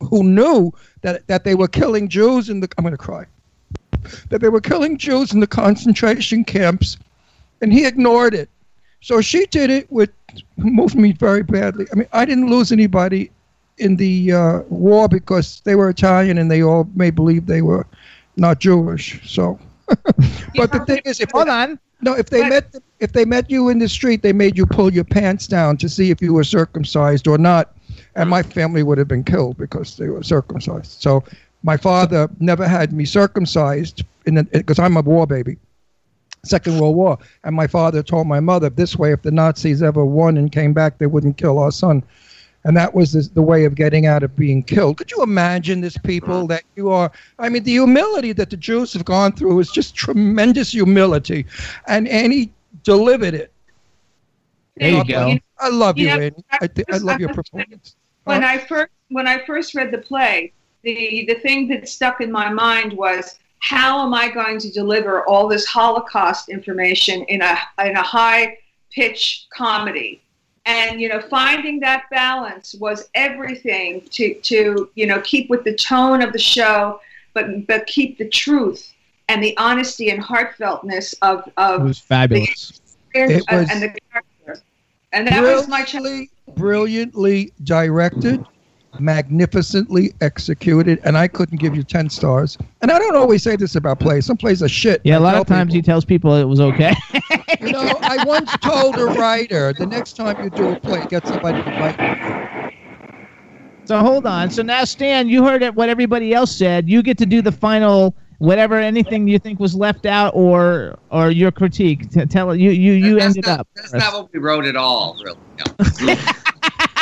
who 0.00 0.22
knew 0.22 0.72
that, 1.00 1.26
that 1.26 1.44
they 1.44 1.54
were 1.54 1.68
killing 1.68 2.08
Jews 2.08 2.50
in 2.50 2.60
the, 2.60 2.68
I'm 2.76 2.84
going 2.84 2.92
to 2.92 2.98
cry, 2.98 3.24
that 4.28 4.40
they 4.40 4.48
were 4.48 4.60
killing 4.60 4.98
Jews 4.98 5.32
in 5.32 5.40
the 5.40 5.46
concentration 5.46 6.44
camps, 6.44 6.98
and 7.60 7.72
he 7.72 7.86
ignored 7.86 8.34
it. 8.34 8.50
So 9.00 9.20
she 9.20 9.46
did 9.46 9.70
it 9.70 9.90
with 9.90 10.10
moved 10.56 10.94
me 10.94 11.12
very 11.12 11.42
badly. 11.42 11.86
I 11.92 11.96
mean, 11.96 12.08
I 12.12 12.24
didn't 12.24 12.48
lose 12.48 12.72
anybody 12.72 13.30
in 13.78 13.96
the 13.96 14.32
uh, 14.32 14.58
war 14.68 15.08
because 15.08 15.60
they 15.64 15.74
were 15.74 15.88
Italian 15.88 16.38
and 16.38 16.50
they 16.50 16.62
all 16.62 16.88
may 16.94 17.10
believe 17.10 17.46
they 17.46 17.62
were 17.62 17.86
not 18.36 18.60
Jewish. 18.60 19.20
So, 19.28 19.58
but 19.86 20.72
the 20.72 20.84
thing 20.86 21.02
is, 21.04 21.20
if 21.20 21.30
hold 21.30 21.48
on, 21.48 21.78
no, 22.00 22.14
if 22.14 22.30
they 22.30 22.48
met 22.48 22.74
if 23.00 23.12
they 23.12 23.24
met 23.24 23.50
you 23.50 23.68
in 23.68 23.78
the 23.78 23.88
street, 23.88 24.22
they 24.22 24.32
made 24.32 24.56
you 24.56 24.66
pull 24.66 24.92
your 24.92 25.04
pants 25.04 25.46
down 25.46 25.76
to 25.78 25.88
see 25.88 26.10
if 26.10 26.20
you 26.22 26.34
were 26.34 26.44
circumcised 26.44 27.26
or 27.26 27.38
not, 27.38 27.76
and 28.14 28.28
my 28.28 28.42
family 28.42 28.82
would 28.82 28.98
have 28.98 29.08
been 29.08 29.24
killed 29.24 29.56
because 29.56 29.96
they 29.96 30.08
were 30.08 30.22
circumcised. 30.22 31.00
So, 31.00 31.24
my 31.62 31.76
father 31.76 32.28
never 32.40 32.66
had 32.66 32.92
me 32.92 33.04
circumcised 33.04 34.04
in 34.26 34.42
because 34.52 34.78
I'm 34.78 34.96
a 34.96 35.02
war 35.02 35.26
baby. 35.26 35.58
Second 36.44 36.80
World 36.80 36.96
War. 36.96 37.18
And 37.44 37.54
my 37.54 37.66
father 37.66 38.02
told 38.02 38.26
my 38.26 38.40
mother, 38.40 38.68
this 38.68 38.96
way, 38.96 39.12
if 39.12 39.22
the 39.22 39.30
Nazis 39.30 39.82
ever 39.82 40.04
won 40.04 40.36
and 40.36 40.50
came 40.50 40.72
back, 40.72 40.98
they 40.98 41.06
wouldn't 41.06 41.36
kill 41.36 41.58
our 41.58 41.70
son. 41.70 42.02
And 42.64 42.76
that 42.76 42.94
was 42.94 43.12
the, 43.12 43.28
the 43.34 43.42
way 43.42 43.64
of 43.64 43.74
getting 43.74 44.06
out 44.06 44.22
of 44.22 44.36
being 44.36 44.62
killed. 44.62 44.98
Could 44.98 45.10
you 45.10 45.22
imagine 45.22 45.80
this 45.80 45.98
people 45.98 46.46
that 46.46 46.62
you 46.76 46.90
are? 46.90 47.10
I 47.38 47.48
mean, 47.48 47.64
the 47.64 47.72
humility 47.72 48.32
that 48.32 48.50
the 48.50 48.56
Jews 48.56 48.92
have 48.92 49.04
gone 49.04 49.32
through 49.32 49.58
is 49.58 49.70
just 49.70 49.96
tremendous 49.96 50.70
humility. 50.70 51.46
And 51.88 52.06
Annie 52.06 52.52
delivered 52.84 53.34
it. 53.34 53.52
There 54.76 54.90
you 54.90 55.04
go. 55.04 55.38
I 55.58 55.68
love 55.68 55.98
you, 55.98 56.08
You 56.08 56.16
know, 56.16 56.22
Annie. 56.22 56.44
I, 56.52 56.66
thi- 56.66 56.84
I 56.90 56.98
love 56.98 57.20
your 57.20 57.28
performance. 57.34 57.96
when 58.24 58.42
uh-huh. 58.42 58.52
I 58.52 58.58
first 58.58 58.92
when 59.08 59.26
I 59.26 59.44
first 59.44 59.74
read 59.74 59.90
the 59.90 59.98
play, 59.98 60.52
the 60.82 61.24
the 61.26 61.34
thing 61.34 61.68
that 61.68 61.88
stuck 61.88 62.20
in 62.20 62.32
my 62.32 62.48
mind 62.50 62.92
was 62.92 63.38
how 63.60 64.04
am 64.04 64.12
I 64.12 64.28
going 64.28 64.58
to 64.58 64.70
deliver 64.70 65.26
all 65.28 65.46
this 65.46 65.66
Holocaust 65.66 66.48
information 66.48 67.22
in 67.24 67.42
a 67.42 67.58
in 67.84 67.96
a 67.96 68.02
high 68.02 68.58
pitch 68.90 69.46
comedy? 69.54 70.22
And 70.64 71.00
you 71.00 71.08
know, 71.08 71.20
finding 71.20 71.80
that 71.80 72.04
balance 72.10 72.74
was 72.74 73.08
everything 73.14 74.02
to 74.10 74.34
to 74.34 74.90
you 74.94 75.06
know 75.06 75.20
keep 75.22 75.50
with 75.50 75.64
the 75.64 75.74
tone 75.74 76.22
of 76.22 76.32
the 76.32 76.38
show, 76.38 77.00
but 77.34 77.66
but 77.66 77.86
keep 77.86 78.18
the 78.18 78.28
truth 78.28 78.92
and 79.28 79.42
the 79.42 79.56
honesty 79.56 80.10
and 80.10 80.22
heartfeltness 80.22 81.14
of 81.22 81.48
of 81.56 81.80
It 81.80 81.84
was 81.84 81.98
fabulous. 81.98 82.80
experience 83.06 83.44
It 83.48 83.54
was 83.54 83.70
and 83.70 83.82
the 83.82 83.98
character. 84.10 84.62
And 85.12 85.26
that 85.28 85.42
was 85.42 85.68
my 85.68 85.82
challenge. 85.82 86.30
brilliantly 86.54 87.52
directed, 87.64 88.44
magnificently 89.00 90.12
executed, 90.20 91.00
and 91.04 91.16
I 91.16 91.28
couldn't 91.28 91.58
give 91.58 91.74
you 91.74 91.82
10 91.82 92.10
stars. 92.10 92.58
And 92.80 92.90
I 92.90 92.98
don't 92.98 93.16
always 93.16 93.42
say 93.42 93.56
this 93.56 93.74
about 93.74 94.00
plays. 94.00 94.26
Some 94.26 94.36
plays 94.36 94.62
are 94.62 94.68
shit. 94.68 95.00
Yeah, 95.04 95.18
a 95.18 95.20
lot 95.20 95.36
of 95.36 95.46
times 95.46 95.72
he 95.72 95.82
tells 95.82 96.04
people 96.04 96.34
it 96.34 96.44
was 96.44 96.60
okay. 96.60 96.94
You 97.60 97.70
know, 97.70 97.96
I 98.00 98.24
once 98.24 98.50
told 98.58 98.98
a 98.98 99.04
writer, 99.04 99.72
the 99.72 99.86
next 99.86 100.16
time 100.16 100.42
you 100.42 100.50
do 100.50 100.70
a 100.70 100.80
play, 100.80 101.04
get 101.08 101.26
somebody 101.28 101.62
to 101.62 101.70
write. 101.70 102.72
So 103.84 103.98
hold 103.98 104.26
on. 104.26 104.50
So 104.50 104.62
now, 104.62 104.84
Stan, 104.84 105.28
you 105.28 105.44
heard 105.44 105.62
it, 105.62 105.74
what 105.74 105.88
everybody 105.88 106.34
else 106.34 106.54
said. 106.54 106.88
You 106.88 107.02
get 107.02 107.18
to 107.18 107.26
do 107.26 107.42
the 107.42 107.52
final, 107.52 108.16
whatever, 108.38 108.78
anything 108.78 109.28
you 109.28 109.38
think 109.38 109.60
was 109.60 109.76
left 109.76 110.06
out, 110.06 110.34
or 110.34 110.98
or 111.10 111.30
your 111.30 111.52
critique. 111.52 112.10
T- 112.10 112.24
tell 112.26 112.56
you 112.56 112.70
you 112.70 112.92
you 112.92 113.14
That's 113.14 113.26
ended 113.26 113.46
not, 113.46 113.60
up. 113.60 113.68
That's 113.74 113.92
not 113.92 114.12
what 114.12 114.32
we 114.32 114.40
wrote 114.40 114.64
at 114.64 114.76
all, 114.76 115.16
really. 115.22 115.38
No. 116.06 116.14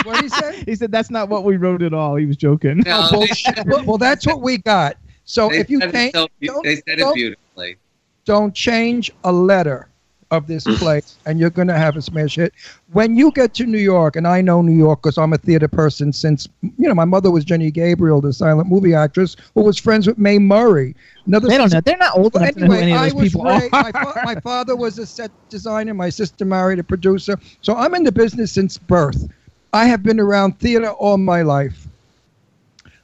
What 0.05 0.14
did 0.16 0.22
he 0.24 0.28
say? 0.31 0.62
He 0.64 0.74
said 0.74 0.90
that's 0.93 1.10
not 1.10 1.28
what 1.28 1.44
we 1.44 1.56
wrote 1.56 1.82
at 1.82 1.93
all. 1.94 2.16
He 2.16 2.27
was 2.27 2.36
joking. 2.36 2.78
No, 2.86 3.09
oh, 3.12 3.18
well, 3.18 3.64
well, 3.66 3.85
well, 3.85 3.98
that's 3.98 4.27
what 4.27 4.40
we 4.40 4.59
got. 4.59 4.97
So 5.24 5.48
they 5.48 5.59
if 5.59 5.70
you 5.70 5.81
said 5.81 5.89
it 5.90 5.93
can't, 5.93 6.14
so 6.14 6.28
be- 6.39 6.47
don't, 6.48 6.64
they 6.64 6.77
said 6.77 6.85
it 6.89 6.97
don't- 6.98 7.14
beautifully. 7.14 7.77
don't 8.24 8.55
change 8.55 9.10
a 9.24 9.32
letter 9.32 9.86
of 10.32 10.47
this 10.47 10.62
place, 10.78 11.16
and 11.27 11.40
you're 11.40 11.51
going 11.51 11.66
to 11.68 11.77
have 11.77 11.97
a 11.97 12.02
smash 12.02 12.36
hit. 12.36 12.52
When 12.93 13.16
you 13.16 13.32
get 13.32 13.52
to 13.55 13.66
New 13.66 13.78
York, 13.78 14.14
and 14.14 14.28
I 14.28 14.40
know 14.40 14.62
New 14.62 14.77
York 14.77 15.02
because 15.02 15.18
I'm 15.18 15.32
a 15.32 15.39
theater 15.39 15.66
person 15.66 16.12
since, 16.12 16.48
you 16.62 16.89
know, 16.89 16.94
my 16.94 17.05
mother 17.05 17.31
was 17.32 17.44
Jenny 17.44 17.70
Gabriel, 17.72 18.20
the 18.20 18.32
silent 18.32 18.68
movie 18.68 18.94
actress, 18.94 19.35
who 19.55 19.62
was 19.62 19.77
friends 19.78 20.06
with 20.06 20.18
Mae 20.18 20.39
Murray. 20.39 20.94
Another 21.27 21.48
They 21.48 21.59
don't 21.59 21.72
know. 21.72 21.81
They're 21.81 21.97
not 21.97 22.16
old 22.16 22.35
Well, 22.35 22.44
enough 22.44 22.55
to 22.55 22.60
know 22.60 22.66
who 22.66 22.72
anyway, 22.74 22.82
any 22.82 22.93
of 22.93 23.01
I 23.01 23.05
those 23.09 23.14
was 23.14 23.32
people 23.32 23.44
raised, 23.44 23.74
are. 23.74 23.82
my, 23.82 23.93
fa- 23.93 24.20
my 24.24 24.35
father 24.36 24.77
was 24.77 24.98
a 25.01 25.06
set 25.06 25.32
designer. 25.48 25.94
My 25.94 26.10
sister 26.10 26.44
married 26.44 26.78
a 26.78 26.85
producer. 26.85 27.36
So 27.60 27.74
I'm 27.77 27.94
in 27.97 28.05
the 28.05 28.12
business 28.12 28.52
since 28.52 28.78
birth. 28.78 29.28
I 29.72 29.86
have 29.86 30.02
been 30.02 30.18
around 30.20 30.59
theater 30.59 30.90
all 30.90 31.16
my 31.18 31.42
life. 31.42 31.86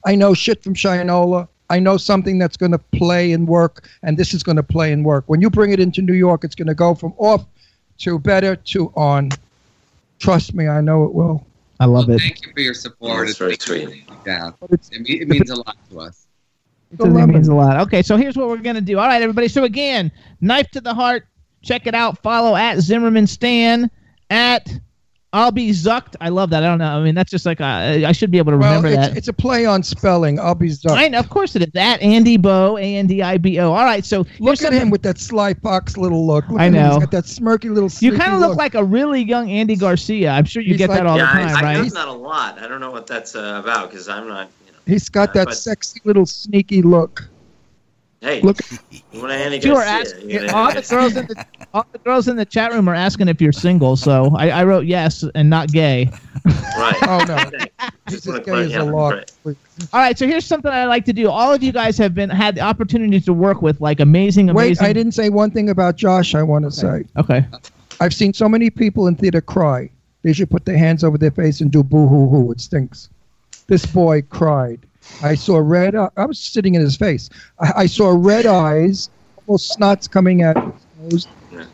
I 0.04 0.14
know 0.14 0.34
shit 0.34 0.62
from 0.62 0.74
Shinola. 0.74 1.48
I 1.68 1.80
know 1.80 1.96
something 1.96 2.38
that's 2.38 2.56
going 2.56 2.72
to 2.72 2.78
play 2.78 3.32
and 3.32 3.46
work, 3.48 3.88
and 4.02 4.16
this 4.16 4.32
is 4.34 4.42
going 4.42 4.56
to 4.56 4.62
play 4.62 4.92
and 4.92 5.04
work. 5.04 5.24
When 5.26 5.40
you 5.40 5.50
bring 5.50 5.72
it 5.72 5.80
into 5.80 6.00
New 6.00 6.12
York, 6.14 6.44
it's 6.44 6.54
going 6.54 6.68
to 6.68 6.74
go 6.74 6.94
from 6.94 7.12
off 7.18 7.44
to 7.98 8.18
better 8.18 8.54
to 8.56 8.92
on. 8.96 9.30
Trust 10.18 10.54
me, 10.54 10.68
I 10.68 10.80
know 10.80 11.04
it 11.04 11.12
will. 11.12 11.44
I 11.80 11.86
love 11.86 12.08
it. 12.08 12.20
Thank 12.20 12.46
you 12.46 12.52
for 12.52 12.60
your 12.60 12.74
support. 12.74 13.26
That's 13.26 13.38
very 13.38 13.54
It's 13.54 13.64
sweet. 13.66 14.04
down. 14.24 14.54
it's- 14.70 14.90
It, 14.92 15.00
me- 15.02 15.20
it 15.20 15.28
means 15.28 15.50
a 15.50 15.56
lot 15.56 15.76
to 15.90 16.00
us. 16.00 16.26
It 16.92 17.00
really 17.02 17.26
means 17.26 17.48
a 17.48 17.54
lot. 17.54 17.76
Okay, 17.80 18.00
so 18.00 18.16
here's 18.16 18.36
what 18.36 18.48
we're 18.48 18.56
gonna 18.58 18.80
do. 18.80 18.98
All 18.98 19.08
right, 19.08 19.20
everybody. 19.20 19.48
So 19.48 19.64
again, 19.64 20.10
knife 20.40 20.70
to 20.70 20.80
the 20.80 20.94
heart. 20.94 21.26
Check 21.62 21.86
it 21.88 21.94
out. 21.96 22.22
Follow 22.22 22.54
at 22.54 22.78
Zimmerman 22.78 23.26
Stan 23.26 23.90
at 24.30 24.66
I'll 25.32 25.50
be 25.50 25.70
zucked. 25.70 26.14
I 26.20 26.30
love 26.30 26.48
that. 26.50 26.62
I 26.62 26.66
don't 26.66 26.78
know. 26.78 26.98
I 26.98 27.02
mean, 27.02 27.14
that's 27.14 27.30
just 27.30 27.44
like 27.44 27.60
I, 27.60 28.06
I 28.06 28.12
should 28.12 28.30
be 28.30 28.38
able 28.38 28.52
to 28.52 28.58
Well, 28.58 28.68
remember 28.76 28.88
it's, 28.88 28.96
that. 29.08 29.16
it's 29.18 29.28
a 29.28 29.32
play 29.34 29.66
on 29.66 29.82
spelling. 29.82 30.38
I'll 30.40 30.54
be 30.54 30.68
zucked. 30.68 30.96
I 30.96 31.08
know, 31.08 31.18
of 31.18 31.28
course 31.28 31.54
it 31.56 31.62
is. 31.62 31.68
That 31.74 32.00
Andie 32.00 32.38
Bo, 32.40 32.78
A 32.78 32.96
N 32.96 33.06
D 33.06 33.20
I 33.22 33.36
B 33.36 33.58
O. 33.58 33.72
All 33.72 33.84
right, 33.84 34.04
so 34.04 34.22
here's 34.22 34.40
Look 34.40 34.62
at 34.62 34.72
him 34.72 34.88
with 34.88 35.02
that 35.02 35.18
sly 35.18 35.52
fox 35.52 35.96
little 35.98 36.26
look. 36.26 36.48
Look 36.48 36.60
I 36.60 36.66
at 36.66 36.68
him. 36.68 36.74
know. 36.74 36.90
He's 36.94 36.98
got 37.00 37.10
that 37.10 37.24
smirky 37.24 37.70
little. 37.70 37.90
You 38.00 38.16
kind 38.16 38.32
of 38.32 38.40
look 38.40 38.56
like 38.56 38.74
a 38.76 38.84
really 38.84 39.22
young 39.22 39.50
Andy 39.50 39.76
Garcia. 39.76 40.30
I'm 40.30 40.44
sure 40.46 40.62
you 40.62 40.70
He's 40.70 40.78
get 40.78 40.88
like- 40.88 41.00
that 41.00 41.06
all 41.06 41.18
yeah, 41.18 41.26
the 41.26 41.32
time, 41.32 41.56
I, 41.56 41.58
I 41.58 41.62
right? 41.62 41.82
know 41.84 41.90
that 41.90 42.08
a 42.08 42.12
lot. 42.12 42.58
I 42.58 42.66
don't 42.68 42.80
know 42.80 42.90
what 42.92 43.06
that's 43.06 43.34
uh, 43.36 43.60
about 43.62 43.90
because 43.90 44.08
I'm 44.08 44.28
not. 44.28 44.48
You 44.66 44.72
know, 44.72 44.78
He's 44.86 45.08
got 45.10 45.34
that 45.34 45.46
but- 45.48 45.56
sexy 45.56 46.00
little 46.04 46.24
sneaky 46.24 46.80
look. 46.80 47.28
Hey, 48.26 48.40
Look, 48.42 48.58
you 48.90 49.20
want 49.20 49.30
to 49.32 49.36
Andy 49.38 49.58
You 49.60 49.76
are 49.76 49.82
asking, 49.82 50.30
you 50.30 50.40
gotta- 50.40 50.54
all 50.56 50.72
the 50.74 50.82
girls 50.82 51.16
in 51.16 51.26
the 51.26 51.46
all 51.74 51.86
the 51.92 51.98
girls 51.98 52.28
in 52.28 52.36
the 52.36 52.44
chat 52.44 52.72
room 52.72 52.88
are 52.88 52.94
asking 52.94 53.28
if 53.28 53.40
you're 53.40 53.52
single. 53.52 53.96
So 53.96 54.34
I, 54.36 54.50
I 54.50 54.64
wrote 54.64 54.86
yes 54.86 55.24
and 55.34 55.48
not 55.50 55.70
gay. 55.72 56.10
right. 56.44 56.96
Oh 57.02 57.24
no, 57.28 57.36
Okay. 57.46 57.66
he's 58.08 58.22
Just 58.22 58.44
gay 58.44 58.68
clar- 58.68 58.80
a 58.80 58.84
log. 58.84 59.24
All 59.44 59.54
right, 60.00 60.18
so 60.18 60.26
here's 60.26 60.44
something 60.46 60.70
I 60.70 60.86
like 60.86 61.04
to 61.06 61.12
do. 61.12 61.28
All 61.30 61.52
of 61.52 61.62
you 61.62 61.72
guys 61.72 61.98
have 61.98 62.14
been 62.14 62.30
had 62.30 62.54
the 62.54 62.62
opportunity 62.62 63.20
to 63.20 63.32
work 63.32 63.62
with 63.62 63.80
like 63.80 64.00
amazing, 64.00 64.46
Wait, 64.48 64.66
amazing. 64.66 64.86
I 64.86 64.92
didn't 64.92 65.12
say 65.12 65.28
one 65.28 65.50
thing 65.50 65.68
about 65.70 65.96
Josh. 65.96 66.34
I 66.34 66.42
want 66.42 66.64
to 66.64 66.70
say 66.70 67.04
Okay. 67.16 67.44
I've 68.00 68.14
seen 68.14 68.32
so 68.32 68.48
many 68.48 68.70
people 68.70 69.06
in 69.06 69.14
theater 69.16 69.40
cry. 69.40 69.90
They 70.22 70.32
should 70.32 70.50
put 70.50 70.64
their 70.64 70.76
hands 70.78 71.04
over 71.04 71.16
their 71.18 71.30
face 71.30 71.60
and 71.60 71.70
do 71.70 71.82
boo 71.82 72.06
hoo 72.08 72.28
hoo. 72.28 72.50
It 72.52 72.60
stinks. 72.60 73.08
This 73.68 73.84
boy 73.86 74.22
cried. 74.22 74.85
I 75.22 75.34
saw 75.34 75.58
red. 75.58 75.94
I 75.94 76.26
was 76.26 76.38
sitting 76.38 76.74
in 76.74 76.80
his 76.80 76.96
face. 76.96 77.28
I, 77.58 77.72
I 77.76 77.86
saw 77.86 78.14
red 78.16 78.46
eyes, 78.46 79.08
almost 79.46 79.78
snots 79.78 80.10
coming 80.10 80.42
out 80.42 80.56
of 80.56 80.74
his 81.10 81.26
nose. 81.50 81.66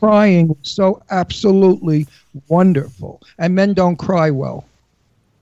crying 0.00 0.56
so 0.62 1.02
absolutely 1.10 2.06
wonderful. 2.48 3.20
And 3.38 3.54
men 3.54 3.74
don't 3.74 3.96
cry 3.96 4.30
well 4.30 4.66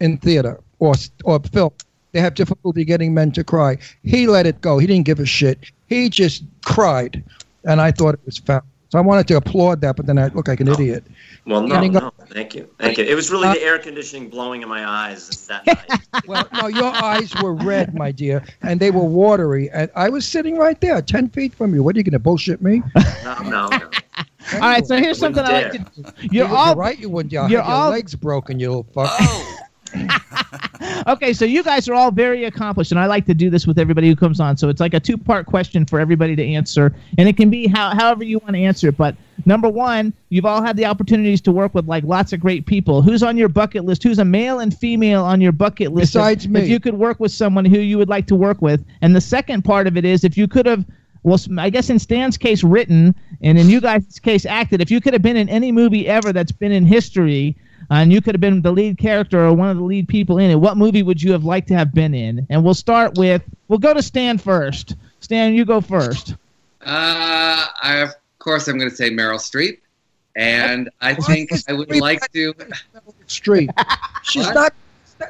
in 0.01 0.19
theater 0.19 0.61
or 0.79 0.95
or 1.25 1.41
film. 1.41 1.73
They 2.13 2.21
have 2.21 2.35
difficulty 2.35 2.85
getting 2.85 3.13
men 3.13 3.33
to 3.33 3.43
cry. 3.45 3.79
He 4.05 4.27
let 4.29 4.47
it 4.47 4.61
go. 4.61 4.79
He 4.79 4.87
didn't 4.87 5.07
give 5.07 5.19
a 5.19 5.27
shit. 5.27 5.59
He 5.89 6.09
just 6.09 6.45
cried, 6.65 7.25
and 7.65 7.81
I 7.81 7.91
thought 7.91 8.15
it 8.15 8.21
was 8.25 8.39
fabulous. 8.39 8.74
So 8.95 8.99
I 8.99 9.03
wanted 9.03 9.27
to 9.27 9.39
applaud 9.39 9.81
that, 9.81 9.97
but 9.97 10.07
then 10.07 10.19
I 10.19 10.29
look 10.29 10.47
like 10.47 10.61
an 10.61 10.69
idiot. 10.69 11.05
Well, 11.47 11.63
no, 11.63 11.75
Getting 11.75 11.95
no, 11.95 12.13
thank 12.29 12.55
you, 12.55 12.71
thank 12.79 12.97
you. 12.97 13.03
It 13.03 13.17
was 13.17 13.29
really 13.29 13.49
the 13.49 13.61
air 13.61 13.77
conditioning 13.77 14.31
blowing 14.31 14.63
in 14.63 14.69
my 14.69 14.89
eyes 14.89 15.49
that 15.49 15.67
night. 15.67 16.01
well, 16.29 16.49
no, 16.53 16.69
your 16.69 16.95
eyes 16.95 17.35
were 17.43 17.55
red, 17.55 17.97
my 17.97 18.13
dear, 18.13 18.45
and 18.63 18.79
they 18.79 18.93
were 18.93 19.03
watery. 19.03 19.69
And 19.71 19.91
I 19.97 20.09
was 20.11 20.25
sitting 20.25 20.57
right 20.57 20.81
there, 20.81 21.03
ten 21.03 21.29
feet 21.29 21.57
from 21.57 21.75
you. 21.75 21.83
What 21.83 21.97
are 21.97 21.99
you 21.99 22.05
going 22.05 22.13
to 22.13 22.21
bullshit 22.21 22.63
me? 22.63 22.85
No, 23.25 23.35
no, 23.43 23.67
no. 23.67 23.91
All 24.53 24.61
right, 24.61 24.87
so 24.87 24.97
here's 24.97 25.21
I 25.21 25.27
wouldn't 25.27 25.45
something 25.45 25.45
I 25.45 25.63
like 25.63 25.73
to 25.73 25.79
do. 25.79 26.29
You're 26.31 26.47
You're 26.47 26.57
all 26.57 26.77
right. 26.77 26.97
You 26.97 27.09
wouldn't. 27.09 27.33
You'll 27.33 27.49
you're 27.49 27.63
your 27.63 27.63
all- 27.63 27.91
legs 27.91 28.15
broken, 28.15 28.61
you 28.61 28.69
little 28.69 28.87
fuck. 28.95 29.11
Oh. 29.11 29.57
okay, 31.07 31.33
so 31.33 31.45
you 31.45 31.63
guys 31.63 31.89
are 31.89 31.95
all 31.95 32.11
very 32.11 32.45
accomplished, 32.45 32.91
and 32.91 33.01
I 33.01 33.07
like 33.07 33.27
to 33.27 33.35
do 33.35 33.51
this 33.51 33.67
with 33.67 33.79
everybody 33.79 34.09
who 34.09 34.17
comes 34.17 34.41
on. 34.41 34.57
So 34.57 34.69
it's 34.69 34.81
like 34.81 34.95
a 34.95 35.01
two 35.01 35.17
part 35.17 35.47
question 35.47 35.85
for 35.87 36.01
everybody 36.01 36.37
to 36.37 36.45
answer, 36.45 36.95
and 37.19 37.29
it 37.29 37.37
can 37.37 37.51
be 37.51 37.67
how, 37.67 37.95
however 37.95 38.25
you 38.25 38.39
want 38.39 38.55
to 38.55 38.63
answer 38.63 38.89
it. 38.89 38.97
But 38.97 39.17
number 39.47 39.69
one, 39.69 40.13
you've 40.29 40.47
all 40.47 40.63
had 40.63 40.77
the 40.77 40.87
opportunities 40.87 41.41
to 41.43 41.53
work 41.53 41.75
with 41.75 41.87
like 41.87 42.05
lots 42.05 42.33
of 42.33 42.41
great 42.41 42.67
people. 42.67 43.03
Who's 43.03 43.23
on 43.23 43.37
your 43.37 43.49
bucket 43.49 43.85
list? 43.85 44.03
Who's 44.03 44.19
a 44.19 44.25
male 44.25 44.61
and 44.61 44.77
female 44.77 45.25
on 45.25 45.41
your 45.41 45.53
bucket 45.53 45.93
list? 45.93 46.13
Besides 46.13 46.45
if, 46.45 46.51
me. 46.51 46.61
If 46.61 46.69
you 46.69 46.81
could 46.81 46.95
work 46.95 47.21
with 47.21 47.33
someone 47.33 47.65
who 47.65 47.79
you 47.79 47.99
would 47.99 48.09
like 48.09 48.27
to 48.29 48.35
work 48.35 48.61
with. 48.61 48.85
And 49.01 49.15
the 49.15 49.21
second 49.21 49.65
part 49.65 49.87
of 49.87 49.97
it 49.97 50.05
is 50.05 50.25
if 50.25 50.37
you 50.37 50.49
could 50.49 50.67
have. 50.67 50.85
Well, 51.23 51.39
I 51.59 51.71
guess 51.71 51.89
in 51.89 51.99
Stan's 51.99 52.37
case, 52.37 52.63
written, 52.63 53.15
and 53.41 53.59
in 53.59 53.71
you 53.71 53.81
guys' 53.81 54.19
case, 54.19 54.45
acted. 54.45 54.83
If 54.83 54.91
you 54.91 55.01
could 55.01 55.15
have 55.15 55.23
been 55.23 55.39
in 55.39 55.49
any 55.49 55.73
movie 55.73 56.07
ever 56.07 56.35
that's 56.35 56.53
been 56.53 56.71
in 56.71 56.85
history, 56.85 57.57
and 57.91 58.13
you 58.13 58.21
could 58.21 58.35
have 58.35 58.41
been 58.41 58.63
the 58.63 58.73
lead 58.73 58.99
character 58.99 59.45
or 59.45 59.53
one 59.53 59.71
of 59.71 59.77
the 59.77 59.83
lead 59.83 60.09
people 60.09 60.39
in 60.39 60.51
it, 60.51 60.57
what 60.57 60.77
movie 60.77 61.03
would 61.03 61.23
you 61.23 61.33
have 61.33 61.45
liked 61.45 61.69
to 61.69 61.75
have 61.75 61.93
been 61.95 62.15
in? 62.15 62.47
And 62.51 62.65
we'll 62.65 62.75
start 62.75 63.17
with, 63.19 63.43
we'll 63.69 63.79
go 63.79 63.95
to 63.95 64.03
Stan 64.03 64.39
first. 64.39 64.97
Stan, 65.21 65.55
you 65.55 65.65
go 65.65 65.81
first. 65.81 66.35
Uh, 66.83 67.67
I, 67.83 68.01
of 68.03 68.11
course, 68.39 68.69
I'm 68.69 68.79
going 68.79 68.91
to 68.91 68.97
say 68.97 69.11
Meryl 69.11 69.39
Streep, 69.39 69.79
and 70.37 70.91
I 71.01 71.15
think 71.15 71.51
I 71.69 71.73
would 71.73 71.95
like 71.97 72.31
to. 72.33 72.55
Streep. 73.27 73.71
She's 74.23 74.45
What? 74.47 74.55
not. 74.55 74.75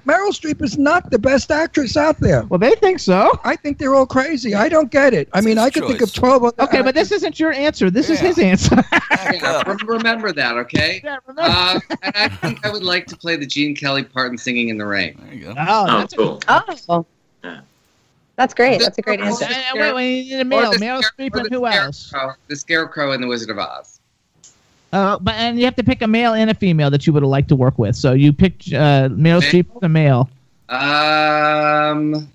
Meryl 0.07 0.31
Streep 0.31 0.62
is 0.62 0.77
not 0.79 1.11
the 1.11 1.19
best 1.19 1.51
actress 1.51 1.97
out 1.97 2.19
there. 2.21 2.43
Well, 2.45 2.59
they 2.59 2.75
think 2.77 2.99
so. 3.01 3.39
I 3.45 3.57
think 3.57 3.79
they're 3.79 3.95
all 3.95 4.07
crazy. 4.07 4.55
I 4.55 4.69
don't 4.69 4.91
get 4.91 5.15
it. 5.15 5.29
I 5.33 5.41
mean, 5.41 5.59
I 5.59 5.71
could 5.71 5.85
think 5.87 6.01
of 6.03 6.12
twelve. 6.12 6.45
Other 6.45 6.55
Okay, 6.62 6.83
but 6.83 6.95
this 6.95 7.12
isn't 7.12 7.39
your 7.41 7.53
answer. 7.53 7.91
This 7.91 8.11
is 8.11 8.21
his 8.21 8.39
answer. 8.39 8.77
Yeah, 9.33 9.62
remember 9.87 10.33
that, 10.33 10.57
okay? 10.57 11.01
Yeah, 11.03 11.16
Uh, 11.37 11.81
and 12.03 12.12
I 12.16 12.29
think 12.29 12.65
I 12.66 12.71
would 12.71 12.83
like 12.83 13.07
to 13.07 13.16
play 13.16 13.37
the 13.37 13.47
Gene 13.47 13.75
Kelly 13.75 14.03
part 14.05 14.31
in 14.31 14.37
Singing 14.39 14.69
in 14.69 14.77
the 14.79 14.85
Rain. 14.87 15.19
There 15.25 15.35
you 15.35 15.45
go. 15.47 15.55
Oh, 15.57 15.87
Oh, 15.89 15.99
that's 15.99 16.12
a 16.12 16.16
cool. 16.16 16.41
Oh. 16.89 17.07
Yeah. 17.43 17.61
That's 18.37 18.53
great. 18.55 18.81
That's 18.81 18.99
a 18.99 19.03
great 19.03 19.21
Uh, 19.21 19.25
answer. 19.27 19.47
wait, 19.75 19.95
wait, 19.95 20.21
you 20.23 20.37
need 20.37 20.41
a 20.43 20.45
male. 20.45 20.71
Or 20.71 20.75
the 20.79 20.85
Meryl 20.85 21.03
Scare- 21.03 21.29
Streep 21.31 21.35
or 21.35 21.39
and 21.39 21.47
the 21.47 21.55
who 21.55 21.66
else? 21.66 21.99
Scarecrow- 21.99 22.35
The 22.49 22.57
Scarecrow 22.57 23.12
in 23.12 23.21
The 23.23 23.27
Wizard 23.27 23.51
of 23.51 23.59
Oz. 23.59 23.94
Uh, 24.95 25.19
but 25.19 25.35
and 25.35 25.59
you 25.59 25.65
have 25.65 25.75
to 25.77 25.83
pick 25.83 26.03
a 26.03 26.07
male 26.07 26.35
and 26.35 26.51
a 26.51 26.55
female 26.55 26.89
that 26.91 27.05
you 27.07 27.12
would 27.12 27.23
have 27.23 27.29
liked 27.31 27.49
to 27.49 27.57
work 27.57 27.79
with. 27.79 27.97
So 27.97 28.12
you 28.12 28.33
picked 28.33 28.69
uh, 28.73 29.09
Meryl 29.11 29.41
Streep 29.43 29.66
as 29.77 29.83
a 29.83 29.89
male. 29.89 30.31
Um. 30.69 32.29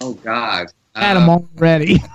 Oh 0.00 0.14
God. 0.14 0.68
Had 0.94 1.14
them 1.14 1.28
Uh, 1.28 1.38
already. 1.56 2.02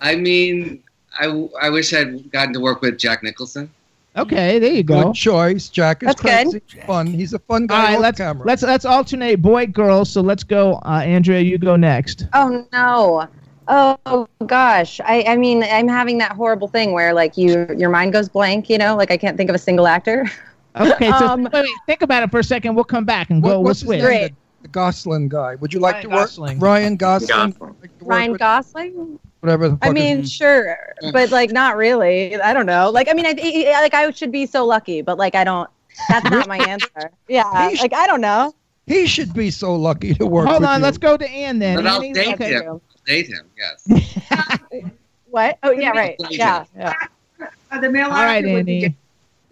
I 0.00 0.16
mean, 0.16 0.82
I, 1.18 1.26
I 1.60 1.70
wish 1.70 1.92
I'd 1.92 2.30
gotten 2.30 2.52
to 2.54 2.60
work 2.60 2.80
with 2.80 2.98
Jack 2.98 3.22
Nicholson. 3.22 3.70
okay, 4.16 4.58
there 4.58 4.72
you 4.72 4.82
go. 4.82 5.04
Good 5.04 5.14
choice. 5.14 5.68
Jack 5.68 6.02
is 6.02 6.14
That's 6.14 6.20
good. 6.52 6.62
Fun. 6.86 7.06
He's 7.06 7.32
a 7.32 7.38
fun 7.38 7.66
guy 7.66 7.82
right, 7.84 7.94
off 7.96 8.00
let's 8.02 8.18
camera. 8.18 8.46
let's 8.46 8.62
let's 8.62 8.84
alternate 8.84 9.36
boy 9.42 9.66
girl. 9.66 10.04
So 10.04 10.20
let's 10.20 10.42
go, 10.44 10.74
uh, 10.84 11.02
Andrea. 11.04 11.40
You 11.40 11.58
go 11.58 11.76
next. 11.76 12.26
Oh 12.32 12.66
no. 12.72 13.28
Oh 13.68 14.26
gosh. 14.46 15.00
I, 15.04 15.24
I 15.28 15.36
mean 15.36 15.62
I'm 15.62 15.88
having 15.88 16.18
that 16.18 16.32
horrible 16.32 16.68
thing 16.68 16.92
where 16.92 17.12
like 17.12 17.36
you 17.36 17.66
your 17.76 17.90
mind 17.90 18.12
goes 18.12 18.28
blank, 18.28 18.68
you 18.70 18.78
know, 18.78 18.96
like 18.96 19.10
I 19.10 19.16
can't 19.16 19.36
think 19.36 19.50
of 19.50 19.56
a 19.56 19.58
single 19.60 19.86
actor. 19.86 20.30
Okay, 20.76 21.10
so 21.18 21.26
Um, 21.26 21.42
wait, 21.44 21.52
wait, 21.54 21.70
think 21.86 22.02
about 22.02 22.22
it 22.22 22.30
for 22.30 22.38
a 22.38 22.44
second. 22.44 22.76
We'll 22.76 22.84
come 22.84 23.04
back 23.04 23.30
and 23.30 23.42
What- 23.42 23.50
go. 23.50 23.60
what's 23.60 23.82
We'll 23.82 23.96
his 23.96 24.02
switch. 24.04 24.08
Great. 24.08 24.28
The, 24.28 24.62
the 24.62 24.68
Gosling 24.68 25.28
guy. 25.28 25.56
Would 25.56 25.72
you 25.74 25.80
like 25.80 25.94
Ryan 25.94 26.02
to 26.04 26.08
work? 26.14 26.18
Gosling. 26.26 26.58
Ryan 26.60 26.96
Gosling. 26.96 27.28
Gosling. 27.28 27.76
Like 27.80 27.90
Ryan 28.00 28.30
with- 28.32 28.38
Gosling? 28.38 29.18
Whatever 29.40 29.70
the 29.70 29.76
fuck 29.76 29.86
I 29.88 29.92
mean, 29.92 30.16
name- 30.18 30.26
sure, 30.26 30.76
but 31.12 31.30
like 31.32 31.50
not 31.50 31.76
really. 31.76 32.36
I 32.40 32.52
don't 32.52 32.66
know. 32.66 32.90
Like 32.90 33.08
I 33.08 33.12
mean, 33.12 33.26
I, 33.26 33.34
I 33.74 33.80
like 33.80 33.94
I 33.94 34.08
should 34.12 34.30
be 34.30 34.46
so 34.46 34.64
lucky, 34.64 35.02
but 35.02 35.18
like 35.18 35.34
I 35.34 35.42
don't. 35.42 35.68
That's 36.08 36.30
not 36.30 36.46
my 36.46 36.58
answer. 36.68 37.10
Yeah, 37.28 37.70
He 37.70 37.78
like 37.78 37.92
I 37.94 38.06
don't 38.06 38.20
know. 38.20 38.54
he 38.86 39.06
should 39.06 39.32
be 39.34 39.50
so 39.50 39.74
lucky 39.74 40.14
to 40.14 40.26
work 40.26 40.46
Hold 40.46 40.60
with 40.60 40.68
on, 40.68 40.78
you. 40.80 40.84
let's 40.84 40.98
go 40.98 41.16
to 41.16 41.28
Ann 41.28 41.58
then. 41.58 41.76
But 41.76 41.86
I'll 41.88 41.96
Annie, 42.02 42.12
date 42.12 42.34
okay. 42.34 42.52
him. 42.52 42.80
Date 43.08 43.26
him, 43.28 43.50
yes. 43.56 43.88
What? 45.30 45.58
Oh 45.62 45.70
yeah, 45.72 45.90
right. 45.90 46.16
Yeah, 46.30 46.64
yeah. 46.76 46.94
Uh, 47.70 47.80
the 47.80 47.90
male 47.90 48.06
All 48.06 48.12
right, 48.12 48.44
actor 48.44 48.52
would 48.54 48.66
be 48.66 48.94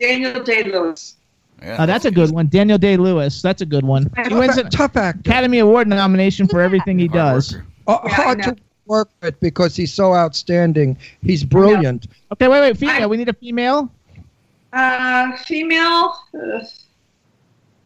Daniel 0.01 0.43
Day 0.43 0.63
Lewis. 0.63 1.17
Yeah, 1.63 1.77
Oh, 1.81 1.87
that's 1.87 2.05
a 2.07 2.11
good 2.11 2.31
one. 2.31 2.47
Daniel 2.49 2.79
Day 2.79 2.97
Lewis. 2.97 3.43
That's 3.43 3.61
a 3.63 3.67
good 3.67 3.85
one. 3.85 4.11
He 4.29 4.35
wins 4.35 4.57
tough, 4.57 4.65
an 4.65 4.71
tough 4.71 4.97
actor. 4.97 5.21
Academy 5.21 5.59
Award 5.59 5.87
nomination 5.89 6.47
for 6.49 6.61
everything 6.63 6.99
he 6.99 7.07
Hard 7.07 7.35
does. 7.35 7.55
worker. 7.55 7.67
Uh, 7.87 7.99
Yeah, 8.07 8.15
hard 8.15 8.43
to 8.43 8.57
work 8.87 9.09
with 9.23 9.39
because 9.41 9.77
he's 9.77 9.93
so 9.93 10.15
outstanding. 10.15 10.97
He's 11.23 11.45
brilliant. 11.45 12.07
Okay, 12.33 12.49
wait, 12.49 12.61
wait. 12.61 12.77
Female. 12.79 13.09
We 13.09 13.17
need 13.19 13.29
a 13.29 13.35
female. 13.35 13.91
Uh, 14.73 15.37
female. 15.39 16.15
Uh, 16.35 16.39
uh, 16.39 16.63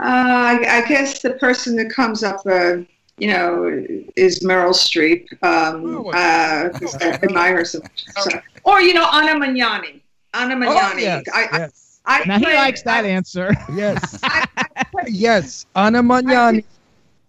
I, 0.01 0.83
I 0.85 0.89
guess 0.89 1.23
the 1.23 1.31
person 1.35 1.77
that 1.77 1.91
comes 1.91 2.23
up, 2.23 2.41
uh, 2.47 2.79
you 3.21 3.29
know, 3.29 3.85
is 4.17 4.41
Meryl 4.41 4.73
Streep. 4.75 5.27
Um, 5.45 5.95
Oh, 6.07 6.11
uh, 6.11 6.71
'cause 6.71 6.97
I 6.97 7.11
admire 7.23 7.59
her 7.59 7.65
so 7.65 7.81
much. 7.81 8.05
So- 8.19 8.41
Or 8.65 8.81
you 8.81 8.95
know, 8.95 9.07
Anna 9.13 9.39
Magnani. 9.39 10.01
Anna 10.35 10.55
Oh, 10.55 10.59
Magnani. 10.75 11.01
yes, 11.03 11.25
I, 11.33 11.43
I, 11.53 11.59
yes, 11.59 12.01
I 12.07 12.25
Now 12.27 12.39
he 12.39 12.47
likes 12.47 12.83
that 12.83 13.05
I, 13.05 13.09
answer. 13.09 13.51
yes, 13.75 14.19
I, 14.25 14.47
yes. 15.09 15.67
Anna 15.77 16.03
Magnani. 16.03 16.65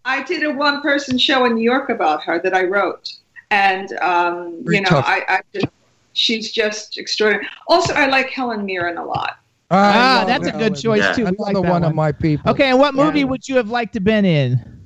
I 0.06 0.24
did 0.24 0.44
a 0.44 0.52
one-person 0.52 1.18
show 1.18 1.46
in 1.46 1.54
New 1.56 1.64
York 1.64 1.90
about 1.90 2.24
her 2.24 2.40
that 2.42 2.54
I 2.56 2.64
wrote, 2.64 3.08
and 3.52 3.92
um, 4.02 4.64
you 4.68 4.82
know, 4.82 4.90
tough. 4.90 5.06
I, 5.08 5.24
I 5.28 5.40
just, 5.54 5.68
she's 6.14 6.52
just 6.52 6.98
extraordinary. 6.98 7.48
Also, 7.68 7.94
I 7.94 8.08
like 8.08 8.30
Helen 8.30 8.66
Mirren 8.66 8.98
a 8.98 9.06
lot. 9.06 9.38
I 9.70 9.78
Ah, 9.78 10.16
love 10.20 10.28
that's 10.28 10.48
a 10.48 10.52
good 10.58 10.76
choice 10.76 11.00
Yeah. 11.02 11.14
too. 11.14 11.26
We 11.26 11.32
like 11.38 11.52
Another 11.52 11.62
one, 11.62 11.70
one. 11.70 11.84
of 11.86 11.96
my 11.96 12.12
people. 12.12 12.52
Okay, 12.52 12.70
and 12.72 12.80
what 12.80 12.94
movie 12.96 13.20
Yeah. 13.20 13.26
would 13.26 13.48
you 13.48 13.56
have 13.58 13.70
liked 13.70 13.94
to 13.94 14.00
been 14.00 14.26
in? 14.26 14.81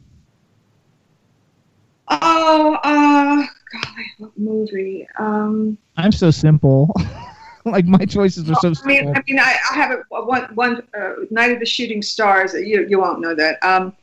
Oh, 2.07 2.77
uh, 2.83 3.45
golly, 3.71 4.13
what 4.19 4.37
movie? 4.37 5.07
Um, 5.17 5.77
I'm 5.97 6.11
so 6.11 6.31
simple. 6.31 6.93
like 7.65 7.85
my 7.85 8.05
choices 8.05 8.49
are 8.49 8.55
so 8.55 8.67
I 8.83 8.87
mean, 8.87 8.97
simple. 8.97 9.13
I 9.15 9.23
mean, 9.27 9.39
I, 9.39 9.57
I 9.71 9.75
have 9.75 9.91
a, 9.91 10.23
one, 10.23 10.43
one 10.55 10.83
uh, 10.97 11.13
Night 11.31 11.51
of 11.51 11.59
the 11.59 11.65
Shooting 11.65 12.01
Stars. 12.01 12.53
You, 12.53 12.85
you 12.87 12.99
won't 12.99 13.21
know 13.21 13.33
that. 13.35 13.63
Um, 13.63 13.93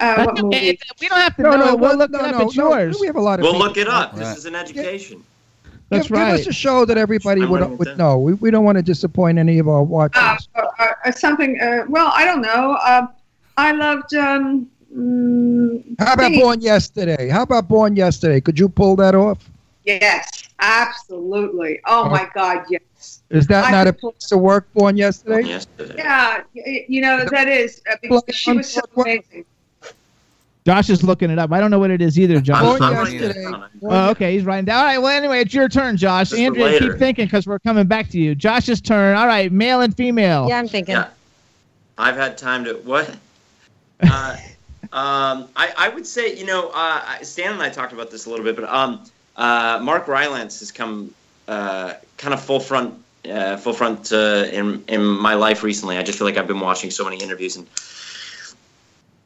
uh, 0.00 0.24
what 0.24 0.42
movie? 0.42 0.78
We 1.00 1.08
don't 1.08 1.18
have 1.18 1.36
to 1.36 1.42
No, 1.42 1.50
know. 1.50 1.56
no, 1.56 1.62
it. 1.62 1.78
We'll 1.78 1.78
well, 1.80 1.96
look 1.98 2.10
no, 2.10 2.20
it 2.20 2.34
up. 2.34 2.40
no, 2.40 2.46
it's 2.46 2.56
no. 2.56 3.00
We 3.00 3.06
have 3.06 3.16
a 3.16 3.20
lot 3.20 3.38
of. 3.38 3.42
We'll 3.42 3.52
people. 3.52 3.66
look 3.66 3.76
it 3.76 3.88
up. 3.88 4.12
Right. 4.12 4.20
This 4.20 4.38
is 4.38 4.46
an 4.46 4.54
education. 4.54 5.22
That's 5.90 6.06
give, 6.06 6.16
give 6.16 6.18
right. 6.18 6.40
us 6.40 6.46
a 6.46 6.52
show 6.52 6.84
that 6.86 6.96
everybody 6.96 7.44
would, 7.44 7.60
writing 7.60 7.76
would 7.76 7.84
down. 7.84 7.96
know. 7.98 8.18
We, 8.18 8.34
we 8.34 8.50
don't 8.50 8.64
want 8.64 8.78
to 8.78 8.82
disappoint 8.82 9.38
any 9.38 9.58
of 9.58 9.68
our 9.68 9.82
watchers. 9.82 10.48
Uh, 10.54 10.62
uh, 10.78 10.86
uh, 11.04 11.10
something. 11.12 11.60
Uh, 11.60 11.84
well, 11.88 12.10
I 12.14 12.24
don't 12.24 12.40
know. 12.40 12.78
Um, 12.86 13.10
I 13.58 13.72
loved. 13.72 14.14
Um, 14.14 14.70
mm, 14.94 15.94
How 15.98 16.14
about 16.14 16.32
Born 16.32 16.60
Yesterday? 16.60 17.28
How 17.28 17.42
about 17.42 17.68
Born 17.68 17.96
Yesterday? 17.96 18.40
Could 18.40 18.58
you 18.58 18.68
pull 18.68 18.96
that 18.96 19.14
off? 19.14 19.48
Yes, 19.84 20.48
absolutely. 20.58 21.80
Oh 21.86 22.08
my 22.08 22.28
God, 22.34 22.64
yes. 22.70 23.22
Is 23.30 23.46
that 23.46 23.64
I 23.66 23.70
not 23.70 23.86
a 23.86 23.92
could 23.92 24.00
pull- 24.00 24.12
place 24.12 24.28
to 24.28 24.38
work, 24.38 24.72
Born 24.74 24.96
Yesterday? 24.96 25.48
Yesterday. 25.48 25.94
Yeah, 25.96 26.42
you 26.54 27.00
know 27.00 27.24
that 27.30 27.48
is 27.48 27.82
uh, 27.90 27.96
because 28.02 28.22
she 28.34 28.52
was 28.52 28.72
so 28.72 28.80
amazing. 28.96 29.44
Josh 30.66 30.90
is 30.90 31.02
looking 31.02 31.30
it 31.30 31.38
up. 31.38 31.50
I 31.52 31.60
don't 31.60 31.70
know 31.70 31.78
what 31.78 31.90
it 31.90 32.02
is 32.02 32.18
either, 32.18 32.38
Josh. 32.40 32.62
Born 32.62 32.82
I'm 32.82 32.94
writing 32.94 33.14
it 33.16 33.22
Yesterday. 33.36 33.68
Oh, 33.82 34.10
okay, 34.10 34.34
he's 34.34 34.44
writing 34.44 34.66
down. 34.66 34.78
All 34.78 34.84
right, 34.84 34.98
well, 34.98 35.16
anyway, 35.16 35.40
it's 35.40 35.54
your 35.54 35.68
turn, 35.68 35.96
Josh. 35.96 36.30
Just 36.30 36.40
Andrea, 36.40 36.78
keep 36.78 36.98
thinking 36.98 37.24
because 37.24 37.46
we're 37.46 37.58
coming 37.58 37.86
back 37.86 38.10
to 38.10 38.18
you. 38.18 38.34
Josh's 38.34 38.80
turn. 38.80 39.16
All 39.16 39.26
right, 39.26 39.50
male 39.50 39.80
and 39.80 39.96
female. 39.96 40.48
Yeah, 40.48 40.58
I'm 40.58 40.68
thinking. 40.68 40.96
Yeah. 40.96 41.08
I've 41.96 42.16
had 42.16 42.36
time 42.38 42.64
to 42.64 42.74
what? 42.74 43.14
Uh, 44.02 44.34
um, 44.92 45.48
I, 45.54 45.72
I 45.76 45.88
would 45.88 46.06
say 46.06 46.36
you 46.36 46.46
know 46.46 46.70
uh, 46.74 47.22
Stan 47.22 47.52
and 47.52 47.62
I 47.62 47.68
talked 47.68 47.92
about 47.92 48.10
this 48.10 48.26
a 48.26 48.30
little 48.30 48.44
bit, 48.44 48.56
but 48.56 48.68
um, 48.68 49.04
uh, 49.36 49.78
Mark 49.82 50.08
Rylance 50.08 50.60
has 50.60 50.72
come 50.72 51.14
uh, 51.48 51.94
kind 52.16 52.34
of 52.34 52.42
full 52.42 52.60
front, 52.60 52.94
uh, 53.30 53.56
full 53.56 53.72
front 53.72 54.12
uh, 54.12 54.46
in 54.52 54.84
in 54.88 55.04
my 55.04 55.34
life 55.34 55.62
recently. 55.62 55.96
I 55.96 56.02
just 56.02 56.18
feel 56.18 56.26
like 56.26 56.36
I've 56.36 56.48
been 56.48 56.60
watching 56.60 56.90
so 56.90 57.04
many 57.04 57.18
interviews 57.18 57.56
and 57.56 57.66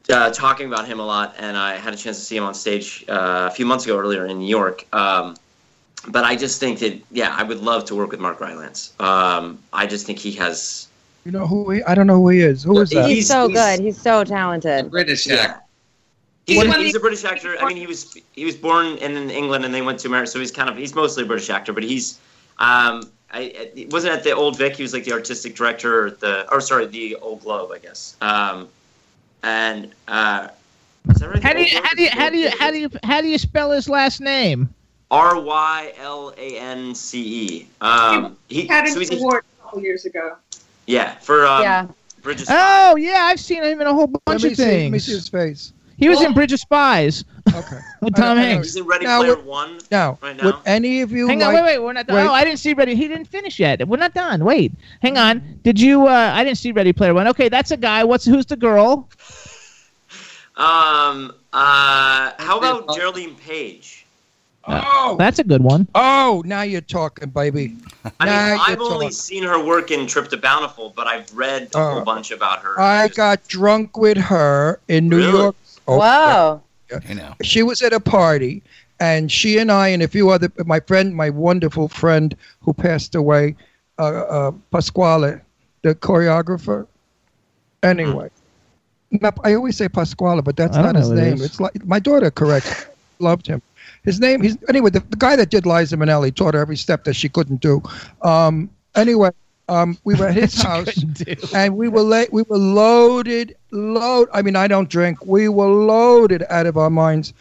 uh, 0.09 0.31
talking 0.31 0.67
about 0.67 0.87
him 0.87 0.99
a 0.99 1.05
lot, 1.05 1.35
and 1.39 1.57
I 1.57 1.77
had 1.77 1.93
a 1.93 1.97
chance 1.97 2.17
to 2.19 2.23
see 2.23 2.37
him 2.37 2.43
on 2.43 2.53
stage 2.53 3.03
a 3.07 3.51
few 3.51 3.65
months 3.65 3.85
ago 3.85 3.97
earlier 3.97 4.25
in 4.25 4.39
New 4.39 4.47
York. 4.47 4.85
Um, 4.93 5.35
but 6.07 6.23
I 6.23 6.35
just 6.35 6.59
think 6.59 6.79
that 6.79 7.01
yeah, 7.11 7.35
I 7.35 7.43
would 7.43 7.59
love 7.59 7.85
to 7.85 7.95
work 7.95 8.11
with 8.11 8.19
Mark 8.19 8.39
Rylance. 8.39 8.93
Um, 8.99 9.59
I 9.73 9.87
just 9.87 10.05
think 10.05 10.19
he 10.19 10.33
has. 10.33 10.87
You 11.25 11.31
know 11.31 11.47
who 11.47 11.71
he? 11.71 11.83
I 11.83 11.95
don't 11.95 12.05
know 12.05 12.21
who 12.21 12.29
he 12.29 12.41
is. 12.41 12.63
Who 12.63 12.79
is 12.79 12.91
that? 12.91 13.09
He's, 13.09 13.27
so 13.27 13.49
good. 13.49 13.79
He's 13.79 13.99
so 13.99 14.23
talented. 14.23 14.91
British 14.91 15.25
Yeah. 15.25 15.57
He's, 16.45 16.57
What 16.57 16.67
a, 16.67 16.79
he's 16.79 16.93
a 16.93 16.99
British 16.99 17.25
actor. 17.25 17.55
I 17.59 17.67
mean, 17.67 17.77
he 17.77 17.87
was 17.87 18.15
he 18.33 18.45
was 18.45 18.55
born 18.55 18.97
in, 18.97 19.17
in 19.17 19.31
England 19.31 19.65
and 19.65 19.73
they 19.73 19.81
went 19.81 19.97
to 20.01 20.07
America, 20.07 20.29
so 20.29 20.39
he's 20.39 20.51
kind 20.51 20.69
of 20.69 20.77
he's 20.77 20.93
mostly 20.93 21.23
a 21.23 21.25
British 21.25 21.49
actor. 21.49 21.73
But 21.73 21.81
he's 21.81 22.19
um, 22.59 23.09
I, 23.31 23.71
it 23.75 23.91
wasn't 23.91 24.13
at 24.13 24.23
the 24.23 24.31
Old 24.31 24.55
Vic. 24.55 24.75
He 24.75 24.83
was 24.83 24.93
like 24.93 25.03
the 25.03 25.13
artistic 25.13 25.55
director 25.55 26.07
at 26.07 26.19
the 26.19 26.51
or 26.51 26.61
sorry, 26.61 26.85
the 26.85 27.15
Old 27.15 27.41
Globe, 27.41 27.71
I 27.71 27.79
guess. 27.79 28.15
Um, 28.21 28.69
and 29.41 29.91
uh, 30.07 30.49
is 31.09 31.17
that 31.17 31.29
right? 31.29 31.43
How 31.43 31.53
do 31.53 31.63
you 31.63 31.81
how 31.81 31.95
do 31.95 32.03
you 32.03 32.09
how 32.11 32.29
do 32.29 32.37
you 32.37 32.49
how 32.51 32.71
do 32.71 32.77
you 32.77 32.89
how 33.03 33.21
do 33.21 33.27
you 33.27 33.39
spell 33.39 33.71
his 33.71 33.89
last 33.89 34.21
name? 34.21 34.69
R 35.09 35.39
Y 35.39 35.93
L 35.97 36.31
A 36.37 36.57
N 36.59 36.93
C 36.93 37.47
E. 37.47 37.67
Um, 37.81 38.37
he 38.47 38.61
He 38.61 38.67
had 38.67 38.87
so 38.87 38.93
an 38.93 38.99
he's 38.99 39.11
a, 39.11 39.17
award 39.17 39.43
a 39.43 39.63
couple 39.63 39.81
years 39.81 40.05
ago. 40.05 40.37
Yeah 40.85 41.15
for 41.19 41.45
um, 41.45 41.61
Yeah. 41.61 41.87
Bridge 42.21 42.41
of 42.41 42.47
Oh 42.49 42.95
yeah, 42.95 43.21
I've 43.25 43.39
seen 43.39 43.63
him 43.63 43.79
in 43.81 43.87
a 43.87 43.93
whole 43.93 44.07
bunch 44.07 44.43
me 44.43 44.51
of 44.51 44.57
see. 44.57 44.63
Let 44.83 44.91
me 44.91 44.99
see 44.99 45.11
his 45.13 45.29
face. 45.29 45.73
He 45.97 46.09
was 46.09 46.21
in 46.21 46.33
Bridge 46.33 46.51
of 46.51 46.59
Spies 46.59 47.23
Okay. 47.53 47.77
with 48.01 48.15
Tom 48.15 48.37
Hanks. 48.37 48.67
Is 48.69 48.75
it 48.75 48.85
Ready 48.85 49.05
Now, 49.05 49.19
Player 49.21 49.35
would- 49.37 49.45
One. 49.45 49.79
Now, 49.91 50.17
Right 50.21 50.35
now. 50.35 50.43
would 50.45 50.55
now? 50.55 50.61
any 50.65 51.01
of 51.01 51.11
you 51.13 51.27
Hang 51.29 51.39
like? 51.39 51.47
on, 51.49 51.53
wait, 51.53 51.63
wait, 51.63 51.79
we're 51.79 51.93
not 51.93 52.05
done. 52.07 52.17
wait. 52.17 52.27
Oh, 52.27 52.33
I 52.33 52.43
didn't 52.43 52.59
see 52.59 52.73
Ready. 52.73 52.95
He 52.95 53.07
didn't 53.07 53.25
finish 53.29 53.59
yet. 53.59 53.87
We're 53.87 53.95
not 53.97 54.13
done. 54.13 54.43
Wait, 54.43 54.73
hang 55.01 55.17
on. 55.17 55.59
Did 55.63 55.79
you? 55.79 56.07
uh 56.07 56.31
I 56.33 56.43
didn't 56.43 56.57
see 56.57 56.71
Ready 56.73 56.91
Player 56.91 57.13
One. 57.13 57.27
Okay, 57.29 57.47
that's 57.47 57.71
a 57.71 57.77
guy. 57.77 58.03
What's 58.03 58.25
who's 58.25 58.45
the 58.45 58.57
girl? 58.57 59.07
Um. 60.57 61.33
Uh. 61.51 62.31
How 62.39 62.57
about 62.57 62.95
Geraldine 62.95 63.35
Page? 63.35 64.04
Oh, 64.67 65.15
That's 65.19 65.37
a 65.39 65.43
good 65.43 65.61
one. 65.63 65.87
oh, 65.95 66.41
now 66.45 66.63
you're 66.63 66.81
talking, 66.81 67.29
baby. 67.29 67.75
I 68.19 68.25
now 68.25 68.49
mean, 68.53 68.59
I've 68.67 68.79
only 68.79 68.93
talking. 69.05 69.11
seen 69.11 69.43
her 69.43 69.63
work 69.63 69.91
in 69.91 70.07
Trip 70.07 70.27
to 70.29 70.37
Bountiful, 70.37 70.91
but 70.95 71.05
I've 71.07 71.31
read 71.33 71.69
a 71.75 71.77
Oh. 71.77 71.91
whole 71.95 72.03
bunch 72.03 72.31
about 72.31 72.59
her. 72.63 72.79
I 72.79 73.07
Just- 73.07 73.17
got 73.17 73.47
drunk 73.47 73.95
with 73.97 74.17
her 74.17 74.79
in 74.87 75.07
New 75.07 75.17
Really? 75.17 75.31
York. 75.31 75.55
Oh, 75.87 75.97
Whoa. 75.99 76.61
You 77.07 77.15
know. 77.15 77.33
she 77.43 77.61
was 77.63 77.81
at 77.81 77.93
a 77.93 77.99
party 77.99 78.63
and 78.99 79.31
she 79.31 79.57
and 79.57 79.71
I 79.71 79.89
and 79.89 80.01
a 80.01 80.07
few 80.07 80.29
other 80.29 80.51
my 80.65 80.79
friend 80.79 81.13
my 81.15 81.29
wonderful 81.29 81.87
friend 81.89 82.35
who 82.61 82.73
passed 82.73 83.13
away 83.15 83.55
uh, 83.99 84.03
uh 84.03 84.51
Pasquale 84.71 85.41
the 85.81 85.95
choreographer 85.95 86.87
anyway 87.83 88.29
No, 89.11 89.31
I 89.43 89.55
always 89.55 89.75
say 89.77 89.89
Pasquale 89.89 90.41
but 90.41 90.55
that's 90.55 90.77
I 90.77 90.81
don't 90.83 90.95
his 90.95 91.09
know 91.09 91.15
who 91.15 91.21
it 91.21 91.25
name 91.31 91.41
it's 91.43 91.59
like 91.59 91.85
my 91.85 91.99
daughter 91.99 92.31
correct 92.31 92.87
loved 93.19 93.47
him 93.47 93.61
his 94.03 94.19
name 94.19 94.41
he's 94.41 94.57
anyway 94.69 94.89
the, 94.89 94.99
the 95.09 95.17
guy 95.17 95.35
that 95.35 95.49
did 95.49 95.65
Liza 95.65 95.97
Minnelli 95.97 96.33
taught 96.33 96.53
her 96.53 96.59
every 96.59 96.77
step 96.77 97.03
that 97.03 97.15
she 97.15 97.29
couldn't 97.29 97.61
do 97.61 97.81
um 98.21 98.69
anyway 98.95 99.29
um 99.69 99.97
we 100.03 100.15
were 100.15 100.27
at 100.27 100.35
his 100.35 100.61
house 100.61 101.03
and 101.53 101.75
we 101.75 101.87
were 101.87 102.01
late. 102.01 102.31
We 102.31 102.43
were 102.43 102.57
loaded, 102.57 103.55
load. 103.71 104.29
I 104.33 104.41
mean, 104.41 104.55
I 104.55 104.67
don't 104.67 104.89
drink. 104.89 105.25
We 105.25 105.49
were 105.49 105.67
loaded 105.67 106.43
out 106.49 106.65
of 106.65 106.77
our 106.77 106.89
minds, 106.89 107.33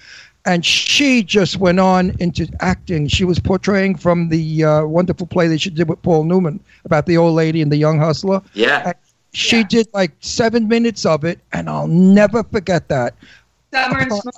and 0.45 0.65
she 0.65 1.23
just 1.23 1.57
went 1.59 1.81
on 1.81 2.15
into 2.21 2.49
acting. 2.61 3.09
She 3.09 3.25
was 3.25 3.39
portraying 3.39 3.97
from 3.97 4.29
the 4.29 4.65
uh, 4.65 4.85
wonderful 4.87 5.27
play 5.27 5.49
that 5.49 5.61
she 5.61 5.71
did 5.71 5.89
with 5.89 6.03
Paul 6.03 6.25
Newman 6.25 6.61
about 6.85 7.07
the 7.07 7.17
old 7.17 7.35
lady 7.35 7.63
and 7.63 7.71
the 7.71 7.77
young 7.77 7.99
hustler. 7.99 8.43
Yeah. 8.55 8.93
She 9.33 9.65
did 9.65 9.89
like 9.93 10.13
seven 10.21 10.69
minutes 10.69 11.05
of 11.05 11.25
it, 11.25 11.41
and 11.53 11.69
I'll 11.69 11.89
never 11.89 12.45
forget 12.45 12.89
that. 12.89 13.15
Summer 13.73 13.99
and 13.99 14.13
Smoke. 14.13 14.35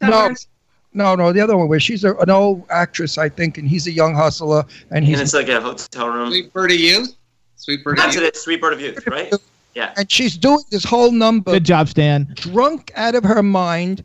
Summer 0.00 0.10
No, 0.10 0.26
and 0.26 0.46
no, 0.94 1.14
no. 1.14 1.32
The 1.32 1.40
other 1.40 1.56
one 1.56 1.68
where 1.68 1.80
she's 1.80 2.04
a, 2.04 2.14
an 2.16 2.30
old 2.30 2.64
actress, 2.70 3.18
I 3.18 3.28
think, 3.28 3.58
and 3.58 3.68
he's 3.68 3.86
a 3.86 3.92
young 3.92 4.14
hustler, 4.14 4.64
and 4.90 4.98
And 4.98 5.04
he's 5.06 5.20
it's 5.20 5.34
like 5.34 5.48
a 5.48 5.60
hotel 5.60 6.08
room. 6.08 6.30
Sweet 6.30 6.52
Bird 6.52 6.70
of 6.72 6.78
Youth. 6.80 7.14
Sweet 7.56 7.84
Bird 7.84 7.98
of 7.98 8.04
That's 8.04 8.14
Youth. 8.16 8.24
it. 8.24 8.36
Sweet 8.36 8.60
Bird 8.60 8.72
of 8.72 8.80
Youth, 8.80 9.06
right? 9.06 9.32
Yeah. 9.74 9.92
and 9.96 10.10
she's 10.10 10.36
doing 10.36 10.60
this 10.70 10.82
whole 10.84 11.12
number 11.12 11.52
Good 11.52 11.64
job, 11.64 11.88
Stan. 11.88 12.32
drunk 12.34 12.90
out 12.96 13.14
of 13.14 13.22
her 13.24 13.42
mind. 13.42 14.02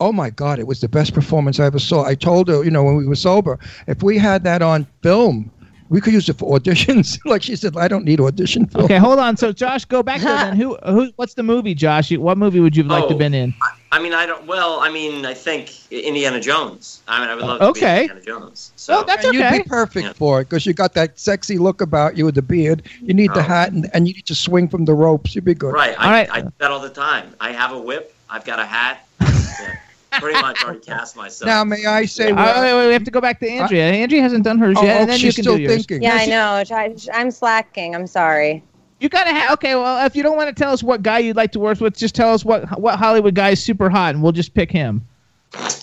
Oh 0.00 0.12
my 0.12 0.30
God, 0.30 0.58
it 0.58 0.66
was 0.66 0.80
the 0.80 0.88
best 0.88 1.12
performance 1.14 1.60
I 1.60 1.66
ever 1.66 1.78
saw. 1.78 2.04
I 2.04 2.14
told 2.14 2.48
her, 2.48 2.64
you 2.64 2.70
know, 2.70 2.82
when 2.84 2.96
we 2.96 3.06
were 3.06 3.14
sober, 3.14 3.58
if 3.86 4.02
we 4.02 4.16
had 4.18 4.44
that 4.44 4.60
on 4.62 4.86
film, 5.02 5.50
we 5.90 6.00
could 6.00 6.12
use 6.12 6.28
it 6.28 6.38
for 6.38 6.58
auditions. 6.58 7.18
like 7.24 7.42
she 7.42 7.56
said, 7.56 7.76
I 7.76 7.88
don't 7.88 8.04
need 8.04 8.20
audition 8.20 8.66
film. 8.66 8.84
Okay, 8.84 8.96
hold 8.98 9.18
on. 9.18 9.36
So 9.36 9.52
Josh, 9.52 9.84
go 9.84 10.02
back 10.02 10.20
there 10.22 10.34
then. 10.36 10.56
Who 10.56 10.76
who? 10.86 11.10
What's 11.16 11.34
the 11.34 11.42
movie, 11.42 11.74
Josh? 11.74 12.10
What 12.12 12.38
movie 12.38 12.60
would 12.60 12.76
you 12.76 12.82
have 12.84 12.90
liked 12.90 13.08
to 13.08 13.14
have 13.14 13.16
Oh. 13.16 13.18
been 13.18 13.34
in? 13.34 13.54
I 13.92 14.00
mean, 14.00 14.12
I 14.12 14.26
don't. 14.26 14.46
Well, 14.46 14.80
I 14.80 14.90
mean, 14.90 15.24
I 15.24 15.34
think 15.34 15.70
Indiana 15.92 16.40
Jones. 16.40 17.02
I 17.06 17.20
mean, 17.20 17.28
I 17.30 17.34
would 17.36 17.44
love 17.44 17.60
to 17.60 17.66
Okay. 17.66 18.06
be 18.08 18.12
Indiana 18.12 18.20
Jones. 18.24 18.72
So 18.76 18.94
Well, 18.94 19.04
that's 19.04 19.24
and 19.24 19.36
okay. 19.36 19.56
you'd 19.56 19.62
be 19.64 19.68
perfect 19.68 20.06
Yeah. 20.06 20.12
for 20.14 20.40
it 20.40 20.48
because 20.48 20.66
you 20.66 20.72
got 20.72 20.94
that 20.94 21.18
sexy 21.20 21.58
look 21.58 21.80
about 21.80 22.16
you 22.16 22.24
with 22.24 22.34
the 22.34 22.42
beard. 22.42 22.82
You 23.00 23.14
need 23.14 23.32
the 23.34 23.40
Oh. 23.40 23.42
hat 23.42 23.72
and, 23.72 23.88
and 23.94 24.08
you 24.08 24.14
need 24.14 24.26
to 24.26 24.34
swing 24.34 24.68
from 24.68 24.84
the 24.86 24.94
ropes. 24.94 25.34
You'd 25.34 25.44
be 25.44 25.54
good. 25.54 25.72
right. 25.74 25.94
I, 25.98 26.04
All 26.04 26.10
right. 26.10 26.28
I 26.32 26.40
do 26.40 26.52
that 26.58 26.70
all 26.72 26.80
the 26.80 26.88
time. 26.88 27.34
I 27.40 27.52
have 27.52 27.72
a 27.72 27.78
whip. 27.78 28.14
I've 28.30 28.44
got 28.44 28.58
a 28.58 28.66
hat. 28.66 29.06
Yeah. 29.60 29.74
Pretty 30.20 30.40
much 30.40 30.62
already 30.64 30.80
cast 30.80 31.16
myself. 31.16 31.46
Now, 31.46 31.64
may 31.64 31.84
I 31.86 32.04
say, 32.06 32.30
Uh, 32.30 32.36
well- 32.36 32.62
wait, 32.62 32.74
wait, 32.74 32.86
we 32.88 32.92
have 32.92 33.04
to 33.04 33.10
go 33.10 33.20
back 33.20 33.40
to 33.40 33.48
Andrea. 33.48 33.90
Andrea 33.92 34.22
hasn't 34.22 34.44
done 34.44 34.58
hers 34.58 34.76
Oh, 34.78 34.84
yet, 34.84 34.96
oh, 34.96 35.00
and 35.00 35.10
then 35.10 35.18
you 35.18 35.26
she's 35.26 35.34
can 35.36 35.44
still 35.44 35.56
do 35.56 35.62
yours. 35.62 35.74
thinking. 35.74 36.02
Yeah, 36.02 36.16
No, 36.26 36.52
I 36.54 36.64
know. 36.64 36.76
I, 36.76 36.94
I'm 37.12 37.30
slacking. 37.30 37.94
I'm 37.94 38.06
sorry. 38.06 38.62
You 39.00 39.08
gotta 39.08 39.32
have. 39.32 39.50
Okay, 39.54 39.74
well, 39.74 40.06
if 40.06 40.14
you 40.16 40.22
don't 40.22 40.36
want 40.36 40.54
to 40.54 40.54
tell 40.62 40.72
us 40.72 40.82
what 40.82 41.02
guy 41.02 41.18
you'd 41.18 41.36
like 41.36 41.52
to 41.52 41.60
work 41.60 41.80
with, 41.80 41.96
just 41.96 42.14
tell 42.14 42.32
us 42.32 42.44
what 42.44 42.80
what 42.80 42.98
Hollywood 42.98 43.34
guy 43.34 43.50
is 43.50 43.62
super 43.62 43.90
hot, 43.90 44.14
and 44.14 44.22
we'll 44.22 44.32
just 44.32 44.54
pick 44.54 44.70
him. 44.70 45.04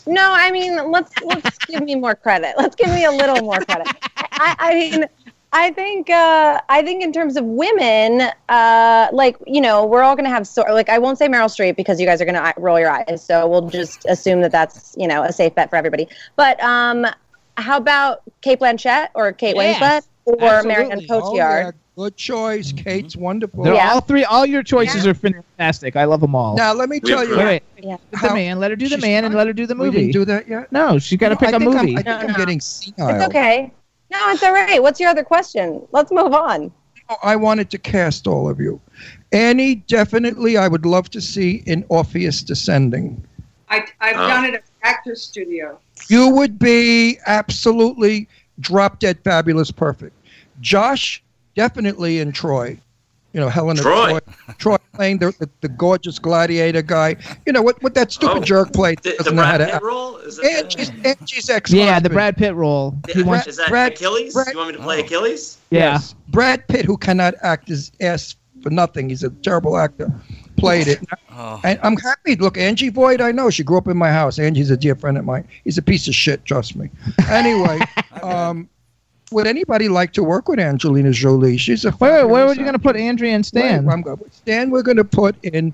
No, 0.07 0.31
I 0.33 0.49
mean 0.51 0.75
let's 0.91 1.11
let's 1.23 1.57
give 1.67 1.83
me 1.83 1.95
more 1.95 2.15
credit. 2.15 2.55
Let's 2.57 2.75
give 2.75 2.89
me 2.89 3.05
a 3.05 3.11
little 3.11 3.41
more 3.43 3.59
credit. 3.59 3.87
I, 4.17 4.55
I 4.59 4.73
mean, 4.73 5.05
I 5.53 5.71
think 5.71 6.09
uh, 6.09 6.61
I 6.69 6.81
think 6.81 7.03
in 7.03 7.11
terms 7.11 7.35
of 7.35 7.43
women, 7.43 8.21
uh, 8.47 9.07
like 9.11 9.35
you 9.45 9.59
know, 9.59 9.85
we're 9.85 10.01
all 10.01 10.15
gonna 10.15 10.29
have 10.29 10.47
so 10.47 10.61
like 10.71 10.87
I 10.89 10.97
won't 10.97 11.17
say 11.17 11.27
Meryl 11.27 11.45
Streep 11.49 11.75
because 11.75 11.99
you 11.99 12.05
guys 12.07 12.21
are 12.21 12.25
gonna 12.25 12.53
roll 12.57 12.79
your 12.79 12.89
eyes, 12.89 13.21
so 13.25 13.47
we'll 13.47 13.69
just 13.69 14.05
assume 14.07 14.41
that 14.41 14.51
that's 14.51 14.95
you 14.97 15.07
know 15.07 15.23
a 15.23 15.33
safe 15.33 15.53
bet 15.53 15.69
for 15.69 15.75
everybody. 15.75 16.07
But 16.37 16.61
um, 16.63 17.05
how 17.57 17.75
about 17.77 18.21
Cate 18.41 18.59
Blanchett 18.59 19.09
or 19.13 19.33
Kate 19.33 19.57
Yes, 19.57 20.07
Winslet 20.25 20.41
or 20.41 20.63
Marion 20.63 20.93
absolutely. 20.93 21.07
Oh, 21.09 21.21
Cotillard? 21.33 21.35
yeah, 21.65 21.71
good 21.97 22.15
choice. 22.15 22.71
Kate's 22.71 23.17
wonderful. 23.17 23.65
They're 23.65 23.73
Yeah. 23.73 23.91
all 23.91 23.99
three. 24.01 24.23
All 24.23 24.45
your 24.45 24.63
choices 24.63 25.05
are 25.05 25.13
fantastic. 25.13 25.97
I 25.97 26.05
love 26.05 26.21
them 26.21 26.33
all. 26.33 26.55
Now, 26.55 26.71
let 26.73 26.87
me 26.87 27.01
tell 27.01 27.27
you. 27.27 27.35
wait, 27.35 27.61
wait. 27.75 27.83
Yeah. 27.83 27.97
The 28.21 28.33
man. 28.33 28.61
Let 28.61 28.71
her 28.71 28.77
do 28.77 28.87
the 28.87 28.95
she's 28.95 29.01
man, 29.01 29.25
and 29.25 29.35
let 29.35 29.47
her 29.47 29.53
do 29.53 29.65
the 29.67 29.75
We 29.75 29.87
movie. 29.87 29.97
didn't 29.99 30.13
do 30.13 30.23
that 30.25 30.47
yet? 30.47 30.71
no, 30.71 30.97
she's 30.97 31.19
got 31.19 31.29
to 31.29 31.35
No, 31.35 31.39
pick 31.39 31.49
I 31.49 31.57
a 31.57 31.59
think 31.59 31.75
I'm, 31.75 31.85
movie. 31.85 31.97
I 31.97 32.03
think 32.03 32.07
I'm 32.21 32.27
No, 32.27 32.33
no. 32.33 32.37
getting 32.37 32.61
senile. 32.61 33.09
It's 33.09 33.25
okay. 33.25 33.73
No, 34.11 34.29
it's 34.29 34.43
all 34.43 34.51
right. 34.53 34.81
What's 34.81 34.99
your 34.99 35.09
other 35.09 35.23
question? 35.23 35.81
Let's 35.91 36.11
move 36.11 36.33
on. 36.33 36.71
I 37.23 37.35
wanted 37.35 37.69
to 37.71 37.77
cast 37.77 38.27
all 38.27 38.49
of 38.49 38.59
you. 38.59 38.79
Annie, 39.31 39.75
definitely, 39.75 40.57
I 40.57 40.67
would 40.67 40.85
love 40.85 41.09
to 41.11 41.21
see 41.21 41.63
in 41.65 41.85
Orpheus 41.89 42.41
Descending. 42.43 43.23
I, 43.69 43.85
I've 44.01 44.15
Oh. 44.17 44.27
done 44.27 44.45
it 44.45 44.53
at 44.55 44.63
Actors 44.83 45.21
Studio. 45.23 45.79
You 46.09 46.29
would 46.29 46.59
be 46.59 47.17
absolutely 47.25 48.27
drop 48.59 48.99
dead 48.99 49.19
fabulous 49.23 49.71
perfect. 49.71 50.15
Josh, 50.59 51.23
definitely 51.55 52.19
in 52.19 52.31
Troy. 52.31 52.77
You 53.33 53.39
know, 53.39 53.49
Helena 53.49 53.81
Troy. 53.81 54.19
Troy, 54.19 54.19
Troy 54.57 54.77
playing 54.93 55.19
the, 55.19 55.31
the, 55.39 55.49
the 55.61 55.69
gorgeous 55.69 56.19
gladiator 56.19 56.81
guy. 56.81 57.15
You 57.45 57.53
know, 57.53 57.61
what, 57.61 57.81
what 57.81 57.93
that 57.93 58.11
stupid 58.11 58.37
Oh, 58.37 58.41
jerk 58.41 58.73
played. 58.73 58.99
the, 59.03 59.11
the 59.11 59.17
doesn't 59.17 59.35
know 59.35 59.43
how 59.43 59.55
Brad 59.57 59.67
Pitt 59.67 59.75
act. 59.75 59.83
role 59.85 60.17
is 60.17 60.37
that, 60.37 60.45
Angie's, 60.65 60.91
Angie's 61.05 61.49
ex 61.49 61.71
Yeah, 61.71 61.99
the 61.99 62.09
Brad 62.09 62.35
Pitt 62.35 62.53
role. 62.55 62.95
He 63.09 63.23
wants. 63.23 63.47
is 63.47 63.57
that 63.57 63.69
Brad- 63.69 63.93
Achilles? 63.93 64.33
Brad- 64.33 64.47
you 64.51 64.57
want 64.57 64.71
me 64.71 64.77
to 64.77 64.83
play 64.83 64.99
Achilles? 64.99 65.57
Yeah. 65.69 65.93
Yes. 65.93 66.15
Brad 66.27 66.67
Pitt, 66.67 66.83
who 66.85 66.97
cannot 66.97 67.35
act 67.41 67.67
his 67.69 67.91
ass 68.01 68.35
for 68.61 68.69
nothing. 68.69 69.09
He's 69.09 69.23
a 69.23 69.29
terrible 69.29 69.77
actor. 69.77 70.11
Played 70.57 70.87
it. 70.89 70.99
Oh. 71.31 71.59
And 71.63 71.79
I'm 71.81 71.95
happy. 71.97 72.35
Look, 72.35 72.57
Angie 72.57 72.89
Voight, 72.89 73.21
I 73.21 73.31
know. 73.31 73.49
She 73.49 73.63
grew 73.63 73.77
up 73.77 73.87
in 73.87 73.97
my 73.97 74.11
house. 74.11 74.37
Angie's 74.37 74.69
a 74.69 74.77
dear 74.77 74.93
friend 74.95 75.17
of 75.17 75.25
mine. 75.25 75.47
He's 75.63 75.77
a 75.77 75.81
piece 75.81 76.07
of 76.07 76.13
shit, 76.13 76.45
trust 76.45 76.75
me. 76.75 76.89
Anyway, 77.29 77.79
um, 78.21 78.69
would 79.31 79.47
anybody 79.47 79.87
like 79.87 80.13
to 80.13 80.23
work 80.23 80.47
with 80.47 80.59
Angelina 80.59 81.11
Jolie? 81.11 81.57
She's 81.57 81.85
a 81.85 81.89
Wait, 81.91 81.99
wait. 81.99 82.09
Where 82.09 82.19
fabulous 82.23 82.47
were 82.47 82.53
you 82.61 82.65
going 82.65 82.73
to 82.73 82.79
put 82.79 82.95
Andrea 82.95 83.33
and 83.33 83.45
Stan? 83.45 83.85
Wait, 83.85 83.93
I'm 83.93 84.01
go- 84.01 84.19
Stan, 84.31 84.69
we're 84.69 84.83
going 84.83 84.97
to 84.97 85.03
put 85.03 85.35
in 85.43 85.73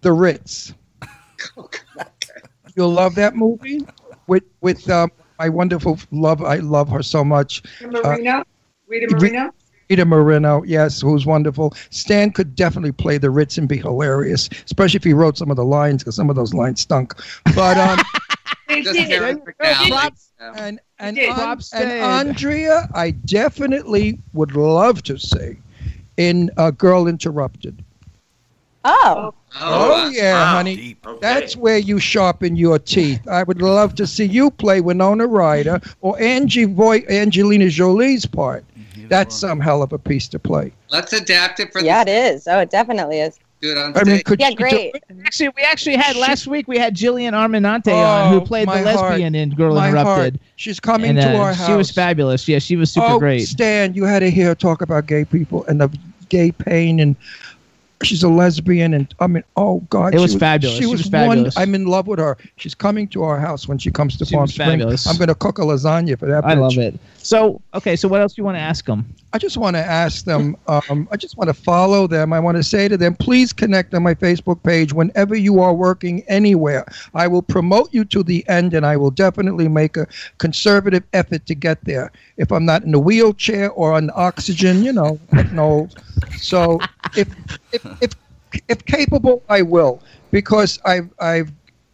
The 0.00 0.12
Ritz. 0.12 0.74
You'll 2.76 2.92
love 2.92 3.14
that 3.16 3.34
movie 3.34 3.80
with 4.28 4.44
with 4.60 4.88
um, 4.88 5.10
my 5.38 5.48
wonderful 5.48 5.98
love. 6.12 6.42
I 6.42 6.56
love 6.56 6.88
her 6.90 7.02
so 7.02 7.24
much. 7.24 7.62
Rita 7.80 8.02
Marino. 8.02 8.44
Rita 8.86 9.06
Re- 9.10 9.30
Marino. 9.30 9.54
Rita 9.90 10.04
Moreno, 10.04 10.62
yes, 10.64 11.00
who's 11.00 11.24
wonderful. 11.24 11.74
Stan 11.90 12.30
could 12.30 12.54
definitely 12.54 12.92
play 12.92 13.16
the 13.16 13.30
Ritz 13.30 13.56
and 13.56 13.66
be 13.66 13.78
hilarious, 13.78 14.50
especially 14.66 14.98
if 14.98 15.04
he 15.04 15.14
wrote 15.14 15.38
some 15.38 15.50
of 15.50 15.56
the 15.56 15.64
lines, 15.64 16.02
because 16.02 16.14
some 16.14 16.28
of 16.28 16.36
those 16.36 16.52
lines 16.52 16.82
stunk. 16.82 17.14
But 17.54 17.78
um, 17.78 17.98
They 18.68 18.82
Just 18.82 18.98
did 18.98 19.10
it. 19.10 19.44
Props. 19.88 20.30
Yeah. 20.40 20.52
and 20.56 20.80
and, 20.98 21.16
did. 21.16 21.30
An- 21.30 21.58
and. 21.72 22.28
Andrea, 22.28 22.88
I 22.94 23.10
definitely 23.12 24.20
would 24.34 24.54
love 24.54 25.02
to 25.04 25.18
see 25.18 25.56
in 26.18 26.50
uh, 26.56 26.70
Girl 26.70 27.08
Interrupted. 27.08 27.82
Oh. 28.84 29.34
Oh, 29.60 30.10
yeah, 30.10 30.52
honey. 30.52 30.96
That's 31.20 31.56
where 31.56 31.78
you 31.78 31.98
sharpen 31.98 32.54
your 32.56 32.78
teeth. 32.78 33.26
I 33.26 33.42
would 33.42 33.60
love 33.62 33.94
to 33.96 34.06
see 34.06 34.24
you 34.24 34.50
play 34.50 34.80
Winona 34.80 35.26
Ryder 35.26 35.80
or 36.00 36.20
Angie 36.20 36.64
Voy- 36.64 37.04
Angelina 37.08 37.68
Jolie's 37.68 38.26
part. 38.26 38.64
That's 39.08 39.34
some 39.34 39.58
hell 39.58 39.82
of 39.82 39.92
a 39.92 39.98
piece 39.98 40.28
to 40.28 40.38
play. 40.38 40.72
Let's 40.90 41.12
adapt 41.14 41.60
it 41.60 41.72
for 41.72 41.80
Yeah, 41.80 42.04
the 42.04 42.10
it 42.10 42.34
is. 42.34 42.46
Oh, 42.46 42.58
it 42.60 42.70
definitely 42.70 43.20
is. 43.20 43.38
Do 43.60 43.72
it 43.72 43.78
on 43.78 43.96
I 43.96 44.04
mean, 44.04 44.22
could 44.22 44.40
Yeah, 44.40 44.50
she 44.50 44.54
great. 44.54 44.94
Actually, 45.24 45.48
we 45.48 45.62
actually 45.62 45.96
had 45.96 46.16
last 46.16 46.46
week. 46.46 46.68
We 46.68 46.78
had 46.78 46.94
Jillian 46.94 47.32
Armenante 47.32 47.92
on, 47.92 48.32
who 48.32 48.40
Oh, 48.40 48.44
played 48.44 48.68
the 48.68 48.72
my 48.72 48.82
heart. 48.82 49.10
lesbian 49.10 49.34
in 49.34 49.50
Girl 49.50 49.74
My 49.74 49.88
Interrupted. 49.88 50.34
heart. 50.34 50.34
She's 50.56 50.78
coming 50.78 51.10
and, 51.10 51.20
to 51.20 51.34
uh, 51.36 51.38
our 51.38 51.52
house. 51.52 51.66
She 51.66 51.74
was 51.74 51.90
fabulous. 51.90 52.46
Yeah, 52.46 52.60
she 52.60 52.76
was 52.76 52.92
super 52.92 53.06
oh, 53.06 53.18
great. 53.18 53.40
Stan, 53.48 53.94
you 53.94 54.04
had 54.04 54.20
to 54.20 54.30
hear 54.30 54.48
her 54.48 54.54
talk 54.54 54.80
about 54.80 55.06
gay 55.06 55.24
people 55.24 55.64
and 55.64 55.80
the 55.80 55.96
gay 56.28 56.52
pain 56.52 57.00
and 57.00 57.16
she's 58.02 58.22
a 58.22 58.28
lesbian 58.28 58.94
and 58.94 59.12
I 59.20 59.26
mean, 59.26 59.42
oh 59.56 59.80
God, 59.90 60.14
It 60.14 60.18
she 60.18 60.22
was 60.22 60.34
fabulous. 60.34 60.76
She 60.76 60.82
She 60.82 60.86
was, 60.86 61.02
was 61.04 61.10
one. 61.12 61.28
fabulous. 61.28 61.56
I'm 61.56 61.74
in 61.74 61.86
love 61.86 62.06
with 62.06 62.18
her. 62.18 62.36
She's 62.56 62.74
coming 62.74 63.08
to 63.08 63.22
our 63.24 63.38
house 63.38 63.66
when 63.68 63.78
she 63.78 63.90
comes 63.90 64.16
to 64.18 64.24
She 64.24 64.34
Palm 64.34 64.42
was 64.42 64.52
Springs. 64.52 64.70
fabulous. 64.82 65.06
I'm 65.06 65.16
going 65.16 65.28
to 65.28 65.34
cook 65.34 65.58
a 65.58 65.62
lasagna 65.62 66.18
for 66.18 66.26
that. 66.26 66.44
I 66.44 66.54
bitch. 66.54 66.60
love 66.60 66.78
it. 66.78 66.98
So, 67.18 67.60
okay, 67.74 67.96
so 67.96 68.08
what 68.08 68.20
else 68.20 68.34
do 68.34 68.40
you 68.40 68.44
want 68.44 68.56
to 68.56 68.60
ask 68.60 68.84
them? 68.86 69.04
I 69.32 69.38
just 69.38 69.56
want 69.58 69.76
to 69.76 69.84
ask 69.84 70.24
them. 70.24 70.56
Um, 70.66 71.06
I 71.10 71.16
just 71.16 71.36
want 71.36 71.48
to 71.48 71.54
follow 71.54 72.06
them. 72.06 72.32
I 72.32 72.40
want 72.40 72.56
to 72.56 72.62
say 72.62 72.88
to 72.88 72.96
them, 72.96 73.14
please 73.14 73.52
connect 73.52 73.92
on 73.94 74.02
my 74.02 74.14
Facebook 74.14 74.62
page 74.62 74.92
whenever 74.94 75.34
you 75.36 75.60
are 75.60 75.74
working 75.74 76.22
anywhere. 76.28 76.86
I 77.14 77.26
will 77.26 77.42
promote 77.42 77.92
you 77.92 78.04
to 78.06 78.22
the 78.22 78.48
end, 78.48 78.72
and 78.72 78.86
I 78.86 78.96
will 78.96 79.10
definitely 79.10 79.68
make 79.68 79.96
a 79.96 80.06
conservative 80.38 81.02
effort 81.12 81.44
to 81.46 81.54
get 81.54 81.84
there. 81.84 82.10
If 82.38 82.50
I'm 82.52 82.64
not 82.64 82.84
in 82.84 82.94
a 82.94 82.98
wheelchair 82.98 83.70
or 83.72 83.92
on 83.92 84.10
oxygen, 84.14 84.82
you 84.82 84.92
know, 84.92 85.18
no. 85.52 85.88
So 86.36 86.78
if 87.14 87.28
if 87.72 87.84
if 88.02 88.10
if 88.68 88.84
capable, 88.86 89.42
I 89.48 89.62
will 89.62 90.00
because 90.30 90.78
I've 90.84 91.10
I've 91.20 91.52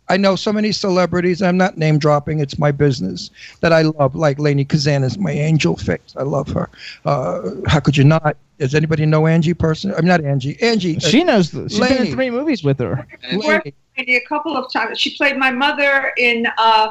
I 0.09 0.18
know 0.18 0.36
so 0.36 0.52
many 0.52 0.70
celebrities. 0.70 1.40
I'm 1.40 1.56
not 1.56 1.78
name 1.78 1.98
dropping. 1.98 2.40
It's 2.40 2.59
my 2.59 2.70
business 2.70 3.30
that 3.60 3.72
I 3.72 3.82
love. 3.82 4.14
Like 4.14 4.36
Lainie 4.38 4.68
Kazan 4.68 5.02
is 5.02 5.16
my 5.18 5.30
angel 5.30 5.76
face. 5.76 6.14
I 6.16 6.22
love 6.24 6.46
her. 6.48 6.68
Uh, 7.06 7.51
how 7.66 7.80
could 7.80 7.96
you 7.96 8.05
not? 8.05 8.36
Does 8.59 8.74
anybody 8.74 9.06
know 9.06 9.26
Angie 9.26 9.55
person? 9.55 9.94
I'm 9.96 10.05
not 10.05 10.22
Angie. 10.22 10.60
Angie. 10.60 10.98
uh, 10.98 11.01
She 11.01 11.24
knows. 11.24 11.51
The, 11.51 11.68
she's 11.70 11.80
been 11.80 12.06
in 12.06 12.12
three 12.12 12.30
movies 12.30 12.62
with 12.62 12.78
her. 12.80 13.06
Lainie. 13.32 13.72
A 13.96 14.20
couple 14.28 14.56
of 14.56 14.70
times. 14.72 15.01
She 15.01 15.16
played 15.16 15.38
my 15.38 15.51
mother 15.51 16.12
in 16.18 16.46
uh, 16.59 16.90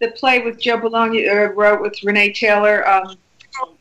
the 0.00 0.08
play 0.12 0.40
with 0.40 0.58
Joe 0.60 0.78
Bologna, 0.78 1.28
uh, 1.28 1.48
wrote 1.48 1.80
with 1.82 2.02
Renee 2.02 2.32
Taylor. 2.32 2.88
Um, 2.88 3.16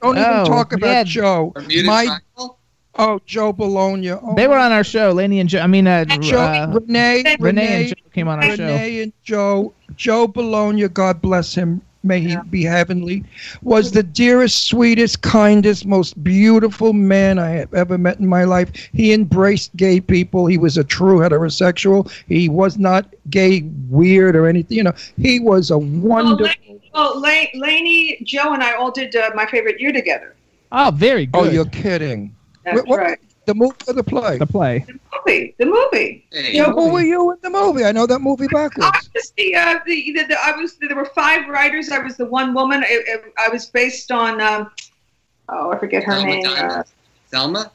Don't 0.02 0.18
even 0.18 0.30
Oh, 0.30 0.46
talk 0.46 0.74
about 0.74 0.88
yeah. 0.88 1.04
Joe. 1.04 1.52
Bermuda 1.56 1.84
My 1.88 2.06
Triangle? 2.06 2.58
Oh 2.96 3.20
Joe 3.26 3.52
Bologna. 3.54 4.12
Oh, 4.12 4.36
They 4.36 4.48
were 4.48 4.58
on 4.58 4.72
our 4.72 4.84
show, 4.84 5.14
Lainie 5.14 5.40
and 5.40 5.50
Joe. 5.50 5.60
I 5.62 5.68
mean, 5.68 5.88
uh, 5.88 6.06
Joe, 6.06 6.38
uh, 6.40 6.68
Renee, 6.74 7.36
Renee 7.40 7.86
and 7.90 7.98
Joe 7.98 8.10
came 8.14 8.28
on 8.28 8.44
our 8.44 8.56
show. 8.56 8.64
Renee 8.68 9.02
and 9.02 9.14
Joe, 9.24 9.74
Joe 9.96 10.28
Bologna, 10.28 10.88
God 10.90 11.20
bless 11.22 11.56
him, 11.56 11.82
may 12.04 12.20
he 12.20 12.36
be 12.52 12.64
heavenly, 12.64 13.24
was 13.64 13.92
the 13.92 14.04
dearest, 14.04 14.68
sweetest, 14.68 15.24
kindest, 15.24 15.88
most 15.88 16.22
beautiful 16.24 16.94
man 16.94 17.40
I 17.40 17.50
have 17.52 17.74
ever 17.74 17.98
met 17.98 18.20
in 18.20 18.28
my 18.28 18.44
life. 18.44 18.70
He 18.94 19.12
embraced 19.12 19.76
gay 19.76 20.00
people. 20.00 20.46
He 20.46 20.60
was 20.60 20.78
a 20.78 20.84
true 20.84 21.18
heterosexual. 21.18 22.12
He 22.28 22.48
was 22.48 22.78
not 22.78 23.08
gay 23.32 23.62
weird 23.90 24.36
or 24.36 24.46
anything. 24.46 24.78
You 24.78 24.84
know, 24.84 24.94
he 25.18 25.40
was 25.40 25.72
a 25.72 25.78
wonderful. 25.80 26.80
well, 26.94 27.20
La- 27.20 27.48
Lainie, 27.56 28.24
Joe, 28.24 28.54
and 28.54 28.62
I 28.62 28.74
all 28.74 28.92
did 28.92 29.16
uh, 29.16 29.32
my 29.34 29.48
favorite 29.48 29.80
year 29.82 29.92
together. 29.92 30.36
Oh, 30.72 30.92
very 30.94 31.26
good. 31.26 31.40
Oh, 31.48 31.50
you're 31.52 31.66
kidding. 31.66 32.36
That's 32.64 32.82
Wh- 32.82 32.88
what- 32.88 33.00
right. 33.00 33.20
The 33.46 33.54
movie 33.54 33.76
or 33.90 33.94
the 33.94 34.04
play? 34.06 34.38
The 34.38 34.48
play. 34.48 34.86
Movie, 34.88 35.54
the 35.60 35.66
movie. 35.66 36.26
Hey, 36.32 36.54
Yeah, 36.56 36.72
who 36.72 36.88
were 36.94 37.02
you 37.02 37.32
in 37.32 37.38
the 37.42 37.50
movie? 37.50 37.84
I 37.84 37.92
know 37.92 38.06
that 38.08 38.20
movie 38.20 38.46
I 38.46 38.54
backwards. 38.54 39.10
was 39.14 39.34
the, 39.36 39.54
uh, 39.54 39.80
the, 39.86 40.14
the, 40.14 40.24
the 40.30 40.38
I 40.42 40.56
was 40.56 40.78
there 40.78 40.96
were 40.96 41.04
five 41.14 41.50
writers. 41.50 41.92
I 41.92 42.00
was 42.00 42.16
the 42.16 42.26
one 42.26 42.54
woman. 42.54 42.86
I, 42.88 43.04
I, 43.38 43.48
I 43.48 43.50
was 43.50 43.66
based 43.66 44.14
on 44.14 44.40
um, 44.40 44.72
oh 45.50 45.72
I 45.74 45.78
forget 45.78 46.06
her 46.06 46.14
Selma 46.14 46.26
name. 46.28 46.46
Uh, 46.46 46.56
Diamond. 46.56 46.86
Selma? 47.28 47.72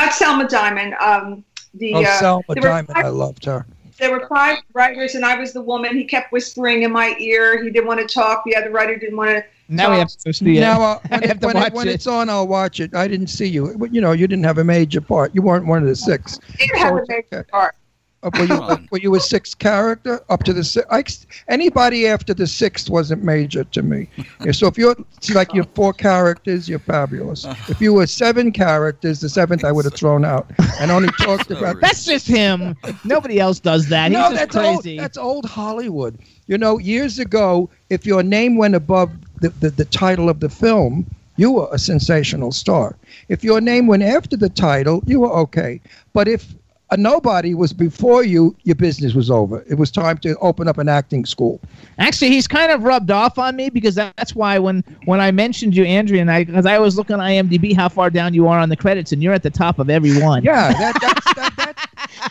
not 0.00 0.12
Selma 0.14 0.48
Diamond. 0.48 0.94
Um, 0.94 1.44
the 1.74 1.94
Oh, 1.94 2.02
uh, 2.02 2.18
Selma 2.18 2.54
Diamond. 2.56 2.88
five- 2.88 3.04
I 3.04 3.08
loved 3.10 3.44
her. 3.44 3.66
There 3.98 4.10
were 4.10 4.26
five 4.28 4.58
writers, 4.72 5.14
and 5.14 5.24
I 5.24 5.38
was 5.38 5.52
the 5.52 5.60
woman. 5.60 5.96
He 5.96 6.04
kept 6.04 6.32
whispering 6.32 6.82
in 6.82 6.92
my 6.92 7.16
ear. 7.18 7.62
He 7.62 7.70
didn't 7.70 7.86
want 7.86 8.00
to 8.00 8.12
talk. 8.12 8.44
The 8.44 8.56
other 8.56 8.70
writer 8.70 8.96
didn't 8.96 9.16
want 9.16 9.30
to. 9.30 9.44
Now 9.68 9.90
we 9.90 9.98
have 9.98 10.08
to 10.08 10.32
see 10.32 10.56
it. 10.56 10.60
Now, 10.60 10.80
uh, 10.80 11.00
I 11.04 11.08
when, 11.08 11.22
have 11.22 11.36
it, 11.36 11.40
to 11.40 11.46
when, 11.46 11.56
watch 11.56 11.66
it, 11.66 11.72
when 11.74 11.88
it. 11.88 11.94
it's 11.94 12.06
on, 12.06 12.30
I'll 12.30 12.46
watch 12.46 12.80
it. 12.80 12.94
I 12.94 13.06
didn't 13.06 13.26
see 13.26 13.46
you. 13.46 13.88
You 13.90 14.00
know, 14.00 14.12
you 14.12 14.26
didn't 14.26 14.44
have 14.44 14.58
a 14.58 14.64
major 14.64 15.00
part. 15.00 15.34
You 15.34 15.42
weren't 15.42 15.66
one 15.66 15.82
of 15.82 15.88
the 15.88 15.96
six. 15.96 16.38
He 16.58 16.66
didn't 16.68 16.78
have 16.78 16.94
a 16.94 17.04
major 17.08 17.46
part. 17.50 17.74
Uh, 18.22 18.30
were, 18.34 18.40
you, 18.40 18.46
Come 18.48 18.60
on. 18.60 18.88
were 18.90 18.98
you 18.98 19.14
a 19.14 19.20
sixth 19.20 19.58
character 19.58 20.20
up 20.28 20.42
to 20.42 20.52
the 20.52 20.64
sixth? 20.64 21.26
Anybody 21.46 22.08
after 22.08 22.34
the 22.34 22.48
sixth 22.48 22.90
wasn't 22.90 23.22
major 23.22 23.62
to 23.62 23.82
me. 23.82 24.08
Yeah, 24.44 24.50
so 24.50 24.66
if 24.66 24.76
you're 24.76 24.96
see, 25.20 25.34
like 25.34 25.54
you're 25.54 25.68
four 25.74 25.92
characters, 25.92 26.68
you're 26.68 26.80
fabulous. 26.80 27.46
If 27.68 27.80
you 27.80 27.92
were 27.94 28.06
seven 28.08 28.50
characters, 28.50 29.20
the 29.20 29.28
seventh 29.28 29.64
I 29.64 29.70
would 29.70 29.84
have 29.84 29.94
thrown 29.94 30.24
out 30.24 30.50
and 30.80 30.90
only 30.90 31.10
talked 31.20 31.50
about. 31.50 31.80
That's 31.80 32.04
just 32.04 32.26
him. 32.26 32.76
Nobody 33.04 33.38
else 33.38 33.60
does 33.60 33.88
that. 33.90 34.10
He's 34.10 34.18
no, 34.18 34.32
that's 34.32 34.54
crazy. 34.56 34.92
old. 34.92 35.00
That's 35.00 35.18
old 35.18 35.44
Hollywood. 35.44 36.18
You 36.48 36.58
know, 36.58 36.78
years 36.78 37.20
ago, 37.20 37.70
if 37.88 38.04
your 38.04 38.22
name 38.24 38.56
went 38.56 38.74
above 38.74 39.10
the, 39.40 39.50
the, 39.50 39.70
the 39.70 39.84
title 39.84 40.28
of 40.28 40.40
the 40.40 40.48
film, 40.48 41.06
you 41.36 41.52
were 41.52 41.68
a 41.70 41.78
sensational 41.78 42.50
star. 42.50 42.96
If 43.28 43.44
your 43.44 43.60
name 43.60 43.86
went 43.86 44.02
after 44.02 44.36
the 44.36 44.48
title, 44.48 45.02
you 45.06 45.20
were 45.20 45.30
okay. 45.30 45.80
But 46.12 46.26
if 46.26 46.54
a 46.90 46.96
nobody 46.96 47.54
was 47.54 47.72
before 47.72 48.24
you, 48.24 48.56
your 48.64 48.74
business 48.74 49.14
was 49.14 49.30
over. 49.30 49.62
It 49.68 49.74
was 49.74 49.90
time 49.90 50.18
to 50.18 50.36
open 50.38 50.68
up 50.68 50.78
an 50.78 50.88
acting 50.88 51.26
school. 51.26 51.60
Actually, 51.98 52.30
he's 52.30 52.48
kind 52.48 52.72
of 52.72 52.82
rubbed 52.82 53.10
off 53.10 53.38
on 53.38 53.56
me 53.56 53.68
because 53.68 53.94
that's 53.94 54.34
why 54.34 54.58
when 54.58 54.82
when 55.04 55.20
I 55.20 55.30
mentioned 55.30 55.76
you, 55.76 55.84
Andrea, 55.84 56.22
and 56.22 56.30
I 56.30 56.44
because 56.44 56.66
I 56.66 56.78
was 56.78 56.96
looking 56.96 57.14
on 57.14 57.20
IMDb 57.20 57.76
how 57.76 57.88
far 57.88 58.08
down 58.10 58.32
you 58.32 58.48
are 58.48 58.58
on 58.58 58.68
the 58.68 58.76
credits, 58.76 59.12
and 59.12 59.22
you're 59.22 59.34
at 59.34 59.42
the 59.42 59.50
top 59.50 59.78
of 59.78 59.90
every 59.90 60.20
one. 60.22 60.42
Yeah, 60.42 60.72
that, 60.72 60.96
that's 61.00 61.34
that, 61.34 61.56
that, 61.56 61.90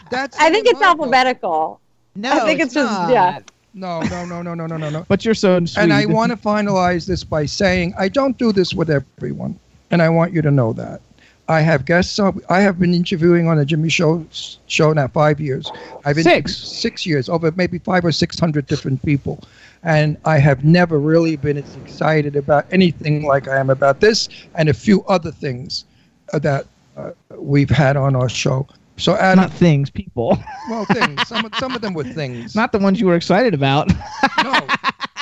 that's. 0.09 0.37
I 0.39 0.49
think 0.49 0.65
it's 0.65 0.79
remarkable. 0.79 1.05
alphabetical. 1.05 1.81
No, 2.15 2.31
I 2.31 2.39
think 2.45 2.59
it's, 2.59 2.73
just 2.73 3.11
yeah. 3.11 3.39
No, 3.75 4.01
no, 4.01 4.25
no, 4.25 4.41
no, 4.41 4.55
no, 4.55 4.65
no, 4.65 4.77
no, 4.77 4.89
no. 4.89 5.05
But 5.07 5.23
you're 5.23 5.35
so 5.35 5.63
sweet. 5.65 5.83
And 5.83 5.93
I 5.93 6.07
want 6.07 6.31
to 6.31 6.37
finalize 6.37 7.05
this 7.05 7.23
by 7.23 7.45
saying 7.45 7.93
I 7.97 8.07
don't 8.09 8.35
do 8.39 8.51
this 8.51 8.73
with 8.73 8.89
everyone, 8.89 9.59
and 9.91 10.01
I 10.01 10.09
want 10.09 10.33
you 10.33 10.41
to 10.41 10.49
know 10.49 10.73
that. 10.73 11.01
I 11.47 11.61
have 11.61 11.85
guests. 11.85 12.19
I 12.49 12.59
have 12.59 12.79
been 12.79 12.93
interviewing 12.93 13.47
on 13.47 13.57
a 13.59 13.65
Jimmy 13.65 13.89
Show 13.89 14.25
show 14.31 14.93
now 14.93 15.07
five 15.07 15.39
years. 15.39 15.71
I've 16.05 16.15
been 16.15 16.23
Six. 16.23 16.55
six 16.57 17.05
years 17.05 17.29
over 17.29 17.51
maybe 17.55 17.79
five 17.79 18.03
or 18.03 18.11
six 18.11 18.39
hundred 18.39 18.67
different 18.67 19.03
people, 19.03 19.39
and 19.83 20.17
I 20.25 20.39
have 20.39 20.63
never 20.65 20.99
really 20.99 21.35
been 21.37 21.57
as 21.57 21.75
excited 21.75 22.35
about 22.35 22.65
anything 22.71 23.23
like 23.23 23.47
I 23.47 23.57
am 23.59 23.69
about 23.69 23.99
this 24.01 24.27
and 24.55 24.69
a 24.69 24.73
few 24.73 25.03
other 25.05 25.31
things 25.31 25.85
that 26.33 26.65
uh, 26.97 27.11
we've 27.37 27.69
had 27.69 27.95
on 27.95 28.15
our 28.15 28.29
show. 28.29 28.67
So, 28.97 29.15
Adam, 29.15 29.43
not 29.43 29.51
things, 29.53 29.89
people, 29.89 30.37
well, 30.69 30.85
things. 30.85 31.27
Some 31.27 31.45
of, 31.45 31.53
some 31.55 31.75
of 31.75 31.81
them 31.81 31.93
were 31.93 32.03
things. 32.21 32.55
not 32.55 32.71
the 32.71 32.79
ones 32.79 32.99
you 32.99 33.07
were 33.07 33.15
excited 33.15 33.53
about. 33.53 33.89
no. 34.43 34.67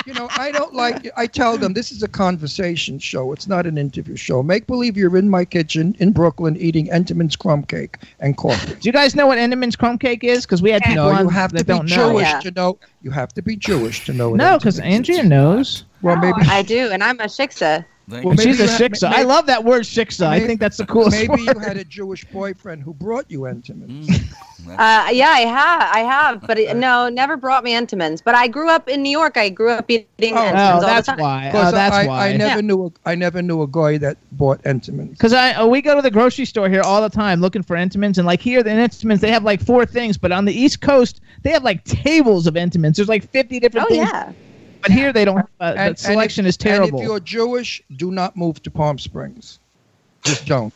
You 0.06 0.14
know, 0.14 0.28
I 0.38 0.52
don't 0.52 0.72
like. 0.72 1.10
I 1.16 1.26
tell 1.26 1.58
them 1.58 1.72
this 1.72 1.90
is 1.90 2.00
a 2.04 2.06
conversation 2.08 3.00
show. 3.00 3.32
It's 3.32 3.48
not 3.48 3.66
an 3.66 3.76
interview 3.76 4.14
show. 4.14 4.40
Make 4.40 4.68
believe 4.68 4.96
you're 4.96 5.16
in 5.16 5.28
my 5.28 5.44
kitchen 5.44 5.96
in 5.98 6.12
Brooklyn 6.12 6.56
eating 6.58 6.86
Entenmann's 6.90 7.34
crumb 7.34 7.64
cake 7.64 7.96
and 8.20 8.36
coffee. 8.36 8.74
Do 8.74 8.88
you 8.88 8.92
guys 8.92 9.16
know 9.16 9.26
what 9.26 9.38
Entenmann's 9.38 9.74
crumb 9.74 9.98
cake 9.98 10.22
is? 10.22 10.46
Because 10.46 10.62
we 10.62 10.70
had 10.70 10.82
people 10.84 11.12
No, 11.12 11.20
you 11.22 11.28
have 11.28 11.50
that 11.52 11.58
to 11.58 11.64
be 11.64 11.72
don't 11.72 11.86
know. 11.90 12.12
Jewish 12.12 12.22
Yeah. 12.28 12.38
to 12.40 12.50
know. 12.52 12.78
You 13.02 13.10
have 13.10 13.32
to 13.34 13.42
be 13.42 13.56
Jewish 13.56 14.04
to 14.06 14.12
know. 14.12 14.30
what 14.30 14.36
No, 14.36 14.58
because 14.58 14.78
Andrea 14.78 15.24
knows. 15.24 15.84
Well, 16.02 16.16
maybe. 16.18 16.38
I 16.42 16.62
do, 16.62 16.88
and 16.92 17.02
I'm 17.02 17.18
a 17.18 17.24
shiksa. 17.24 17.84
Thank 18.08 18.24
Well, 18.24 18.36
she's 18.36 18.60
a 18.60 18.64
you 18.64 18.68
had- 18.68 18.92
shiksa. 18.92 19.08
I 19.08 19.22
love 19.22 19.46
that 19.46 19.64
word 19.64 19.82
shiksa. 19.82 20.26
I 20.26 20.38
think 20.38 20.60
that's 20.60 20.76
the 20.76 20.86
coolest 20.86 21.16
Maybe 21.16 21.42
you 21.42 21.58
had 21.58 21.76
a 21.76 21.84
Jewish 21.84 22.24
boyfriend 22.26 22.82
who 22.84 22.94
brought 22.94 23.28
you 23.30 23.40
Entenmann's. 23.40 24.08
Mm. 24.08 24.32
Uh, 24.66 25.10
yeah, 25.12 25.28
I 25.28 25.40
have, 25.42 25.80
I 25.94 25.98
have, 26.00 26.40
but 26.44 26.58
it, 26.58 26.76
no, 26.76 27.08
never 27.08 27.36
brought 27.36 27.62
me 27.62 27.72
Entenmann's. 27.72 28.20
But 28.20 28.34
I 28.34 28.48
grew 28.48 28.68
up 28.68 28.88
in 28.88 29.00
New 29.00 29.10
York. 29.10 29.36
I 29.36 29.48
grew 29.48 29.70
up 29.70 29.88
eating 29.88 30.34
Oh. 30.34 30.38
Entenmann's 30.38 30.82
Oh, 30.82 30.86
that's 30.86 31.08
why. 31.08 31.50
Oh, 31.54 31.70
that's 31.70 31.94
I, 31.94 32.06
why. 32.08 32.28
I 32.30 32.36
never 32.36 32.56
Yeah. 32.56 32.60
knew. 32.62 32.86
A, 32.86 33.08
I 33.08 33.14
never 33.14 33.42
knew 33.42 33.62
a 33.62 33.68
guy 33.68 33.96
that 33.98 34.16
bought 34.32 34.60
Entenmann's. 34.64 35.10
Because 35.10 35.32
I 35.32 35.52
uh, 35.52 35.66
we 35.66 35.82
go 35.82 35.94
to 35.94 36.02
the 36.02 36.10
grocery 36.10 36.46
store 36.46 36.68
here 36.68 36.80
all 36.82 37.00
the 37.00 37.08
time 37.10 37.40
looking 37.40 37.62
for 37.62 37.76
Entenmann's, 37.76 38.18
and 38.18 38.26
like 38.26 38.40
here 38.40 38.64
the 38.64 38.70
Entenmann's 38.70 39.20
they 39.20 39.30
have 39.30 39.44
like 39.44 39.60
four 39.64 39.86
things, 39.86 40.18
but 40.18 40.32
on 40.32 40.46
the 40.46 40.52
East 40.52 40.80
Coast 40.80 41.20
they 41.42 41.50
have 41.50 41.62
like 41.62 41.84
tables 41.84 42.48
of 42.48 42.54
Entenmann's. 42.54 42.96
There's 42.96 43.08
like 43.08 43.30
50 43.30 43.60
different 43.60 43.86
Oh 43.86 43.94
things. 43.94 44.08
yeah. 44.10 44.32
But 44.86 44.92
here 44.96 45.12
they 45.12 45.24
don't. 45.24 45.46
Uh, 45.60 45.72
the 45.72 45.78
And- 45.80 45.98
selection 45.98 46.42
and 46.44 46.46
if, 46.48 46.50
is 46.50 46.56
terrible. 46.56 46.98
And 46.98 46.98
if 47.00 47.04
you're 47.04 47.20
Jewish, 47.20 47.82
do 47.96 48.10
not 48.10 48.36
move 48.36 48.62
to 48.62 48.70
Palm 48.70 48.98
Springs. 48.98 49.58
Just 50.24 50.46
don't. 50.54 50.72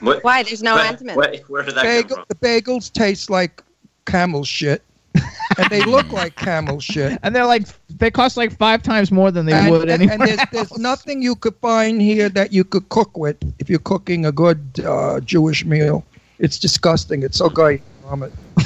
What, 0.00 0.22
Why? 0.24 0.42
There's 0.42 0.62
no 0.62 0.74
where, 0.76 0.92
Entenmann's. 0.92 1.16
where, 1.16 1.36
where 1.48 1.62
did 1.62 1.74
that 1.76 1.82
Bagel, 1.84 2.16
come 2.16 2.24
the 2.28 2.34
bagels 2.34 2.92
taste 2.92 3.30
like 3.30 3.62
camel 4.06 4.44
shit, 4.44 4.82
and 5.14 5.70
they 5.70 5.82
look 5.84 6.10
like 6.20 6.36
camel 6.36 6.80
shit. 6.80 7.18
and 7.22 7.34
they're 7.34 7.46
like 7.46 7.66
they 7.98 8.10
cost 8.10 8.36
like 8.36 8.56
five 8.58 8.82
times 8.82 9.10
more 9.10 9.30
than 9.30 9.46
they 9.46 9.52
and, 9.52 9.70
would 9.70 9.88
and- 9.88 10.02
anywhere 10.02 10.14
and 10.14 10.22
there's, 10.22 10.38
else. 10.38 10.48
there's 10.52 10.78
nothing 10.78 11.22
you 11.22 11.34
could 11.34 11.54
find 11.56 12.00
here 12.02 12.28
that 12.28 12.52
you 12.52 12.64
could 12.64 12.86
cook 12.90 13.16
with 13.16 13.36
if 13.58 13.70
you're 13.70 13.78
cooking 13.78 14.26
a 14.26 14.32
good 14.32 14.60
uh, 14.84 15.20
Jewish 15.20 15.64
meal. 15.64 16.04
It's 16.38 16.58
disgusting. 16.58 17.22
It's 17.22 17.38
so 17.38 17.48
great. 17.48 17.80
vomit. 18.02 18.32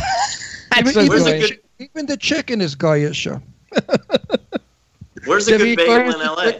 That's 0.70 0.90
even, 0.96 1.04
even 1.06 1.24
the, 1.24 1.48
chi- 1.48 1.84
even 1.84 2.06
the 2.06 2.16
chicken 2.16 2.60
is 2.60 2.74
Goyish. 2.74 3.26
Where's 5.28 5.48
a 5.48 5.58
good 5.58 5.76
bagel 5.76 6.20
in 6.20 6.26
LA? 6.26 6.52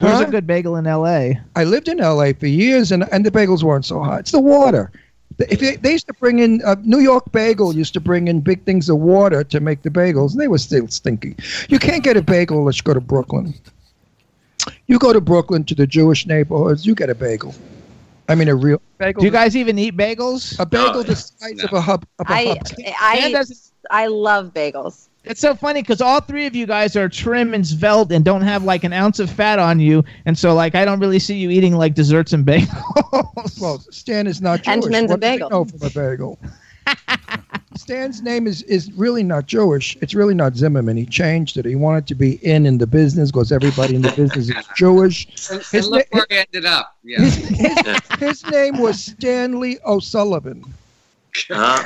Where's 0.00 0.18
Huh? 0.18 0.24
a 0.26 0.30
good 0.30 0.46
bagel 0.46 0.76
in 0.76 0.86
L.A.? 0.86 1.40
I 1.56 1.64
lived 1.64 1.88
in 1.88 1.98
LA 1.98 2.32
for 2.32 2.46
years, 2.46 2.92
and 2.92 3.04
and 3.12 3.24
the 3.24 3.30
bagels 3.30 3.62
weren't 3.62 3.84
so 3.86 4.02
hot. 4.02 4.20
It's 4.20 4.32
the 4.32 4.40
water. 4.40 4.90
If 5.38 5.58
they, 5.60 5.76
they 5.76 5.92
used 5.92 6.06
to 6.06 6.14
bring 6.14 6.38
in 6.38 6.62
uh, 6.64 6.76
New 6.84 7.00
York 7.00 7.32
Bagel 7.32 7.74
used 7.74 7.92
to 7.94 8.00
bring 8.00 8.28
in 8.28 8.40
big 8.40 8.62
things 8.64 8.88
of 8.88 8.98
water 8.98 9.42
to 9.42 9.60
make 9.60 9.82
the 9.82 9.90
bagels, 9.90 10.32
and 10.32 10.40
they 10.40 10.46
were 10.48 10.58
still 10.58 10.86
stinky. 10.88 11.34
You 11.68 11.78
can't 11.80 12.04
get 12.04 12.16
a 12.16 12.22
bagel 12.22 12.58
unless 12.58 12.76
you 12.78 12.82
go 12.84 12.94
to 12.94 13.00
Brooklyn. 13.00 13.52
You 14.86 14.98
go 14.98 15.12
to 15.12 15.20
Brooklyn 15.20 15.64
to 15.64 15.74
the 15.74 15.86
Jewish 15.86 16.26
neighborhoods, 16.26 16.86
you 16.86 16.94
get 16.94 17.10
a 17.10 17.14
bagel. 17.14 17.54
I 18.28 18.34
mean, 18.34 18.48
a 18.48 18.54
real 18.54 18.80
bagel. 18.98 19.20
Do 19.20 19.26
you 19.26 19.32
guys 19.32 19.56
even 19.56 19.78
eat 19.78 19.96
bagels? 19.96 20.58
a 20.60 20.66
bagel 20.66 20.94
No, 20.94 21.02
the 21.02 21.16
size 21.16 21.56
no. 21.56 21.64
of 21.64 21.72
a 21.72 21.80
hub. 21.80 22.06
Of 22.18 22.30
a 22.30 22.32
I 22.32 22.46
hub. 22.46 22.58
Dan 22.76 22.94
I 23.00 23.44
I 23.90 24.06
love 24.06 24.54
bagels. 24.54 25.08
It's 25.24 25.40
so 25.40 25.54
funny 25.54 25.80
because 25.80 26.00
all 26.02 26.20
three 26.20 26.44
of 26.46 26.54
you 26.54 26.66
guys 26.66 26.96
are 26.96 27.08
trim 27.08 27.54
and 27.54 27.66
svelte 27.66 28.12
and 28.12 28.24
don't 28.24 28.42
have 28.42 28.64
like 28.64 28.84
an 28.84 28.92
ounce 28.92 29.18
of 29.20 29.30
fat 29.30 29.58
on 29.58 29.80
you, 29.80 30.04
and 30.26 30.36
so 30.38 30.54
like 30.54 30.74
I 30.74 30.84
don't 30.84 31.00
really 31.00 31.18
see 31.18 31.36
you 31.36 31.50
eating 31.50 31.74
like 31.76 31.94
desserts 31.94 32.32
and 32.34 32.44
bagels. 32.44 33.60
Well, 33.60 33.78
Stan 33.90 34.26
is 34.26 34.42
not 34.42 34.62
Jewish. 34.62 34.84
Entenmann's 34.84 35.10
a 35.10 35.14
what 35.14 35.20
do 35.20 35.26
they 35.26 35.32
bagel. 35.36 35.50
know 35.50 35.64
from 35.64 35.82
a 35.82 35.90
bagel? 35.90 36.38
Stan's 37.76 38.22
name 38.22 38.46
is, 38.46 38.62
is 38.62 38.92
really 38.92 39.22
not 39.22 39.46
Jewish. 39.46 39.96
It's 40.00 40.14
really 40.14 40.34
not 40.34 40.54
Zimmerman. 40.56 40.96
He 40.96 41.06
changed 41.06 41.56
it. 41.56 41.64
He 41.64 41.74
wanted 41.74 42.06
to 42.08 42.14
be 42.14 42.34
in 42.46 42.66
in 42.66 42.78
the 42.78 42.86
business 42.86 43.30
because 43.32 43.50
everybody 43.50 43.94
in 43.96 44.02
the 44.02 44.12
business 44.12 44.48
is 44.48 44.64
Jewish. 44.76 45.26
And, 45.50 45.60
His, 45.62 45.74
and 45.74 45.86
look 45.86 46.06
na- 46.12 46.18
where 46.18 46.26
he 46.30 46.36
ended 46.36 46.66
up. 46.66 46.96
Yeah. 47.02 47.20
his, 47.20 47.34
his, 47.36 47.98
his 48.18 48.46
name 48.50 48.78
was 48.78 49.02
Stanley 49.02 49.78
O'Sullivan. 49.86 50.64
Uh, 51.50 51.84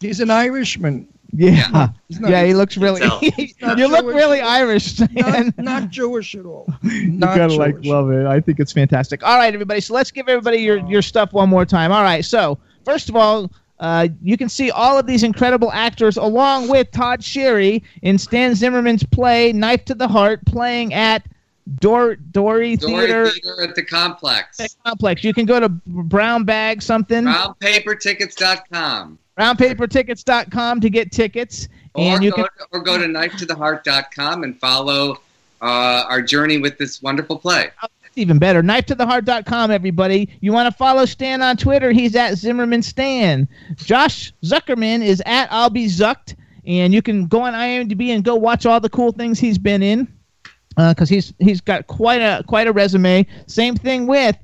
He's 0.00 0.20
an 0.20 0.30
Irishman. 0.30 1.08
Yeah, 1.32 1.68
not, 1.70 1.94
yeah, 2.30 2.44
he 2.44 2.54
looks 2.54 2.76
really. 2.76 3.00
not 3.60 3.78
you 3.78 3.86
look 3.86 4.06
really 4.06 4.40
Irish, 4.40 4.98
not, 4.98 5.58
not 5.58 5.90
Jewish 5.90 6.34
at 6.34 6.46
all. 6.46 6.66
you 6.82 7.18
gotta 7.18 7.54
like 7.54 7.76
love 7.84 8.10
it. 8.10 8.26
I 8.26 8.40
think 8.40 8.60
it's 8.60 8.72
fantastic. 8.72 9.22
All 9.22 9.36
right, 9.36 9.52
everybody. 9.52 9.80
So 9.80 9.94
let's 9.94 10.10
give 10.10 10.28
everybody 10.28 10.58
your 10.58 10.78
your 10.88 11.02
stuff 11.02 11.32
one 11.32 11.48
more 11.48 11.66
time. 11.66 11.92
All 11.92 12.02
right. 12.02 12.24
So 12.24 12.58
first 12.84 13.08
of 13.08 13.16
all. 13.16 13.50
Uh, 13.80 14.08
you 14.20 14.36
can 14.36 14.48
see 14.48 14.72
all 14.72 14.98
of 14.98 15.06
these 15.06 15.22
incredible 15.22 15.70
actors 15.70 16.16
along 16.16 16.66
with 16.66 16.90
Todd 16.90 17.22
Sherry 17.22 17.84
in 18.02 18.18
Stan 18.18 18.56
Zimmerman's 18.56 19.04
play 19.04 19.52
Knife 19.52 19.84
to 19.84 19.94
the 19.94 20.08
Heart, 20.08 20.44
playing 20.46 20.92
at 20.94 21.22
Dor- 21.76 22.16
Dorie, 22.16 22.76
Dorie 22.76 22.92
Theater 23.06 23.30
Theater 23.30 23.62
at 23.62 23.74
the 23.74 23.82
complex. 23.82 24.76
Complex. 24.84 25.22
You 25.24 25.34
can 25.34 25.46
go 25.46 25.60
to 25.60 25.68
Brown 25.68 26.44
Bag 26.44 26.82
something, 26.82 27.24
Brownpapertickets.com. 27.24 29.18
brownpapertickets.com 29.38 30.80
to 30.80 30.90
get 30.90 31.12
tickets. 31.12 31.68
Or, 31.94 32.02
And 32.02 32.24
you 32.24 32.30
go, 32.30 32.36
can 32.36 32.44
to, 32.44 32.66
or 32.72 32.80
go 32.80 32.98
to 32.98 33.04
knifetotheheart.com 33.06 34.44
and 34.44 34.58
follow 34.58 35.18
uh, 35.60 36.04
our 36.08 36.22
journey 36.22 36.58
with 36.58 36.78
this 36.78 37.02
wonderful 37.02 37.38
play. 37.38 37.70
That's 37.82 38.16
even 38.16 38.38
better. 38.38 38.62
Knife 38.62 38.86
to 38.86 38.94
the 38.94 39.06
heart.com, 39.06 39.70
everybody. 39.70 40.28
You 40.40 40.52
want 40.52 40.70
to 40.70 40.76
follow 40.76 41.04
Stan 41.04 41.42
on 41.42 41.56
Twitter? 41.56 41.92
He's 41.92 42.14
at 42.16 42.36
Zimmerman 42.36 42.82
Stan. 42.82 43.48
Josh 43.76 44.32
Zuckerman 44.42 45.04
is 45.04 45.22
at 45.26 45.48
I'll 45.52 45.70
Be 45.70 45.86
Zucked. 45.86 46.34
And 46.66 46.92
you 46.92 47.00
can 47.00 47.26
go 47.26 47.40
on 47.42 47.54
IMDb 47.54 48.08
and 48.10 48.22
go 48.22 48.34
watch 48.34 48.66
all 48.66 48.78
the 48.78 48.90
cool 48.90 49.12
things 49.12 49.38
he's 49.38 49.56
been 49.58 49.82
in. 49.82 50.06
Uh, 50.78 50.94
because 50.94 51.08
he's 51.08 51.34
he's 51.40 51.60
got 51.60 51.86
quite 51.88 52.20
a 52.22 52.42
quite 52.46 52.66
a 52.68 52.72
resume. 52.72 53.26
Same 53.48 53.74
thing 53.74 54.06
with 54.06 54.36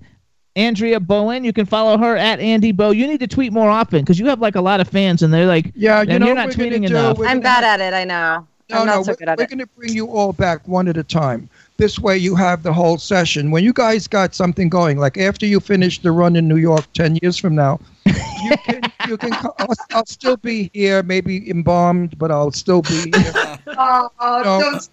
Andrea 0.57 0.99
Bowen. 1.01 1.45
You 1.45 1.53
can 1.53 1.65
follow 1.65 1.97
her 1.97 2.17
at 2.17 2.41
Andie 2.41 2.73
Bo. 2.73 2.91
You 2.91 3.07
need 3.07 3.21
to 3.21 3.27
tweet 3.29 3.53
more 3.53 3.71
often 3.71 4.01
because 4.01 4.19
you 4.19 4.27
have 4.27 4.41
like 4.41 4.57
a 4.57 4.61
lot 4.61 4.81
of 4.81 4.89
fans 4.89 5.23
and 5.23 5.33
they're 5.33 5.47
like, 5.47 5.73
Yeah, 5.77 6.03
you 6.03 6.11
and 6.11 6.21
know 6.21 6.27
you're 6.27 6.35
not 6.35 6.49
tweeting 6.51 6.81
do? 6.87 6.97
enough. 6.97 7.19
We're 7.19 7.27
I'm 7.27 7.41
gonna 7.41 7.43
bad 7.43 7.65
at 7.65 7.81
it. 7.81 7.95
I 7.95 8.05
know. 8.05 8.47
No, 8.71 8.79
I'm 8.79 8.87
no, 8.87 8.95
not 8.97 9.05
so 9.05 9.13
we're, 9.13 9.17
good 9.17 9.29
at 9.29 9.39
we're 9.39 9.45
it. 9.45 9.51
going 9.51 9.59
to 9.59 9.67
bring 9.77 9.93
you 9.93 10.07
all 10.07 10.33
back 10.33 10.67
one 10.67 10.89
at 10.89 10.97
a 10.97 11.03
time. 11.05 11.51
This 11.77 11.99
way, 11.99 12.17
you 12.17 12.35
have 12.35 12.63
the 12.63 12.73
whole 12.73 12.97
session. 12.97 13.51
When 13.51 13.63
you 13.63 13.75
guys 13.75 14.09
got 14.09 14.35
something 14.35 14.71
going, 14.71 14.97
like 14.97 15.19
after 15.19 15.45
you 15.45 15.61
finish 15.61 16.01
the 16.01 16.13
run 16.13 16.35
in 16.35 16.49
New 16.49 16.57
York 16.57 16.91
ten 16.95 17.19
years 17.21 17.37
from 17.37 17.55
now, 17.55 17.79
you 18.07 18.57
can 18.65 18.81
you 19.09 19.17
can. 19.19 19.33
I'll, 19.35 19.75
I'll 19.91 20.07
still 20.07 20.39
be 20.39 20.71
here, 20.73 21.03
maybe 21.03 21.51
embalmed, 21.51 22.19
but 22.19 22.31
I'll 22.31 22.53
still 22.53 22.81
be 22.83 23.13
here. 23.15 23.59
Oh, 23.77 24.09
No. 24.45 24.61
don't 24.61 24.89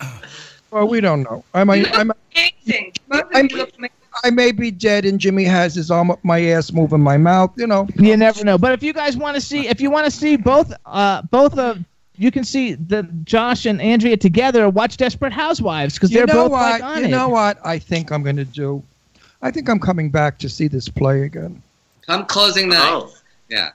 Well, 0.72 0.88
we 0.88 1.02
don't 1.02 1.24
know. 1.24 1.44
I 1.54 1.64
might, 1.64 1.94
I 1.96 2.04
might, 2.04 2.18
amazing. 2.36 2.94
Both 3.10 3.22
of 3.22 3.28
I'm- 3.36 3.48
you 3.52 3.58
look 3.58 3.70
amazing. 3.78 3.96
I 4.26 4.30
may 4.30 4.52
be 4.52 4.72
dead, 4.72 5.06
and 5.06 5.20
Jimmy 5.20 5.46
has 5.46 5.74
his 5.74 5.90
arm 5.90 6.12
up 6.12 6.20
my 6.24 6.42
ass, 6.48 6.74
moving 6.74 7.00
my 7.00 7.16
mouth. 7.18 7.52
You 7.56 7.66
know. 7.66 7.88
You 7.96 8.18
never 8.18 8.44
know. 8.44 8.58
But 8.58 8.74
if 8.74 8.84
you 8.84 8.92
guys 8.92 9.16
want 9.16 9.36
to 9.36 9.42
see, 9.42 9.68
if 9.70 9.80
you 9.80 9.90
want 9.90 10.04
to 10.06 10.12
see 10.12 10.36
both, 10.36 10.74
uh, 10.86 11.22
both 11.24 11.58
of, 11.58 11.80
you 12.18 12.30
can 12.30 12.44
see 12.44 12.74
the 12.74 13.04
Josh 13.24 13.66
and 13.66 13.82
Andrea 13.82 14.18
together. 14.18 14.70
Watch 14.70 14.98
Desperate 14.98 15.32
Housewives 15.32 15.94
because 15.94 16.10
they're 16.10 16.28
both 16.28 16.52
what? 16.52 16.82
like 16.82 16.84
on 16.84 17.00
you 17.00 17.06
it. 17.06 17.08
know 17.10 17.30
what? 17.30 17.58
I 17.66 17.80
think 17.80 18.12
I'm 18.12 18.22
going 18.22 18.36
to 18.36 18.44
do. 18.46 18.84
I 19.42 19.50
think 19.50 19.70
I'm 19.70 19.80
coming 19.80 20.10
back 20.10 20.38
to 20.40 20.50
see 20.50 20.68
this 20.68 20.90
play 20.90 21.22
again. 21.24 21.64
I'm 22.10 22.26
closing 22.26 22.68
night. 22.68 22.80
oh, 22.92 23.14
Yeah. 23.50 23.70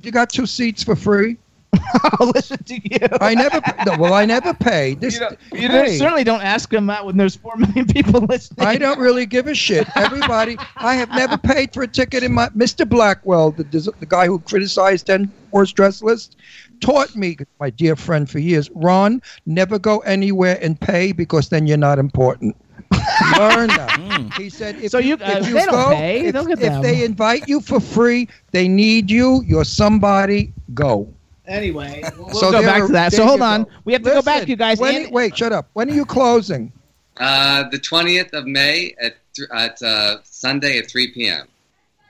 You 0.00 0.10
got 0.10 0.30
two 0.30 0.46
seats 0.46 0.82
for 0.82 0.96
free. 0.96 1.36
I'll 2.20 2.28
listen 2.28 2.62
to 2.64 2.74
you. 2.74 2.98
I 3.20 3.34
never. 3.34 3.60
no, 3.86 3.96
well, 3.98 4.14
I 4.14 4.24
never 4.24 4.54
paid. 4.54 5.00
This. 5.00 5.14
You, 5.14 5.20
don't- 5.20 5.38
you 5.52 5.60
hey, 5.60 5.68
don't- 5.68 5.98
certainly 5.98 6.24
don't 6.24 6.42
ask 6.42 6.70
them 6.70 6.88
out 6.90 7.06
when 7.06 7.16
there's 7.16 7.36
four 7.36 7.56
million 7.56 7.86
people 7.86 8.20
listening. 8.20 8.66
I 8.66 8.76
don't 8.76 8.98
really 8.98 9.26
give 9.26 9.46
a 9.46 9.54
shit. 9.54 9.86
Everybody, 9.96 10.56
I 10.76 10.94
have 10.94 11.10
never 11.10 11.36
paid 11.38 11.72
for 11.72 11.82
a 11.82 11.88
ticket 11.88 12.22
in 12.22 12.32
my. 12.32 12.48
Mr. 12.50 12.88
Blackwell, 12.88 13.50
the, 13.52 13.64
the 13.64 14.06
guy 14.06 14.26
who 14.26 14.38
criticized 14.40 15.06
10 15.06 15.32
worst 15.52 15.74
dress 15.76 16.02
list, 16.02 16.36
taught 16.80 17.14
me, 17.16 17.36
my 17.60 17.70
dear 17.70 17.96
friend 17.96 18.28
for 18.30 18.38
years, 18.38 18.70
Ron, 18.74 19.20
never 19.46 19.78
go 19.78 19.98
anywhere 20.00 20.58
and 20.60 20.78
pay 20.80 21.12
because 21.12 21.48
then 21.48 21.66
you're 21.66 21.76
not 21.78 21.98
important. 21.98 22.56
Learn 23.38 23.68
that. 23.68 24.32
He 24.36 24.48
said, 24.50 24.76
if 24.76 24.90
So 24.90 24.98
you- 24.98 25.14
if 25.14 25.22
uh, 25.22 25.38
you 25.46 25.54
they 25.54 25.64
don't 25.64 25.70
go, 25.72 25.88
pay. 25.94 26.26
if, 26.26 26.34
if 26.36 26.82
they 26.82 27.04
invite 27.04 27.48
you 27.48 27.60
for 27.60 27.80
free, 27.80 28.28
they 28.52 28.68
need 28.68 29.10
you, 29.10 29.42
you're 29.46 29.64
somebody, 29.64 30.52
go. 30.74 31.12
Anyway, 31.48 32.02
we'll 32.18 32.30
So 32.30 32.50
go 32.52 32.62
back 32.62 32.82
are- 32.82 32.86
to 32.86 32.92
that. 32.92 33.12
So 33.12 33.24
hold 33.26 33.42
on. 33.42 33.64
go. 33.64 33.70
We 33.84 33.92
have 33.92 34.02
to 34.02 34.10
go 34.10 34.22
back, 34.22 34.36
Listen, 34.40 34.50
you 34.50 34.56
guys. 34.56 34.78
when- 34.78 35.10
wait, 35.10 35.36
shut 35.36 35.52
up. 35.52 35.68
When 35.74 35.90
are 35.90 35.94
you 35.94 36.04
closing? 36.04 36.72
Uh, 37.18 37.68
the 37.70 37.78
20th 37.78 38.32
of 38.34 38.46
May 38.46 38.94
at, 39.00 39.16
th- 39.34 39.48
at 39.54 39.80
uh, 39.82 40.16
Sunday 40.24 40.78
at 40.78 40.90
3 40.90 41.12
p.m. 41.12 41.46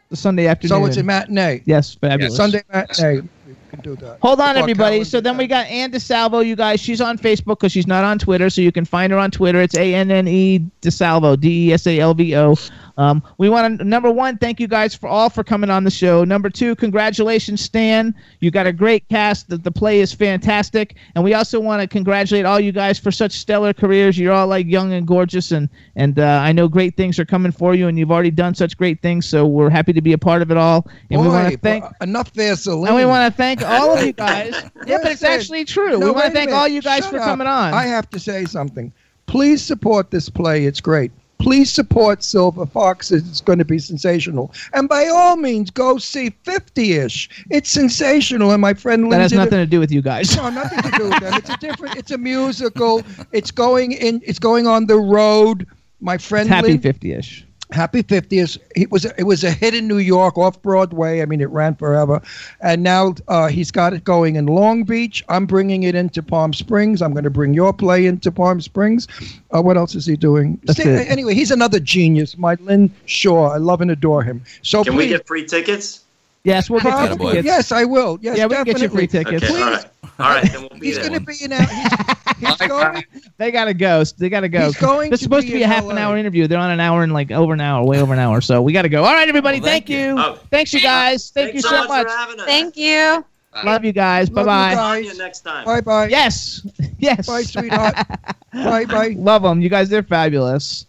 The 0.09 0.17
Sunday 0.17 0.47
afternoon. 0.47 0.81
So 0.83 0.87
it's 0.87 0.97
a 0.99 1.03
matinee. 1.03 1.63
Yes, 1.65 1.95
fabulous. 1.95 2.37
Sunday 2.37 2.63
matinee. 2.73 3.29
You 3.47 3.57
can 3.71 3.81
do 3.81 3.97
that. 3.97 4.19
Hold 4.21 4.41
on, 4.41 4.57
everybody. 4.57 5.03
So 5.05 5.21
then 5.21 5.37
we 5.37 5.47
got 5.49 5.67
Anne 5.67 5.91
DeSalvo, 5.91 6.45
you 6.47 6.55
guys. 6.55 6.81
She's 6.81 7.01
on 7.01 7.19
Facebook 7.19 7.59
because 7.59 7.73
she's 7.73 7.89
not 7.89 8.05
on 8.05 8.19
Twitter, 8.19 8.49
so 8.49 8.61
you 8.61 8.71
can 8.71 8.85
find 8.85 9.13
her 9.13 9.19
on 9.19 9.33
Twitter. 9.33 9.61
It's 9.61 9.77
A 9.77 9.95
N 9.95 10.11
N 10.13 10.29
E 10.29 10.61
DeSalvo, 10.83 11.39
D 11.41 11.69
E 11.69 11.73
S 11.73 11.87
A 11.89 11.99
L 11.99 12.15
V 12.15 12.37
O. 12.37 12.55
Um, 12.99 13.23
we 13.39 13.49
want 13.49 13.79
to 13.79 13.85
number 13.85 14.11
one, 14.11 14.39
thank 14.39 14.59
you 14.59 14.67
guys 14.67 14.95
for 14.95 15.07
all 15.09 15.29
for 15.29 15.45
coming 15.45 15.69
on 15.69 15.85
the 15.85 15.91
show. 15.91 16.25
Number 16.25 16.49
two, 16.49 16.75
congratulations, 16.77 17.61
Stan. 17.61 18.15
You 18.41 18.51
got 18.51 18.67
a 18.67 18.73
great 18.73 19.07
cast. 19.09 19.49
The, 19.51 19.59
the 19.59 19.71
play 19.71 20.01
is 20.01 20.13
fantastic, 20.15 20.97
and 21.15 21.23
we 21.23 21.35
also 21.35 21.61
want 21.61 21.83
to 21.83 21.89
congratulate 21.89 22.47
all 22.47 22.59
you 22.59 22.73
guys 22.73 22.99
for 22.99 23.11
such 23.11 23.33
stellar 23.33 23.75
careers. 23.75 24.19
You're 24.19 24.33
all 24.33 24.47
like 24.47 24.67
young 24.67 24.93
and 24.95 25.07
gorgeous, 25.07 25.53
and 25.53 25.69
and 25.97 26.19
uh, 26.19 26.41
I 26.43 26.53
know 26.53 26.69
great 26.69 26.97
things 26.97 27.19
are 27.19 27.27
coming 27.27 27.53
for 27.53 27.75
you, 27.75 27.89
and 27.89 27.99
you've 27.99 28.11
already 28.11 28.31
done 28.31 28.55
such 28.55 28.77
great 28.77 29.03
things. 29.03 29.27
So 29.27 29.47
we're 29.47 29.71
happy 29.71 29.93
to 29.93 30.01
be 30.01 30.13
a 30.15 30.19
part 30.19 30.41
of 30.41 30.51
it 30.51 30.57
all, 30.57 30.87
and 31.11 31.21
we 31.21 31.29
want 31.29 31.51
to 31.53 31.59
Boy, 31.59 31.63
thank. 31.63 31.85
boy, 31.85 31.91
enough 32.01 32.31
Vaseline. 32.35 32.89
And 32.89 32.97
we 32.97 33.05
want 33.05 33.31
to 33.31 33.37
thank 33.37 33.63
all 33.63 33.97
of 33.97 34.05
you 34.07 34.13
guys. 34.15 34.55
yeah, 34.87 34.99
but 35.03 35.13
it's 35.13 35.23
actually 35.23 35.65
true. 35.65 35.99
No, 35.99 36.07
we 36.07 36.11
want 36.13 36.27
to 36.27 36.33
thank 36.33 36.51
all 36.51 36.67
you 36.69 36.81
guys 36.81 37.03
Shut 37.05 37.11
for 37.11 37.19
up. 37.19 37.25
coming 37.25 37.47
on. 37.47 37.75
I 37.75 37.85
have 37.85 38.09
to 38.11 38.19
say 38.19 38.47
something. 38.47 38.93
Please 39.27 39.63
support 39.63 40.11
this 40.11 40.29
play. 40.31 40.65
It's 40.65 40.81
great. 40.81 41.13
Please 41.39 41.73
support 41.73 42.23
Silver 42.23 42.67
Fox. 42.67 43.11
It's 43.13 43.41
going 43.41 43.59
to 43.59 43.65
be 43.65 43.79
sensational. 43.79 44.53
And 44.73 44.89
by 44.89 45.07
all 45.07 45.37
means, 45.37 45.71
go 45.71 45.99
see 45.99 46.31
50-ish. 46.45 47.47
It's 47.51 47.71
sensational. 47.71 48.53
And 48.53 48.61
my 48.61 48.75
friend 48.75 49.11
that 49.13 49.21
has 49.21 49.33
Lindsay- 49.33 49.37
nothing 49.37 49.59
to 49.59 49.67
do 49.67 49.79
with 49.81 49.93
you 49.93 50.03
guys. 50.03 50.37
no, 50.37 50.49
nothing 50.51 50.83
to 50.83 50.91
do 50.99 51.05
with. 51.09 51.23
It's 51.23 51.51
a 51.51 51.57
different. 51.59 51.97
It's 51.97 52.11
a 52.11 52.19
musical. 52.19 53.03
It's 53.33 53.51
going 53.51 53.93
in. 53.93 54.21
It's 54.25 54.39
going 54.39 54.67
on 54.67 54.87
the 54.87 54.97
road. 54.97 55.67
My 56.01 56.19
friend 56.19 56.49
Happy 56.49 56.79
50ish. 56.79 57.46
Happy 57.73 58.03
50th. 58.03 58.59
It 58.77 58.91
was 58.93 59.05
it 59.05 59.25
was 59.25 59.43
a 59.43 59.51
hit 59.51 59.75
in 59.75 59.89
New 59.89 59.99
York 59.99 60.39
off 60.39 60.63
Broadway. 60.63 61.21
I 61.21 61.25
mean, 61.27 61.41
it 61.41 61.51
ran 61.51 61.75
forever, 61.75 62.23
and 62.61 62.83
now 62.85 63.15
uh, 63.27 63.49
he's 63.49 63.73
got 63.73 63.93
it 63.93 64.05
going 64.05 64.37
in 64.37 64.47
Long 64.47 64.85
Beach. 64.85 65.25
I'm 65.29 65.47
bringing 65.47 65.83
it 65.83 65.97
into 65.97 66.23
Palm 66.23 66.53
Springs. 66.55 67.03
I'm 67.03 67.13
going 67.13 67.25
to 67.25 67.31
bring 67.31 67.55
your 67.55 67.73
play 67.73 68.07
into 68.07 68.31
Palm 68.31 68.61
Springs. 68.61 69.09
Uh, 69.53 69.61
what 69.63 69.77
else 69.77 69.97
is 69.97 70.07
he 70.07 70.17
doing? 70.17 70.61
That's 70.65 70.81
Say- 70.81 70.89
it. 71.03 71.11
Anyway, 71.11 71.35
he's 71.35 71.51
another 71.51 71.81
genius. 71.81 72.39
My 72.39 72.55
Lynn 72.61 72.89
Shaw. 73.07 73.49
I 73.49 73.57
love 73.57 73.81
and 73.81 73.91
adore 73.91 74.23
him. 74.23 74.43
So 74.63 74.85
can 74.85 74.95
we 74.95 75.09
get 75.09 75.27
free 75.27 75.45
tickets? 75.45 76.05
Yes, 76.45 76.71
we'll 76.71 76.79
get 76.81 76.91
you 77.01 77.07
probably- 77.09 77.27
tickets. 77.33 77.47
yes, 77.47 77.73
I 77.73 77.85
will. 77.85 78.19
Yes, 78.23 78.39
yeah, 78.39 78.47
we 78.47 78.55
can 78.55 78.65
get 78.65 78.81
you 78.81 78.89
free 78.89 79.09
definitely. 79.09 79.41
tickets. 79.41 79.53
Okay, 79.53 79.63
all 79.63 79.71
right, 79.73 79.85
all 80.21 80.31
right, 80.31 80.53
then 80.53 80.61
we'll 80.61 80.79
be 80.81 80.87
He's 80.87 80.99
going 80.99 81.13
to 81.15 81.21
be 81.21 81.35
in. 81.43 81.53
Al- 81.53 81.67
He's, 81.67 81.83
he's 82.07 82.16
going. 82.69 83.05
They 83.39 83.51
gotta 83.51 83.75
go. 83.75 84.05
They 84.19 84.29
gotta 84.29 84.49
go. 84.49 84.67
He's 84.67 84.77
going 84.77 85.11
This 85.11 85.21
is 85.21 85.25
supposed 85.25 85.47
to 85.47 85.53
be 85.53 85.63
a 85.63 85.65
in 85.65 85.71
half 85.71 85.85
an 85.89 85.99
hour 85.99 86.17
interview. 86.17 86.47
They're 86.47 86.59
on 86.59 86.71
an 86.71 86.81
hour 86.81 87.03
and 87.03 87.13
like 87.13 87.31
over 87.31 87.53
an 87.53 87.61
hour, 87.61 87.85
way 87.85 88.01
over 88.01 88.13
an 88.13 88.19
hour. 88.19 88.41
So 88.41 88.63
we 88.63 88.73
gotta 88.73 88.89
go. 88.89 89.05
All 89.05 89.13
right, 89.13 89.29
everybody. 89.29 89.61
Well, 89.61 89.71
thank, 89.71 89.87
thank 89.87 89.99
you. 90.01 90.15
Oh. 90.19 90.39
Thanks, 90.51 90.73
you 90.73 90.81
guys. 90.81 91.31
Thank 91.31 91.53
Thanks 91.53 91.65
you 91.65 91.71
so 91.71 91.87
much. 91.89 92.07
for 92.07 92.09
us. 92.09 92.47
Thank 92.47 92.77
you. 92.77 93.25
Love 93.65 93.85
you 93.85 93.93
guys. 93.93 94.29
Bye 94.29 94.45
bye. 94.45 95.01
See 95.01 95.09
you 95.09 95.19
next 95.19 95.41
time. 95.41 95.65
Bye 95.65 95.81
bye. 95.81 96.09
Yes. 96.09 96.67
Yes. 96.99 97.27
Bye, 97.27 97.43
sweetheart. 97.43 97.95
bye 98.55 98.87
bye. 98.87 99.15
Love 99.19 99.43
them. 99.43 99.61
You 99.61 99.69
guys, 99.69 99.91
they're 99.91 100.03
fabulous. 100.03 100.87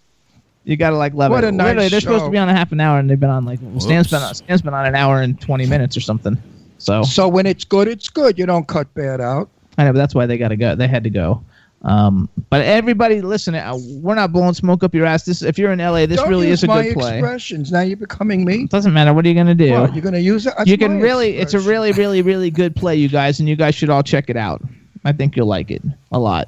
You 0.63 0.77
gotta 0.77 0.95
like 0.95 1.13
love 1.13 1.31
What 1.31 1.43
it. 1.43 1.47
a 1.47 1.51
nice 1.51 1.65
Literally, 1.67 1.89
they're 1.89 1.99
supposed 1.99 2.23
to 2.23 2.31
be 2.31 2.37
on 2.37 2.47
a 2.47 2.53
half 2.53 2.71
an 2.71 2.79
hour, 2.79 2.97
and 2.99 3.09
they've 3.09 3.19
been 3.19 3.29
on 3.29 3.43
like 3.43 3.59
Stan's 3.79 4.09
been 4.09 4.21
on, 4.21 4.33
Stan's 4.33 4.61
been 4.61 4.73
on 4.73 4.85
an 4.85 4.95
hour 4.95 5.21
and 5.21 5.39
twenty 5.39 5.65
minutes 5.65 5.97
or 5.97 5.99
something. 5.99 6.37
So 6.77 7.03
So 7.03 7.27
when 7.27 7.45
it's 7.45 7.65
good, 7.65 7.87
it's 7.89 8.07
good. 8.07 8.39
You 8.39 8.45
don't 8.45 8.67
cut 8.67 8.93
bad 8.93 9.19
out. 9.19 9.49
I 9.77 9.83
know, 9.85 9.93
but 9.93 9.97
that's 9.99 10.15
why 10.15 10.25
they 10.25 10.37
gotta 10.37 10.55
go. 10.55 10.75
They 10.75 10.87
had 10.87 11.03
to 11.03 11.09
go. 11.09 11.43
Um, 11.83 12.27
but 12.49 12.61
everybody, 12.65 13.21
listen. 13.21 13.53
Uh, 13.53 13.77
we're 14.01 14.15
not 14.15 14.31
blowing 14.31 14.55
smoke 14.55 14.83
up 14.83 14.95
your 14.95 15.05
ass. 15.05 15.25
This, 15.25 15.43
if 15.43 15.59
you're 15.59 15.71
in 15.71 15.77
LA, 15.79 16.07
this 16.07 16.17
Don't 16.17 16.27
really 16.29 16.47
use 16.47 16.59
is 16.59 16.63
a 16.63 16.67
my 16.67 16.83
good 16.83 16.95
play. 16.95 17.19
expressions. 17.19 17.71
Now 17.71 17.81
you're 17.81 17.97
becoming 17.97 18.43
me. 18.45 18.63
It 18.63 18.71
Doesn't 18.71 18.93
matter. 18.93 19.13
What 19.13 19.25
are 19.25 19.29
you 19.29 19.35
gonna 19.35 19.53
do? 19.53 19.71
What, 19.73 19.93
you're 19.93 20.01
going 20.01 20.15
to 20.15 20.19
use 20.21 20.47
it? 20.47 20.53
That's 20.57 20.67
you 20.69 20.77
can 20.77 20.95
my 20.97 21.03
really 21.03 21.37
it's 21.37 21.53
a 21.53 21.59
really 21.59 21.91
really 21.91 22.23
really 22.23 22.49
good 22.49 22.75
play 22.75 22.95
you 22.95 23.07
guys 23.07 23.39
and 23.39 23.47
you 23.47 23.55
guys 23.55 23.75
should 23.75 23.89
all 23.91 24.01
check 24.03 24.29
it 24.29 24.35
out 24.37 24.61
i 25.05 25.11
think 25.11 25.35
you'll 25.35 25.47
like 25.47 25.69
it 25.71 25.81
a 26.11 26.17
lot 26.19 26.47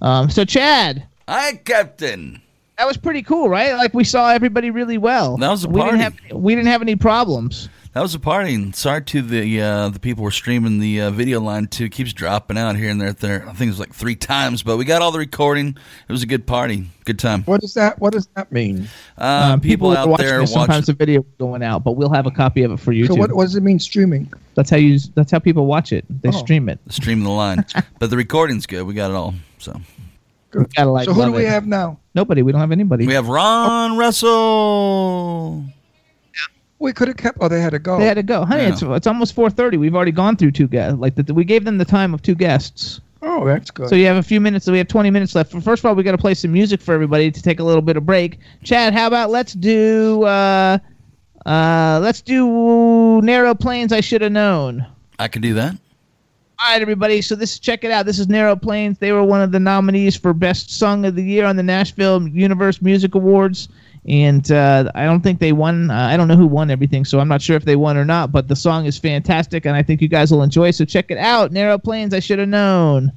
um, 0.00 0.30
so 0.30 0.44
chad 0.44 1.04
Hi, 1.28 1.54
Captain. 1.64 2.40
that 2.78 2.86
was 2.86 2.96
pretty 2.96 3.22
cool 3.22 3.48
right 3.48 3.74
like 3.74 3.92
we 3.94 4.04
saw 4.04 4.30
everybody 4.30 4.70
really 4.70 4.96
well 4.98 5.36
That 5.38 5.50
was 5.50 5.64
a 5.64 5.68
we 5.68 5.82
didn't 5.82 6.00
have 6.00 6.14
we 6.32 6.54
didn't 6.54 6.68
have 6.68 6.82
any 6.82 6.96
problems 6.96 7.68
That 7.94 8.02
was 8.02 8.14
a 8.14 8.18
party. 8.20 8.54
And 8.54 8.76
sorry 8.76 9.02
to 9.02 9.22
the 9.22 9.60
uh, 9.60 9.88
the 9.88 9.98
people 9.98 10.20
who 10.20 10.24
were 10.26 10.30
streaming 10.30 10.78
the 10.78 11.00
uh, 11.00 11.10
video 11.10 11.40
line 11.40 11.66
too. 11.66 11.86
It 11.86 11.92
keeps 11.92 12.12
dropping 12.12 12.56
out 12.58 12.76
here 12.76 12.90
and 12.90 13.00
there. 13.00 13.12
there. 13.12 13.42
I 13.48 13.52
think 13.54 13.68
it 13.68 13.72
was 13.72 13.80
like 13.80 13.92
three 13.94 14.14
times, 14.14 14.62
but 14.62 14.76
we 14.76 14.84
got 14.84 15.02
all 15.02 15.10
the 15.10 15.18
recording. 15.18 15.76
It 16.08 16.12
was 16.12 16.22
a 16.22 16.26
good 16.26 16.46
party, 16.46 16.86
good 17.04 17.18
time. 17.18 17.42
What 17.44 17.60
does 17.60 17.74
that? 17.74 17.98
What 17.98 18.12
does 18.12 18.28
that 18.36 18.52
mean? 18.52 18.88
Uh, 19.16 19.50
Um, 19.54 19.60
people, 19.60 19.90
are 19.92 19.96
out 19.96 20.08
watching 20.10 20.26
there 20.26 20.40
watching. 20.40 20.54
sometimes 20.54 20.86
the 20.86 20.92
video 20.92 21.24
going 21.38 21.62
out 21.62 21.82
but 21.82 21.92
we'll 21.92 22.10
have 22.12 22.26
a 22.26 22.30
copy 22.30 22.62
of 22.62 22.70
it 22.72 22.78
for 22.78 22.92
you 22.92 23.06
So 23.06 23.14
what, 23.14 23.32
what 23.32 23.44
does 23.44 23.56
it 23.56 23.62
mean 23.62 23.78
streaming? 23.80 24.30
that's 24.54 24.70
how 24.70 24.76
you 24.76 24.98
that's 25.14 25.30
how 25.32 25.38
people 25.38 25.66
watch 25.66 25.92
it 25.92 26.04
they 26.22 26.28
Oh. 26.28 26.32
stream 26.32 26.68
it 26.68 26.78
Stream 26.90 27.22
the 27.24 27.30
line, 27.30 27.64
but 27.98 28.10
the 28.10 28.16
recording's 28.16 28.66
good. 28.66 28.84
We 28.84 28.94
got 28.94 29.10
it 29.10 29.14
all. 29.14 29.34
So 29.58 29.80
gotta 30.52 30.90
like 30.90 31.06
so 31.06 31.14
who 31.14 31.24
do 31.24 31.32
we 31.32 31.46
it. 31.46 31.48
have 31.48 31.66
now? 31.66 31.98
nobody 32.14 32.42
we 32.42 32.52
don't 32.52 32.60
have 32.60 32.72
anybody 32.72 33.06
we 33.06 33.14
have 33.14 33.28
Ron 33.28 33.96
Russell. 33.96 35.64
We 36.78 36.92
could 36.92 37.08
have 37.08 37.16
kept. 37.16 37.38
Oh, 37.40 37.48
they 37.48 37.60
had 37.60 37.70
to 37.70 37.78
go. 37.78 37.98
they 37.98 38.06
had 38.06 38.14
to 38.14 38.22
go 38.22 38.44
honey 38.44 38.62
Yeah. 38.62 38.72
it's 38.72 38.82
it's 38.82 39.06
almost 39.06 39.34
4.30 39.34 39.78
we've 39.78 39.94
already 39.96 40.12
gone 40.12 40.36
through 40.36 40.52
two 40.52 40.68
guests 40.68 40.98
like 40.98 41.14
the, 41.16 41.34
we 41.34 41.44
gave 41.44 41.64
them 41.64 41.78
the 41.78 41.84
time 41.84 42.14
of 42.14 42.22
two 42.22 42.34
guests 42.34 43.00
oh, 43.22 43.44
that's 43.44 43.70
good. 43.70 43.88
So 43.88 43.94
you 43.94 44.06
have 44.06 44.16
a 44.16 44.22
few 44.22 44.40
minutes. 44.40 44.64
So 44.64 44.72
we 44.72 44.78
have 44.78 44.88
20 44.88 45.10
minutes 45.10 45.34
left. 45.34 45.52
First 45.52 45.80
of 45.80 45.86
all, 45.86 45.94
we 45.94 46.02
got 46.02 46.12
to 46.12 46.18
play 46.18 46.34
some 46.34 46.52
music 46.52 46.80
for 46.80 46.94
everybody 46.94 47.30
to 47.30 47.42
take 47.42 47.60
a 47.60 47.64
little 47.64 47.82
bit 47.82 47.96
of 47.96 48.06
break. 48.06 48.38
Chad, 48.64 48.92
how 48.94 49.06
about 49.06 49.30
let's 49.30 49.52
do 49.54 50.22
uh, 50.24 50.78
uh, 51.46 52.00
let's 52.02 52.20
do 52.20 53.20
Narrow 53.22 53.54
Plains. 53.54 53.92
I 53.92 54.00
should 54.00 54.22
have 54.22 54.32
known. 54.32 54.86
I 55.18 55.28
can 55.28 55.42
do 55.42 55.54
that. 55.54 55.74
All 56.60 56.72
right, 56.72 56.82
everybody. 56.82 57.22
So 57.22 57.34
this 57.34 57.58
check 57.58 57.84
it 57.84 57.90
out. 57.90 58.04
This 58.06 58.18
is 58.18 58.28
Narrow 58.28 58.56
Plains. 58.56 58.98
They 58.98 59.12
were 59.12 59.22
one 59.22 59.40
of 59.40 59.52
the 59.52 59.60
nominees 59.60 60.16
for 60.16 60.32
Best 60.32 60.76
Song 60.76 61.04
of 61.04 61.14
the 61.14 61.22
Year 61.22 61.44
on 61.44 61.56
the 61.56 61.62
Nashville 61.62 62.26
Universe 62.28 62.82
Music 62.82 63.14
Awards, 63.14 63.68
and 64.06 64.50
uh, 64.50 64.90
I 64.94 65.04
don't 65.04 65.20
think 65.20 65.40
they 65.40 65.52
won. 65.52 65.90
Uh, 65.90 65.94
I 65.94 66.16
don't 66.16 66.28
know 66.28 66.36
who 66.36 66.46
won 66.46 66.70
everything, 66.70 67.04
so 67.04 67.20
I'm 67.20 67.28
not 67.28 67.42
sure 67.42 67.56
if 67.56 67.64
they 67.64 67.76
won 67.76 67.96
or 67.96 68.04
not. 68.04 68.32
But 68.32 68.48
the 68.48 68.56
song 68.56 68.86
is 68.86 68.98
fantastic, 68.98 69.66
and 69.66 69.76
I 69.76 69.82
think 69.82 70.00
you 70.00 70.08
guys 70.08 70.30
will 70.30 70.42
enjoy. 70.42 70.70
So 70.70 70.84
check 70.84 71.10
it 71.10 71.18
out. 71.18 71.52
Narrow 71.52 71.78
Plains. 71.78 72.14
I 72.14 72.20
should 72.20 72.38
have 72.38 72.48
known. 72.48 73.12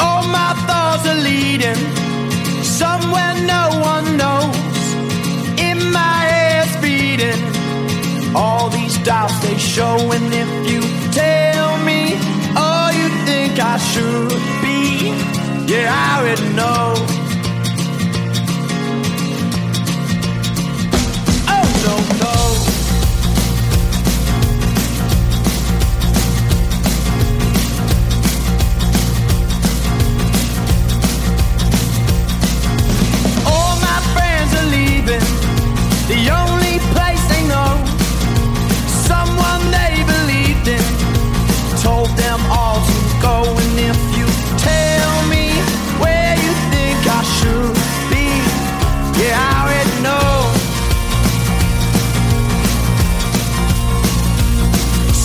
All 0.00 0.22
my 0.28 0.54
thoughts 0.66 1.06
are 1.06 1.20
leading 1.22 1.76
somewhere 2.62 3.34
no 3.46 3.70
one 3.80 4.16
knows. 4.16 4.56
In 5.60 5.92
my 5.92 6.20
head's 6.30 6.76
beating. 6.82 7.40
All 8.34 8.68
these 8.70 8.96
doubts 8.98 9.38
they 9.40 9.56
show, 9.58 9.96
and 10.12 10.32
if 10.32 10.70
you 10.70 10.80
tell 11.12 11.78
me 11.84 12.14
all 12.56 12.92
you 12.92 13.08
think 13.26 13.58
I 13.60 13.76
should 13.78 14.63
yeah, 15.66 15.92
I 15.92 16.20
already 16.20 16.48
know. 16.54 17.13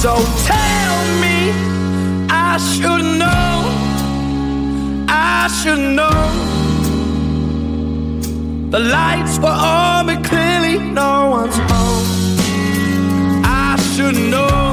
So 0.02 0.16
tell 0.46 0.96
me, 1.20 1.52
I 2.30 2.58
should 2.58 3.04
know. 3.20 3.66
I 5.10 5.50
should 5.62 5.94
know. 5.98 6.22
The 8.70 8.80
lights 8.80 9.38
were 9.40 9.48
on, 9.50 10.06
but 10.06 10.24
clearly 10.24 10.80
no 10.80 11.32
one's 11.32 11.58
home. 11.58 12.06
I 13.44 13.76
should 13.94 14.16
know. 14.16 14.69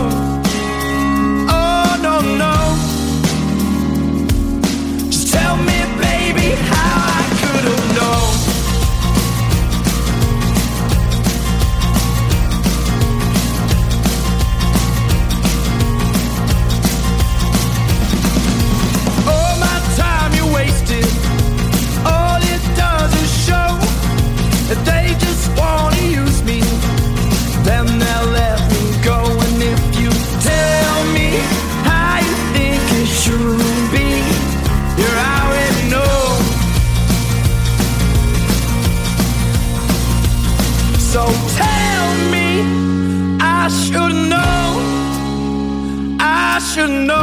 Should 46.77 46.91
know. 46.91 47.23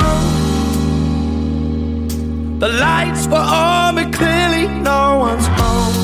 The 2.57 2.69
lights 2.69 3.27
were 3.27 3.35
on, 3.37 3.93
but 3.93 4.11
clearly 4.11 4.67
no 4.81 5.19
one's 5.19 5.45
home. 5.45 6.02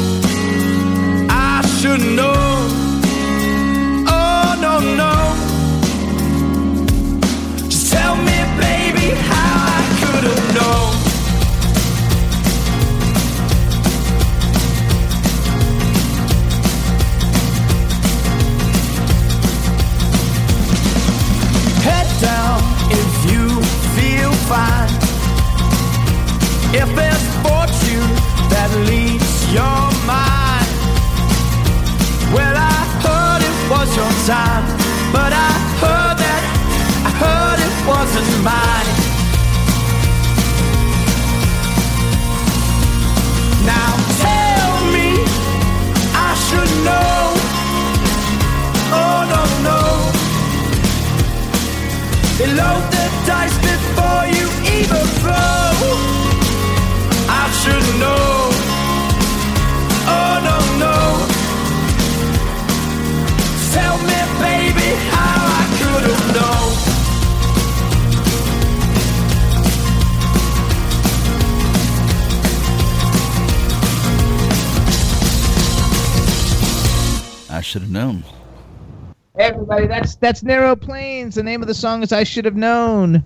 That's 80.19 80.41
that's 80.41 80.43
Narrow 80.43 80.75
Plains. 80.75 81.35
The 81.35 81.43
name 81.43 81.61
of 81.61 81.67
the 81.67 81.73
song 81.73 82.03
is 82.03 82.11
"I 82.11 82.23
Should 82.23 82.45
Have 82.45 82.55
Known," 82.55 83.23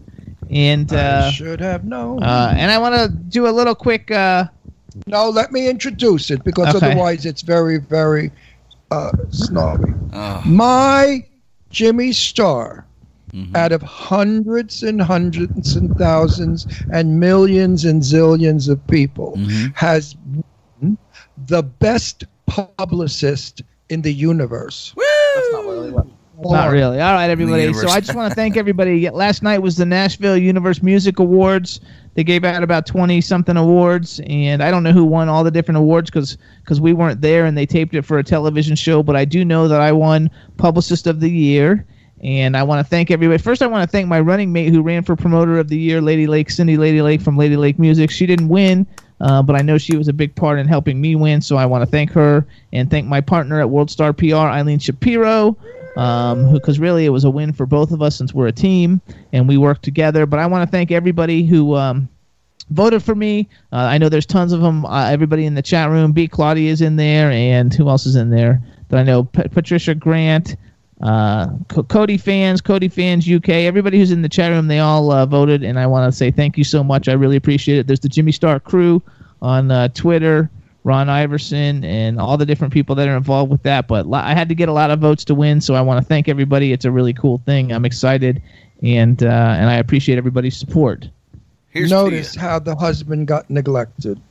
and 0.50 0.92
uh, 0.94 1.24
I 1.26 1.32
should 1.32 1.60
have 1.60 1.84
known. 1.86 2.22
uh, 2.24 2.54
and 2.58 2.72
I 2.72 2.78
want 2.78 2.96
to 2.96 3.10
do 3.10 3.48
a 3.48 3.50
little 3.52 3.76
quick. 3.76 4.12
Uh, 4.12 4.46
no, 5.08 5.30
let 5.30 5.52
me 5.52 5.68
introduce 5.70 6.30
it 6.30 6.44
because 6.44 6.76
Okay. 6.76 6.92
otherwise 6.92 7.26
it's 7.26 7.42
very, 7.42 7.78
very 7.80 8.32
uh, 8.92 9.12
snobby. 9.32 9.92
Oh. 10.14 10.42
My 10.46 11.26
Jimmy 11.70 12.12
Star, 12.12 12.86
Mm-hmm. 13.34 13.56
out 13.56 13.72
of 13.72 13.82
hundreds 13.82 14.84
and 14.84 15.02
hundreds 15.02 15.76
and 15.76 15.98
thousands 15.98 16.68
and 16.92 17.20
millions 17.20 17.84
and 17.84 18.04
zillions 18.04 18.70
of 18.70 18.86
people, 18.86 19.34
Mm-hmm. 19.38 19.72
has 19.74 20.16
won 20.80 20.98
the 21.48 21.64
best 21.64 22.26
publicist 22.46 23.64
in 23.90 24.04
the 24.04 24.14
universe. 24.14 24.94
That's 25.34 25.52
not 25.52 25.66
really. 25.66 25.94
All 27.00 27.14
right, 27.14 27.30
everybody. 27.30 27.72
So. 27.74 27.88
I 27.90 28.00
just 28.00 28.16
want 28.16 28.32
to 28.32 28.36
thank 28.36 28.58
everybody. 28.58 29.10
Last 29.10 29.44
night 29.44 29.60
was 29.60 29.78
the 29.78 29.86
Nashville 29.86 30.38
Universe 30.38 30.82
Music 30.82 31.20
Awards. 31.20 31.80
They 32.16 32.24
gave 32.24 32.44
out 32.44 32.64
about 32.64 32.86
twenty 32.86 33.22
something 33.22 33.58
awards, 33.58 34.20
and 34.26 34.64
I 34.64 34.72
don't 34.72 34.84
know 34.84 34.92
who 34.92 35.06
won 35.06 35.30
all 35.30 35.44
the 35.44 35.52
different 35.52 35.78
awards 35.78 36.10
because 36.10 36.38
we 36.82 36.94
weren't 36.94 37.22
there 37.22 37.46
and 37.46 37.58
they 37.58 37.66
taped 37.66 37.94
it 37.96 38.04
for 38.04 38.18
a 38.18 38.24
television 38.24 38.76
show. 38.76 39.04
But 39.04 39.16
I 39.16 39.26
do 39.26 39.46
know 39.46 39.68
that 39.68 39.82
I 39.82 39.92
won 39.92 40.30
Publicist 40.58 41.08
of 41.08 41.20
the 41.20 41.30
Year. 41.30 41.86
And 42.22 42.56
I 42.56 42.64
want 42.64 42.80
to 42.80 42.90
thank 42.90 43.12
everybody. 43.12 43.38
First, 43.38 43.62
I 43.62 43.68
want 43.68 43.84
to 43.84 43.92
thank 43.92 44.08
my 44.08 44.22
running 44.22 44.54
mate 44.54 44.72
who 44.72 44.82
ran 44.82 45.04
for 45.04 45.14
Promoter 45.14 45.60
of 45.60 45.68
the 45.68 45.78
Year, 45.78 46.00
Lady 46.00 46.26
Lake, 46.26 46.50
Cindy 46.50 46.78
Lady 46.78 47.02
Lake 47.02 47.20
from 47.20 47.36
Lady 47.36 47.58
Lake 47.58 47.78
Music. 47.78 48.10
She 48.10 48.26
didn't 48.26 48.48
win, 48.48 48.88
uh, 49.24 49.42
but 49.42 49.56
I 49.56 49.62
know 49.62 49.78
she 49.78 49.96
was 49.96 50.10
a 50.10 50.14
big 50.14 50.36
part 50.36 50.60
in 50.60 50.68
helping 50.68 51.00
me 51.00 51.16
win. 51.16 51.42
So 51.42 51.56
I 51.56 51.66
want 51.66 51.82
to 51.82 51.90
thank 51.90 52.12
her 52.12 52.46
and 52.74 52.92
thank 52.92 53.08
my 53.08 53.22
partner 53.22 53.60
at 53.62 53.70
World 53.70 53.90
Star 53.90 54.12
PR, 54.12 54.36
Eileen 54.36 54.80
Shapiro, 54.80 55.56
um, 55.96 56.52
because 56.52 56.78
really 56.78 57.06
it 57.06 57.10
was 57.10 57.24
a 57.24 57.30
win 57.30 57.54
for 57.54 57.66
both 57.66 57.92
of 57.92 58.02
us 58.02 58.18
since 58.18 58.34
we're 58.34 58.48
a 58.48 58.52
team 58.52 59.00
and 59.32 59.48
we 59.48 59.58
work 59.58 59.82
together. 59.82 60.26
But 60.26 60.40
I 60.40 60.46
want 60.46 60.68
to 60.68 60.72
thank 60.72 60.92
everybody 60.92 61.46
who 61.46 61.76
um, 61.76 62.10
voted 62.70 63.02
for 63.02 63.16
me. 63.16 63.48
Uh, 63.72 63.78
I 63.78 63.98
know 63.98 64.10
there's 64.10 64.26
tons 64.26 64.52
of 64.52 64.60
them. 64.60 64.86
Uh, 64.86 65.10
everybody 65.10 65.46
in 65.46 65.56
the 65.56 65.62
chat 65.62 65.90
room, 65.90 66.12
B. 66.12 66.28
Claudia 66.28 66.70
is 66.70 66.82
in 66.82 66.98
there, 66.98 67.32
and 67.32 67.74
who 67.74 67.88
else 67.88 68.06
is 68.06 68.18
in 68.18 68.30
there? 68.30 68.62
That 68.90 69.00
I 69.00 69.04
know, 69.04 69.24
P- 69.24 69.48
Patricia 69.48 69.96
Grant. 69.96 70.58
Uh, 71.04 71.50
Co- 71.68 71.84
Cody 71.84 72.18
fans, 72.18 72.62
Cody 72.62 72.88
fans 72.88 73.30
UK, 73.30 73.50
everybody 73.50 74.00
who's 74.00 74.12
in 74.12 74.22
the 74.22 74.30
chat 74.30 74.52
room, 74.52 74.68
they 74.68 74.80
all 74.80 75.12
uh, 75.12 75.26
voted, 75.26 75.62
and 75.62 75.78
I 75.78 75.86
want 75.86 76.12
to 76.12 76.18
say 76.18 76.32
thank 76.32 76.58
you 76.58 76.64
so 76.64 76.82
much. 76.82 77.10
I 77.10 77.14
really 77.14 77.36
appreciate 77.36 77.78
it. 77.78 77.88
There's 77.88 78.00
the 78.00 78.08
Jimmy 78.08 78.32
Star 78.32 78.58
crew 78.58 79.02
on 79.42 79.70
uh, 79.70 79.90
Twitter, 79.90 80.50
Ron 80.86 81.10
Iverson, 81.10 81.84
and 81.84 82.22
all 82.22 82.38
the 82.38 82.46
different 82.46 82.72
people 82.72 82.96
that 82.96 83.10
are 83.10 83.18
involved 83.18 83.52
with 83.52 83.64
that. 83.64 83.86
But 83.90 84.08
lo- 84.08 84.20
I 84.20 84.34
had 84.34 84.48
to 84.48 84.56
get 84.56 84.70
a 84.70 84.74
lot 84.74 84.92
of 84.92 85.00
votes 85.00 85.26
to 85.26 85.36
win, 85.36 85.60
so 85.60 85.76
I 85.76 85.82
want 85.82 86.02
to 86.02 86.08
thank 86.08 86.30
everybody. 86.30 86.72
It's 86.72 86.86
a 86.86 86.92
really 86.92 87.14
cool 87.14 87.42
thing. 87.46 87.74
I'm 87.74 87.84
excited, 87.84 88.42
and 88.82 89.22
uh, 89.22 89.28
and 89.28 89.70
I 89.70 89.76
appreciate 89.76 90.18
everybody's 90.18 90.56
support. 90.56 91.10
Notice 91.92 92.36
how 92.36 92.60
the 92.60 92.76
husband 92.78 93.28
got 93.28 93.50
neglected. 93.50 94.22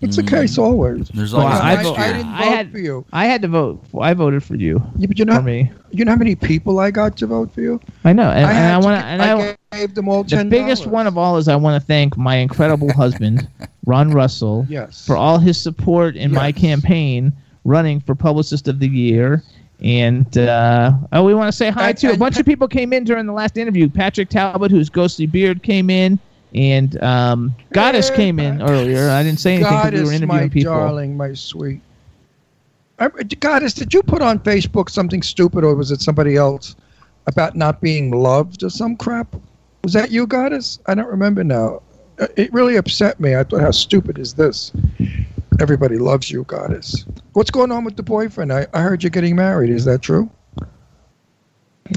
It's 0.00 0.14
the 0.16 0.22
case 0.22 0.58
always. 0.58 1.08
There's 1.08 1.32
Well, 1.32 1.44
always 1.46 1.60
I, 1.60 1.74
next 1.74 1.88
vo- 1.88 1.94
I 1.96 2.12
didn't 2.12 2.26
I 2.28 2.42
had, 2.44 2.70
for 2.70 2.78
you. 2.78 3.04
I 3.12 3.24
had 3.26 3.42
to 3.42 3.48
vote. 3.48 3.84
I 4.00 4.14
voted 4.14 4.44
for 4.44 4.54
you. 4.54 4.80
Yeah, 4.96 5.08
but 5.08 5.18
you 5.18 5.24
know, 5.24 5.34
for 5.36 5.42
me. 5.42 5.72
you 5.90 6.04
know 6.04 6.12
how 6.12 6.16
many 6.18 6.36
people 6.36 6.78
I 6.78 6.92
got 6.92 7.16
to 7.16 7.26
vote 7.26 7.52
for 7.52 7.62
you? 7.62 7.80
I 8.04 8.12
know, 8.12 8.30
and, 8.30 8.46
I 8.46 8.50
and 8.50 8.58
had 8.58 8.74
I 8.74 8.78
want 8.78 9.00
to. 9.00 9.06
And 9.06 9.22
I, 9.22 9.56
I 9.72 9.78
gave 9.80 9.94
them 9.96 10.08
all 10.08 10.22
ten. 10.22 10.48
the 10.48 10.50
biggest 10.56 10.86
one 10.86 11.08
of 11.08 11.18
all 11.18 11.36
is 11.36 11.48
I 11.48 11.56
want 11.56 11.80
to 11.80 11.84
thank 11.84 12.16
my 12.16 12.36
incredible 12.36 12.92
husband, 12.96 13.48
Ron 13.86 14.12
Russell, 14.12 14.66
Yes. 14.68 15.04
for 15.04 15.16
all 15.16 15.38
his 15.40 15.60
support 15.60 16.14
in 16.14 16.30
my 16.32 16.52
campaign 16.52 17.32
running 17.64 17.98
for 18.00 18.14
Publicist 18.14 18.68
of 18.68 18.78
the 18.78 18.88
Year. 18.88 19.42
And 19.82 20.36
uh, 20.38 20.92
oh, 21.12 21.22
we 21.24 21.34
want 21.34 21.50
to 21.50 21.56
say 21.56 21.70
hi 21.70 21.88
And- 21.90 21.98
to 21.98 22.06
a 22.06 22.10
and 22.10 22.18
bunch 22.18 22.38
of 22.38 22.46
people 22.46 22.68
came 22.68 22.92
in 22.92 23.02
during 23.04 23.26
the 23.26 23.32
last 23.32 23.56
interview. 23.56 23.88
Patrick 23.88 24.28
Talbot, 24.28 24.70
whose 24.70 24.88
ghostly 24.90 25.26
beard 25.26 25.62
came 25.64 25.90
in, 25.90 26.18
and 26.54 27.00
um, 27.02 27.54
Goddess 27.72 28.10
came 28.10 28.38
in 28.38 28.62
earlier. 28.62 29.08
I 29.10 29.22
didn't 29.22 29.40
say 29.40 29.54
anything 29.54 29.70
because 29.72 29.92
we 29.92 29.98
were 29.98 30.04
Goddess, 30.04 30.12
interviewing 30.12 30.42
my 30.42 30.48
people. 30.48 30.72
darling, 30.74 31.16
my 31.16 31.32
sweet. 31.34 31.80
I, 32.98 33.08
Goddess, 33.08 33.74
did 33.74 33.94
you 33.94 34.02
put 34.02 34.22
on 34.22 34.38
Facebook 34.40 34.90
something 34.90 35.22
stupid, 35.22 35.62
or 35.64 35.74
was 35.74 35.90
it 35.90 36.00
somebody 36.00 36.36
else 36.36 36.74
about 37.26 37.54
not 37.54 37.80
being 37.80 38.10
loved 38.10 38.62
or 38.64 38.70
some 38.70 38.96
crap? 38.96 39.36
Was 39.84 39.92
that 39.92 40.10
you, 40.10 40.26
Goddess? 40.26 40.78
I 40.86 40.94
don't 40.94 41.06
remember 41.08 41.44
now. 41.44 41.82
Uh, 42.18 42.26
It 42.36 42.52
really 42.52 42.76
upset 42.76 43.20
me. 43.20 43.36
I 43.36 43.44
thought, 43.44 43.60
how 43.60 43.70
stupid 43.70 44.18
is 44.18 44.34
this? 44.34 44.72
Everybody 45.60 45.98
loves 45.98 46.30
you, 46.30 46.44
Goddess. 46.44 47.04
What's 47.34 47.50
going 47.50 47.70
on 47.70 47.84
with 47.84 47.96
the 47.96 48.02
boyfriend? 48.02 48.52
I, 48.52 48.66
I 48.74 48.80
heard 48.80 49.02
you're 49.02 49.10
getting 49.10 49.36
married. 49.36 49.70
Is 49.70 49.84
that 49.84 50.02
true? 50.02 50.28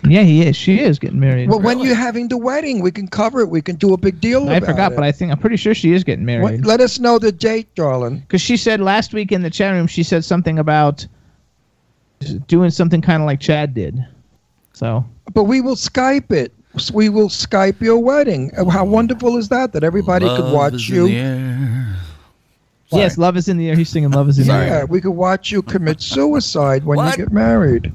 Yeah, 0.04 0.24
he 0.24 0.42
is. 0.42 0.56
She 0.56 0.80
is 0.80 1.00
getting 1.00 1.20
married. 1.20 1.50
Well, 1.50 1.60
when 1.60 1.80
you're 1.80 1.96
having 1.96 2.28
the 2.28 2.38
wedding, 2.38 2.82
we 2.82 2.92
can 2.92 3.08
cover 3.08 3.42
it. 3.42 3.50
We 3.50 3.62
can 3.62 3.76
do 3.76 3.94
a 3.94 3.98
big 3.98 4.22
deal 4.22 4.50
I 4.50 4.56
about 4.56 4.70
forgot, 4.70 4.92
it. 4.94 4.96
but 4.96 5.04
I 5.04 5.12
think 5.12 5.32
I'm 5.32 5.38
pretty 5.38 5.58
sure 5.58 5.74
she 5.74 5.94
is 5.94 6.04
getting 6.04 6.26
married. 6.26 6.44
What- 6.44 6.66
let 6.66 6.82
us 6.82 7.00
know 7.00 7.20
the 7.20 7.32
date, 7.32 7.74
darling. 7.76 8.20
Because 8.20 8.42
she 8.42 8.58
said 8.58 8.80
last 8.80 9.14
week 9.14 9.32
in 9.32 9.42
the 9.42 9.50
chat 9.50 9.74
room, 9.74 9.88
she 9.88 10.04
said 10.04 10.24
something 10.24 10.60
about 10.60 11.06
doing 12.48 12.70
something 12.70 13.02
kind 13.02 13.22
of 13.22 13.26
like 13.26 13.40
Chad 13.40 13.74
did. 13.74 14.06
So 14.74 15.04
But 15.34 15.44
we 15.46 15.62
will 15.62 15.76
Skype 15.76 16.32
it. 16.32 16.54
We 16.94 17.10
will 17.10 17.28
Skype 17.30 17.82
your 17.82 17.98
wedding. 17.98 18.52
How 18.70 18.86
wonderful 18.86 19.38
is 19.38 19.50
that? 19.50 19.74
That 19.74 19.84
everybody 19.84 20.26
could 20.26 20.54
watch 20.54 20.74
is 20.74 20.90
in 20.90 20.96
you. 20.96 21.08
The 22.92 22.98
yes, 22.98 23.18
love 23.18 23.36
is 23.38 23.48
in 23.48 23.58
the 23.58 23.70
air. 23.70 23.76
He's 23.76 23.90
singing 23.90 24.12
"Love 24.12 24.30
is 24.30 24.40
in 24.40 24.48
the 24.48 24.54
air." 24.54 24.66
Yeah, 24.68 24.74
air." 24.80 24.86
we 24.86 25.02
could 25.02 25.12
watch 25.12 25.52
you 25.52 25.62
commit 25.62 26.02
suicide 26.02 26.84
when 26.84 26.98
What? 26.98 27.18
you 27.18 27.26
get 27.26 27.34
married. 27.34 27.94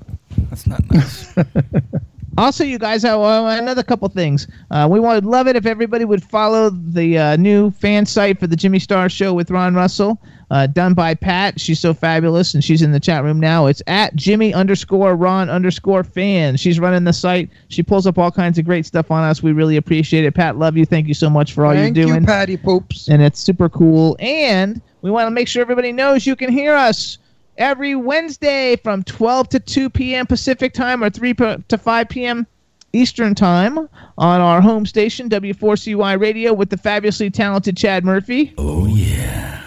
That's 0.50 0.66
not 0.66 0.82
nice. 0.90 1.32
Also, 2.38 2.64
you 2.64 2.78
guys, 2.78 3.04
uh, 3.04 3.56
another 3.58 3.82
couple 3.82 4.08
things. 4.08 4.46
Uh, 4.70 4.86
we 4.90 5.00
would 5.00 5.24
love 5.24 5.48
it 5.48 5.56
if 5.56 5.64
everybody 5.66 6.04
would 6.04 6.22
follow 6.22 6.70
the 6.70 7.18
uh, 7.18 7.36
new 7.36 7.70
fan 7.70 8.04
site 8.04 8.38
for 8.38 8.46
the 8.46 8.56
Jimmy 8.56 8.78
Star 8.78 9.08
Show 9.08 9.32
with 9.32 9.50
Ron 9.50 9.74
Russell, 9.74 10.20
uh, 10.50 10.66
done 10.66 10.92
by 10.92 11.14
Pat. 11.14 11.58
She's 11.58 11.80
so 11.80 11.94
fabulous, 11.94 12.54
and 12.54 12.62
she's 12.62 12.82
in 12.82 12.92
the 12.92 13.00
chat 13.00 13.24
room 13.24 13.40
now. 13.40 13.66
It's 13.66 13.82
at 13.86 14.14
Jimmy 14.16 14.52
underscore 14.52 15.16
Ron 15.16 15.48
underscore 15.48 16.04
fan. 16.04 16.56
She's 16.56 16.78
running 16.78 17.04
the 17.04 17.12
site. 17.12 17.48
She 17.68 17.82
pulls 17.82 18.06
up 18.06 18.18
all 18.18 18.30
kinds 18.30 18.58
of 18.58 18.64
great 18.64 18.84
stuff 18.86 19.10
on 19.10 19.24
us. 19.24 19.42
We 19.42 19.52
really 19.52 19.76
appreciate 19.76 20.24
it. 20.24 20.34
Pat, 20.34 20.58
love 20.58 20.76
you. 20.76 20.84
Thank 20.84 21.08
you 21.08 21.14
so 21.14 21.30
much 21.30 21.52
for 21.52 21.64
all 21.64 21.72
Thank 21.72 21.96
you're 21.96 22.06
doing. 22.06 22.20
you. 22.20 22.26
Patty 22.26 22.56
Poops. 22.56 23.08
and 23.08 23.22
it's 23.22 23.40
super 23.40 23.68
cool. 23.68 24.16
And 24.20 24.80
we 25.02 25.10
want 25.10 25.26
to 25.26 25.30
make 25.30 25.48
sure 25.48 25.62
everybody 25.62 25.92
knows 25.92 26.26
you 26.26 26.36
can 26.36 26.50
hear 26.52 26.74
us 26.74 27.18
every 27.58 27.94
Wednesday 27.94 28.76
from 28.76 29.02
12 29.04 29.48
to 29.50 29.60
2 29.60 29.90
p.m. 29.90 30.26
Pacific 30.26 30.72
time 30.72 31.02
or 31.02 31.10
3 31.10 31.34
p- 31.34 31.56
to 31.68 31.78
5 31.78 32.08
p.m. 32.08 32.46
Eastern 32.92 33.34
time 33.34 33.78
on 34.16 34.40
our 34.40 34.60
home 34.60 34.86
station 34.86 35.28
W4CY 35.28 36.18
Radio 36.20 36.52
with 36.54 36.70
the 36.70 36.76
fabulously 36.78 37.30
talented 37.30 37.76
Chad 37.76 38.04
Murphy. 38.04 38.54
oh 38.58 38.86
yeah. 38.86 39.62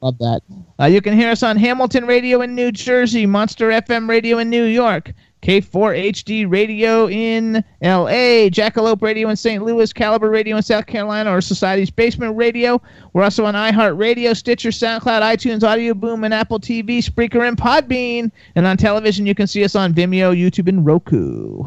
Love 0.00 0.18
that. 0.18 0.42
Uh, 0.78 0.84
you 0.84 1.00
can 1.00 1.14
hear 1.14 1.30
us 1.30 1.42
on 1.42 1.56
Hamilton 1.56 2.04
Radio 2.06 2.42
in 2.42 2.54
New 2.54 2.70
Jersey, 2.72 3.24
Monster 3.26 3.70
FM 3.70 4.08
Radio 4.08 4.38
in 4.38 4.50
New 4.50 4.64
York, 4.64 5.12
K4HD 5.44 6.50
Radio 6.50 7.06
in 7.06 7.62
LA, 7.82 8.48
Jackalope 8.48 9.02
Radio 9.02 9.28
in 9.28 9.36
St. 9.36 9.62
Louis, 9.62 9.92
Caliber 9.92 10.30
Radio 10.30 10.56
in 10.56 10.62
South 10.62 10.86
Carolina, 10.86 11.30
or 11.30 11.42
Society's 11.42 11.90
Basement 11.90 12.34
Radio. 12.36 12.80
We're 13.12 13.24
also 13.24 13.44
on 13.44 13.52
iHeartRadio, 13.54 14.34
Stitcher, 14.34 14.70
SoundCloud, 14.70 15.20
iTunes, 15.20 15.62
Audio 15.62 15.92
Boom, 15.92 16.24
and 16.24 16.32
Apple 16.32 16.58
TV, 16.58 16.98
Spreaker, 17.04 17.46
and 17.46 17.58
Podbean. 17.58 18.32
And 18.56 18.66
on 18.66 18.78
television, 18.78 19.26
you 19.26 19.34
can 19.34 19.46
see 19.46 19.62
us 19.64 19.74
on 19.74 19.92
Vimeo, 19.92 20.34
YouTube, 20.34 20.66
and 20.66 20.84
Roku. 20.86 21.64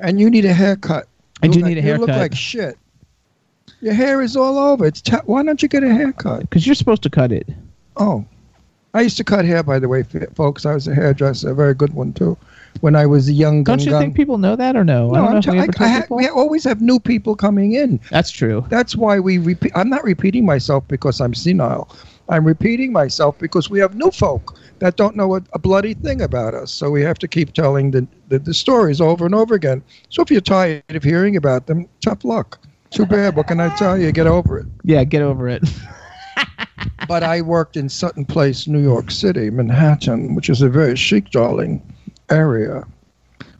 And 0.00 0.18
you 0.18 0.28
need 0.28 0.44
a 0.44 0.52
haircut. 0.52 1.06
I 1.42 1.46
You 1.46 1.52
do 1.52 1.58
look 1.60 1.68
need 1.68 1.78
a 1.78 1.80
like- 1.82 1.86
You 1.94 1.98
look 1.98 2.08
like 2.08 2.34
shit. 2.34 2.76
Your 3.80 3.94
hair 3.94 4.20
is 4.20 4.36
all 4.36 4.58
over. 4.58 4.84
It's 4.86 5.02
why 5.26 5.44
don't 5.44 5.62
you 5.62 5.68
get 5.68 5.84
a 5.84 5.92
haircut? 5.94 6.40
Because 6.40 6.66
you're 6.66 6.74
supposed 6.74 7.02
to 7.04 7.10
cut 7.10 7.30
it. 7.30 7.48
Oh, 7.96 8.24
I 8.94 9.00
used 9.02 9.16
to 9.16 9.24
cut 9.24 9.44
hair, 9.44 9.62
by 9.62 9.78
the 9.78 9.88
way, 9.88 10.02
folks. 10.34 10.66
I 10.66 10.74
was 10.74 10.86
a 10.88 10.94
hairdresser, 10.94 11.50
a 11.50 11.54
very 11.54 11.74
good 11.74 11.94
one 11.94 12.12
too. 12.12 12.36
When 12.80 12.96
I 12.96 13.06
was 13.06 13.28
a 13.28 13.32
young 13.32 13.62
Don't 13.62 13.84
you 13.84 13.92
think 13.92 14.16
people 14.16 14.38
know 14.38 14.56
that 14.56 14.76
or 14.76 14.84
no? 14.84 15.12
I 15.14 15.18
No, 15.18 15.40
don't 15.40 15.48
I'm 15.48 15.54
if 15.60 15.68
we 15.68 15.72
t- 15.72 15.84
I- 15.84 15.84
I 15.84 15.88
ha- 15.88 16.06
we 16.10 16.28
always 16.28 16.64
have 16.64 16.80
new 16.80 16.98
people 16.98 17.36
coming 17.36 17.72
in. 17.72 18.00
That's 18.10 18.30
true. 18.30 18.64
That's 18.70 18.96
why 18.96 19.20
we 19.20 19.38
repeat. 19.38 19.72
I'm 19.74 19.88
not 19.88 20.02
repeating 20.04 20.44
myself 20.44 20.86
because 20.88 21.20
I'm 21.20 21.34
senile. 21.34 21.88
I'm 22.28 22.44
repeating 22.44 22.92
myself 22.92 23.38
because 23.38 23.68
we 23.68 23.78
have 23.80 23.94
new 23.94 24.10
folk 24.10 24.58
that 24.78 24.96
don't 24.96 25.16
know 25.16 25.36
a, 25.36 25.42
a 25.52 25.58
bloody 25.58 25.94
thing 25.94 26.22
about 26.22 26.54
us. 26.54 26.72
So 26.72 26.90
we 26.90 27.02
have 27.02 27.18
to 27.18 27.28
keep 27.28 27.52
telling 27.52 27.90
the, 27.90 28.06
the, 28.28 28.38
the 28.38 28.54
stories 28.54 29.00
over 29.00 29.26
and 29.26 29.34
over 29.34 29.54
again. 29.54 29.82
So 30.08 30.22
if 30.22 30.30
you're 30.30 30.40
tired 30.40 30.82
of 30.88 31.02
hearing 31.04 31.36
about 31.36 31.66
them, 31.66 31.88
tough 32.00 32.24
luck. 32.24 32.58
Too 32.90 33.06
bad. 33.06 33.36
What 33.36 33.46
can 33.48 33.60
I 33.60 33.74
tell 33.76 33.98
you? 33.98 34.10
Get 34.12 34.26
over 34.26 34.58
it. 34.58 34.66
Yeah, 34.84 35.04
get 35.04 35.22
over 35.22 35.48
it. 35.48 35.62
But 37.08 37.22
I 37.22 37.42
worked 37.42 37.76
in 37.76 37.88
Sutton 37.88 38.24
Place, 38.24 38.66
New 38.66 38.80
York 38.82 39.10
City, 39.10 39.50
Manhattan, 39.50 40.34
which 40.34 40.48
is 40.48 40.62
a 40.62 40.68
very 40.68 40.96
chic, 40.96 41.30
darling 41.30 41.82
area. 42.32 42.84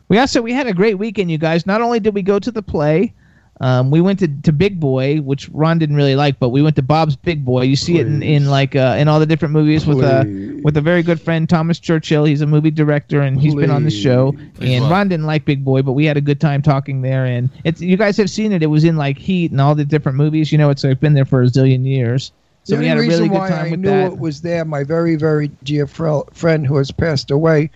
We 0.09 0.19
also 0.19 0.41
we 0.41 0.53
had 0.53 0.67
a 0.67 0.73
great 0.73 0.95
weekend, 0.95 1.31
you 1.31 1.37
guys. 1.37 1.65
Not 1.65 1.81
only 1.81 1.99
did 1.99 2.13
we 2.13 2.21
go 2.21 2.39
to 2.39 2.51
the 2.51 2.61
play, 2.61 3.13
Um, 3.61 3.91
we 3.91 4.01
went 4.01 4.19
to, 4.19 4.27
to 4.27 4.51
Big 4.51 4.79
Boy, 4.79 5.21
which 5.21 5.47
Ron 5.49 5.77
didn't 5.77 5.95
really 5.95 6.15
like, 6.15 6.39
but 6.39 6.49
we 6.49 6.61
went 6.61 6.75
to 6.75 6.81
Bob's 6.81 7.15
Big 7.15 7.45
Boy. 7.45 7.61
You 7.61 7.75
see 7.75 7.99
it 7.99 8.07
in, 8.07 8.21
in 8.23 8.49
like 8.49 8.75
uh, 8.75 8.97
in 8.97 9.07
all 9.07 9.19
the 9.19 9.25
different 9.25 9.53
movies 9.53 9.85
with 9.85 10.03
uh, 10.03 10.25
with 10.63 10.75
a 10.75 10.81
very 10.81 11.03
good 11.03 11.21
friend 11.21 11.47
Thomas 11.47 11.79
Churchill. 11.79 12.25
He's 12.25 12.41
a 12.41 12.47
movie 12.47 12.71
director 12.71 13.21
and 13.21 13.39
he's 13.39 13.55
been 13.55 13.69
on 13.69 13.83
the 13.83 13.91
show. 13.91 14.35
And 14.59 14.89
Ron 14.89 15.07
didn't 15.07 15.27
like 15.27 15.45
Big 15.45 15.63
Boy, 15.63 15.81
but 15.81 15.93
we 15.93 16.03
had 16.03 16.17
a 16.17 16.21
good 16.21 16.41
time 16.41 16.61
talking 16.61 17.03
there. 17.03 17.25
And 17.25 17.49
it's 17.63 17.79
you 17.79 17.95
guys 17.95 18.17
have 18.17 18.29
seen 18.29 18.51
it. 18.51 18.63
It 18.63 18.67
was 18.67 18.83
in 18.83 18.97
like 18.97 19.17
Heat 19.17 19.51
and 19.51 19.61
all 19.61 19.75
the 19.75 19.85
different 19.85 20.17
movies. 20.17 20.51
You 20.51 20.57
know, 20.57 20.69
it's 20.69 20.83
like, 20.83 20.99
been 20.99 21.13
there 21.13 21.25
for 21.25 21.43
a 21.43 21.45
zillion 21.45 21.85
years. 21.85 22.31
So 22.63 22.75
the 22.75 22.81
we 22.81 22.87
had 22.87 22.97
a 22.97 23.01
really 23.01 23.29
good 23.29 23.37
why 23.37 23.49
time 23.49 23.67
I 23.67 23.71
with 23.71 23.79
knew 23.81 23.91
it 23.91 24.17
was 24.17 24.41
there, 24.41 24.65
my 24.65 24.83
very, 24.83 25.15
very 25.15 25.49
dear 25.63 25.85
fr- 25.85 26.27
friend 26.33 26.65
who 26.65 26.77
has 26.77 26.91
passed 26.91 27.29
away, 27.29 27.69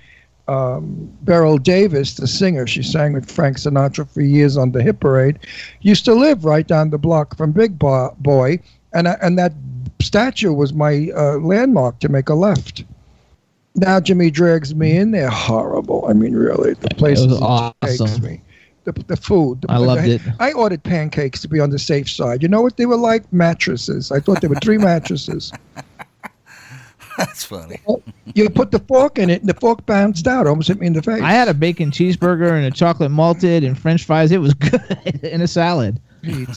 um, 0.48 1.12
Beryl 1.22 1.58
Davis, 1.58 2.16
the 2.16 2.28
singer, 2.28 2.66
she 2.68 2.82
sang 2.84 3.14
with 3.14 3.30
Frank 3.30 3.58
Sinatra 3.58 4.10
for 4.10 4.22
years 4.22 4.58
on 4.58 4.72
the 4.72 4.82
Hit 4.82 5.00
Parade, 5.00 5.40
used 5.82 6.06
to 6.06 6.14
live 6.14 6.46
right 6.46 6.66
down 6.66 6.90
the 6.90 6.98
block 6.98 7.36
from 7.36 7.52
Big 7.52 7.78
Boy, 7.78 8.60
and 8.94 9.08
I, 9.08 9.18
and 9.22 9.38
that 9.38 9.54
statue 10.02 10.54
was 10.54 10.74
my 10.74 11.10
uh, 11.16 11.38
landmark 11.38 12.00
to 12.00 12.10
make 12.10 12.30
a 12.30 12.36
left. 12.36 12.84
Now 13.76 14.00
Jimmy 14.00 14.32
drags 14.32 14.74
me 14.74 14.98
in 14.98 15.12
there. 15.12 15.30
Horrible. 15.30 16.06
I 16.08 16.14
mean, 16.14 16.34
really, 16.34 16.74
the 16.74 16.90
place 16.90 17.20
was 17.20 17.40
takes 17.82 18.02
awesome. 18.02 18.24
me. 18.24 18.42
The, 18.86 18.94
the 19.08 19.18
food. 19.18 19.62
The, 19.62 19.72
I 19.72 19.78
loved 19.78 20.08
it. 20.08 20.22
I 20.40 20.54
ordered 20.54 20.82
pancakes 20.82 21.42
to 21.42 21.50
be 21.50 21.60
on 21.60 21.72
the 21.72 21.78
safe 21.78 22.10
side. 22.10 22.42
You 22.42 22.48
know 22.48 22.62
what 22.62 22.78
they 22.78 22.86
were 22.86 22.96
like? 22.96 23.32
Mattresses. 23.34 24.12
I 24.12 24.22
thought 24.22 24.42
they 24.42 24.48
were 24.48 24.56
three 24.56 24.78
mattresses. 24.90 25.52
That's 27.18 27.44
funny. 27.44 27.82
You 28.38 28.50
put 28.50 28.72
the 28.72 28.80
fork 28.80 29.18
in 29.18 29.30
it, 29.30 29.42
and 29.42 29.50
the 29.50 29.56
fork 29.56 29.86
bounced 29.86 30.28
out, 30.28 30.46
almost 30.46 30.68
hit 30.68 30.80
me 30.80 30.88
in 30.88 30.94
the 30.94 31.02
face. 31.02 31.22
I 31.22 31.32
had 31.32 31.48
a 31.48 31.54
bacon 31.54 31.92
cheeseburger 31.92 32.52
and 32.52 32.66
a 32.66 32.72
chocolate 32.72 33.10
malted 33.10 33.64
and 33.64 33.78
French 33.78 34.06
fries. 34.06 34.32
It 34.32 34.40
was 34.40 34.54
good 34.54 35.20
in 35.24 35.42
a 35.42 35.48
salad. 35.48 36.00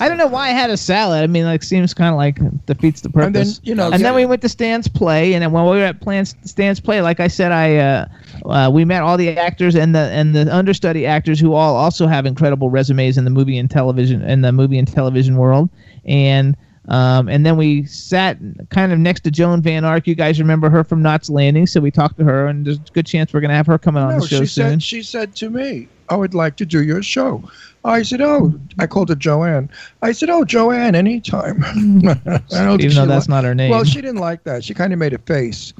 I 0.01 0.09
don't 0.09 0.19
know 0.19 0.27
why 0.27 0.49
I 0.49 0.53
had 0.53 0.71
a 0.71 0.77
salad. 0.77 1.23
I 1.23 1.27
mean, 1.27 1.45
like 1.45 1.63
seems 1.63 1.95
kind 1.95 2.11
of 2.11 2.17
like 2.17 2.39
defeats 2.67 3.03
the 3.03 3.09
purpose. 3.09 3.59
And 3.59 3.67
then, 3.67 3.69
you 3.69 3.75
know, 3.75 3.91
and 3.91 4.05
then 4.05 4.15
we 4.15 4.27
went 4.27 4.43
to 4.43 4.49
Stan's 4.49 4.89
play, 4.89 5.35
and 5.35 5.43
then 5.43 5.53
when 5.53 5.65
we 5.65 5.71
were 5.71 5.85
at 5.85 6.01
Plan- 6.01 6.27
Stan's 6.27 6.81
play, 6.81 7.01
like 7.01 7.21
I 7.21 7.29
said, 7.29 7.53
I 7.53 7.77
uh, 7.77 8.07
uh, 8.47 8.71
we 8.73 8.85
met 8.85 9.03
all 9.03 9.17
the 9.17 9.37
actors 9.37 9.77
and 9.77 9.95
the 9.95 10.01
and 10.01 10.35
the 10.35 10.55
understudy 10.55 11.07
actors 11.07 11.39
who 11.39 11.55
all 11.55 11.77
also 11.77 12.07
have 12.07 12.27
incredible 12.27 12.71
resumes 12.71 13.17
in 13.17 13.25
the 13.25 13.31
movie 13.31 13.59
and 13.59 13.71
television 13.71 14.23
in 14.23 14.41
the 14.41 14.53
movie 14.53 14.79
and 14.79 14.89
television 14.89 15.37
world, 15.37 15.71
and. 16.05 16.57
Um, 16.89 17.29
and 17.29 17.45
then 17.45 17.57
we 17.57 17.85
sat 17.85 18.39
kind 18.71 18.93
of 18.93 18.99
next 18.99 19.21
to 19.21 19.31
Joan 19.31 19.63
Van 19.63 19.85
Ark. 19.85 20.07
You 20.07 20.15
guys 20.15 20.41
remember 20.41 20.71
her 20.71 20.83
from 20.83 21.03
Knots 21.03 21.29
Landing, 21.29 21.67
so 21.67 21.81
we 21.81 21.91
talked 21.91 22.19
to 22.19 22.25
her, 22.25 22.47
and 22.47 22.67
there's 22.67 22.79
a 22.79 22.93
good 22.93 23.07
chance 23.07 23.33
we're 23.33 23.41
going 23.41 23.51
to 23.51 23.57
have 23.57 23.67
her 23.67 23.79
coming 23.79 24.03
on 24.03 24.11
no, 24.11 24.21
the 24.21 24.27
show 24.27 24.41
she 24.41 24.47
soon. 24.47 24.71
said 24.71 24.83
she 24.83 25.03
said 25.03 25.37
to 25.37 25.51
me, 25.51 25.89
"I 26.09 26.17
would 26.17 26.35
like 26.35 26.57
to 26.57 26.67
do 26.67 26.83
your 26.83 27.03
show." 27.03 27.43
I 27.85 28.03
said, 28.03 28.21
"Oh," 28.21 28.59
I 28.79 28.87
called 28.87 29.11
her 29.11 29.15
Joanne. 29.15 29.71
I 30.03 30.13
said, 30.13 30.31
"Oh, 30.31 30.45
Joanne, 30.45 30.95
anytime." 30.95 31.63
Even 31.77 32.95
though 32.95 33.07
that's 33.07 33.29
li- 33.29 33.35
not 33.35 33.45
her 33.45 33.55
name. 33.55 33.71
Well, 33.71 33.85
she 33.85 34.01
didn't 34.01 34.21
like 34.21 34.45
that. 34.45 34.65
She 34.65 34.75
kind 34.75 34.93
of 34.93 34.99
made 34.99 35.13
a 35.13 35.19
face. 35.19 35.73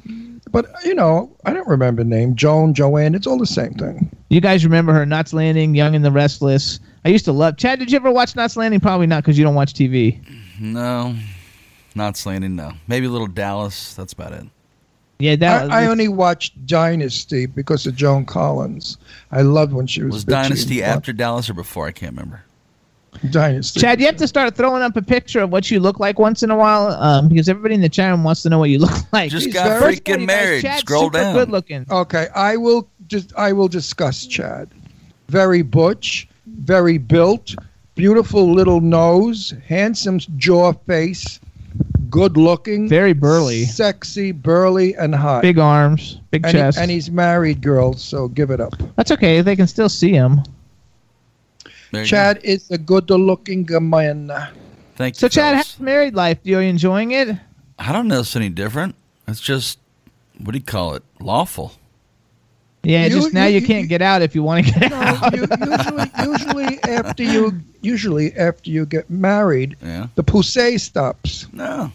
But 0.51 0.67
you 0.83 0.93
know, 0.93 1.31
I 1.45 1.53
don't 1.53 1.67
remember 1.67 2.03
the 2.03 2.09
name 2.09 2.35
Joan, 2.35 2.73
Joanne. 2.73 3.15
It's 3.15 3.25
all 3.25 3.37
the 3.37 3.45
same 3.45 3.73
thing. 3.73 4.09
You 4.29 4.41
guys 4.41 4.63
remember 4.63 4.93
her 4.93 5.05
Knots 5.05 5.33
Landing, 5.33 5.75
Young 5.75 5.95
and 5.95 6.05
the 6.05 6.11
Restless. 6.11 6.79
I 7.05 7.09
used 7.09 7.25
to 7.25 7.31
love. 7.31 7.57
Chad, 7.57 7.79
did 7.79 7.91
you 7.91 7.95
ever 7.95 8.11
watch 8.11 8.35
Knots 8.35 8.55
Landing? 8.55 8.79
Probably 8.79 9.07
not 9.07 9.23
because 9.23 9.37
you 9.37 9.43
don't 9.43 9.55
watch 9.55 9.73
TV. 9.73 10.19
No, 10.61 11.15
not 11.95 12.15
slanting. 12.17 12.55
No, 12.55 12.73
maybe 12.87 13.07
a 13.07 13.09
little 13.09 13.27
Dallas. 13.27 13.93
That's 13.95 14.13
about 14.13 14.33
it. 14.33 14.45
Yeah, 15.19 15.35
that 15.35 15.71
I, 15.71 15.83
I 15.83 15.87
only 15.87 16.07
watched 16.07 16.65
Dynasty 16.65 17.45
because 17.45 17.85
of 17.85 17.95
Joan 17.95 18.25
Collins. 18.25 18.97
I 19.31 19.41
loved 19.41 19.73
when 19.73 19.87
she 19.87 20.03
was. 20.03 20.13
Was 20.13 20.23
Dynasty 20.25 20.81
after 20.83 21.13
Dallas 21.13 21.49
or 21.49 21.53
before? 21.53 21.87
I 21.87 21.91
can't 21.91 22.13
remember. 22.13 22.43
Dynasty? 23.29 23.79
Chad, 23.81 23.99
you 23.99 24.05
have 24.07 24.15
to 24.17 24.27
start 24.27 24.55
throwing 24.55 24.81
up 24.81 24.95
a 24.95 25.01
picture 25.01 25.41
of 25.41 25.51
what 25.51 25.69
you 25.69 25.79
look 25.79 25.99
like 25.99 26.17
once 26.17 26.41
in 26.43 26.49
a 26.49 26.55
while, 26.55 26.87
um, 26.93 27.27
because 27.27 27.49
everybody 27.49 27.75
in 27.75 27.81
the 27.81 27.89
chat 27.89 28.09
room 28.09 28.23
wants 28.23 28.41
to 28.43 28.49
know 28.49 28.57
what 28.57 28.69
you 28.69 28.79
look 28.79 28.91
like. 29.13 29.29
Just 29.29 29.45
He's 29.45 29.53
got 29.53 29.79
very- 29.79 29.97
freaking 29.97 30.25
married. 30.25 30.61
Chad's 30.61 30.81
Scroll 30.81 31.03
super 31.03 31.17
down. 31.19 31.35
good 31.35 31.49
looking. 31.49 31.85
Okay, 31.91 32.27
I 32.33 32.55
will 32.57 32.87
just 33.07 33.33
I 33.37 33.51
will 33.51 33.67
discuss 33.67 34.25
Chad. 34.25 34.69
Very 35.27 35.61
butch, 35.61 36.27
very 36.47 36.97
built, 36.97 37.53
beautiful 37.95 38.51
little 38.51 38.81
nose, 38.81 39.53
handsome 39.67 40.19
jaw 40.37 40.73
face, 40.73 41.39
good 42.09 42.37
looking, 42.37 42.89
Very 42.89 43.13
burly, 43.13 43.65
sexy, 43.65 44.31
burly, 44.31 44.95
and 44.95 45.13
hot. 45.15 45.41
big 45.41 45.57
arms, 45.59 46.19
big 46.31 46.45
and, 46.45 46.53
he- 46.55 46.59
chest. 46.59 46.77
and 46.77 46.91
he's 46.91 47.09
married, 47.11 47.61
girls. 47.61 48.01
So 48.01 48.27
give 48.29 48.51
it 48.51 48.59
up. 48.59 48.73
That's 48.95 49.11
okay. 49.11 49.41
They 49.41 49.55
can 49.55 49.67
still 49.67 49.89
see 49.89 50.11
him. 50.11 50.41
There 51.91 52.01
you 52.03 52.07
Chad 52.07 52.39
is 52.43 52.71
a 52.71 52.77
good-looking 52.77 53.67
man. 53.89 54.27
go. 54.27 54.45
Thank 54.95 55.15
you. 55.15 55.19
So, 55.19 55.27
Chad, 55.27 55.53
fellas. 55.53 55.71
how's 55.73 55.79
married 55.79 56.15
life? 56.15 56.37
Are 56.45 56.49
you 56.49 56.59
enjoying 56.59 57.11
it? 57.11 57.35
I 57.79 57.91
don't 57.91 58.07
know. 58.07 58.21
It's 58.21 58.35
any 58.35 58.49
different. 58.49 58.95
It's 59.27 59.41
just 59.41 59.79
what 60.37 60.51
do 60.53 60.57
you 60.57 60.63
call 60.63 60.95
it? 60.95 61.03
Lawful. 61.19 61.73
Yeah, 62.83 63.05
You- 63.05 63.09
just 63.11 63.33
now 63.33 63.45
you- 63.45 63.55
you, 63.55 63.61
you- 63.61 63.67
can't 63.67 63.87
get 63.89 64.01
out 64.01 64.21
if 64.21 64.33
you 64.33 64.41
want 64.43 64.65
to 64.65 64.71
get 64.79 64.89
No, 64.89 64.97
out. 64.97 65.33
usually, 65.35 66.11
usually 66.33 66.83
after 66.83 67.23
you, 67.23 67.61
usually 67.81 68.33
after 68.35 68.69
you 68.71 68.85
get 68.85 69.09
married, 69.09 69.75
Yeah. 69.83 70.07
the 70.15 70.23
poussée 70.23 70.79
stops. 70.79 71.47
No. 71.53 71.91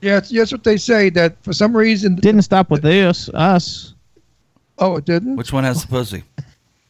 Yeah, 0.00 0.18
it's, 0.18 0.30
yes, 0.32 0.50
what 0.52 0.64
they 0.64 0.76
say 0.76 1.10
that 1.10 1.36
for 1.42 1.52
some 1.52 1.76
reason. 1.76 2.14
Didn't 2.16 2.42
stop 2.42 2.70
with 2.70 2.82
this, 2.82 3.28
us. 3.34 3.94
Oh, 4.78 4.96
it 4.96 5.04
didn't. 5.04 5.36
Which 5.36 5.52
one 5.52 5.64
has 5.64 5.82
the 5.82 5.88
pussy? 5.88 6.22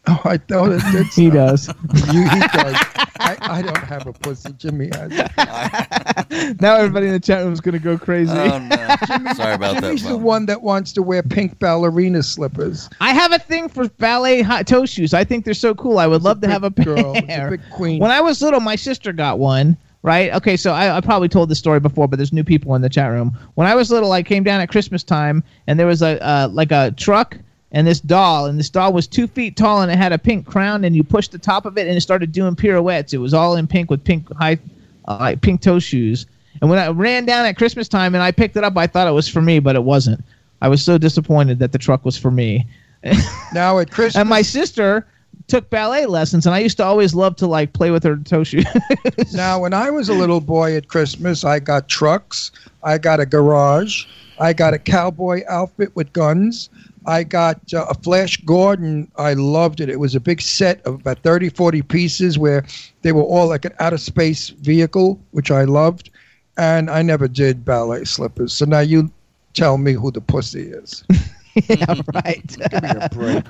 Oh, 0.07 0.21
I 0.25 0.37
thought 0.37 0.73
it 0.73 0.83
did. 0.93 1.07
He 1.15 1.31
does. 1.31 1.69
You, 2.13 2.29
he 2.29 2.41
does. 2.53 2.77
I, 3.21 3.37
I 3.41 3.63
don't 3.63 3.77
have 3.79 4.07
a 4.07 4.13
pussy. 4.13 4.53
Jimmy 4.53 4.91
has. 4.93 5.11
now 6.61 6.77
everybody 6.77 7.07
in 7.07 7.13
the 7.13 7.21
chat 7.21 7.43
room 7.45 7.53
is 7.53 7.61
gonna 7.61 7.79
go 7.79 7.99
crazy. 7.99 8.33
Oh 8.33 8.59
no. 8.59 8.77
Sorry 9.35 9.55
about 9.55 9.75
that. 9.75 9.83
Jimmy's 9.83 10.03
the 10.03 10.11
Bob. 10.11 10.23
one 10.23 10.47
that 10.47 10.63
wants 10.63 10.93
to 10.95 11.03
wear 11.03 11.23
pink 11.23 11.59
ballerina 11.59 12.23
slippers. 12.23 12.89
I 13.01 13.13
have 13.13 13.33
a 13.33 13.39
thing 13.39 13.69
for 13.69 13.89
ballet 13.89 14.43
hot 14.43 14.67
toe 14.67 14.87
shoes. 14.87 15.15
I 15.15 15.25
think 15.25 15.45
they're 15.45 15.55
so 15.55 15.75
cool. 15.75 15.99
I 15.99 16.07
would 16.07 16.23
love 16.23 16.41
to 16.43 16.49
have 16.49 16.65
a 16.65 16.71
pair. 16.71 16.95
girl. 16.95 17.13
It's 17.17 17.29
a 17.33 17.51
big 17.51 17.61
queen. 17.71 18.01
When 18.01 18.11
I 18.11 18.21
was 18.21 18.41
little, 18.43 18.61
my 18.61 18.77
sister 18.77 19.13
got 19.13 19.39
one. 19.39 19.77
Right? 20.03 20.33
Okay, 20.33 20.57
so 20.57 20.73
I, 20.73 20.97
I 20.97 21.01
probably 21.01 21.29
told 21.29 21.49
this 21.49 21.59
story 21.59 21.81
before, 21.81 22.07
but 22.07 22.19
there's 22.19 22.33
new 22.33 22.45
people 22.45 22.77
in 22.77 22.83
the 22.83 22.89
chat 22.89 23.11
room. 23.11 23.37
When 23.57 23.67
I 23.67 23.75
was 23.75 23.91
little, 23.91 24.13
I 24.13 24.23
came 24.23 24.45
down 24.45 24.61
at 24.61 24.69
Christmas 24.69 25.03
time, 25.03 25.43
and 25.67 25.79
there 25.79 25.89
was 25.89 26.03
a 26.03 26.25
uh, 26.25 26.49
like 26.53 26.71
a 26.71 26.93
truck 26.93 27.37
and 27.73 27.87
this 27.87 28.01
doll, 28.01 28.47
and 28.47 28.59
this 28.59 28.71
doll 28.71 28.93
was 28.93 29.07
two 29.07 29.27
feet 29.27 29.57
tall, 29.57 29.83
and 29.83 29.93
it 29.93 29.99
had 29.99 30.13
a 30.13 30.19
pink 30.19 30.47
crown, 30.47 30.85
and 30.85 30.97
you 30.97 31.05
pushed 31.05 31.33
the 31.33 31.39
top 31.39 31.67
of 31.67 31.77
it, 31.77 31.87
and 31.87 31.97
it 31.97 32.01
started 32.01 32.33
doing 32.33 32.57
pirouettes. 32.57 33.13
It 33.13 33.19
was 33.19 33.35
all 33.35 33.57
in 33.57 33.67
pink 33.67 33.91
with 33.91 34.03
pink 34.05 34.33
high, 34.35 34.59
uh, 35.07 35.19
like 35.21 35.41
pink 35.41 35.61
toe 35.61 35.79
shoes. 35.79 36.27
And 36.61 36.71
when 36.71 36.79
I 36.79 36.89
ran 36.89 37.25
down 37.25 37.47
at 37.47 37.57
Christmas 37.57 37.89
time 37.89 38.15
and 38.15 38.23
I 38.23 38.33
picked 38.33 38.57
it 38.57 38.65
up, 38.65 38.77
I 38.77 38.87
thought 38.87 39.07
it 39.07 39.13
was 39.13 39.29
for 39.29 39.41
me, 39.41 39.59
but 39.61 39.77
it 39.77 39.85
wasn't. 39.85 40.25
I 40.61 40.69
was 40.69 40.83
so 40.83 40.99
disappointed 40.99 41.59
that 41.61 41.73
the 41.73 41.79
truck 41.79 42.05
was 42.05 42.17
for 42.17 42.31
me. 42.31 42.67
now 43.55 43.79
at 43.79 43.91
Christmas, 43.91 44.17
And 44.17 44.29
my 44.29 44.43
sister 44.43 45.07
took 45.47 45.71
ballet 45.71 46.07
lessons, 46.07 46.47
and 46.47 46.55
I 46.55 46.59
used 46.59 46.77
to 46.79 46.85
always 46.85 47.15
love 47.15 47.37
to 47.37 47.47
like 47.47 47.73
play 47.73 47.91
with 47.91 48.03
her 48.03 48.17
toe 48.17 48.45
shoes. 48.45 48.67
now 49.33 49.61
when 49.61 49.73
I 49.73 49.91
was 49.91 50.09
a 50.09 50.15
little 50.15 50.41
boy 50.41 50.77
at 50.77 50.89
Christmas, 50.89 51.45
I 51.45 51.61
got 51.61 51.89
trucks. 51.89 52.51
I 52.83 52.99
got 52.99 53.21
a 53.21 53.27
garage. 53.27 54.05
I 54.41 54.53
got 54.53 54.75
a 54.75 54.79
cowboy 54.79 55.43
outfit 55.49 55.95
with 55.95 56.13
guns. 56.13 56.71
I 57.09 57.25
got 57.25 57.73
uh, 57.73 57.87
a 57.89 57.95
Flash 57.95 58.37
Gordon. 58.45 59.11
I 59.17 59.33
loved 59.33 59.81
it. 59.81 59.89
It 59.89 59.99
was 59.99 60.15
a 60.15 60.21
big 60.21 60.43
set 60.43 60.83
of 60.83 60.97
about 60.97 61.21
30, 61.21 61.49
40 61.49 61.81
pieces 61.81 62.39
where 62.39 62.67
they 63.01 63.13
were 63.13 63.23
all 63.23 63.49
like 63.49 63.65
an 63.65 63.73
outer 63.81 63.97
space 63.97 64.51
vehicle, 64.51 65.19
which 65.31 65.51
I 65.51 65.65
loved. 65.65 66.11
And 66.59 66.91
I 66.91 67.01
never 67.01 67.27
did 67.27 67.65
ballet 67.65 68.05
slippers. 68.05 68.53
So 68.53 68.67
now 68.67 68.81
you 68.81 69.11
tell 69.55 69.79
me 69.79 69.95
who 69.95 70.11
the 70.11 70.21
pussy 70.21 70.65
is. 70.65 71.03
yeah, 71.69 71.95
right. 72.15 72.57
Give 72.71 72.83
me 72.83 72.89
a 72.89 73.09
break. 73.13 73.45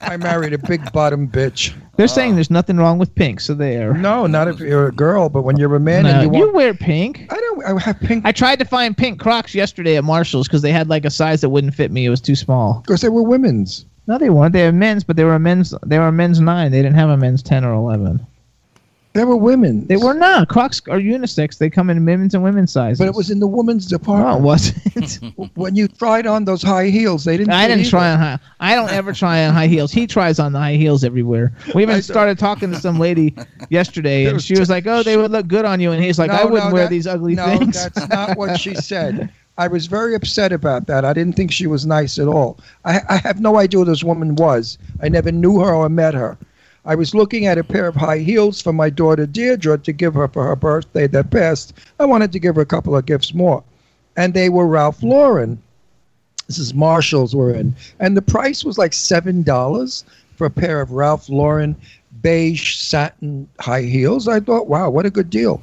I 0.00 0.16
married 0.16 0.52
a 0.52 0.58
big 0.58 0.92
bottom 0.92 1.28
bitch. 1.28 1.74
They're 1.96 2.04
uh. 2.04 2.08
saying 2.08 2.34
there's 2.34 2.50
nothing 2.50 2.76
wrong 2.76 2.98
with 2.98 3.14
pink, 3.14 3.40
so 3.40 3.54
there. 3.54 3.94
No, 3.94 4.26
not 4.26 4.48
if 4.48 4.58
you're 4.60 4.88
a 4.88 4.92
girl, 4.92 5.28
but 5.28 5.42
when 5.42 5.56
you're 5.56 5.74
a 5.74 5.80
man 5.80 6.04
No, 6.04 6.10
and 6.10 6.32
you 6.34 6.38
you 6.38 6.44
want. 6.46 6.54
wear 6.54 6.74
pink. 6.74 7.26
I 7.30 7.36
don't. 7.36 7.64
I 7.64 7.80
have 7.80 8.00
pink 8.00 8.24
I 8.24 8.32
tried 8.32 8.58
to 8.58 8.64
find 8.64 8.96
pink 8.96 9.20
Crocs 9.20 9.54
yesterday 9.54 9.96
at 9.96 10.04
Marshalls 10.04 10.48
because 10.48 10.62
they 10.62 10.72
had 10.72 10.88
like 10.88 11.04
a 11.04 11.10
size 11.10 11.40
that 11.42 11.50
wouldn't 11.50 11.74
fit 11.74 11.90
me. 11.90 12.06
It 12.06 12.10
was 12.10 12.20
too 12.20 12.36
small. 12.36 12.80
because 12.84 13.00
they 13.00 13.08
were 13.08 13.22
women's. 13.22 13.84
No, 14.06 14.18
they 14.18 14.30
weren't. 14.30 14.52
They 14.52 14.64
were 14.64 14.72
men's, 14.72 15.04
but 15.04 15.16
they 15.16 15.24
were 15.24 15.34
a 15.34 15.38
men's. 15.38 15.74
They 15.86 15.98
were 15.98 16.08
a 16.08 16.12
men's 16.12 16.40
nine. 16.40 16.72
They 16.72 16.82
didn't 16.82 16.96
have 16.96 17.10
a 17.10 17.16
men's 17.16 17.42
ten 17.42 17.64
or 17.64 17.72
eleven. 17.72 18.26
They 19.12 19.24
were 19.24 19.34
women. 19.34 19.86
They 19.88 19.96
were 19.96 20.14
not. 20.14 20.46
Crocs 20.48 20.80
are 20.88 21.00
unisex. 21.00 21.58
They 21.58 21.68
come 21.68 21.90
in 21.90 22.04
men's 22.04 22.32
and 22.32 22.44
women's 22.44 22.70
sizes. 22.70 23.00
But 23.00 23.08
it 23.08 23.14
was 23.14 23.28
in 23.30 23.40
the 23.40 23.46
women's 23.48 23.90
No, 23.90 23.96
it 23.96 23.98
department. 23.98 24.42
wasn't. 24.44 25.50
when 25.56 25.74
you 25.74 25.88
tried 25.88 26.28
on 26.28 26.44
those 26.44 26.62
high 26.62 26.86
heels, 26.90 27.24
they 27.24 27.36
didn't. 27.36 27.52
I 27.52 27.66
didn't 27.66 27.80
either. 27.80 27.90
try 27.90 28.12
on 28.12 28.18
high. 28.20 28.38
I 28.60 28.76
don't 28.76 28.90
ever 28.90 29.12
try 29.12 29.44
on 29.46 29.52
high 29.54 29.66
heels. 29.66 29.90
He 29.90 30.06
tries 30.06 30.38
on 30.38 30.52
the 30.52 30.60
high 30.60 30.74
heels 30.76 31.02
everywhere. 31.02 31.52
We 31.74 31.82
even 31.82 32.02
started 32.02 32.38
talking 32.38 32.70
to 32.70 32.78
some 32.78 33.00
lady 33.00 33.34
yesterday, 33.68 34.26
and 34.26 34.40
she 34.40 34.56
was 34.56 34.70
like, 34.70 34.86
"Oh, 34.86 35.02
they 35.02 35.16
would 35.16 35.32
look 35.32 35.48
good 35.48 35.64
on 35.64 35.80
you," 35.80 35.90
and 35.90 36.02
he's 36.04 36.18
like, 36.18 36.30
No, 36.30 36.36
"I 36.36 36.44
wouldn't 36.44 36.68
no, 36.68 36.74
wear 36.74 36.84
that- 36.84 36.90
these 36.90 37.08
ugly 37.08 37.34
no, 37.34 37.46
things." 37.58 37.82
that's 37.82 38.08
not 38.08 38.36
what 38.38 38.60
she 38.60 38.74
said. 38.90 39.32
I 39.58 39.66
was 39.66 39.88
very 39.88 40.14
upset 40.14 40.52
about 40.52 40.86
that. 40.86 41.04
I 41.04 41.12
didn't 41.12 41.34
think 41.34 41.50
she 41.52 41.66
was 41.66 41.84
nice 41.84 42.18
at 42.18 42.28
all. 42.28 42.58
I, 42.84 43.00
I 43.10 43.16
have 43.16 43.40
no 43.40 43.56
idea 43.58 43.80
who 43.80 43.84
this 43.84 44.02
woman 44.04 44.36
was. 44.36 44.78
I 45.02 45.08
never 45.10 45.32
knew 45.32 45.58
her 45.60 45.74
or 45.74 45.88
met 45.88 46.14
her. 46.14 46.38
I 46.84 46.94
was 46.94 47.14
looking 47.14 47.46
at 47.46 47.58
a 47.58 47.64
pair 47.64 47.86
of 47.86 47.94
high 47.94 48.18
heels 48.18 48.60
for 48.60 48.72
my 48.72 48.88
daughter 48.88 49.26
Deirdre 49.26 49.78
to 49.78 49.92
give 49.92 50.14
her 50.14 50.28
for 50.28 50.46
her 50.46 50.56
birthday 50.56 51.06
that 51.08 51.30
passed. 51.30 51.74
I 51.98 52.06
wanted 52.06 52.32
to 52.32 52.38
give 52.38 52.56
her 52.56 52.62
a 52.62 52.66
couple 52.66 52.96
of 52.96 53.06
gifts 53.06 53.34
more. 53.34 53.62
And 54.16 54.32
they 54.32 54.48
were 54.48 54.66
Ralph 54.66 55.02
Lauren. 55.02 55.62
This 56.46 56.58
is 56.58 56.74
Marshalls 56.74 57.36
were 57.36 57.54
in. 57.54 57.76
And 58.00 58.16
the 58.16 58.22
price 58.22 58.64
was 58.64 58.78
like 58.78 58.92
$7 58.92 60.04
for 60.36 60.46
a 60.46 60.50
pair 60.50 60.80
of 60.80 60.90
Ralph 60.90 61.28
Lauren 61.28 61.76
beige 62.22 62.76
satin 62.76 63.48
high 63.60 63.82
heels. 63.82 64.26
I 64.26 64.40
thought, 64.40 64.66
wow, 64.66 64.90
what 64.90 65.06
a 65.06 65.10
good 65.10 65.30
deal. 65.30 65.62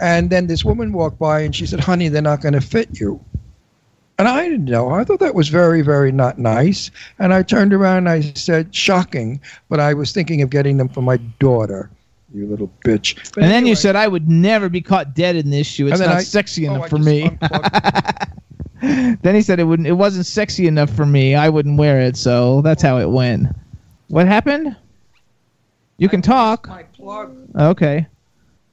And 0.00 0.30
then 0.30 0.46
this 0.46 0.64
woman 0.64 0.92
walked 0.92 1.18
by 1.18 1.40
and 1.40 1.54
she 1.54 1.66
said, 1.66 1.80
honey, 1.80 2.08
they're 2.08 2.22
not 2.22 2.40
going 2.40 2.54
to 2.54 2.60
fit 2.60 3.00
you. 3.00 3.20
And 4.18 4.26
I 4.26 4.48
didn't 4.48 4.64
know. 4.64 4.90
I 4.90 5.04
thought 5.04 5.20
that 5.20 5.36
was 5.36 5.48
very, 5.48 5.80
very 5.80 6.10
not 6.10 6.38
nice. 6.38 6.90
And 7.20 7.32
I 7.32 7.44
turned 7.44 7.72
around 7.72 7.98
and 7.98 8.08
I 8.08 8.20
said, 8.34 8.74
shocking, 8.74 9.40
but 9.68 9.78
I 9.78 9.94
was 9.94 10.10
thinking 10.10 10.42
of 10.42 10.50
getting 10.50 10.76
them 10.76 10.88
for 10.88 11.02
my 11.02 11.18
daughter. 11.38 11.88
You 12.34 12.46
little 12.46 12.70
bitch. 12.84 13.32
But 13.34 13.44
and 13.44 13.52
then 13.52 13.64
you 13.64 13.74
said 13.74 13.96
I 13.96 14.08
would 14.08 14.28
never 14.28 14.68
be 14.68 14.82
caught 14.82 15.14
dead 15.14 15.36
in 15.36 15.50
this 15.50 15.66
shoe. 15.66 15.86
It's 15.86 16.00
not 16.00 16.08
I- 16.08 16.22
sexy 16.22 16.68
oh, 16.68 16.74
enough 16.74 16.84
I 16.84 16.88
for 16.88 16.98
me. 16.98 17.30
then 19.22 19.34
he 19.34 19.40
said 19.40 19.60
it 19.60 19.64
wouldn't. 19.64 19.88
It 19.88 19.92
wasn't 19.92 20.26
sexy 20.26 20.66
enough 20.66 20.90
for 20.90 21.06
me. 21.06 21.34
I 21.34 21.48
wouldn't 21.48 21.78
wear 21.78 22.00
it. 22.00 22.16
So 22.16 22.60
that's 22.60 22.82
how 22.82 22.98
it 22.98 23.08
went. 23.08 23.48
What 24.08 24.26
happened? 24.26 24.76
You 25.96 26.08
can 26.08 26.20
talk. 26.20 26.68
Okay. 27.58 28.06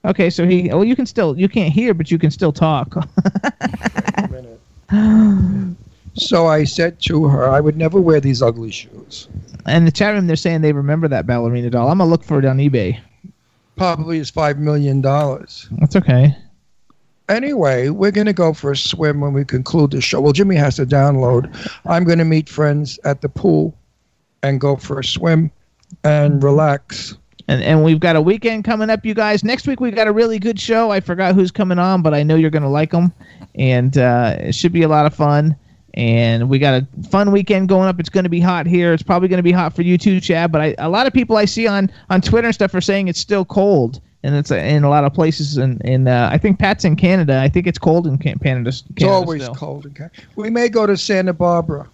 Okay. 0.03 0.29
So 0.29 0.45
he. 0.45 0.67
Well, 0.69 0.83
you 0.83 0.95
can 0.95 1.05
still. 1.05 1.37
You 1.37 1.47
can't 1.47 1.71
hear, 1.71 1.93
but 1.93 2.11
you 2.11 2.19
can 2.19 2.31
still 2.31 2.51
talk. 2.51 2.93
so 6.13 6.47
I 6.47 6.63
said 6.63 6.99
to 7.01 7.27
her, 7.27 7.49
I 7.49 7.59
would 7.59 7.77
never 7.77 7.99
wear 7.99 8.19
these 8.19 8.41
ugly 8.41 8.71
shoes. 8.71 9.27
and 9.65 9.87
the 9.87 9.91
chat 9.91 10.13
room, 10.13 10.27
they're 10.27 10.35
saying 10.35 10.61
they 10.61 10.73
remember 10.73 11.07
that 11.07 11.25
ballerina 11.25 11.69
doll. 11.69 11.89
I'm 11.89 11.97
gonna 11.97 12.09
look 12.09 12.23
for 12.23 12.39
it 12.39 12.45
on 12.45 12.57
eBay. 12.57 12.99
Probably 13.77 14.19
is 14.19 14.31
$5 14.31 14.57
million. 14.57 15.01
That's 15.01 15.95
okay. 15.95 16.35
Anyway, 17.27 17.89
we're 17.89 18.11
going 18.11 18.27
to 18.27 18.33
go 18.33 18.53
for 18.53 18.71
a 18.71 18.77
swim 18.77 19.19
when 19.19 19.33
we 19.33 19.43
conclude 19.43 19.91
the 19.91 19.99
show. 19.99 20.21
Well, 20.21 20.31
Jimmy 20.31 20.55
has 20.55 20.75
to 20.75 20.85
download. 20.85 21.51
I'm 21.85 22.03
going 22.03 22.19
to 22.19 22.25
meet 22.25 22.47
friends 22.47 22.99
at 23.03 23.21
the 23.21 23.29
pool 23.29 23.75
and 24.43 24.61
go 24.61 24.75
for 24.75 24.99
a 24.99 25.03
swim 25.03 25.51
and 26.03 26.43
relax. 26.43 27.17
And 27.47 27.61
and 27.61 27.83
we've 27.83 27.99
got 27.99 28.15
a 28.15 28.21
weekend 28.21 28.63
coming 28.63 28.89
up, 28.89 29.05
you 29.05 29.13
guys. 29.13 29.43
Next 29.43 29.67
week 29.67 29.79
we've 29.79 29.95
got 29.95 30.07
a 30.07 30.11
really 30.11 30.39
good 30.39 30.59
show. 30.59 30.91
I 30.91 30.99
forgot 30.99 31.35
who's 31.35 31.51
coming 31.51 31.77
on, 31.77 32.01
but 32.01 32.13
I 32.13 32.23
know 32.23 32.35
you're 32.35 32.49
gonna 32.49 32.69
like 32.69 32.91
them, 32.91 33.13
and 33.53 33.97
uh, 33.97 34.35
it 34.39 34.55
should 34.55 34.73
be 34.73 34.81
a 34.81 34.87
lot 34.87 35.05
of 35.05 35.13
fun. 35.13 35.55
And 35.93 36.49
we 36.49 36.59
got 36.59 36.81
a 36.81 37.07
fun 37.09 37.31
weekend 37.31 37.69
going 37.69 37.87
up. 37.87 38.01
It's 38.01 38.09
going 38.09 38.25
to 38.25 38.29
be 38.29 38.41
hot 38.41 38.65
here. 38.65 38.91
It's 38.91 39.01
probably 39.01 39.29
going 39.29 39.37
to 39.37 39.43
be 39.43 39.53
hot 39.53 39.73
for 39.73 39.81
you 39.81 39.97
too, 39.97 40.19
Chad. 40.19 40.51
But 40.51 40.59
I, 40.61 40.75
a 40.77 40.89
lot 40.89 41.07
of 41.07 41.13
people 41.13 41.37
I 41.37 41.45
see 41.45 41.67
on 41.67 41.89
on 42.09 42.19
Twitter 42.19 42.47
and 42.47 42.53
stuff 42.53 42.73
are 42.75 42.81
saying 42.81 43.07
it's 43.07 43.19
still 43.19 43.45
cold, 43.45 44.01
and 44.23 44.35
it's 44.35 44.51
uh, 44.51 44.55
in 44.55 44.83
a 44.83 44.89
lot 44.89 45.05
of 45.05 45.13
places. 45.13 45.55
And 45.57 45.79
in, 45.85 46.07
uh, 46.09 46.27
I 46.31 46.37
think 46.37 46.59
Pat's 46.59 46.83
in 46.83 46.97
Canada. 46.97 47.39
I 47.39 47.47
think 47.47 47.65
it's 47.65 47.77
cold 47.77 48.07
in 48.07 48.17
Can- 48.17 48.39
Canada. 48.39 48.69
It's 48.69 48.83
Canada 48.97 49.15
always 49.15 49.43
still. 49.43 49.55
cold. 49.55 49.85
in 49.85 49.93
Ca- 49.93 50.09
We 50.35 50.49
may 50.49 50.67
go 50.67 50.85
to 50.85 50.97
Santa 50.97 51.31
Barbara 51.31 51.87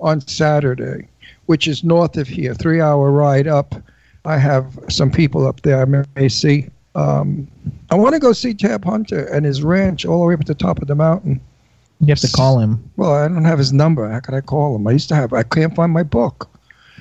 on 0.00 0.20
Saturday, 0.22 1.06
which 1.46 1.68
is 1.68 1.84
north 1.84 2.16
of 2.16 2.26
here, 2.26 2.54
three 2.54 2.80
hour 2.80 3.12
ride 3.12 3.46
up. 3.46 3.76
I 4.24 4.38
have 4.38 4.78
some 4.88 5.10
people 5.10 5.46
up 5.46 5.62
there 5.62 5.82
I 5.82 6.04
may 6.20 6.28
see. 6.28 6.68
Um, 6.94 7.48
I 7.90 7.94
want 7.94 8.14
to 8.14 8.20
go 8.20 8.32
see 8.32 8.54
Tab 8.54 8.84
Hunter 8.84 9.24
and 9.26 9.44
his 9.44 9.62
ranch 9.62 10.04
all 10.04 10.20
the 10.20 10.26
way 10.26 10.34
up 10.34 10.40
at 10.40 10.46
the 10.46 10.54
top 10.54 10.80
of 10.80 10.88
the 10.88 10.94
mountain. 10.94 11.40
You 12.00 12.08
have 12.08 12.20
to 12.20 12.28
call 12.32 12.58
him 12.58 12.90
Well, 12.96 13.14
I 13.14 13.28
don't 13.28 13.44
have 13.44 13.58
his 13.58 13.72
number. 13.72 14.08
How 14.10 14.18
could 14.20 14.34
I 14.34 14.40
call 14.40 14.74
him? 14.74 14.86
I 14.86 14.90
used 14.92 15.08
to 15.10 15.14
have. 15.14 15.32
I 15.32 15.44
can't 15.44 15.74
find 15.74 15.92
my 15.92 16.02
book. 16.02 16.48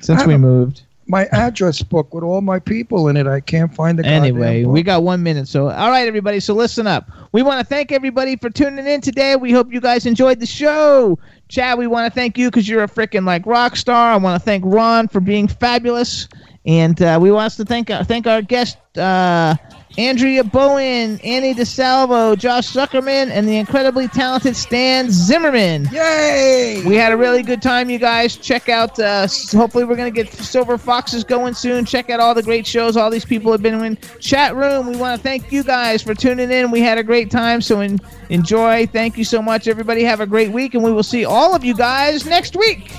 since 0.01 0.25
we 0.25 0.37
moved. 0.37 0.83
My 1.07 1.25
address 1.31 1.81
book 1.81 2.13
with 2.13 2.23
all 2.23 2.39
my 2.41 2.59
people 2.59 3.09
in 3.09 3.17
it. 3.17 3.27
I 3.27 3.39
can't 3.41 3.73
find 3.73 3.99
the 3.99 4.05
Anyway, 4.05 4.63
we 4.63 4.81
got 4.83 5.03
one 5.03 5.23
minute. 5.23 5.47
So, 5.47 5.67
all 5.67 5.89
right, 5.89 6.07
everybody. 6.07 6.39
So, 6.39 6.53
listen 6.53 6.87
up. 6.87 7.09
We 7.33 7.41
want 7.41 7.59
to 7.59 7.65
thank 7.65 7.91
everybody 7.91 8.35
for 8.37 8.49
tuning 8.49 8.85
in 8.85 9.01
today. 9.01 9.35
We 9.35 9.51
hope 9.51 9.73
you 9.73 9.81
guys 9.81 10.05
enjoyed 10.05 10.39
the 10.39 10.45
show. 10.45 11.17
Chad, 11.49 11.79
we 11.79 11.87
want 11.87 12.11
to 12.11 12.17
thank 12.17 12.37
you 12.37 12.49
because 12.49 12.69
you're 12.69 12.83
a 12.83 12.87
freaking 12.87 13.25
like 13.25 13.45
rock 13.45 13.75
star. 13.75 14.13
I 14.13 14.17
want 14.17 14.39
to 14.39 14.45
thank 14.45 14.63
Ron 14.65 15.07
for 15.09 15.19
being 15.19 15.47
fabulous, 15.47 16.29
and 16.65 17.01
uh, 17.01 17.17
we 17.21 17.31
want 17.31 17.53
to 17.53 17.65
thank 17.65 17.87
thank 17.87 18.27
our 18.27 18.41
guest 18.41 18.77
uh, 18.97 19.55
Andrea 19.97 20.41
Bowen, 20.43 21.19
Annie 21.21 21.53
DeSalvo, 21.53 22.37
Josh 22.37 22.71
Zuckerman, 22.71 23.29
and 23.29 23.45
the 23.45 23.57
incredibly 23.57 24.07
talented 24.07 24.55
Stan 24.55 25.11
Zimmerman. 25.11 25.89
Yay! 25.91 26.81
We 26.85 26.95
had 26.95 27.11
a 27.11 27.17
really 27.17 27.43
good 27.43 27.61
time, 27.61 27.89
you 27.89 27.99
guys. 27.99 28.37
Check 28.37 28.69
out. 28.69 28.97
Uh, 28.97 29.23
s- 29.25 29.51
hopefully, 29.51 29.83
we're 29.83 29.97
gonna 29.97 30.09
get 30.09 30.31
Silver 30.31 30.77
Foxes 30.77 31.25
going 31.25 31.53
soon. 31.53 31.83
Check 31.83 32.09
out 32.09 32.21
all 32.21 32.33
the 32.33 32.41
great 32.43 32.65
shows 32.65 32.95
all 32.95 33.09
these 33.09 33.25
people 33.25 33.51
have 33.51 33.61
been 33.61 33.83
in. 33.83 33.97
Chat 34.21 34.55
room. 34.55 34.87
We 34.87 34.95
want 34.95 35.17
to 35.19 35.23
thank 35.23 35.51
you 35.51 35.61
guys 35.63 36.01
for 36.01 36.13
tuning 36.15 36.51
in. 36.51 36.71
We 36.71 36.79
had 36.79 36.97
a 36.97 37.03
great 37.03 37.29
time, 37.29 37.59
so 37.61 37.81
en- 37.81 37.99
enjoy. 38.29 38.87
Thank 38.87 39.17
you 39.17 39.25
so 39.25 39.41
much, 39.41 39.67
everybody. 39.67 40.03
Have 40.03 40.21
a 40.21 40.25
great 40.27 40.51
week, 40.51 40.73
and 40.73 40.83
we 40.83 40.91
will 40.93 41.03
see 41.03 41.25
all 41.25 41.53
of 41.53 41.65
you 41.65 41.73
guys 41.75 42.25
next 42.25 42.55
week. 42.55 42.91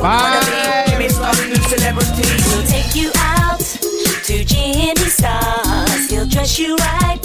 Bye 0.00 0.40
to 4.30 4.44
Jimmy 4.44 4.94
Stars. 4.94 6.08
He'll 6.08 6.24
dress 6.24 6.56
you 6.56 6.76
right. 6.76 7.18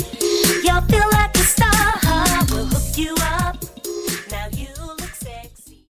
You'll 0.64 0.82
feel 0.82 1.08
like 1.12 1.36
a 1.36 1.40
star. 1.40 1.94
We'll 2.50 2.66
hook 2.66 2.98
you 2.98 3.14
up. 3.20 3.35